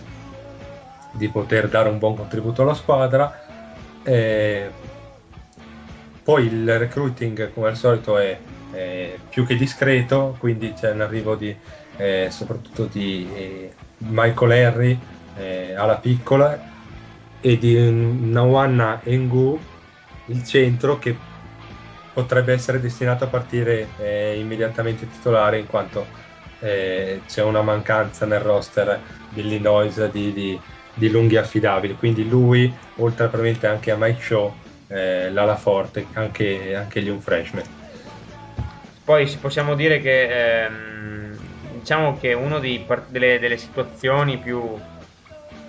di 1.13 1.29
poter 1.29 1.69
dare 1.69 1.89
un 1.89 1.99
buon 1.99 2.17
contributo 2.17 2.63
alla 2.63 2.75
squadra. 2.75 3.45
Eh, 4.03 4.71
poi 6.23 6.47
il 6.47 6.79
recruiting, 6.79 7.53
come 7.53 7.69
al 7.69 7.77
solito, 7.77 8.19
è 8.19 8.37
più 9.29 9.47
che 9.47 9.57
discreto, 9.57 10.37
quindi 10.39 10.73
c'è 10.75 10.93
l'arrivo 10.93 11.35
di, 11.35 11.57
eh, 11.97 12.29
soprattutto 12.31 12.87
di 12.87 13.31
eh, 13.33 13.73
Michael 13.99 14.53
Henry 14.53 15.01
eh, 15.35 15.75
alla 15.75 15.97
piccola 15.97 16.63
e 17.41 17.59
di 17.59 17.91
Nawanna 17.91 19.03
Engu, 19.05 19.61
il 20.27 20.45
centro, 20.45 20.99
che 20.99 21.17
potrebbe 22.13 22.53
essere 22.53 22.81
destinato 22.81 23.25
a 23.25 23.29
partire 23.29 23.89
eh, 23.99 24.39
immediatamente 24.39 25.09
titolare 25.09 25.59
in 25.59 25.67
quanto 25.67 26.07
eh, 26.61 27.21
c'è 27.27 27.43
una 27.43 27.63
mancanza 27.63 28.25
nel 28.27 28.41
roster 28.41 29.03
dell'Illinois 29.29 30.11
di, 30.11 30.33
di, 30.33 30.61
di 30.95 31.11
lunghi 31.11 31.37
affidabili. 31.37 31.95
Quindi 31.97 32.27
lui, 32.27 32.75
oltre 32.97 33.29
probabilmente 33.29 33.67
anche 33.67 33.91
a 33.91 33.97
Mike 33.99 34.23
Shaw, 34.23 34.55
eh, 34.89 35.31
l'ala 35.31 35.57
forte, 35.57 36.07
anche, 36.15 36.75
anche 36.75 37.03
gli 37.03 37.09
un 37.09 37.21
freshman. 37.21 37.65
Poi 39.05 39.27
si- 39.29 39.39
possiamo 39.39 39.75
dire 39.75 40.01
che 40.01 40.65
ehm, 40.65 41.26
diciamo 41.87 42.19
che 42.19 42.33
una 42.33 42.59
delle, 42.59 43.39
delle 43.39 43.57
situazioni 43.57 44.39
più, 44.39 44.61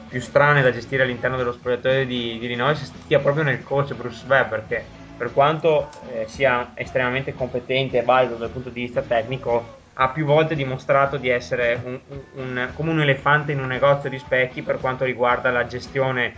più 0.10 0.19
strane 0.19 0.64
da 0.64 0.72
gestire 0.72 1.03
all'interno 1.03 1.38
dello 1.38 1.52
spogliatoio 1.52 2.07
di, 2.07 2.39
di 2.39 2.45
Illinois 2.45 2.81
stia 2.81 3.19
proprio 3.19 3.44
nel 3.44 3.61
coach 3.64 3.94
Bruce 3.94 4.26
Webb 4.27 4.49
perché 4.49 4.84
per 5.15 5.31
quanto 5.31 5.89
eh, 6.11 6.26
sia 6.27 6.72
estremamente 6.73 7.35
competente 7.35 7.99
e 7.99 8.02
valido 8.02 8.34
dal 8.34 8.49
punto 8.49 8.69
di 8.69 8.81
vista 8.81 9.02
tecnico 9.02 9.76
ha 9.94 10.10
più 10.10 10.26
volte 10.26 10.56
dimostrato 10.56 11.18
di 11.18 11.30
essere 11.30 11.80
un- 11.84 11.99
un- 12.10 12.22
un- 12.34 12.69
come 12.73 12.89
un 12.89 13.02
elefante 13.02 13.52
in 13.52 13.60
un 13.60 13.68
negozio 13.68 14.10
di 14.10 14.18
specchi 14.18 14.64
per 14.64 14.80
quanto 14.80 15.06
riguarda 15.06 15.52
la 15.52 15.68
gestione 15.68 16.34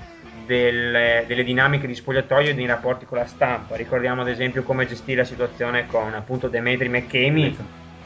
del- 0.46 1.24
delle 1.26 1.44
dinamiche 1.46 1.88
di 1.88 1.96
spogliatoio 1.96 2.50
e 2.50 2.54
dei 2.54 2.66
rapporti 2.66 3.06
con 3.06 3.18
la 3.18 3.26
stampa. 3.26 3.78
Ricordiamo 3.78 4.24
ad 4.24 4.28
esempio 4.28 4.62
come 4.64 4.86
gestì 4.86 5.16
la 5.16 5.24
situazione 5.24 5.88
con 5.88 6.14
appunto 6.16 6.50
Demetri 6.50 6.90
McCamey, 6.90 7.56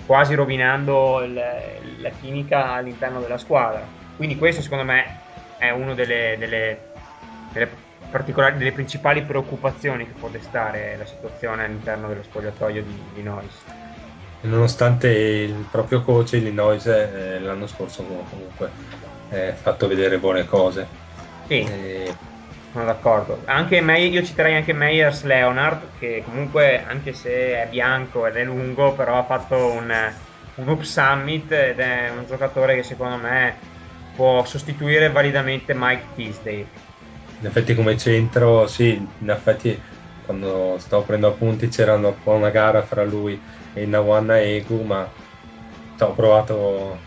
quasi 0.06 0.36
rovinando 0.36 1.22
il- 1.24 2.02
la 2.02 2.10
chimica 2.12 2.72
all'interno 2.74 3.22
della 3.22 3.38
squadra. 3.38 3.90
Quindi 4.16 4.36
questo 4.38 4.62
secondo 4.62 4.84
me 4.84 5.22
è 5.58 5.70
una 5.72 5.94
delle, 5.94 6.36
delle- 6.38 6.88
delle 7.52 7.82
delle 8.58 8.74
principali 8.74 9.26
preoccupazioni 9.26 10.06
che 10.06 10.14
può 10.14 10.30
destare 10.30 10.96
la 10.98 11.06
situazione 11.06 11.64
all'interno 11.66 12.08
dello 12.08 12.22
spogliatoio 12.22 12.84
di, 12.84 13.10
di 13.12 13.22
Nois. 13.24 13.66
Nonostante 14.42 15.08
il 15.08 15.68
proprio 15.70 16.02
coach, 16.04 16.34
Illinois 16.34 16.86
eh, 16.86 17.40
l'anno 17.40 17.66
scorso 17.66 18.06
comunque 18.06 18.74
ha 19.30 19.56
fatto 19.56 19.88
vedere 19.88 20.20
buone 20.20 20.46
cose. 20.46 20.90
Sì, 21.50 21.56
E- 21.66 22.18
sono 22.74 22.86
d'accordo. 22.86 23.44
Anche 23.46 23.82
Mey- 23.82 24.12
io 24.12 24.24
citerei 24.24 24.56
anche 24.56 24.74
Meyers 24.74 25.24
Leonard, 25.24 25.98
che 26.00 26.24
comunque, 26.26 26.84
anche 26.84 27.14
se 27.14 27.62
è 27.62 27.68
bianco 27.70 28.26
ed 28.26 28.36
è 28.36 28.44
lungo, 28.44 28.94
però 28.94 29.20
ha 29.20 29.24
fatto 29.24 29.56
un, 29.56 29.94
un 30.56 30.68
Up 30.68 30.82
Summit 30.82 31.52
ed 31.52 31.80
è 31.80 32.10
un 32.10 32.26
giocatore 32.26 32.76
che 32.76 32.84
secondo 32.84 33.18
me 33.18 33.56
può 34.16 34.44
sostituire 34.44 35.12
validamente 35.12 35.74
Mike 35.76 36.08
Tisdale. 36.16 36.68
In 37.40 37.46
effetti 37.46 37.76
come 37.76 37.96
centro, 37.96 38.66
sì, 38.66 39.08
in 39.20 39.30
effetti 39.30 39.80
quando 40.26 40.78
stavo 40.80 41.04
prendendo 41.04 41.36
appunti 41.36 41.68
c'era 41.68 41.94
un 41.94 42.16
po' 42.24 42.32
una 42.32 42.50
gara 42.50 42.82
fra 42.82 43.04
lui 43.04 43.40
e 43.74 43.86
Nawanna 43.86 44.40
Egu, 44.40 44.82
ma 44.82 45.08
ho 46.00 46.14
provato 46.14 46.98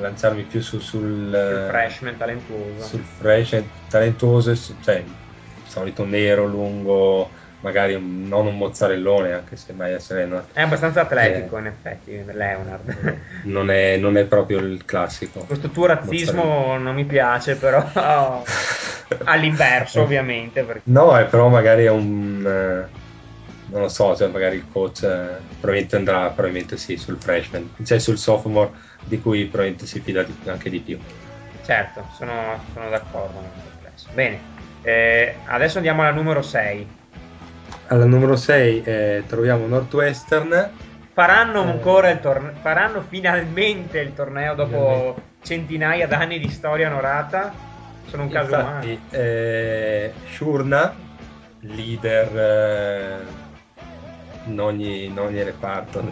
lanciarmi 0.00 0.44
più 0.44 0.60
su- 0.60 0.78
sul, 0.78 1.26
Il 1.28 1.34
eh, 1.34 1.68
freshman 1.68 2.16
talentuoso. 2.16 2.82
sul 2.82 3.04
fresh 3.04 3.52
e 3.54 3.70
talentuoso, 3.88 4.54
cioè 4.54 5.04
solito 5.64 6.04
nero, 6.04 6.46
lungo, 6.46 7.32
magari 7.60 7.94
un- 7.94 8.26
non 8.26 8.46
un 8.46 8.56
mozzarellone, 8.56 9.32
anche 9.32 9.56
se 9.56 9.72
mai 9.72 9.92
essere 9.92 10.26
no, 10.26 10.46
È 10.52 10.62
abbastanza 10.62 11.02
atletico 11.02 11.58
in 11.58 11.66
effetti 11.66 12.24
Leonard. 12.24 13.20
non, 13.44 13.70
è, 13.70 13.96
non 13.96 14.16
è 14.16 14.24
proprio 14.26 14.58
il 14.58 14.84
classico. 14.84 15.40
Questo 15.40 15.70
tuo 15.70 15.86
razzismo 15.86 16.76
non 16.78 16.94
mi 16.94 17.04
piace, 17.04 17.56
però 17.56 17.84
all'inverso 19.24 20.02
ovviamente. 20.02 20.62
Perché... 20.62 20.82
No, 20.84 21.16
è 21.16 21.26
però 21.26 21.48
magari 21.48 21.84
è 21.84 21.90
un... 21.90 22.44
eh, 22.46 23.06
non 23.70 23.82
lo 23.82 23.88
so, 23.88 24.16
cioè 24.16 24.28
magari 24.28 24.56
il 24.56 24.64
coach 24.72 25.02
eh, 25.02 25.38
probabilmente 25.60 25.96
andrà, 25.96 26.28
probabilmente 26.30 26.76
sì, 26.76 26.96
sul 26.96 27.18
freshman, 27.18 27.68
cioè 27.84 27.98
sul 27.98 28.18
sophomore 28.18 28.70
di 29.04 29.20
cui 29.20 29.44
probabilmente 29.44 29.86
si 29.86 30.00
fida 30.00 30.22
di- 30.22 30.48
anche 30.48 30.70
di 30.70 30.80
più. 30.80 30.98
Certo, 31.64 32.04
sono, 32.14 32.58
sono 32.72 32.88
d'accordo. 32.88 33.40
nel 33.40 33.50
complesso. 33.62 34.08
Bene, 34.14 34.40
eh, 34.82 35.34
adesso 35.46 35.76
andiamo 35.76 36.02
alla 36.02 36.12
numero 36.12 36.42
6. 36.42 36.86
Alla 37.88 38.04
numero 38.06 38.36
6 38.36 38.82
eh, 38.84 39.24
troviamo 39.26 39.66
Northwestern. 39.66 40.70
Faranno 41.12 41.64
Eh. 41.64 41.70
ancora 41.70 42.10
il 42.10 42.20
torneo, 42.20 42.52
faranno 42.60 43.02
finalmente 43.08 43.98
il 43.98 44.14
torneo 44.14 44.54
dopo 44.54 44.70
Finalmente. 44.70 45.22
centinaia 45.42 46.06
d'anni 46.06 46.38
di 46.38 46.48
storia 46.48 46.88
onorata. 46.88 47.52
Sono 48.06 48.22
un 48.22 48.30
caso 48.30 48.54
umano. 48.54 48.84
Infatti, 48.84 49.16
eh, 49.16 50.12
Shurna, 50.30 50.94
leader 51.60 52.36
eh, 52.36 53.46
in, 54.48 54.60
ogni, 54.60 55.04
in 55.06 55.18
ogni 55.18 55.42
reparto 55.42 56.02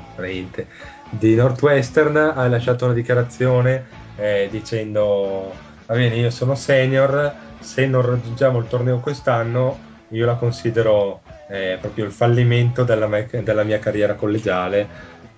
di 1.11 1.35
Northwestern, 1.35 2.17
ha 2.17 2.47
lasciato 2.49 2.85
una 2.85 2.95
dichiarazione 2.95 3.87
eh, 4.17 4.49
dicendo: 4.51 5.55
Va 5.87 5.95
bene, 5.95 6.17
io 6.17 6.31
sono 6.31 6.55
senior, 6.55 7.35
se 7.61 7.87
non 7.87 8.03
raggiungiamo 8.03 8.59
il 8.59 8.67
torneo 8.69 9.01
quest'anno, 9.01 9.79
io 10.09 10.27
la 10.27 10.35
considero 10.35 11.23
eh, 11.49 11.79
proprio 11.81 12.05
il 12.05 12.13
fallimento 12.13 12.85
della, 12.85 13.07
me- 13.07 13.29
della 13.43 13.63
mia 13.65 13.79
carriera 13.79 14.15
collegiale 14.15 14.89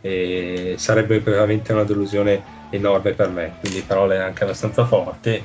e 0.00 0.74
sarebbe 0.78 1.20
veramente 1.20 1.72
una 1.72 1.84
delusione 1.84 2.42
enorme 2.70 3.12
per 3.12 3.28
me. 3.30 3.54
Quindi 3.60 3.82
parole 3.82 4.18
anche 4.18 4.44
abbastanza 4.44 4.84
forti 4.84 5.42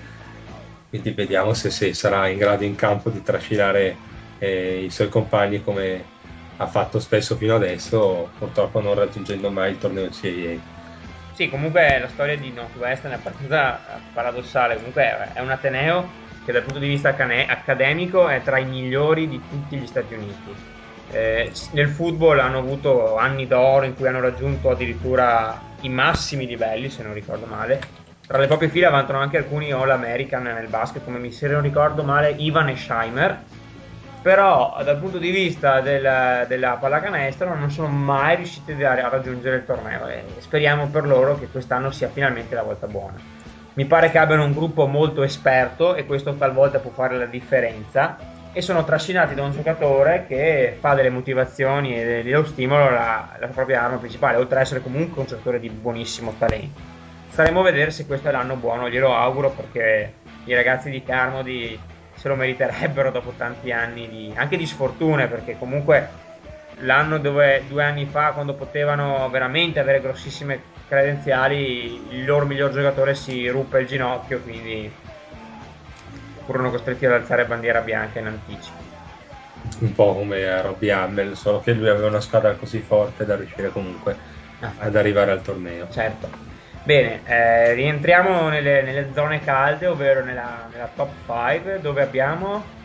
quindi 0.93 1.09
vediamo 1.09 1.55
se, 1.55 1.71
se 1.71 1.91
sarà 1.95 2.27
in 2.27 2.37
grado 2.37 2.63
in 2.65 2.75
campo 2.75 3.09
di 3.09 3.23
trascinare 3.23 3.97
eh, 4.37 4.83
i 4.83 4.91
suoi 4.91 5.09
compagni 5.09 5.63
come 5.63 6.05
ha 6.57 6.67
fatto 6.67 6.99
spesso 6.99 7.35
fino 7.35 7.55
adesso, 7.55 8.29
purtroppo 8.37 8.81
non 8.81 8.95
raggiungendo 8.95 9.49
mai 9.49 9.71
il 9.71 9.77
torneo 9.77 10.09
CAA. 10.09 10.81
Sì, 11.33 11.49
comunque 11.49 11.97
la 11.99 12.07
storia 12.09 12.37
di 12.37 12.51
Northwestern 12.51 13.13
è 13.13 13.15
abbastanza 13.15 13.79
paradossale. 14.13 14.75
Comunque 14.75 15.31
è 15.33 15.39
un 15.39 15.49
Ateneo 15.49 16.07
che 16.45 16.51
dal 16.51 16.61
punto 16.61 16.79
di 16.79 16.87
vista 16.87 17.09
accademico 17.09 18.27
è 18.27 18.41
tra 18.43 18.59
i 18.59 18.65
migliori 18.65 19.27
di 19.27 19.41
tutti 19.49 19.77
gli 19.77 19.87
Stati 19.87 20.13
Uniti. 20.13 20.53
Eh, 21.11 21.51
nel 21.71 21.89
football 21.89 22.39
hanno 22.39 22.59
avuto 22.59 23.17
anni 23.17 23.47
d'oro 23.47 23.85
in 23.85 23.95
cui 23.95 24.07
hanno 24.07 24.19
raggiunto 24.19 24.69
addirittura 24.69 25.59
i 25.81 25.89
massimi 25.89 26.45
livelli, 26.45 26.89
se 26.89 27.01
non 27.01 27.13
ricordo 27.13 27.45
male. 27.45 27.79
Tra 28.25 28.37
le 28.37 28.47
proprie 28.47 28.69
file 28.69 28.89
vantano 28.89 29.19
anche 29.19 29.37
alcuni 29.37 29.71
All 29.71 29.89
American 29.89 30.43
nel 30.43 30.67
basket, 30.67 31.03
come 31.03 31.17
mi 31.17 31.31
se 31.31 31.47
non 31.47 31.61
ricordo 31.61 32.03
male 32.03 32.31
Ivan 32.37 32.75
Scheimer. 32.75 33.41
Però 34.23 34.79
dal 34.85 34.99
punto 34.99 35.17
di 35.17 35.31
vista 35.31 35.81
del- 35.81 36.45
della 36.47 36.77
pallacanestro 36.79 37.55
non 37.55 37.69
sono 37.69 37.89
mai 37.89 38.37
riusciti 38.37 38.71
a, 38.81 39.09
raggiungere 39.09 39.57
il 39.57 39.65
torneo 39.65 40.07
e 40.07 40.23
speriamo 40.37 40.87
per 40.87 41.05
loro 41.05 41.37
che 41.37 41.49
quest'anno 41.49 41.91
sia 41.91 42.07
finalmente 42.07 42.55
la 42.55 42.63
volta 42.63 42.87
buona. 42.87 43.17
Mi 43.73 43.83
pare 43.83 44.09
che 44.11 44.19
abbiano 44.19 44.45
un 44.45 44.53
gruppo 44.53 44.87
molto 44.87 45.23
esperto 45.23 45.95
e 45.95 46.05
questo 46.05 46.35
talvolta 46.35 46.79
può 46.79 46.91
fare 46.91 47.17
la 47.17 47.25
differenza 47.25 48.17
e 48.53 48.61
sono 48.61 48.85
trascinati 48.85 49.35
da 49.35 49.43
un 49.43 49.51
giocatore 49.51 50.23
che 50.25 50.77
fa 50.79 50.93
delle 50.93 51.09
motivazioni 51.09 51.99
e 51.99 52.23
dello 52.23 52.45
stimolo 52.45 52.89
la, 52.91 53.35
la 53.37 53.47
propria 53.47 53.83
arma 53.83 53.97
principale, 53.97 54.37
oltre 54.37 54.55
ad 54.55 54.61
essere 54.61 54.81
comunque 54.81 55.19
un 55.19 55.27
giocatore 55.27 55.59
di 55.59 55.69
buonissimo 55.69 56.35
talento. 56.37 56.79
Staremo 57.27 57.59
a 57.59 57.63
vedere 57.63 57.91
se 57.91 58.05
questo 58.05 58.29
è 58.29 58.31
l'anno 58.31 58.55
buono, 58.55 58.89
glielo 58.89 59.13
auguro 59.13 59.49
perché 59.49 60.13
i 60.45 60.53
ragazzi 60.53 60.89
di 60.89 61.03
Carmody 61.03 61.77
se 62.23 62.29
lo 62.29 62.35
meriterebbero 62.35 63.11
dopo 63.11 63.33
tanti 63.35 63.73
anni 63.73 64.07
di, 64.07 64.33
anche 64.33 64.55
di 64.55 64.65
sfortune, 64.65 65.27
perché 65.27 65.57
comunque 65.57 66.07
l'anno 66.79 67.19
dove 67.19 67.63
due 67.67 67.83
anni 67.83 68.05
fa, 68.05 68.31
quando 68.31 68.53
potevano 68.53 69.29
veramente 69.29 69.81
avere 69.81 69.99
grossissime 69.99 70.61
credenziali, 70.87 72.15
il 72.15 72.23
loro 72.23 72.45
miglior 72.45 72.71
giocatore 72.71 73.13
si 73.13 73.45
ruppe 73.49 73.79
il 73.81 73.87
ginocchio, 73.87 74.39
quindi 74.39 74.89
furono 76.45 76.69
costretti 76.69 77.05
ad 77.05 77.11
alzare 77.11 77.43
bandiera 77.43 77.81
bianca 77.81 78.19
in 78.19 78.27
anticipo. 78.27 78.81
Un 79.79 79.93
po' 79.93 80.13
come 80.13 80.61
Robbie 80.61 80.93
Hammel, 80.93 81.35
solo 81.35 81.59
che 81.59 81.73
lui 81.73 81.89
aveva 81.89 82.07
una 82.07 82.21
squadra 82.21 82.53
così 82.53 82.79
forte 82.79 83.25
da 83.25 83.35
riuscire 83.35 83.69
comunque 83.69 84.15
ad 84.77 84.95
arrivare 84.95 85.31
al 85.31 85.41
torneo. 85.41 85.89
Certo. 85.91 86.52
Bene, 86.85 87.23
eh, 87.23 87.73
rientriamo 87.73 88.47
nelle, 88.49 88.81
nelle 88.83 89.13
zone 89.13 89.41
calde, 89.41 89.87
ovvero 89.87 90.23
nella, 90.23 90.67
nella 90.67 90.91
top 90.93 91.23
5, 91.25 91.79
dove 91.79 92.01
abbiamo 92.01 92.75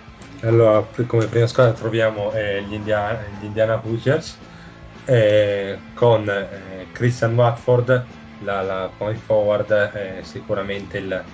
Allora, 0.40 0.88
come 1.06 1.28
prima 1.28 1.46
squadra 1.48 1.72
troviamo 1.72 2.32
eh, 2.32 2.64
gli, 2.64 2.72
Indiana, 2.74 3.26
gli 3.28 3.42
Indiana 3.44 3.84
Hoosiers 3.84 4.40
eh, 5.02 5.88
con 5.92 6.28
eh, 6.28 6.90
Christian 6.92 7.34
Watford, 7.34 8.14
la, 8.38 8.62
la 8.62 8.94
point 8.96 9.18
forward, 9.20 9.70
eh, 9.94 10.22
sicuramente 10.22 10.98
il, 10.98 11.32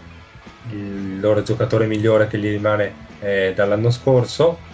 il 0.62 1.20
loro 1.20 1.42
giocatore 1.42 1.86
migliore 1.86 2.26
che 2.28 2.38
gli 2.38 2.48
rimane 2.48 2.98
eh, 3.18 3.52
dall'anno 3.54 3.90
scorso. 3.90 4.68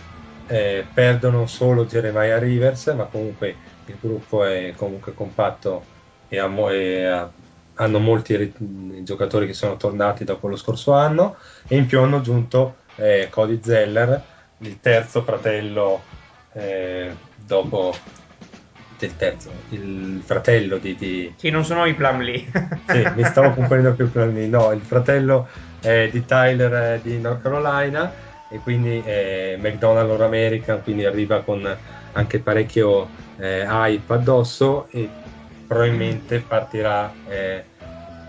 Perdono 0.92 1.46
solo 1.46 1.84
Jeremiah 1.86 2.38
Rivers, 2.38 2.88
ma 2.88 3.08
comunque 3.08 3.60
il 3.84 3.98
gruppo 3.98 4.44
è 4.44 4.74
comunque 4.74 5.14
compatto 5.14 5.90
e, 6.26 6.38
ha 6.38 6.46
e 6.72 7.04
ha- 7.06 7.34
hanno 7.80 7.98
molti 7.98 8.36
ri- 8.36 9.02
giocatori 9.04 9.46
che 9.46 9.52
sono 9.54 9.76
tornati 9.76 10.24
dopo 10.24 10.48
lo 10.48 10.56
scorso 10.56 10.92
anno 10.92 11.36
e 11.66 11.76
in 11.76 11.86
più 11.86 12.00
hanno 12.00 12.16
aggiunto 12.18 12.78
eh, 12.96 13.28
Cody 13.30 13.60
Zeller, 13.62 14.26
il 14.58 14.80
terzo 14.80 15.22
fratello 15.24 16.08
eh, 16.52 17.16
dopo 17.34 18.08
il 18.98 19.16
terzo, 19.16 19.64
il 19.68 20.22
fratello 20.24 20.78
di, 20.78 20.94
di- 20.96 21.34
Sì, 21.34 21.50
non 21.50 21.64
sono 21.64 21.86
i 21.86 21.94
Plumlee. 21.94 22.50
sì, 22.84 23.08
mi 23.14 23.24
stavo 23.24 23.52
confondendo 23.54 23.94
più 23.94 24.10
con 24.10 24.36
i- 24.36 24.48
no, 24.48 24.72
il 24.72 24.84
fratello 24.84 25.48
eh, 25.80 26.08
di 26.10 26.24
Tyler 26.24 26.94
eh, 26.96 27.00
di 27.00 27.20
North 27.20 27.40
Carolina 27.42 28.12
e 28.48 28.60
quindi 28.60 29.00
eh, 29.02 29.56
McDonald 29.58 30.10
All 30.10 30.20
American, 30.22 30.82
quindi 30.82 31.04
arriva 31.04 31.42
con 31.44 31.64
anche 32.12 32.42
parecchio 32.42 33.12
eh, 33.36 33.62
hype 33.64 34.12
addosso 34.12 34.88
e 34.88 35.18
probabilmente 35.64 36.44
partirà 36.44 37.20
eh, 37.22 37.69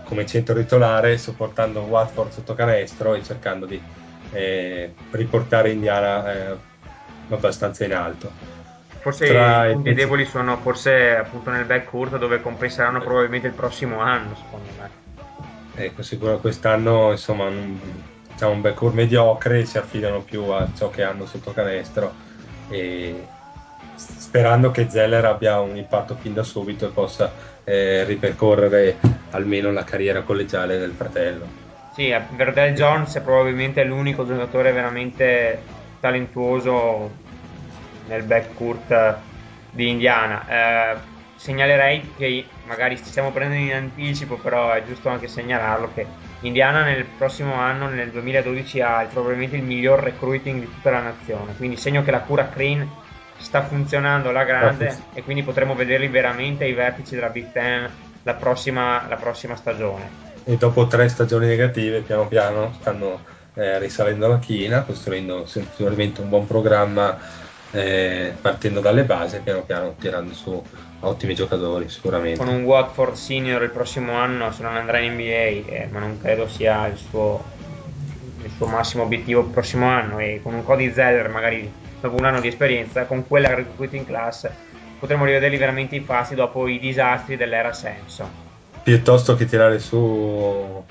come 0.04 0.26
centro 0.26 0.54
titolare 0.54 1.18
supportando 1.18 1.80
Watford 1.80 2.30
sotto 2.30 2.54
canestro 2.54 3.14
e 3.14 3.22
cercando 3.22 3.66
di 3.66 3.80
eh, 4.32 4.92
riportare 5.10 5.70
Indiana 5.70 6.32
eh, 6.32 6.56
abbastanza 7.28 7.84
in 7.84 7.94
alto. 7.94 8.30
Forse 9.00 9.26
Tra 9.26 9.66
i 9.66 9.70
i 9.70 9.72
punti 9.72 9.90
pezzi- 9.90 10.00
deboli 10.02 10.24
sono 10.24 10.56
forse 10.58 11.16
appunto 11.16 11.50
nel 11.50 11.64
backcourt 11.64 12.18
dove 12.18 12.40
compenseranno 12.40 13.00
probabilmente 13.00 13.48
il 13.48 13.52
prossimo 13.52 13.98
anno, 13.98 14.36
secondo 14.36 14.68
me. 14.78 14.90
Ecco, 15.74 16.02
sicuro 16.02 16.38
quest'anno 16.38 17.10
insomma 17.10 17.44
un, 17.44 17.78
diciamo, 18.30 18.52
un 18.52 18.60
backcourt 18.60 18.94
mediocre 18.94 19.64
si 19.64 19.78
affidano 19.78 20.20
più 20.20 20.44
a 20.50 20.68
ciò 20.76 20.90
che 20.90 21.02
hanno 21.02 21.26
sotto 21.26 21.52
canestro 21.52 22.12
e 22.68 23.26
sperando 23.96 24.70
che 24.70 24.88
Zeller 24.88 25.24
abbia 25.24 25.60
un 25.60 25.76
impatto 25.76 26.16
fin 26.20 26.34
da 26.34 26.42
subito 26.42 26.86
e 26.86 26.90
possa 26.90 27.30
eh, 27.64 28.04
ripercorrere 28.04 28.98
almeno 29.30 29.70
la 29.72 29.84
carriera 29.84 30.22
collegiale 30.22 30.78
del 30.78 30.92
fratello. 30.92 31.60
Sì, 31.92 32.14
Verdell 32.30 32.74
Jones 32.74 33.14
è 33.16 33.20
probabilmente 33.20 33.84
l'unico 33.84 34.26
giocatore 34.26 34.72
veramente 34.72 35.60
talentuoso 36.00 37.10
nel 38.08 38.22
backcourt 38.22 39.16
di 39.70 39.88
Indiana. 39.88 40.44
Eh, 40.48 40.96
segnalerei 41.36 42.14
che 42.16 42.46
magari 42.66 42.96
ci 42.96 43.04
stiamo 43.04 43.30
prendendo 43.30 43.70
in 43.70 43.76
anticipo, 43.76 44.36
però 44.36 44.72
è 44.72 44.84
giusto 44.84 45.08
anche 45.08 45.28
segnalarlo 45.28 45.90
che 45.92 46.06
Indiana 46.40 46.82
nel 46.82 47.04
prossimo 47.04 47.54
anno, 47.54 47.88
nel 47.88 48.10
2012, 48.10 48.80
ha 48.80 49.06
probabilmente 49.12 49.56
il 49.56 49.62
miglior 49.62 50.00
recruiting 50.00 50.60
di 50.60 50.66
tutta 50.66 50.90
la 50.90 51.00
nazione. 51.00 51.54
Quindi 51.56 51.76
segno 51.76 52.02
che 52.02 52.10
la 52.10 52.20
cura 52.20 52.48
Crane 52.48 52.88
sta 53.42 53.62
funzionando 53.62 54.30
alla 54.30 54.44
grande 54.44 54.96
e 55.12 55.22
quindi 55.22 55.42
potremo 55.42 55.74
vederli 55.74 56.08
veramente 56.08 56.64
ai 56.64 56.72
vertici 56.72 57.14
della 57.14 57.28
Big 57.28 57.50
Ten 57.52 57.90
la 58.22 58.34
prossima, 58.34 59.04
la 59.08 59.16
prossima 59.16 59.56
stagione. 59.56 60.30
E 60.44 60.56
dopo 60.56 60.86
tre 60.86 61.08
stagioni 61.08 61.46
negative, 61.46 62.00
piano 62.00 62.26
piano 62.26 62.72
stanno 62.80 63.20
eh, 63.54 63.78
risalendo 63.78 64.28
la 64.28 64.38
china, 64.38 64.82
costruendo 64.82 65.44
sicuramente 65.46 66.20
un 66.20 66.28
buon 66.28 66.46
programma 66.46 67.18
eh, 67.72 68.34
partendo 68.40 68.80
dalle 68.80 69.04
basi 69.04 69.36
e 69.36 69.40
piano 69.40 69.62
piano 69.62 69.94
tirando 69.98 70.34
su 70.34 70.62
ottimi 71.00 71.34
giocatori 71.34 71.88
sicuramente. 71.88 72.38
con 72.38 72.52
un 72.52 72.62
Watford 72.64 73.14
senior 73.14 73.62
il 73.62 73.70
prossimo 73.70 74.12
anno 74.12 74.52
se 74.52 74.62
non 74.62 74.76
andrà 74.76 74.98
in 74.98 75.14
NBA 75.14 75.24
eh, 75.24 75.88
ma 75.90 75.98
non 75.98 76.20
credo 76.20 76.46
sia 76.48 76.86
il 76.86 76.98
suo, 76.98 77.42
il 78.42 78.50
suo 78.56 78.66
massimo 78.66 79.04
obiettivo 79.04 79.40
il 79.40 79.48
prossimo 79.48 79.86
anno 79.86 80.18
e 80.18 80.40
con 80.42 80.54
un 80.54 80.62
Cody 80.62 80.92
Zeller 80.92 81.28
magari 81.30 81.80
dopo 82.02 82.16
un 82.16 82.26
anno 82.26 82.40
di 82.40 82.48
esperienza 82.48 83.04
con 83.04 83.26
quella 83.26 83.54
recruiting 83.54 84.04
class 84.04 84.50
potremo 84.98 85.24
rivederli 85.24 85.56
veramente 85.56 85.96
in 85.96 86.04
fasi 86.04 86.34
dopo 86.34 86.68
i 86.68 86.78
disastri 86.78 87.36
dell'era 87.36 87.72
Samson 87.72 88.28
piuttosto 88.82 89.34
che 89.34 89.46
tirare 89.46 89.78
su 89.78 90.84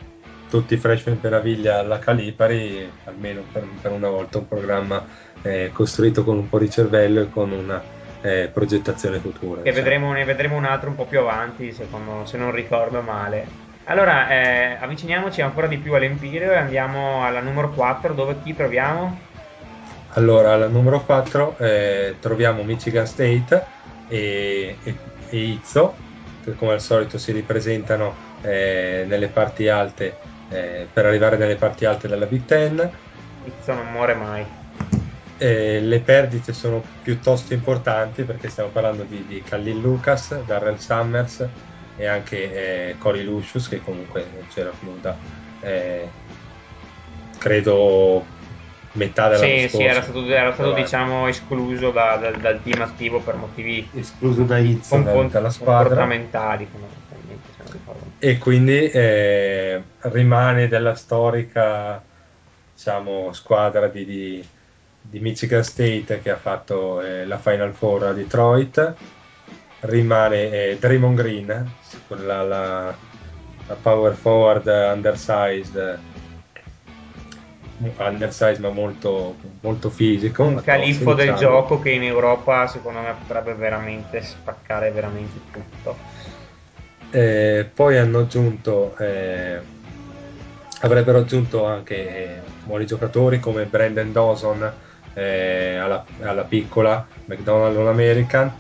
tutti 0.50 0.74
i 0.74 0.78
freshman 0.78 1.20
per 1.20 1.34
Aviglia 1.34 1.80
alla 1.80 1.98
Calipari, 1.98 2.90
almeno 3.06 3.42
per, 3.52 3.66
per 3.82 3.92
una 3.92 4.10
volta 4.10 4.40
un 4.40 4.48
programma 4.48 5.06
eh, 5.42 5.72
costruito 5.74 6.26
con 6.26 6.38
un 6.38 6.50
po' 6.50 6.60
di 6.60 6.70
cervello 6.70 7.22
e 7.22 7.30
con 7.30 7.52
una 7.52 7.82
eh, 8.22 8.50
progettazione 8.54 9.20
futura. 9.20 9.62
che 9.62 9.70
insomma. 9.70 9.84
vedremo, 9.84 10.12
ne 10.12 10.26
vedremo 10.26 10.58
un 10.58 10.66
altro 10.66 10.90
un 10.90 10.96
po' 10.96 11.06
più 11.06 11.20
avanti 11.20 11.72
secondo, 11.72 12.26
se 12.26 12.38
non 12.38 12.52
ricordo 12.52 13.02
male 13.02 13.70
allora 13.86 14.30
eh, 14.30 14.78
avviciniamoci 14.80 15.42
ancora 15.42 15.68
di 15.68 15.78
più 15.78 15.94
all'Empireo 15.94 16.52
e 16.52 16.58
andiamo 16.58 17.26
alla 17.26 17.42
numero 17.42 17.72
4 17.72 18.14
dove 18.14 18.36
chi 18.44 18.56
troviamo? 18.56 19.30
Allora, 20.14 20.54
al 20.54 20.72
numero 20.72 21.02
4 21.02 21.56
eh, 21.58 22.16
troviamo 22.20 22.64
Michigan 22.64 23.08
State 23.08 23.66
e, 24.08 24.78
e, 24.84 24.98
e 25.30 25.38
Izzo, 25.38 25.96
che 26.44 26.56
come 26.56 26.74
al 26.74 26.82
solito 26.82 27.18
si 27.18 27.32
ripresentano 27.32 28.14
eh, 28.42 29.06
nelle 29.08 29.28
parti 29.28 29.70
alte 29.70 30.18
eh, 30.50 30.88
per 30.92 31.06
arrivare 31.06 31.38
nelle 31.38 31.56
parti 31.56 31.86
alte 31.86 32.08
della 32.08 32.26
Big 32.26 32.46
Ten. 32.46 32.92
Izzo 33.46 33.74
non 33.74 33.92
muore 33.92 34.14
mai. 34.14 34.46
Le 35.38 36.00
perdite 36.02 36.54
sono 36.54 36.84
piuttosto 37.02 37.56
importanti 37.56 38.22
perché 38.22 38.48
stiamo 38.48 38.70
parlando 38.70 39.02
di, 39.02 39.26
di 39.26 39.42
Khalil 39.42 39.80
Lucas, 39.80 40.40
Darrell 40.44 40.78
Summers 40.78 41.48
e 41.96 42.06
anche 42.06 42.90
eh, 42.90 42.96
Cory 43.00 43.24
Lucius 43.24 43.68
che 43.68 43.82
comunque 43.84 44.24
c'era 44.54 44.70
più 44.78 44.96
da 45.02 45.16
eh, 45.62 46.10
credo 47.38 48.26
metà 48.94 49.30
della 49.30 49.46
sì, 49.46 49.70
sì, 49.70 49.84
era 49.84 50.02
stato, 50.02 50.26
era 50.26 50.54
stato 50.54 50.74
diciamo 50.74 51.28
escluso 51.28 51.92
da, 51.92 52.18
da, 52.18 52.32
dal 52.32 52.62
team 52.62 52.82
attivo 52.82 53.22
per 53.22 53.36
motivi 53.36 53.90
escluso 53.94 54.44
da 54.44 54.58
Izzo 54.58 54.96
compon- 54.96 55.30
dalla 55.30 55.50
squadra. 55.50 55.96
comportamentali 55.96 56.70
e 58.24 58.38
quindi 58.38 58.90
eh, 58.90 59.84
rimane 60.02 60.68
della 60.68 60.94
storica 60.94 62.06
diciamo, 62.72 63.32
squadra 63.34 63.88
di, 63.88 64.06
di, 64.06 64.48
di, 65.00 65.20
Michigan 65.20 65.64
State 65.64 66.20
che 66.22 66.30
ha 66.30 66.38
fatto 66.38 67.02
eh, 67.02 67.26
la 67.26 67.40
Final 67.40 67.74
Four 67.74 68.04
a 68.06 68.14
Detroit. 68.14 68.98
Rimane 69.80 70.52
eh, 70.52 70.78
Draymond 70.78 71.18
Green 71.18 71.76
la, 72.10 72.44
la, 72.44 73.00
la 73.66 73.76
power 73.76 74.14
forward 74.14 74.68
undersized 74.68 76.11
undersize 77.98 78.60
ma 78.60 78.70
molto, 78.70 79.36
molto 79.62 79.90
fisico. 79.90 80.44
Un 80.44 80.62
califfo 80.64 81.14
del 81.14 81.34
gioco 81.36 81.80
che 81.80 81.92
in 81.92 82.04
Europa 82.04 82.68
secondo 82.68 83.00
me 83.00 83.14
potrebbe 83.20 83.54
veramente 83.54 84.22
spaccare 84.22 84.92
veramente 84.92 85.40
tutto. 85.52 85.98
Eh, 87.12 87.70
poi 87.74 87.98
hanno 87.98 88.20
aggiunto, 88.20 88.96
eh, 88.98 89.60
avrebbero 90.82 91.20
aggiunto 91.20 91.66
anche 91.66 91.96
eh, 91.96 92.40
buoni 92.64 92.86
giocatori 92.86 93.40
come 93.40 93.66
Brandon 93.66 94.12
Dawson 94.12 94.72
eh, 95.14 95.76
alla, 95.76 96.06
alla, 96.22 96.44
piccola, 96.44 97.06
McDonald 97.26 97.76
All 97.76 97.88
American 97.88 98.52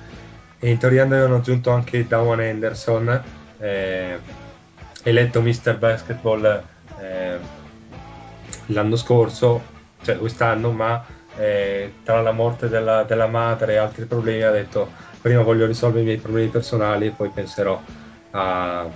e 0.60 0.69
in 0.69 0.77
teoria 0.77 1.03
hanno 1.03 1.35
aggiunto 1.35 1.72
anche 1.72 2.06
Dawan 2.06 2.39
Anderson, 2.39 3.23
eh, 3.57 4.19
eletto 5.03 5.41
Mr. 5.41 5.77
Basketball 5.77 6.64
eh, 6.99 7.39
l'anno 8.73 8.95
scorso, 8.95 9.61
cioè 10.02 10.18
quest'anno, 10.18 10.72
ma 10.72 11.03
eh, 11.38 11.93
tra 12.03 12.22
la 12.22 12.31
morte 12.31 12.68
della, 12.68 13.03
della, 13.03 13.27
madre 13.27 13.73
e 13.73 13.77
altri 13.77 14.06
problemi 14.06 14.41
ha 14.41 14.52
detto 14.52 14.89
prima 15.22 15.41
voglio 15.41 15.65
risolvere 15.65 16.02
i 16.02 16.06
miei 16.06 16.18
problemi 16.18 16.49
personali 16.49 17.07
e 17.07 17.11
poi 17.11 17.30
penserò 17.30 17.81
a, 18.31 18.80
a, 18.81 18.89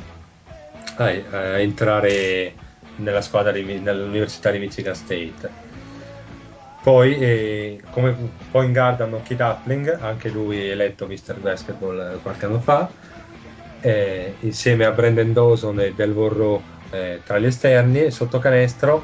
a 0.95 1.60
entrare 1.60 2.53
nella 2.97 3.22
squadra 3.22 3.52
di, 3.52 3.80
nell'università 3.80 4.52
di 4.52 4.60
Michigan 4.60 4.95
State. 4.95 5.64
Poi, 6.81 7.18
eh, 7.18 7.81
come 7.89 8.15
point 8.52 8.72
guard 8.72 9.02
hanno 9.02 9.22
Kid 9.23 9.41
Appling, 9.41 9.97
anche 10.02 10.30
lui 10.30 10.69
eletto 10.69 11.07
Mr. 11.07 11.39
Basketball 11.39 12.22
qualche 12.22 12.45
anno 12.45 12.60
fa, 12.60 12.88
eh, 13.81 14.35
insieme 14.41 14.85
a 14.85 14.91
Brandon 14.91 15.34
Dawson 15.34 15.80
e 15.80 15.93
Del 15.95 16.14
Vorro 16.14 16.61
eh, 16.91 17.22
tra 17.26 17.39
gli 17.39 17.45
esterni, 17.45 18.11
sotto 18.11 18.38
canestro 18.38 19.03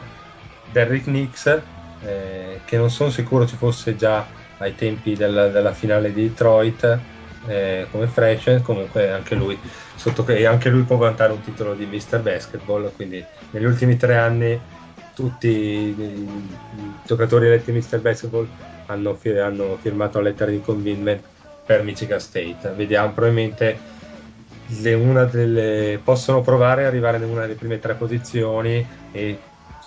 Derrick 0.72 1.08
Nix, 1.08 1.62
eh, 2.04 2.60
che 2.66 2.78
non 2.78 2.90
sono 2.90 3.10
sicuro 3.10 3.46
ci 3.48 3.56
fosse 3.56 3.96
già 3.96 4.26
ai 4.58 4.76
tempi 4.76 5.16
del, 5.16 5.50
della 5.52 5.74
finale 5.74 6.14
di 6.14 6.30
Detroit 6.30 7.00
eh, 7.48 7.88
come 7.92 8.08
fresh, 8.08 8.62
comunque 8.62 9.12
anche 9.12 9.36
lui, 9.36 9.58
sotto, 9.96 10.26
anche 10.48 10.70
lui 10.70 10.84
può 10.84 10.98
vantare 10.98 11.34
un 11.34 11.42
titolo 11.42 11.74
di 11.74 11.86
Mr. 11.86 12.20
Basketball, 12.20 12.92
quindi 12.96 13.24
negli 13.52 13.66
ultimi 13.66 13.98
tre 13.98 14.18
anni 14.18 14.60
tutti 15.14 15.48
i, 15.48 16.30
giocatori 17.06 17.48
eletti 17.48 17.72
Mr. 17.72 18.00
Basketball 18.00 18.48
hanno, 18.86 19.18
hanno 19.44 19.78
firmato 19.82 20.20
la 20.20 20.30
lettera 20.30 20.52
di 20.52 20.62
commitment 20.62 21.22
per 21.66 21.84
Michigan 21.84 22.20
State. 22.20 22.74
Vediamo 22.76 23.12
probabilmente 23.14 23.78
le, 24.80 25.30
delle, 25.32 26.00
possono 26.04 26.42
provare 26.42 26.82
ad 26.82 26.88
arrivare 26.88 27.18
in 27.18 27.24
una 27.24 27.42
delle 27.42 27.56
prime 27.56 27.80
tre 27.80 27.96
posizioni 27.96 28.86
e 29.12 29.40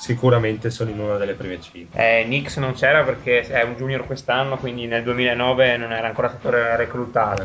sicuramente 0.05 0.69
sono 0.69 0.91
in 0.91 1.01
una 1.01 1.17
delle 1.17 1.33
prime 1.33 1.59
5. 1.59 1.99
Eh, 1.99 2.25
Nix 2.25 2.59
non 2.59 2.75
c'era 2.75 3.03
perché 3.05 3.41
è 3.41 3.63
un 3.63 3.75
junior 3.75 4.05
quest'anno, 4.05 4.59
quindi 4.59 4.87
nel 4.87 5.03
2009 5.03 5.79
non 5.79 5.93
era 5.93 6.07
ancora 6.07 6.29
stato 6.29 6.51
reclutato. 6.51 7.45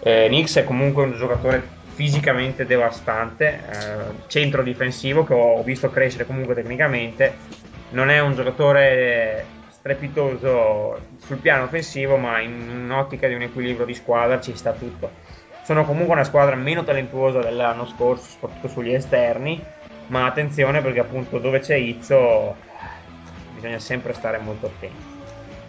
Eh, 0.00 0.28
Nix 0.28 0.58
è 0.58 0.64
comunque 0.64 1.04
un 1.04 1.16
giocatore 1.16 1.66
fisicamente 1.94 2.66
devastante, 2.66 3.46
eh, 3.46 4.26
centro 4.26 4.62
difensivo 4.62 5.24
che 5.24 5.32
ho 5.32 5.62
visto 5.62 5.88
crescere 5.88 6.26
comunque 6.26 6.54
tecnicamente, 6.54 7.32
non 7.90 8.10
è 8.10 8.20
un 8.20 8.34
giocatore 8.34 9.46
strepitoso 9.70 10.98
sul 11.24 11.38
piano 11.38 11.64
offensivo, 11.64 12.18
ma 12.18 12.38
in 12.40 12.68
un'ottica 12.84 13.28
di 13.28 13.34
un 13.34 13.42
equilibrio 13.42 13.86
di 13.86 13.94
squadra 13.94 14.42
ci 14.42 14.54
sta 14.54 14.72
tutto. 14.72 15.10
Sono 15.62 15.86
comunque 15.86 16.12
una 16.12 16.24
squadra 16.24 16.54
meno 16.54 16.84
talentuosa 16.84 17.40
dell'anno 17.40 17.86
scorso, 17.86 18.28
soprattutto 18.28 18.68
sugli 18.68 18.92
esterni, 18.92 19.64
ma 20.08 20.26
attenzione 20.26 20.80
perché 20.80 21.00
appunto 21.00 21.38
dove 21.38 21.60
c'è 21.60 21.76
Izzo 21.76 22.56
bisogna 23.54 23.78
sempre 23.78 24.12
stare 24.12 24.38
molto 24.38 24.66
attenti. 24.66 25.12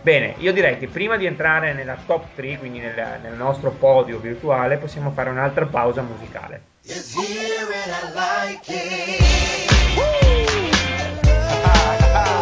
Bene, 0.02 0.36
io 0.38 0.54
direi 0.54 0.78
che 0.78 0.88
prima 0.88 1.18
di 1.18 1.26
entrare 1.26 1.74
nella 1.74 1.98
top 2.06 2.36
3, 2.36 2.60
quindi 2.60 2.80
nel, 2.80 3.20
nel 3.24 3.34
nostro 3.34 3.72
podio 3.72 4.20
virtuale, 4.20 4.78
possiamo 4.78 5.10
fare 5.12 5.32
un'altra 5.32 5.66
pausa 5.66 6.04
musicale. 6.04 6.62
Big 6.84 6.96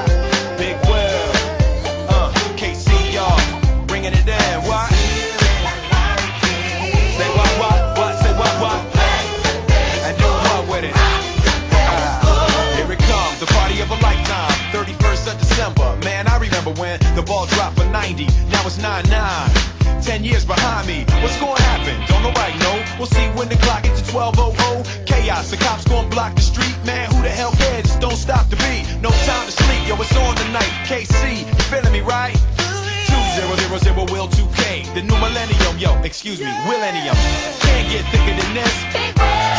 90, 18.11 18.25
now 18.51 18.65
it's 18.65 18.77
9 18.77 19.03
9. 19.07 20.01
10 20.01 20.23
years 20.23 20.43
behind 20.43 20.87
me, 20.87 21.05
what's 21.21 21.39
gonna 21.39 21.61
happen? 21.61 21.95
Don't 22.07 22.23
nobody 22.23 22.57
know. 22.59 22.83
We'll 22.97 23.07
see 23.07 23.27
when 23.37 23.47
the 23.47 23.55
clock 23.55 23.83
gets 23.83 24.01
to 24.01 24.15
1200. 24.15 25.07
Chaos, 25.07 25.51
the 25.51 25.57
cops 25.57 25.85
gonna 25.85 26.09
block 26.09 26.35
the 26.35 26.41
street, 26.41 26.75
man. 26.85 27.09
Who 27.11 27.21
the 27.21 27.29
hell 27.29 27.51
cares? 27.51 27.95
Don't 27.97 28.17
stop 28.17 28.49
the 28.49 28.57
beat. 28.57 28.83
No 29.01 29.11
time 29.29 29.45
to 29.45 29.51
sleep, 29.51 29.87
yo, 29.87 29.95
it's 29.95 30.15
on 30.17 30.35
tonight. 30.35 30.73
KC, 30.89 31.47
you 31.47 31.63
feeling 31.71 31.93
me, 31.93 32.01
right? 32.01 32.35
2000 32.35 33.95
will 34.11 34.27
2K, 34.27 34.93
the 34.93 35.01
new 35.03 35.15
millennium, 35.15 35.77
yo, 35.77 35.95
excuse 36.03 36.39
me, 36.39 36.51
millennium. 36.67 37.15
Can't 37.63 37.87
get 37.87 38.03
thicker 38.11 38.35
than 38.35 38.53
this. 38.53 38.75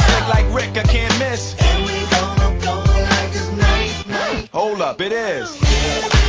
Slick 0.05 0.27
like 0.29 0.47
Rick, 0.53 0.77
I 0.77 0.87
can't 0.89 1.17
miss. 1.19 1.57
And 1.59 1.85
we 1.85 1.95
gonna 2.11 2.61
go 2.61 2.75
like 2.77 3.33
this 3.33 3.49
night, 3.53 4.05
night. 4.09 4.49
Hold 4.53 4.83
up, 4.83 5.01
it 5.01 5.13
is. 5.13 6.22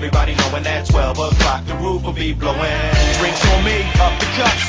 Everybody 0.00 0.34
knowing 0.34 0.62
that 0.64 0.88
12 0.88 1.18
o'clock 1.18 1.60
the 1.66 1.74
roof 1.76 2.02
will 2.02 2.16
be 2.16 2.32
blowing. 2.32 2.80
Drinks 3.20 3.44
on 3.52 3.60
me, 3.68 3.84
up 4.00 4.16
the 4.16 4.28
cups. 4.32 4.64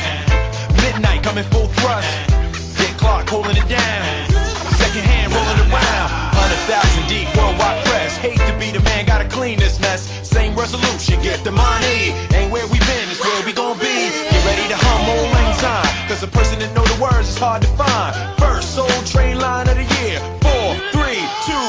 Midnight 0.83 1.23
coming 1.23 1.47
full 1.55 1.71
thrust. 1.79 2.11
Dick 2.75 2.91
Clark 2.99 3.29
holding 3.31 3.55
it 3.55 3.67
down. 3.71 4.03
Second 4.75 5.07
hand 5.07 5.31
rolling 5.31 5.71
around. 5.71 6.07
100,000 6.35 7.07
deep 7.07 7.31
worldwide 7.31 7.79
press. 7.87 8.17
Hate 8.17 8.43
to 8.43 8.53
be 8.59 8.75
the 8.75 8.83
man, 8.83 9.05
gotta 9.05 9.27
clean 9.31 9.57
this 9.57 9.79
mess. 9.79 10.03
Same 10.27 10.53
resolution, 10.55 11.21
get 11.23 11.43
the 11.43 11.51
money. 11.51 12.11
Ain't 12.35 12.51
where 12.51 12.67
we 12.67 12.79
been, 12.79 13.07
it's 13.07 13.23
where 13.23 13.45
we 13.47 13.53
gon' 13.53 13.79
be. 13.79 14.11
Get 14.11 14.43
ready 14.45 14.67
to 14.67 14.77
hum 14.77 15.07
lang 15.07 15.51
time. 15.63 15.87
Cause 16.11 16.23
a 16.23 16.27
person 16.27 16.59
that 16.59 16.75
know 16.75 16.83
the 16.83 16.99
words 17.01 17.29
is 17.29 17.37
hard 17.37 17.61
to 17.61 17.71
find. 17.79 18.11
First 18.35 18.75
soul 18.75 18.91
train 19.07 19.39
line 19.39 19.67
of 19.71 19.79
the 19.79 19.87
year. 20.03 20.19
Four, 20.43 20.75
three, 20.91 21.23
two, 21.47 21.67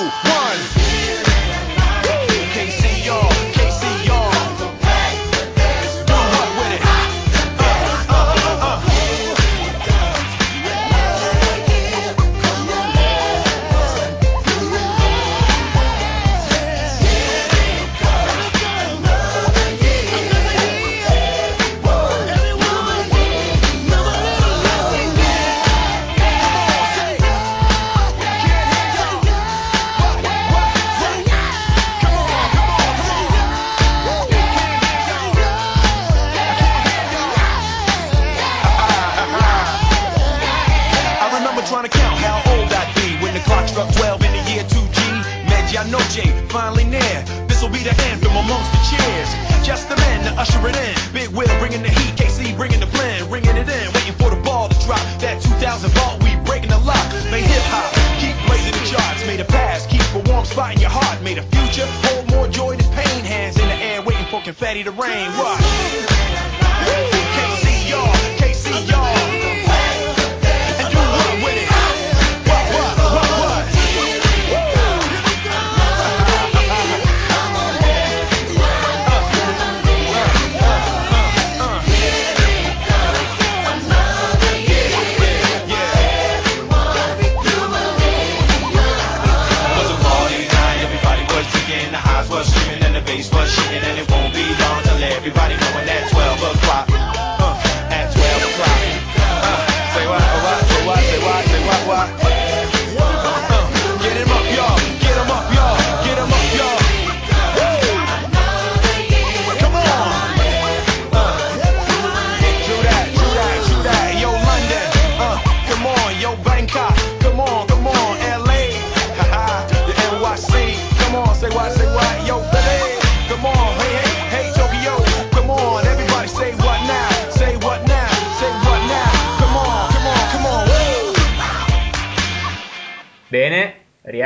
Just 49.72 49.88
the 49.88 49.96
men 49.96 50.22
to 50.24 50.38
usher 50.38 50.68
it 50.68 50.76
in. 50.76 51.14
Big 51.14 51.30
Will 51.30 51.48
bringing 51.58 51.80
the 51.80 51.88
heat, 51.88 52.14
KC 52.20 52.54
bringing 52.58 52.78
the 52.78 52.86
plan, 52.88 53.30
ringing 53.30 53.56
it 53.56 53.66
in, 53.66 53.92
waiting 53.94 54.12
for 54.20 54.28
the 54.28 54.36
ball 54.44 54.68
to 54.68 54.74
drop. 54.84 55.00
That 55.18 55.40
2000 55.40 55.88
vault, 55.92 56.22
we 56.22 56.36
breaking 56.44 56.68
the 56.68 56.78
lock. 56.80 57.08
Made 57.32 57.48
hip 57.48 57.64
hop, 57.72 57.88
keep 58.20 58.36
blazing 58.44 58.72
the 58.72 58.84
charts. 58.84 59.26
Made 59.26 59.40
a 59.40 59.46
past, 59.46 59.88
keep 59.88 60.02
a 60.12 60.30
warm 60.30 60.44
spot 60.44 60.74
in 60.74 60.80
your 60.82 60.90
heart. 60.90 61.22
Made 61.22 61.38
a 61.38 61.42
future, 61.42 61.86
hold 62.04 62.30
more 62.32 62.48
joy 62.48 62.76
than 62.76 62.84
pain. 62.92 63.24
Hands 63.24 63.58
in 63.58 63.66
the 63.66 63.74
air, 63.74 64.02
waiting 64.02 64.26
for 64.26 64.42
confetti 64.42 64.84
to 64.84 64.90
rain. 64.90 65.32
Watch. 65.38 66.11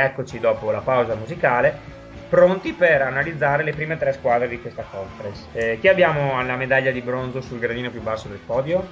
Rieccoci 0.07 0.39
dopo 0.39 0.71
la 0.71 0.79
pausa 0.79 1.15
musicale, 1.15 1.95
pronti 2.29 2.73
per 2.73 3.01
analizzare 3.01 3.63
le 3.63 3.73
prime 3.73 3.97
tre 3.97 4.13
squadre 4.13 4.47
di 4.47 4.59
questa 4.59 4.83
conference. 4.89 5.45
Eh, 5.53 5.77
chi 5.79 5.87
abbiamo 5.87 6.37
alla 6.37 6.55
medaglia 6.55 6.91
di 6.91 7.01
bronzo 7.01 7.41
sul 7.41 7.59
gradino 7.59 7.89
più 7.89 8.01
basso 8.01 8.27
del 8.27 8.39
podio? 8.45 8.85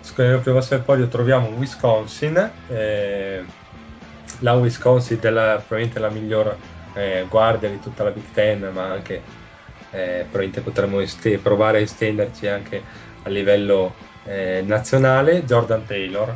Sul 0.00 0.40
più 0.42 0.52
basso 0.52 0.74
del 0.74 0.84
podio 0.84 1.08
troviamo 1.08 1.48
Wisconsin, 1.48 2.50
eh, 2.68 3.44
la 4.40 4.54
Wisconsin 4.54 5.18
della, 5.20 5.62
probabilmente 5.66 5.98
la 5.98 6.08
miglior 6.08 6.56
eh, 6.94 7.26
guardia 7.28 7.68
di 7.68 7.80
tutta 7.80 8.04
la 8.04 8.10
Big 8.10 8.24
Ten, 8.32 8.70
ma 8.72 8.90
anche 8.90 9.22
eh, 9.90 10.20
probabilmente 10.22 10.60
potremmo 10.60 11.00
este- 11.00 11.38
provare 11.38 11.78
a 11.78 11.80
estenderci 11.82 12.46
anche 12.46 12.82
a 13.22 13.28
livello 13.28 13.94
eh, 14.24 14.62
nazionale, 14.64 15.44
Jordan 15.44 15.84
Taylor, 15.84 16.34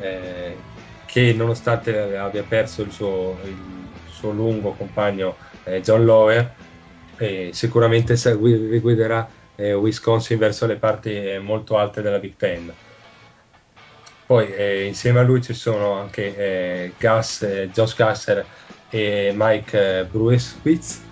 eh, 0.00 0.56
che 1.16 1.32
nonostante 1.32 2.14
abbia 2.16 2.44
perso 2.46 2.82
il 2.82 2.92
suo, 2.92 3.40
il 3.46 4.02
suo 4.04 4.30
lungo 4.32 4.74
compagno 4.76 5.38
eh, 5.62 5.80
John 5.80 6.04
Lower, 6.04 6.54
eh, 7.16 7.52
sicuramente 7.54 8.16
se- 8.16 8.36
gui- 8.36 8.78
guiderà 8.80 9.30
eh, 9.54 9.72
Wisconsin 9.72 10.36
verso 10.38 10.66
le 10.66 10.78
parti 10.78 11.14
eh, 11.14 11.38
molto 11.38 11.78
alte 11.78 12.02
della 12.02 12.18
Big 12.18 12.36
Ten. 12.36 12.78
Poi 14.24 14.52
eh, 14.52 14.86
insieme 14.86 15.20
a 15.20 15.22
lui 15.22 15.40
ci 15.42 15.54
sono 15.54 15.92
anche 15.92 16.34
eh, 16.36 16.96
Gus, 16.98 17.44
Josh 17.70 17.94
Gasser 17.94 18.48
e 18.88 19.32
Mike 19.34 19.98
eh, 20.00 20.06
Brueswitz. 20.08 21.04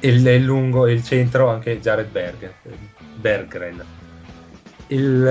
Il, 0.00 0.26
il 0.26 0.42
lungo 0.44 0.86
e 0.86 0.92
il 0.92 1.02
centro 1.04 1.48
anche 1.48 1.78
Jared 1.80 2.10
Berg, 2.10 2.58
Berggren. 3.12 3.88
Il, 4.88 5.26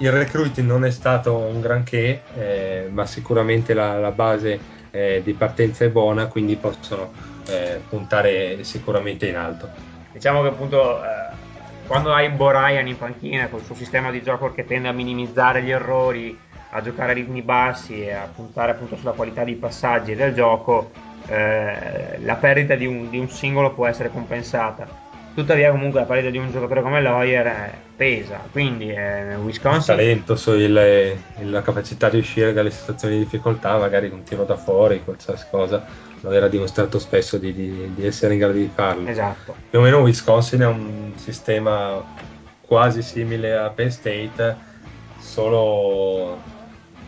il 0.00 0.12
recruiting 0.12 0.66
non 0.66 0.84
è 0.84 0.90
stato 0.90 1.36
un 1.36 1.60
granché, 1.60 2.22
eh, 2.34 2.88
ma 2.90 3.04
sicuramente 3.04 3.74
la, 3.74 3.98
la 3.98 4.10
base 4.10 4.58
eh, 4.90 5.20
di 5.22 5.34
partenza 5.34 5.84
è 5.84 5.90
buona, 5.90 6.26
quindi 6.26 6.56
possono 6.56 7.12
eh, 7.48 7.80
puntare 7.88 8.64
sicuramente 8.64 9.26
in 9.26 9.36
alto. 9.36 9.68
Diciamo 10.12 10.42
che 10.42 10.48
appunto 10.48 11.04
eh, 11.04 11.08
quando 11.86 12.12
hai 12.14 12.30
Borayan 12.30 12.86
in 12.86 12.96
panchina 12.96 13.48
col 13.48 13.62
suo 13.62 13.74
sistema 13.74 14.10
di 14.10 14.22
gioco 14.22 14.52
che 14.52 14.64
tende 14.64 14.88
a 14.88 14.92
minimizzare 14.92 15.62
gli 15.62 15.70
errori, 15.70 16.38
a 16.70 16.80
giocare 16.80 17.10
a 17.10 17.14
ritmi 17.14 17.42
bassi 17.42 18.02
e 18.02 18.12
a 18.12 18.28
puntare 18.34 18.72
appunto 18.72 18.96
sulla 18.96 19.12
qualità 19.12 19.44
dei 19.44 19.56
passaggi 19.56 20.12
e 20.12 20.16
del 20.16 20.32
gioco, 20.32 20.90
eh, 21.26 22.18
la 22.22 22.34
perdita 22.36 22.74
di 22.74 22.86
un, 22.86 23.10
di 23.10 23.18
un 23.18 23.28
singolo 23.28 23.74
può 23.74 23.86
essere 23.86 24.10
compensata. 24.10 24.99
Tuttavia 25.32 25.70
comunque 25.70 26.00
la 26.00 26.06
perdita 26.06 26.30
di 26.30 26.38
un 26.38 26.50
giocatore 26.50 26.82
come 26.82 27.00
Lawyer 27.00 27.46
eh, 27.46 27.92
pesa, 27.94 28.48
quindi 28.50 28.90
eh, 28.90 29.32
il 29.32 29.36
Wisconsin... 29.38 29.94
talento, 29.96 30.36
so, 30.36 30.54
il- 30.54 31.24
il- 31.36 31.50
la 31.50 31.62
capacità 31.62 32.10
di 32.10 32.18
uscire 32.18 32.52
dalle 32.52 32.70
situazioni 32.70 33.14
di 33.16 33.22
difficoltà, 33.22 33.78
magari 33.78 34.08
un 34.08 34.24
tiro 34.24 34.44
da 34.44 34.56
fuori, 34.56 35.02
qualsiasi 35.04 35.46
cosa, 35.48 35.84
lo 36.20 36.30
era 36.32 36.48
dimostrato 36.48 36.98
spesso 36.98 37.38
di, 37.38 37.52
di- 37.52 37.92
di 37.94 38.04
essere 38.04 38.34
in 38.34 38.40
grado 38.40 38.54
di 38.54 38.68
farlo. 38.68 39.08
Esatto. 39.08 39.56
Più 39.68 39.78
o 39.78 39.82
meno 39.82 40.00
Wisconsin 40.00 40.60
è 40.60 40.66
un 40.66 41.14
sistema 41.16 42.04
quasi 42.60 43.02
simile 43.02 43.56
a 43.56 43.72
Penn 43.72 43.88
State, 43.88 44.58
solo 45.16 46.42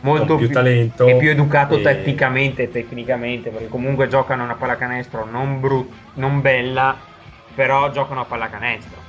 molto 0.00 0.26
con 0.26 0.36
più, 0.38 0.46
più- 0.46 0.54
talento 0.54 1.06
e 1.06 1.16
più 1.16 1.30
educato 1.30 1.76
e- 1.76 1.82
tatticamente 1.82 2.62
e 2.64 2.70
tecnicamente 2.70 3.50
perché 3.50 3.68
comunque 3.68 4.08
giocano 4.08 4.42
una 4.44 4.56
pallacanestro 4.56 5.24
non, 5.24 5.60
brut- 5.60 6.00
non 6.14 6.40
bella 6.40 7.06
però 7.54 7.90
giocano 7.90 8.20
a 8.20 8.24
pallacanestro 8.26 9.00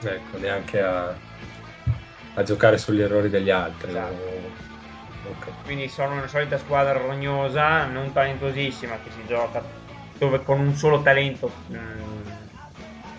Ecco, 0.00 0.38
neanche 0.38 0.80
a, 0.80 1.08
a 2.34 2.42
giocare 2.42 2.78
sugli 2.78 3.00
errori 3.00 3.28
degli 3.28 3.50
altri. 3.50 3.90
Esatto. 3.90 4.66
Ok. 5.28 5.52
quindi 5.64 5.88
sono 5.88 6.12
una 6.14 6.28
solita 6.28 6.56
squadra 6.58 6.92
rognosa 6.98 7.84
non 7.86 8.12
talentosissima 8.12 9.00
che 9.00 9.10
si 9.10 9.24
gioca 9.26 9.62
dove 10.16 10.42
con 10.42 10.60
un 10.60 10.74
solo 10.74 11.02
talento 11.02 11.48
mh, 11.66 12.48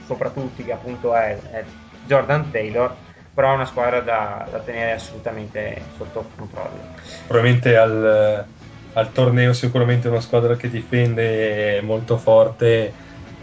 sopra 0.06 0.31
tutti 0.31 0.64
che 0.64 0.72
appunto 0.72 1.14
è, 1.15 1.39
è 1.41 1.65
Jordan 2.01 2.49
Taylor 2.51 2.97
però 3.34 3.51
è 3.51 3.56
una 3.56 3.65
squadra 3.65 4.01
da, 4.01 4.47
da 4.49 4.61
tenere 4.61 4.93
assolutamente 4.93 5.88
sotto 5.93 6.31
controllo 6.35 6.88
Probabilmente 7.27 7.77
al, 7.77 8.49
al 8.93 9.11
torneo 9.11 9.53
sicuramente 9.53 10.07
una 10.07 10.19
squadra 10.22 10.56
che 10.56 10.69
difende 10.69 11.81
molto 11.81 12.18
forte, 12.18 12.95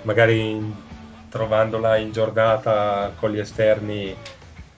magari 0.02 0.50
in- 0.56 0.85
trovandola 1.28 1.96
in 1.98 2.10
giornata 2.12 3.14
con 3.16 3.30
gli 3.32 3.38
esterni 3.38 4.20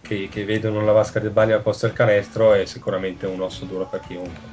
che, 0.00 0.28
che 0.28 0.44
vedono 0.44 0.82
la 0.82 0.92
vasca 0.92 1.20
del 1.20 1.32
bagno 1.32 1.54
al 1.56 1.62
posto 1.62 1.86
del 1.86 1.94
canestro 1.94 2.52
è 2.54 2.64
sicuramente 2.66 3.26
un 3.26 3.40
osso 3.42 3.66
duro 3.66 3.88
per 3.88 4.00
chiunque, 4.00 4.50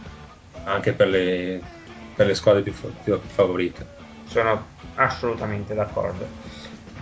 anche 0.63 0.93
per 0.95 1.07
le, 1.07 1.69
per 2.13 2.27
le 2.27 2.35
squadre 2.35 2.63
più, 2.63 2.73
più 2.99 3.21
favorite. 3.27 3.93
sono 4.23 4.77
assolutamente 4.95 5.73
d'accordo. 5.73 6.35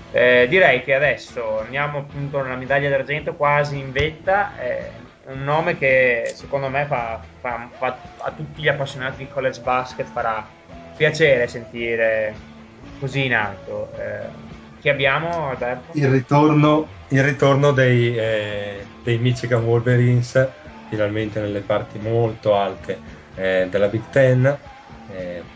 Eh, 0.09 0.47
direi 0.47 0.83
che 0.83 0.93
adesso 0.93 1.59
andiamo 1.59 1.99
appunto 1.99 2.41
nella 2.41 2.55
medaglia 2.55 2.89
d'argento 2.89 3.35
quasi 3.35 3.79
in 3.79 3.91
vetta, 3.91 4.55
eh, 4.57 5.13
un 5.25 5.43
nome 5.43 5.75
che 5.77 6.33
secondo 6.35 6.69
me 6.69 6.85
fa, 6.85 7.31
fa- 7.39 7.73
fa- 7.77 8.01
a 8.17 8.33
tutti 8.33 8.61
gli 8.61 8.67
appassionati 8.67 9.17
di 9.23 9.27
college 9.27 9.61
basket 9.61 10.09
farà 10.11 10.55
piacere 10.93 11.47
sentire 11.47 12.49
così 12.95 13.25
in 13.25 13.33
alto. 13.33 13.95
Eh, 13.95 14.41
chi 14.83 14.89
abbiamo 14.89 15.47
Alberto? 15.47 15.93
Il 15.95 16.09
ritorno, 16.09 16.97
il 17.07 17.23
ritorno 17.23 17.71
dei, 17.71 18.17
eh, 18.17 18.95
dei 19.01 19.17
Michigan 19.19 19.63
Wolverines, 19.63 20.51
finalmente 20.83 21.39
nelle 21.39 21.63
parti 21.63 21.99
molto 21.99 22.55
alte 22.55 23.03
eh, 23.33 23.67
della 23.69 23.87
Big 23.89 24.09
Ten, 24.09 24.59
eh, 25.05 25.51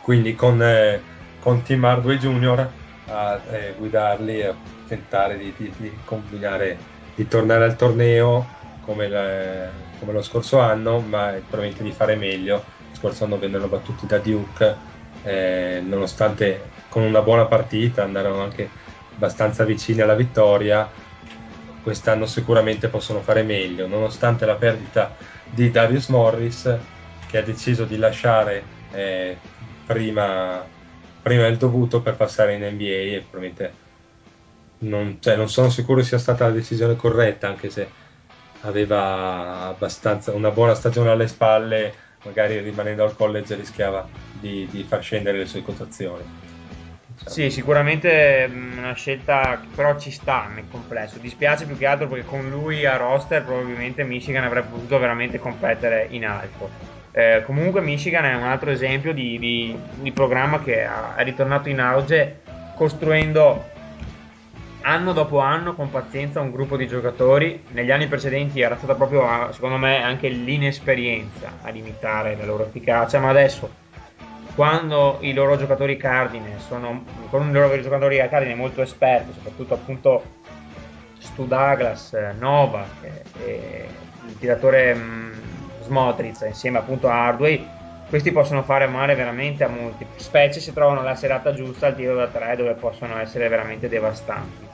quindi 0.00 0.34
con, 0.34 0.62
eh, 0.62 1.04
con 1.38 1.62
Tim 1.62 1.84
Hardway 1.84 2.16
Jr. 2.18 2.78
a 3.04 3.42
eh, 3.46 3.74
guidarli 3.74 4.38
e 4.40 4.44
a 4.46 4.62
tentare 4.84 5.36
di, 5.38 5.52
di- 5.52 5.74
di 5.76 6.02
combinare, 6.02 6.84
di 7.12 7.26
tornare 7.26 7.64
al 7.64 7.76
torneo 7.76 8.52
come, 8.80 9.08
la- 9.08 9.90
come 9.94 10.12
lo 10.12 10.22
scorso 10.22 10.58
anno, 10.60 11.00
ma 11.00 11.30
probabilmente 11.46 11.82
di 11.82 11.92
fare 11.92 12.16
meglio. 12.16 12.54
Lo 12.88 12.94
scorso 12.96 13.24
anno 13.24 13.38
vennero 13.38 13.68
battuti 13.68 14.06
da 14.06 14.18
Duke, 14.18 14.82
eh, 15.20 15.80
nonostante 15.82 16.73
con 16.94 17.02
una 17.02 17.22
buona 17.22 17.46
partita 17.46 18.04
andarono 18.04 18.40
anche 18.40 18.70
abbastanza 19.16 19.64
vicini 19.64 20.00
alla 20.00 20.14
vittoria. 20.14 20.88
Quest'anno 21.82 22.24
sicuramente 22.24 22.86
possono 22.86 23.20
fare 23.20 23.42
meglio, 23.42 23.88
nonostante 23.88 24.46
la 24.46 24.54
perdita 24.54 25.16
di 25.50 25.72
Darius 25.72 26.06
Morris, 26.06 26.72
che 27.26 27.38
ha 27.38 27.42
deciso 27.42 27.84
di 27.84 27.96
lasciare 27.96 28.62
eh, 28.92 29.36
prima, 29.84 30.64
prima 31.20 31.42
del 31.42 31.56
dovuto 31.56 32.00
per 32.00 32.14
passare 32.14 32.54
in 32.54 32.62
NBA 32.62 32.84
e 32.84 33.24
probabilmente 33.28 33.72
non, 34.78 35.16
cioè, 35.18 35.34
non 35.34 35.48
sono 35.48 35.70
sicuro 35.70 36.00
sia 36.04 36.18
stata 36.18 36.46
la 36.46 36.52
decisione 36.52 36.94
corretta, 36.94 37.48
anche 37.48 37.70
se 37.70 37.90
aveva 38.60 39.66
abbastanza 39.66 40.30
una 40.30 40.52
buona 40.52 40.74
stagione 40.74 41.10
alle 41.10 41.26
spalle, 41.26 41.92
magari 42.22 42.60
rimanendo 42.60 43.02
al 43.02 43.16
college 43.16 43.56
rischiava 43.56 44.08
di, 44.30 44.68
di 44.70 44.84
far 44.84 45.02
scendere 45.02 45.38
le 45.38 45.46
sue 45.46 45.62
quotazioni. 45.62 46.43
Sì, 47.26 47.48
sicuramente 47.50 48.46
una 48.52 48.92
scelta 48.92 49.58
che 49.60 49.70
però 49.74 49.98
ci 49.98 50.10
sta 50.10 50.46
nel 50.48 50.66
complesso. 50.68 51.18
Dispiace 51.18 51.64
più 51.66 51.76
che 51.76 51.86
altro 51.86 52.06
perché 52.06 52.24
con 52.24 52.48
lui 52.50 52.84
a 52.84 52.96
roster 52.96 53.42
probabilmente 53.44 54.04
Michigan 54.04 54.44
avrebbe 54.44 54.68
potuto 54.68 54.98
veramente 54.98 55.38
competere 55.38 56.06
in 56.10 56.26
alto. 56.26 56.76
Eh, 57.10 57.42
comunque 57.46 57.80
Michigan 57.80 58.24
è 58.26 58.34
un 58.34 58.42
altro 58.44 58.70
esempio 58.70 59.14
di, 59.14 59.38
di- 59.38 59.90
di 59.94 60.12
programma 60.12 60.60
che 60.60 60.82
è 60.84 61.22
ritornato 61.24 61.68
in 61.70 61.80
auge 61.80 62.42
costruendo 62.74 63.70
anno 64.86 65.12
dopo 65.12 65.38
anno 65.38 65.74
con 65.74 65.88
pazienza 65.90 66.40
un 66.40 66.50
gruppo 66.50 66.76
di 66.76 66.86
giocatori. 66.86 67.66
Negli 67.70 67.90
anni 67.90 68.06
precedenti 68.08 68.60
era 68.60 68.76
stata 68.76 68.94
proprio, 68.94 69.50
secondo 69.52 69.76
me, 69.78 70.02
anche 70.02 70.28
l'inesperienza 70.28 71.58
a 71.62 71.70
limitare 71.70 72.36
la 72.36 72.44
loro 72.44 72.66
efficacia, 72.66 73.18
ma 73.18 73.30
adesso 73.30 73.83
quando 74.54 75.18
i 75.20 75.32
loro 75.32 75.56
giocatori 75.56 75.96
cardine 75.96 76.58
sono 76.58 77.04
con 77.30 77.48
i 77.48 77.52
loro 77.52 77.80
giocatori 77.80 78.16
cardine 78.28 78.54
molto 78.54 78.82
esperti, 78.82 79.32
soprattutto 79.32 79.74
appunto 79.74 80.22
Stu 81.18 81.46
Douglas, 81.46 82.12
eh, 82.12 82.32
Novak 82.38 83.02
e, 83.02 83.22
e 83.44 83.88
il 84.26 84.38
tiratore 84.38 84.94
mh, 84.94 85.32
Smotriz 85.82 86.40
insieme 86.42 86.78
appunto 86.78 87.08
a 87.08 87.26
Hardway, 87.26 87.66
questi 88.08 88.30
possono 88.30 88.62
fare 88.62 88.86
male 88.86 89.14
veramente 89.14 89.64
a 89.64 89.68
molti, 89.68 90.06
specie 90.16 90.60
se 90.60 90.72
trovano 90.72 91.02
la 91.02 91.14
serata 91.14 91.52
giusta 91.52 91.88
al 91.88 91.96
tiro 91.96 92.14
da 92.14 92.28
tre 92.28 92.54
dove 92.56 92.74
possono 92.74 93.18
essere 93.18 93.48
veramente 93.48 93.88
devastanti. 93.88 94.66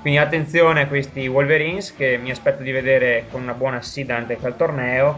Quindi 0.00 0.18
attenzione 0.18 0.80
a 0.80 0.86
questi 0.88 1.28
Wolverines 1.28 1.94
che 1.94 2.18
mi 2.20 2.32
aspetto 2.32 2.64
di 2.64 2.72
vedere 2.72 3.26
con 3.30 3.40
una 3.40 3.54
buona 3.54 3.80
seed 3.80 4.10
anche 4.10 4.36
al 4.42 4.56
torneo. 4.56 5.16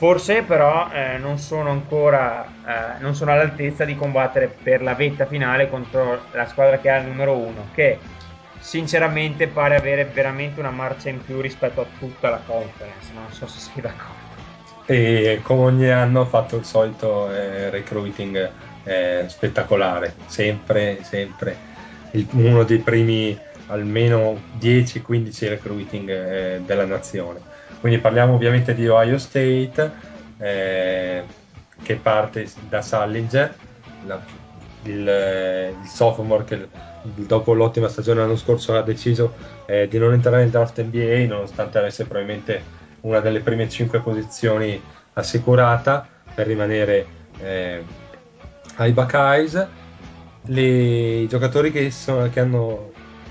Forse 0.00 0.44
però 0.44 0.90
eh, 0.90 1.18
non 1.18 1.36
sono 1.36 1.68
ancora 1.68 2.42
eh, 2.66 3.02
non 3.02 3.14
sono 3.14 3.32
all'altezza 3.32 3.84
di 3.84 3.94
combattere 3.94 4.48
per 4.48 4.80
la 4.80 4.94
vetta 4.94 5.26
finale 5.26 5.68
contro 5.68 6.22
la 6.32 6.46
squadra 6.46 6.78
che 6.78 6.88
ha 6.88 6.96
il 6.96 7.06
numero 7.06 7.36
uno, 7.36 7.68
che 7.74 7.98
sinceramente 8.58 9.46
pare 9.48 9.76
avere 9.76 10.06
veramente 10.06 10.58
una 10.58 10.70
marcia 10.70 11.10
in 11.10 11.22
più 11.22 11.42
rispetto 11.42 11.82
a 11.82 11.86
tutta 11.98 12.30
la 12.30 12.40
conference. 12.46 13.10
Non 13.12 13.30
so 13.30 13.46
se 13.46 13.60
sei 13.60 13.82
d'accordo. 13.82 14.18
E 14.86 15.40
come 15.42 15.64
ogni 15.64 15.90
anno 15.90 16.22
ha 16.22 16.24
fatto 16.24 16.56
il 16.56 16.64
solito 16.64 17.30
eh, 17.30 17.68
recruiting 17.68 18.50
eh, 18.84 19.24
spettacolare, 19.28 20.14
sempre, 20.24 21.04
sempre 21.04 21.58
il- 22.12 22.26
uno 22.32 22.64
dei 22.64 22.78
primi 22.78 23.38
almeno 23.70 24.46
10-15 24.50 25.48
recruiting 25.48 26.08
eh, 26.10 26.62
della 26.64 26.84
nazione. 26.86 27.44
Quindi 27.78 28.00
parliamo 28.00 28.34
ovviamente 28.34 28.74
di 28.74 28.86
Ohio 28.88 29.18
State, 29.18 29.94
eh, 30.36 31.32
che 31.80 32.00
parte 32.00 32.52
da 32.58 32.82
Sallinger, 32.82 33.62
la- 34.00 34.28
il, 34.82 35.06
eh, 35.08 35.70
il 35.78 35.88
sophomore 35.88 36.44
che 36.44 36.70
dopo 37.00 37.52
l'ottima 37.54 37.88
stagione 37.88 38.20
l'anno 38.20 38.36
scorso 38.36 38.74
ha 38.76 38.82
deciso 38.82 39.36
eh, 39.64 39.88
di 39.88 39.98
non 39.98 40.12
entrare 40.12 40.38
nel 40.42 40.50
draft 40.50 40.80
NBA 40.82 41.26
nonostante 41.26 41.78
avesse 41.78 42.06
probabilmente 42.06 42.68
una 43.00 43.20
delle 43.20 43.42
prime 43.42 43.68
5 43.68 44.02
posizioni 44.02 44.86
assicurata 45.12 46.08
per 46.32 46.46
rimanere 46.46 47.12
eh, 47.36 47.90
ai 48.76 48.92
Buckeyes. 48.92 49.74
Le- 50.42 51.22
I 51.22 51.28
giocatori 51.28 51.70
che, 51.70 51.90
sono- 51.90 52.28
che 52.28 52.40
hanno- 52.40 52.89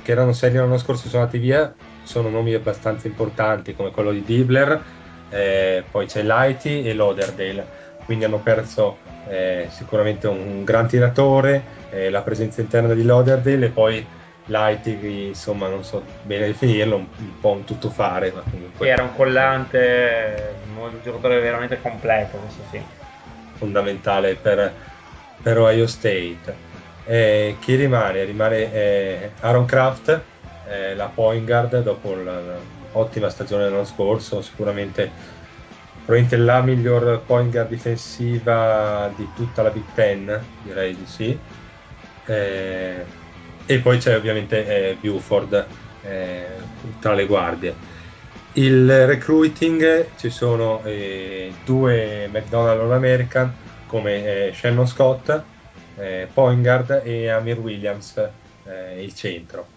che 0.10 0.16
erano 0.16 0.34
seri 0.34 0.56
l'anno 0.56 0.80
scorso 0.80 1.08
sono 1.08 1.22
andati 1.22 1.38
via 1.38 1.72
sono 2.02 2.30
nomi 2.30 2.56
abbastanza 2.56 3.06
importanti 3.06 3.76
come 3.76 3.92
quello 3.92 4.10
di 4.10 4.24
Dibler, 4.24 4.82
eh, 5.30 5.84
poi 5.92 6.08
c'è 6.08 6.24
Lighty 6.24 6.82
e 6.82 6.96
Lauderdale, 6.96 7.64
quindi 8.06 8.26
hanno 8.26 8.40
perso 8.40 8.98
eh, 9.28 9.68
sicuramente 9.70 10.26
un, 10.26 10.64
gran 10.64 10.88
tiratore, 10.88 11.62
eh, 11.92 12.10
la 12.10 12.24
presenza 12.24 12.62
interna 12.62 12.96
di 12.96 13.04
Lauderdale 13.04 13.68
e 13.68 13.70
poi 13.70 14.04
Lighty, 14.46 15.28
insomma 15.28 15.68
non 15.68 15.84
so 15.84 16.04
bene 16.24 16.48
definirlo, 16.48 16.96
un, 16.96 17.06
un 17.16 17.40
po' 17.40 17.52
un 17.52 17.64
tuttofare, 17.64 18.32
ma 18.34 18.42
comunque 18.50 18.88
era 18.88 19.04
un 19.04 19.14
collante, 19.14 20.56
un 20.76 20.90
giocatore 21.04 21.40
veramente 21.40 21.80
completo. 21.80 22.38
Questo 22.38 22.64
sì. 22.72 22.82
fondamentale 23.54 24.34
per, 24.34 24.74
per 25.44 25.60
Ohio 25.60 25.86
State. 25.86 26.69
Eh, 27.12 27.58
chi 27.60 27.74
rimane? 27.74 28.24
Rimane 28.24 28.72
eh, 28.72 29.32
Aaron 29.40 29.66
Kraft, 29.66 30.22
eh, 30.70 30.94
la 30.94 31.08
point 31.08 31.44
guard 31.44 31.82
dopo 31.82 32.14
l'ottima 32.14 33.30
stagione 33.32 33.64
dell'anno 33.64 33.84
scorso, 33.84 34.44
sicuramente 34.44 35.10
probabilmente 36.06 36.38
la 36.38 36.62
miglior 36.62 37.24
point 37.26 37.52
guard 37.52 37.70
difensiva 37.70 39.12
di 39.16 39.28
tutta 39.36 39.64
la 39.64 39.72
Big 39.72 39.86
Ten, 39.96 40.46
direi 40.62 40.96
di 40.96 41.06
sì. 41.08 41.36
Eh, 42.28 43.04
e 43.66 43.80
poi 43.80 43.98
c'è 43.98 44.16
ovviamente 44.16 44.92
eh, 44.92 44.96
Buford 45.02 45.66
eh, 46.04 46.48
tra 47.00 47.16
le 47.16 47.26
guardie. 47.26 47.76
Il 48.54 49.08
recruiting 49.08 50.10
ci 50.16 50.30
sono 50.30 50.84
due 51.66 52.30
McDonald's 52.32 52.84
All 52.84 52.92
American 52.92 53.52
come 53.88 54.52
Shannon 54.54 54.86
Scott, 54.86 55.58
eh, 56.00 56.30
point 56.34 56.62
guard 56.62 57.02
e 57.04 57.30
Amir 57.30 57.60
Williams, 57.60 58.18
eh, 58.64 59.04
il 59.04 59.14
centro. 59.14 59.68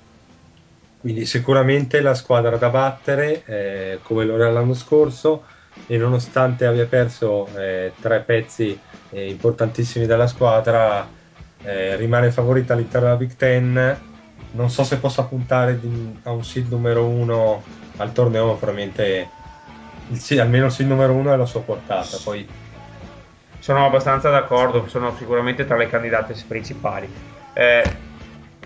Quindi 0.96 1.26
sicuramente 1.26 2.00
la 2.00 2.14
squadra 2.14 2.56
da 2.56 2.70
battere, 2.70 3.44
eh, 3.44 4.00
come 4.02 4.24
lo 4.24 4.36
era 4.36 4.50
l'anno 4.52 4.74
scorso, 4.74 5.44
e 5.84 5.96
nonostante 5.96 6.64
abbia 6.64 6.86
perso 6.86 7.56
eh, 7.58 7.96
tre 7.98 8.22
pezzi 8.24 8.80
eh, 9.08 9.28
importantissimi 9.28 10.06
della 10.06 10.28
squadra, 10.28 11.12
eh, 11.60 11.96
rimane 11.96 12.30
favorita 12.30 12.74
all'interno 12.74 13.08
della 13.08 13.18
Big 13.18 13.34
Ten. 13.34 14.06
Non 14.50 14.70
so 14.70 14.84
se 14.84 15.00
possa 15.00 15.26
puntare 15.26 15.80
di- 15.80 16.20
a 16.22 16.30
un 16.30 16.44
seed 16.44 16.68
numero 16.70 17.08
uno 17.08 17.70
al 17.96 18.12
torneo, 18.12 18.56
probabilmente 18.56 19.38
il 20.06 20.40
almeno 20.40 20.66
il 20.66 20.72
seed 20.72 20.88
numero 20.88 21.14
uno 21.14 21.32
è 21.32 21.36
la 21.36 21.46
sua 21.46 21.64
portata. 21.64 22.18
Poi 22.18 22.48
Sono 23.62 23.86
abbastanza 23.86 24.28
d'accordo, 24.28 24.88
sono 24.88 25.14
sicuramente 25.14 25.64
tra 25.64 25.76
le 25.76 25.86
candidate 25.86 26.34
principali. 26.48 27.08
Eh, 27.52 27.84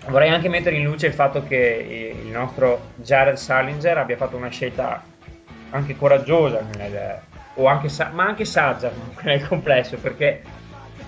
vorrei 0.07 0.29
anche 0.29 0.49
mettere 0.49 0.77
in 0.77 0.85
luce 0.85 1.05
il 1.05 1.13
fatto 1.13 1.43
che 1.43 2.15
il 2.23 2.31
nostro 2.31 2.79
Jared 2.95 3.35
Salinger 3.35 3.99
abbia 3.99 4.17
fatto 4.17 4.37
una 4.37 4.49
scelta 4.49 5.03
anche 5.69 5.95
coraggiosa, 5.95 6.65
nel- 6.77 7.19
anche 7.63 7.89
ma 8.11 8.25
anche 8.25 8.43
saggia 8.43 8.91
nel 9.21 9.47
complesso, 9.47 9.97
perché 9.97 10.41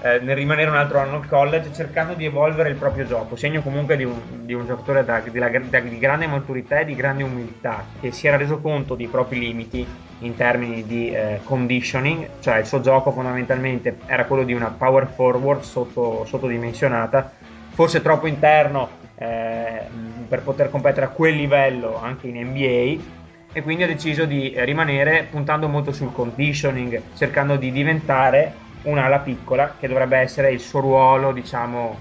eh, 0.02 0.20
nel 0.20 0.36
rimanere 0.36 0.70
un 0.70 0.78
altro 0.78 1.00
anno 1.00 1.18
al 1.18 1.28
college 1.28 1.72
cercando 1.74 2.14
di 2.16 2.26
evolvere 2.26 2.70
il 2.70 2.78
proprio 2.78 3.06
gioco, 3.06 3.36
segno 3.36 3.62
comunque 3.62 3.98
di 3.98 4.04
un, 4.06 4.46
di 4.46 4.54
un 4.54 4.66
giocatore 4.66 5.04
da- 5.04 5.20
di, 5.22 5.32
da- 5.32 5.80
di 5.82 5.98
grande 6.00 6.28
maturità 6.28 6.80
e 6.80 6.86
di 6.86 6.96
grande 6.96 7.24
umiltà, 7.24 7.94
che 7.98 8.12
si 8.12 8.28
era 8.28 8.38
reso 8.38 8.62
conto 8.62 8.96
dei 8.96 9.10
propri 9.10 9.40
limiti 9.40 9.94
in 10.20 10.36
termini 10.36 10.86
di 10.86 11.10
eh, 11.12 11.42
conditioning, 11.44 12.38
cioè 12.40 12.58
il 12.60 12.66
suo 12.66 12.80
gioco 12.82 13.12
fondamentalmente 13.12 14.04
era 14.06 14.26
quello 14.28 14.44
di 14.44 14.54
una 14.54 14.72
power 14.74 15.08
forward 15.08 15.62
sotto- 15.62 16.26
sottodimensionata, 16.26 17.34
forse 17.72 18.02
troppo 18.02 18.28
interno 18.28 18.98
eh, 19.16 19.90
per 20.28 20.44
poter 20.44 20.70
competere 20.70 21.06
a 21.08 21.10
quel 21.12 21.36
livello 21.36 21.98
anche 21.98 22.28
in 22.28 22.38
NBA 22.50 23.18
e 23.52 23.62
quindi 23.64 23.84
ha 23.84 23.88
deciso 23.88 24.26
di 24.26 24.54
rimanere 24.64 25.28
puntando 25.28 25.68
molto 25.68 25.92
sul 25.92 26.12
conditioning, 26.12 27.12
cercando 27.14 27.56
di 27.58 27.72
diventare 27.72 28.69
un'ala 28.84 29.20
piccola 29.20 29.76
che 29.80 29.88
dovrebbe 29.88 30.18
essere 30.18 30.52
il 30.52 30.60
suo 30.60 30.80
ruolo, 30.80 31.32
diciamo, 31.32 31.98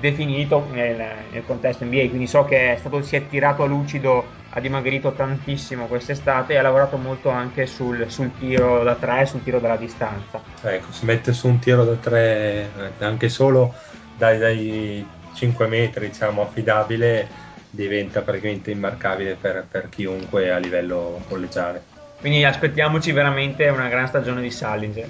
definito 0.00 0.66
nel, 0.70 1.02
nel 1.30 1.44
contesto 1.44 1.84
NBA. 1.84 2.08
Quindi 2.08 2.26
so 2.26 2.44
che 2.44 2.74
è 2.74 2.76
stato, 2.76 3.02
si 3.02 3.16
è 3.16 3.26
tirato 3.28 3.62
a 3.62 3.66
lucido, 3.66 4.24
ha 4.50 4.60
dimagrito 4.60 5.12
tantissimo 5.12 5.86
quest'estate 5.86 6.54
e 6.54 6.56
ha 6.56 6.62
lavorato 6.62 6.96
molto 6.96 7.28
anche 7.28 7.66
sul, 7.66 8.10
sul 8.10 8.30
tiro 8.38 8.82
da 8.82 8.94
tre, 8.94 9.26
sul 9.26 9.42
tiro 9.42 9.58
dalla 9.58 9.76
distanza. 9.76 10.40
ecco, 10.62 10.92
si 10.92 11.04
mette 11.04 11.32
su 11.32 11.48
un 11.48 11.58
tiro 11.58 11.84
da 11.84 11.94
tre 11.94 12.70
eh, 12.98 13.04
anche 13.04 13.28
solo 13.28 13.74
dai, 14.16 14.38
dai 14.38 15.06
5 15.34 15.66
metri, 15.66 16.08
diciamo, 16.08 16.42
affidabile, 16.42 17.28
diventa 17.70 18.22
praticamente 18.22 18.70
immarcabile 18.70 19.36
per, 19.40 19.66
per 19.70 19.88
chiunque 19.88 20.50
a 20.50 20.58
livello 20.58 21.20
collegiale. 21.28 21.96
Quindi 22.18 22.44
aspettiamoci 22.44 23.12
veramente 23.12 23.68
una 23.68 23.88
gran 23.88 24.08
stagione 24.08 24.40
di 24.40 24.50
Salinger. 24.50 25.08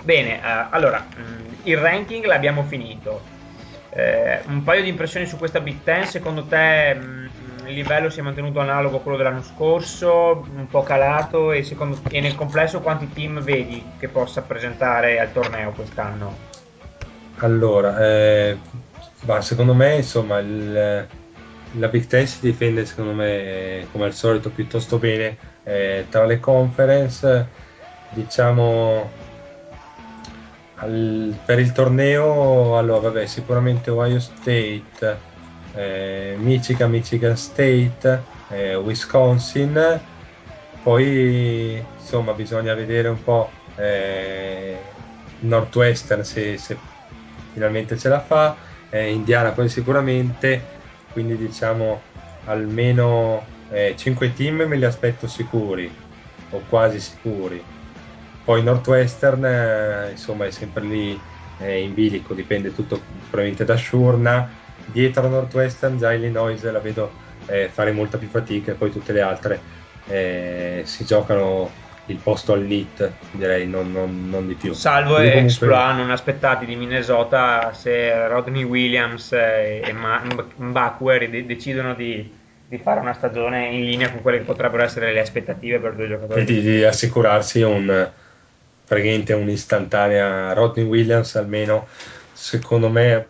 Bene, 0.00 0.36
eh, 0.40 0.68
allora, 0.70 1.12
mh, 1.14 1.60
il 1.62 1.76
ranking 1.76 2.24
l'abbiamo 2.24 2.62
finito. 2.64 3.36
Eh, 3.90 4.42
un 4.46 4.62
paio 4.64 4.82
di 4.82 4.88
impressioni 4.88 5.26
su 5.26 5.38
questa 5.38 5.60
Big 5.60 5.82
Ten, 5.82 6.06
secondo 6.06 6.46
te 6.46 6.94
mh, 6.94 7.66
il 7.66 7.74
livello 7.74 8.10
si 8.10 8.20
è 8.20 8.22
mantenuto 8.22 8.60
analogo 8.60 8.98
a 8.98 9.02
quello 9.02 9.16
dell'anno 9.16 9.42
scorso, 9.42 10.46
un 10.48 10.68
po' 10.70 10.82
calato 10.82 11.52
e, 11.52 11.62
secondo- 11.62 12.04
e 12.08 12.20
nel 12.20 12.34
complesso 12.34 12.80
quanti 12.80 13.12
team 13.12 13.40
vedi 13.42 13.94
che 13.98 14.08
possa 14.08 14.42
presentare 14.42 15.18
al 15.18 15.32
torneo 15.32 15.72
quest'anno? 15.72 16.36
Allora, 17.40 17.98
eh, 18.04 18.58
ma 19.20 19.40
secondo 19.40 19.72
me, 19.74 19.96
insomma, 19.96 20.38
il, 20.40 21.08
la 21.70 21.88
Big 21.88 22.06
Ten 22.06 22.26
si 22.26 22.40
difende, 22.40 22.84
secondo 22.84 23.12
me, 23.14 23.86
come 23.92 24.06
al 24.06 24.12
solito, 24.14 24.50
piuttosto 24.50 24.98
bene 24.98 25.38
eh, 25.62 26.06
tra 26.10 26.24
le 26.26 26.40
conference. 26.40 27.48
Diciamo, 28.08 29.17
al- 30.80 31.40
per 31.44 31.58
il 31.58 31.72
torneo, 31.72 32.76
allora, 32.78 33.00
vabbè, 33.00 33.26
sicuramente 33.26 33.90
Ohio 33.90 34.18
State, 34.20 35.26
eh, 35.70 36.36
Michigan, 36.38 36.90
Michigan 36.90 37.36
State, 37.36 38.30
eh, 38.46 38.74
Wisconsin. 38.76 40.06
Poi, 40.80 41.78
insomma, 41.92 42.34
bisogna 42.34 42.74
vedere 42.74 43.08
un 43.08 43.22
po' 43.22 43.60
eh, 43.74 45.02
Northwestern 45.38 46.22
se, 46.24 46.56
se 46.58 46.86
finalmente 47.50 47.98
ce 47.98 48.08
la 48.08 48.20
fa, 48.20 48.58
eh, 48.88 49.12
Indiana 49.12 49.52
poi 49.52 49.68
sicuramente, 49.68 50.72
quindi 51.10 51.36
diciamo 51.36 52.12
almeno 52.44 53.56
5 53.96 54.32
team 54.32 54.62
me 54.62 54.76
li 54.76 54.84
aspetto 54.86 55.26
sicuri 55.26 55.94
o 56.50 56.64
quasi 56.64 57.00
sicuri. 57.00 57.70
Poi 58.48 58.62
Northwestern 58.62 59.44
eh, 59.44 60.10
insomma 60.12 60.46
è 60.46 60.50
sempre 60.50 60.82
lì 60.82 61.20
eh, 61.58 61.82
in 61.82 61.92
bilico, 61.92 62.32
dipende 62.32 62.72
tutto 62.72 62.98
probabilmente 63.28 63.66
da 63.66 63.76
Shurna. 63.76 64.48
Dietro 64.86 65.28
Northwestern 65.28 65.98
già 65.98 66.14
Illinois 66.14 66.62
la 66.70 66.78
vedo 66.78 67.12
eh, 67.46 67.68
fare 67.70 67.92
molta 67.92 68.16
più 68.16 68.26
fatica 68.28 68.72
e 68.72 68.74
poi 68.74 68.90
tutte 68.90 69.12
le 69.12 69.20
altre 69.20 69.60
eh, 70.06 70.80
si 70.86 71.04
giocano 71.04 71.70
il 72.06 72.16
posto 72.16 72.54
al 72.54 72.62
NIT, 72.62 73.12
direi, 73.32 73.68
non, 73.68 73.92
non- 73.92 74.30
non 74.30 74.46
di 74.46 74.54
più. 74.54 74.72
Salvo 74.72 75.16
comunque- 75.16 75.66
non 75.66 76.10
aspettati 76.10 76.64
di 76.64 76.74
Minnesota 76.74 77.74
se 77.74 78.28
Rodney 78.28 78.62
Williams 78.62 79.30
e 79.32 79.82
e 79.84 79.92
Ma- 79.92 80.22
Mbakwe 80.56 81.28
de- 81.28 81.44
decidono 81.44 81.92
di, 81.92 82.34
di 82.66 82.78
fare 82.78 83.00
una 83.00 83.12
stagione 83.12 83.66
in 83.66 83.84
linea 83.84 84.10
con 84.10 84.22
quelle 84.22 84.38
che 84.38 84.44
potrebbero 84.44 84.82
essere 84.84 85.12
le 85.12 85.20
aspettative 85.20 85.78
per 85.80 85.94
due 85.96 86.08
giocatori. 86.08 86.40
e 86.40 86.44
di, 86.44 86.62
di 86.62 86.82
assicurarsi 86.82 87.60
un 87.60 88.10
praticamente 88.88 89.32
un'istantanea 89.34 90.52
Rodney 90.54 90.84
Williams 90.86 91.36
almeno 91.36 91.86
secondo 92.32 92.88
me 92.88 93.28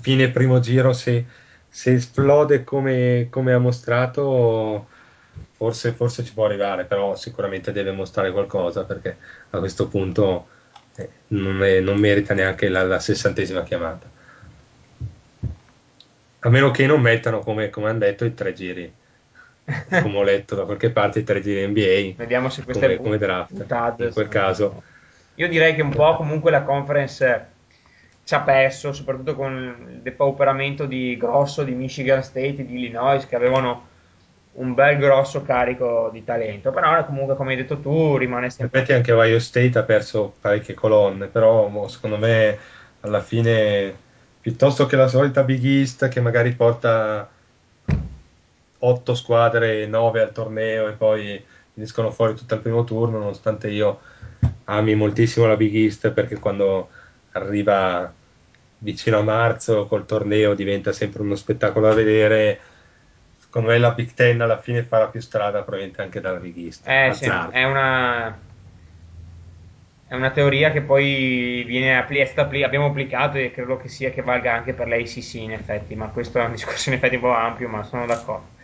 fine 0.00 0.30
primo 0.30 0.60
giro 0.60 0.92
se, 0.92 1.24
se 1.68 1.92
esplode 1.94 2.64
come, 2.64 3.28
come 3.30 3.52
ha 3.52 3.58
mostrato 3.58 4.86
forse, 5.56 5.92
forse 5.92 6.24
ci 6.24 6.34
può 6.34 6.44
arrivare 6.46 6.84
però 6.84 7.16
sicuramente 7.16 7.72
deve 7.72 7.92
mostrare 7.92 8.30
qualcosa 8.32 8.84
perché 8.84 9.16
a 9.50 9.58
questo 9.58 9.88
punto 9.88 10.48
eh, 10.96 11.08
non, 11.28 11.62
è- 11.62 11.80
non 11.80 11.98
merita 11.98 12.34
neanche 12.34 12.68
la, 12.68 12.82
la 12.84 12.98
sessantesima 13.00 13.62
chiamata. 13.62 14.10
A 16.40 16.48
meno 16.48 16.70
che 16.72 16.86
non 16.86 17.00
mettano 17.00 17.40
come, 17.40 17.70
come 17.70 17.90
hanno 17.90 17.98
detto 18.00 18.24
i 18.24 18.34
tre 18.34 18.52
giri 18.52 18.92
come 20.02 20.16
ho 20.16 20.22
letto 20.22 20.54
da 20.54 20.64
qualche 20.64 20.90
parte 20.90 21.20
i 21.20 21.24
tre 21.24 21.40
giri 21.40 21.66
NBA 21.66 22.16
Vediamo 22.16 22.48
se 22.48 22.64
queste 22.64 22.96
come, 22.96 22.96
come 22.96 23.18
draft 23.18 23.54
puntate 23.54 24.04
in 24.06 24.12
quel 24.12 24.28
caso 24.28 24.82
Io 25.34 25.48
direi 25.48 25.74
che 25.74 25.82
un 25.82 25.90
po' 25.90 26.16
comunque 26.16 26.50
la 26.50 26.62
conference 26.62 27.56
ci 28.28 28.34
ha 28.34 28.40
perso, 28.40 28.92
soprattutto 28.92 29.34
con 29.34 29.86
il 29.88 30.00
depauperamento 30.02 30.84
di 30.84 31.16
grosso 31.16 31.62
di 31.62 31.72
Michigan 31.72 32.22
State 32.22 32.58
e 32.58 32.66
di 32.66 32.74
Illinois 32.74 33.26
che 33.26 33.36
avevano 33.36 33.86
un 34.52 34.74
bel 34.74 34.98
grosso 34.98 35.42
carico 35.42 36.10
di 36.12 36.22
talento. 36.24 36.70
Però 36.70 37.06
comunque, 37.06 37.36
come 37.36 37.52
hai 37.52 37.56
detto 37.56 37.78
tu, 37.78 38.18
rimane 38.18 38.50
sempre 38.50 38.80
effetti 38.80 38.92
anche 38.92 39.12
Ohio 39.12 39.38
State 39.38 39.78
ha 39.78 39.82
perso 39.82 40.34
parecchie 40.42 40.74
colonne 40.74 41.28
però 41.28 41.88
secondo 41.88 42.18
me 42.18 42.58
alla 43.00 43.22
fine 43.22 43.96
piuttosto 44.42 44.84
che 44.84 44.96
la 44.96 45.08
solita 45.08 45.42
Big 45.42 45.64
East 45.64 46.08
che 46.08 46.20
magari 46.20 46.52
porta 46.52 47.26
8 48.80 49.14
squadre 49.14 49.86
9 49.86 50.20
al 50.20 50.32
torneo 50.32 50.88
e 50.88 50.92
poi 50.92 51.44
finiscono 51.72 52.10
fuori 52.10 52.34
tutto 52.34 52.54
al 52.54 52.60
primo 52.60 52.84
turno 52.84 53.18
nonostante 53.18 53.68
io 53.70 54.00
ami 54.64 54.94
moltissimo 54.94 55.46
la 55.46 55.56
Big 55.56 55.74
East 55.74 56.10
perché 56.10 56.38
quando 56.38 56.88
arriva 57.32 58.12
vicino 58.78 59.18
a 59.18 59.22
marzo 59.22 59.86
col 59.86 60.06
torneo 60.06 60.54
diventa 60.54 60.92
sempre 60.92 61.22
uno 61.22 61.34
spettacolo 61.34 61.88
da 61.88 61.94
vedere. 61.94 62.60
Secondo 63.38 63.70
me 63.70 63.78
la 63.78 63.92
Big 63.92 64.12
Ten 64.12 64.40
alla 64.40 64.60
fine 64.60 64.82
farà 64.82 65.06
più 65.06 65.20
strada 65.20 65.62
probabilmente 65.62 66.02
anche 66.02 66.20
dalla 66.20 66.38
Big 66.38 66.56
East. 66.58 66.86
Eh, 66.86 67.12
sì, 67.14 67.24
è 67.24 67.64
una 67.64 68.46
è 70.06 70.14
una 70.14 70.30
teoria 70.30 70.70
che 70.70 70.80
poi 70.80 71.64
viene 71.66 71.98
appli- 71.98 72.62
abbiamo 72.62 72.86
applicato 72.86 73.36
e 73.36 73.50
credo 73.50 73.76
che 73.76 73.88
sia 73.88 74.10
che 74.10 74.22
valga 74.22 74.54
anche 74.54 74.72
per 74.72 74.88
l'ACC 74.88 75.34
in 75.34 75.52
effetti, 75.52 75.94
ma 75.94 76.06
questo 76.06 76.38
è 76.38 76.44
un 76.44 76.52
discorso 76.52 76.88
in 76.88 76.94
effetti 76.94 77.16
un 77.16 77.20
po' 77.20 77.34
ampio, 77.34 77.68
ma 77.68 77.82
sono 77.82 78.06
d'accordo. 78.06 78.56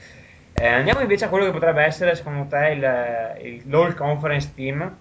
Eh, 0.57 0.67
andiamo 0.67 1.01
invece 1.01 1.27
a 1.27 1.29
quello 1.29 1.45
che 1.45 1.51
potrebbe 1.53 1.83
essere 1.83 2.15
secondo 2.15 2.47
te 2.49 2.69
il, 2.71 3.47
il- 3.47 3.69
l'All 3.71 3.95
Conference 3.95 4.53
Team. 4.55 4.97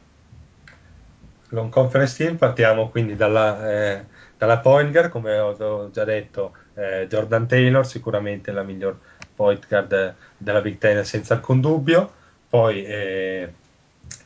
Long 1.49 1.69
Conference 1.71 2.15
Team 2.17 2.37
partiamo 2.37 2.89
quindi 2.89 3.15
dalla, 3.15 3.69
eh, 3.99 4.05
dalla 4.37 4.59
point 4.59 4.91
guard, 4.91 5.09
come 5.09 5.37
ho, 5.37 5.89
già 5.91 6.03
detto, 6.03 6.55
eh, 6.73 7.05
Jordan 7.07 7.47
Taylor 7.47 7.85
sicuramente 7.85 8.51
la 8.51 8.63
miglior 8.63 8.99
point 9.35 9.67
guard 9.67 10.15
della 10.37 10.61
Big 10.61 10.77
Ten 10.79 11.05
senza 11.05 11.35
alcun 11.35 11.61
dubbio, 11.61 12.11
poi 12.47 12.83
eh, 12.85 13.53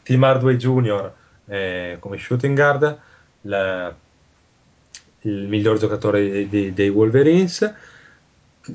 Tim 0.03 0.23
Hardaway 0.23 0.55
Jr. 0.55 1.13
eh, 1.45 1.97
come 1.99 2.17
shooting 2.17 2.55
guard, 2.55 2.97
la- 3.41 3.93
il 5.21 5.47
miglior 5.47 5.77
giocatore 5.77 6.47
dei, 6.47 6.73
dei- 6.73 6.89
Wolverines, 6.89 7.73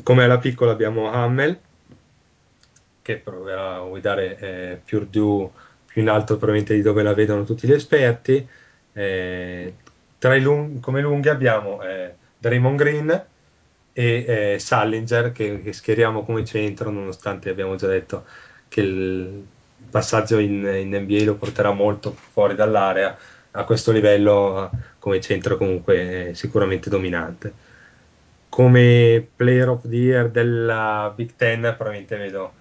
come 0.02 0.24
alla 0.24 0.38
piccola 0.38 0.72
abbiamo 0.72 1.10
Hammel 1.10 1.60
che 3.02 3.16
proverà 3.16 3.76
a 3.76 3.80
guidare 3.80 4.38
eh, 4.38 4.80
Purdue 4.84 5.50
più 5.86 6.00
in 6.02 6.08
alto 6.08 6.36
probabilmente 6.36 6.74
di 6.74 6.82
dove 6.82 7.02
la 7.02 7.14
vedono 7.14 7.44
tutti 7.44 7.66
gli 7.66 7.72
esperti. 7.72 8.46
Eh, 8.94 9.74
lung- 10.40 10.80
come 10.80 11.00
lunghi 11.00 11.28
abbiamo 11.28 11.82
eh, 11.82 12.14
Draymond 12.38 12.78
Green 12.78 13.24
e 13.92 14.24
eh, 14.54 14.58
Sallinger 14.58 15.32
che, 15.32 15.62
che 15.62 15.72
schieriamo 15.72 16.24
come 16.24 16.44
centro 16.44 16.90
nonostante 16.90 17.50
abbiamo 17.50 17.76
già 17.76 17.88
detto 17.88 18.24
che 18.68 18.80
il 18.80 19.46
passaggio 19.90 20.38
in, 20.38 20.64
in 20.64 20.96
NBA 20.96 21.24
lo 21.24 21.34
porterà 21.34 21.72
molto 21.72 22.12
fuori 22.32 22.54
dall'area 22.54 23.16
a 23.50 23.64
questo 23.64 23.92
livello 23.92 24.70
come 24.98 25.20
centro 25.20 25.58
comunque 25.58 26.28
eh, 26.28 26.34
sicuramente 26.34 26.88
dominante 26.88 27.52
come 28.52 29.26
player 29.34 29.70
of 29.70 29.88
the 29.88 29.96
year 29.96 30.28
della 30.28 31.10
Big 31.16 31.32
Ten 31.36 31.60
probabilmente 31.74 32.16
vedo, 32.18 32.52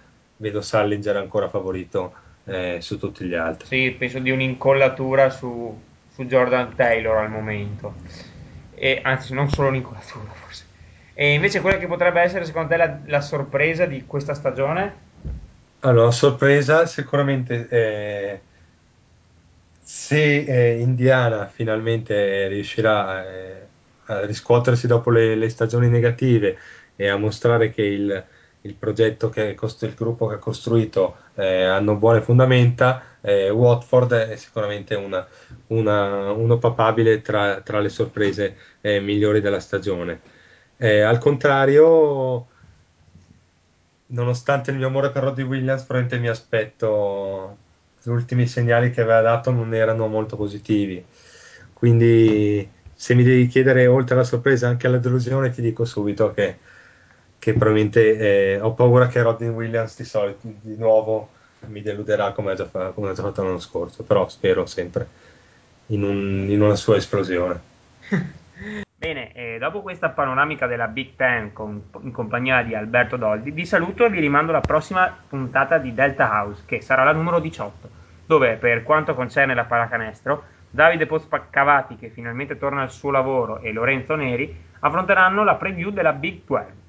vedo 0.42 0.60
Sallinger 0.60 1.16
ancora 1.16 1.48
favorito 1.48 2.14
eh, 2.44 2.78
su 2.80 2.98
tutti 2.98 3.24
gli 3.24 3.34
altri 3.34 3.66
Sì, 3.66 3.94
penso 3.96 4.18
di 4.18 4.30
un'incollatura 4.30 5.30
su, 5.30 5.80
su 6.12 6.24
Jordan 6.24 6.74
Taylor 6.74 7.16
al 7.16 7.30
momento. 7.30 7.94
E, 8.74 9.00
anzi, 9.02 9.32
non 9.34 9.48
solo 9.48 9.68
un'incollatura 9.68 10.32
forse. 10.32 10.66
E 11.14 11.32
invece 11.34 11.60
quella 11.60 11.78
che 11.78 11.86
potrebbe 11.86 12.20
essere 12.20 12.44
secondo 12.44 12.68
te 12.68 12.76
la, 12.76 13.00
la 13.06 13.20
sorpresa 13.20 13.86
di 13.86 14.04
questa 14.06 14.34
stagione? 14.34 15.10
Allora, 15.80 16.10
sorpresa 16.10 16.86
sicuramente 16.86 17.68
eh, 17.68 18.40
se 19.80 20.44
eh, 20.44 20.78
Indiana 20.80 21.48
finalmente 21.48 22.46
riuscirà 22.48 23.24
eh, 23.26 23.68
a 24.06 24.24
riscuotersi 24.26 24.86
dopo 24.86 25.10
le, 25.10 25.34
le 25.34 25.48
stagioni 25.48 25.88
negative 25.88 26.58
e 26.94 27.08
a 27.08 27.16
mostrare 27.16 27.70
che 27.70 27.82
il, 27.82 28.28
il 28.62 28.74
progetto 28.76 29.28
che 29.28 29.50
è 29.50 29.54
costru- 29.54 29.90
il 29.90 29.96
gruppo 29.96 30.26
che 30.26 30.34
ha 30.34 30.38
costruito 30.38 31.16
eh, 31.34 31.64
hanno 31.64 31.96
buone 31.96 32.22
fondamenta, 32.22 33.18
eh, 33.20 33.50
Watford 33.50 34.12
è 34.12 34.36
sicuramente 34.36 34.94
una, 34.94 35.26
una- 35.68 36.30
uno 36.32 36.58
papabile 36.58 37.20
tra, 37.22 37.60
tra 37.62 37.80
le 37.80 37.88
sorprese 37.88 38.56
eh, 38.80 39.00
migliori 39.00 39.40
della 39.40 39.60
stagione. 39.60 40.20
Eh, 40.76 41.00
al 41.00 41.18
contrario, 41.18 42.48
nonostante 44.06 44.70
il 44.70 44.76
mio 44.76 44.86
amore 44.88 45.10
per 45.10 45.22
Roddy 45.24 45.42
Williams, 45.42 45.84
probabilmente 45.84 46.18
mi 46.18 46.28
aspetto 46.28 47.56
gli 48.02 48.08
ultimi 48.10 48.46
segnali 48.46 48.90
che 48.90 49.00
aveva 49.00 49.20
dato 49.20 49.50
non 49.50 49.74
erano 49.74 50.06
molto 50.08 50.36
positivi. 50.36 51.04
Quindi, 51.72 52.70
se 52.92 53.14
mi 53.14 53.22
devi 53.22 53.46
chiedere 53.46 53.86
oltre 53.86 54.14
alla 54.14 54.24
sorpresa 54.24 54.68
anche 54.68 54.86
alla 54.86 54.98
delusione, 54.98 55.50
ti 55.50 55.62
dico 55.62 55.84
subito 55.84 56.32
che, 56.32 56.58
che 57.42 57.54
probabilmente 57.54 58.54
eh, 58.54 58.60
ho 58.60 58.72
paura 58.72 59.08
che 59.08 59.20
Roddy 59.20 59.48
Williams 59.48 59.96
di 59.96 60.04
solito 60.04 60.38
di 60.42 60.76
nuovo 60.76 61.30
mi 61.66 61.82
deluderà 61.82 62.30
come 62.30 62.52
ha 62.52 62.54
già, 62.54 62.66
fa- 62.66 62.90
come 62.90 63.10
ha 63.10 63.14
già 63.14 63.22
fatto 63.22 63.42
l'anno 63.42 63.58
scorso, 63.58 64.04
però 64.04 64.28
spero 64.28 64.64
sempre 64.64 65.08
in, 65.86 66.04
un- 66.04 66.46
in 66.48 66.62
una 66.62 66.76
sua 66.76 66.94
esplosione. 66.94 67.60
Bene, 68.96 69.32
e 69.32 69.58
dopo 69.58 69.82
questa 69.82 70.10
panoramica 70.10 70.68
della 70.68 70.86
Big 70.86 71.16
Ten 71.16 71.52
con- 71.52 71.82
in 72.02 72.12
compagnia 72.12 72.62
di 72.62 72.76
Alberto 72.76 73.16
Doldi, 73.16 73.50
vi 73.50 73.66
saluto 73.66 74.04
e 74.04 74.10
vi 74.10 74.20
rimando 74.20 74.52
alla 74.52 74.60
prossima 74.60 75.12
puntata 75.28 75.78
di 75.78 75.92
Delta 75.92 76.30
House, 76.30 76.62
che 76.64 76.80
sarà 76.80 77.02
la 77.02 77.12
numero 77.12 77.40
18, 77.40 77.90
dove 78.24 78.54
per 78.54 78.84
quanto 78.84 79.16
concerne 79.16 79.54
la 79.54 79.64
pallacanestro 79.64 80.44
Davide 80.70 81.06
Pospacavati, 81.06 81.96
che 81.96 82.10
finalmente 82.10 82.56
torna 82.56 82.82
al 82.82 82.92
suo 82.92 83.10
lavoro, 83.10 83.58
e 83.58 83.72
Lorenzo 83.72 84.14
Neri 84.14 84.56
affronteranno 84.78 85.42
la 85.42 85.56
preview 85.56 85.90
della 85.90 86.12
Big 86.12 86.42
12. 86.46 86.81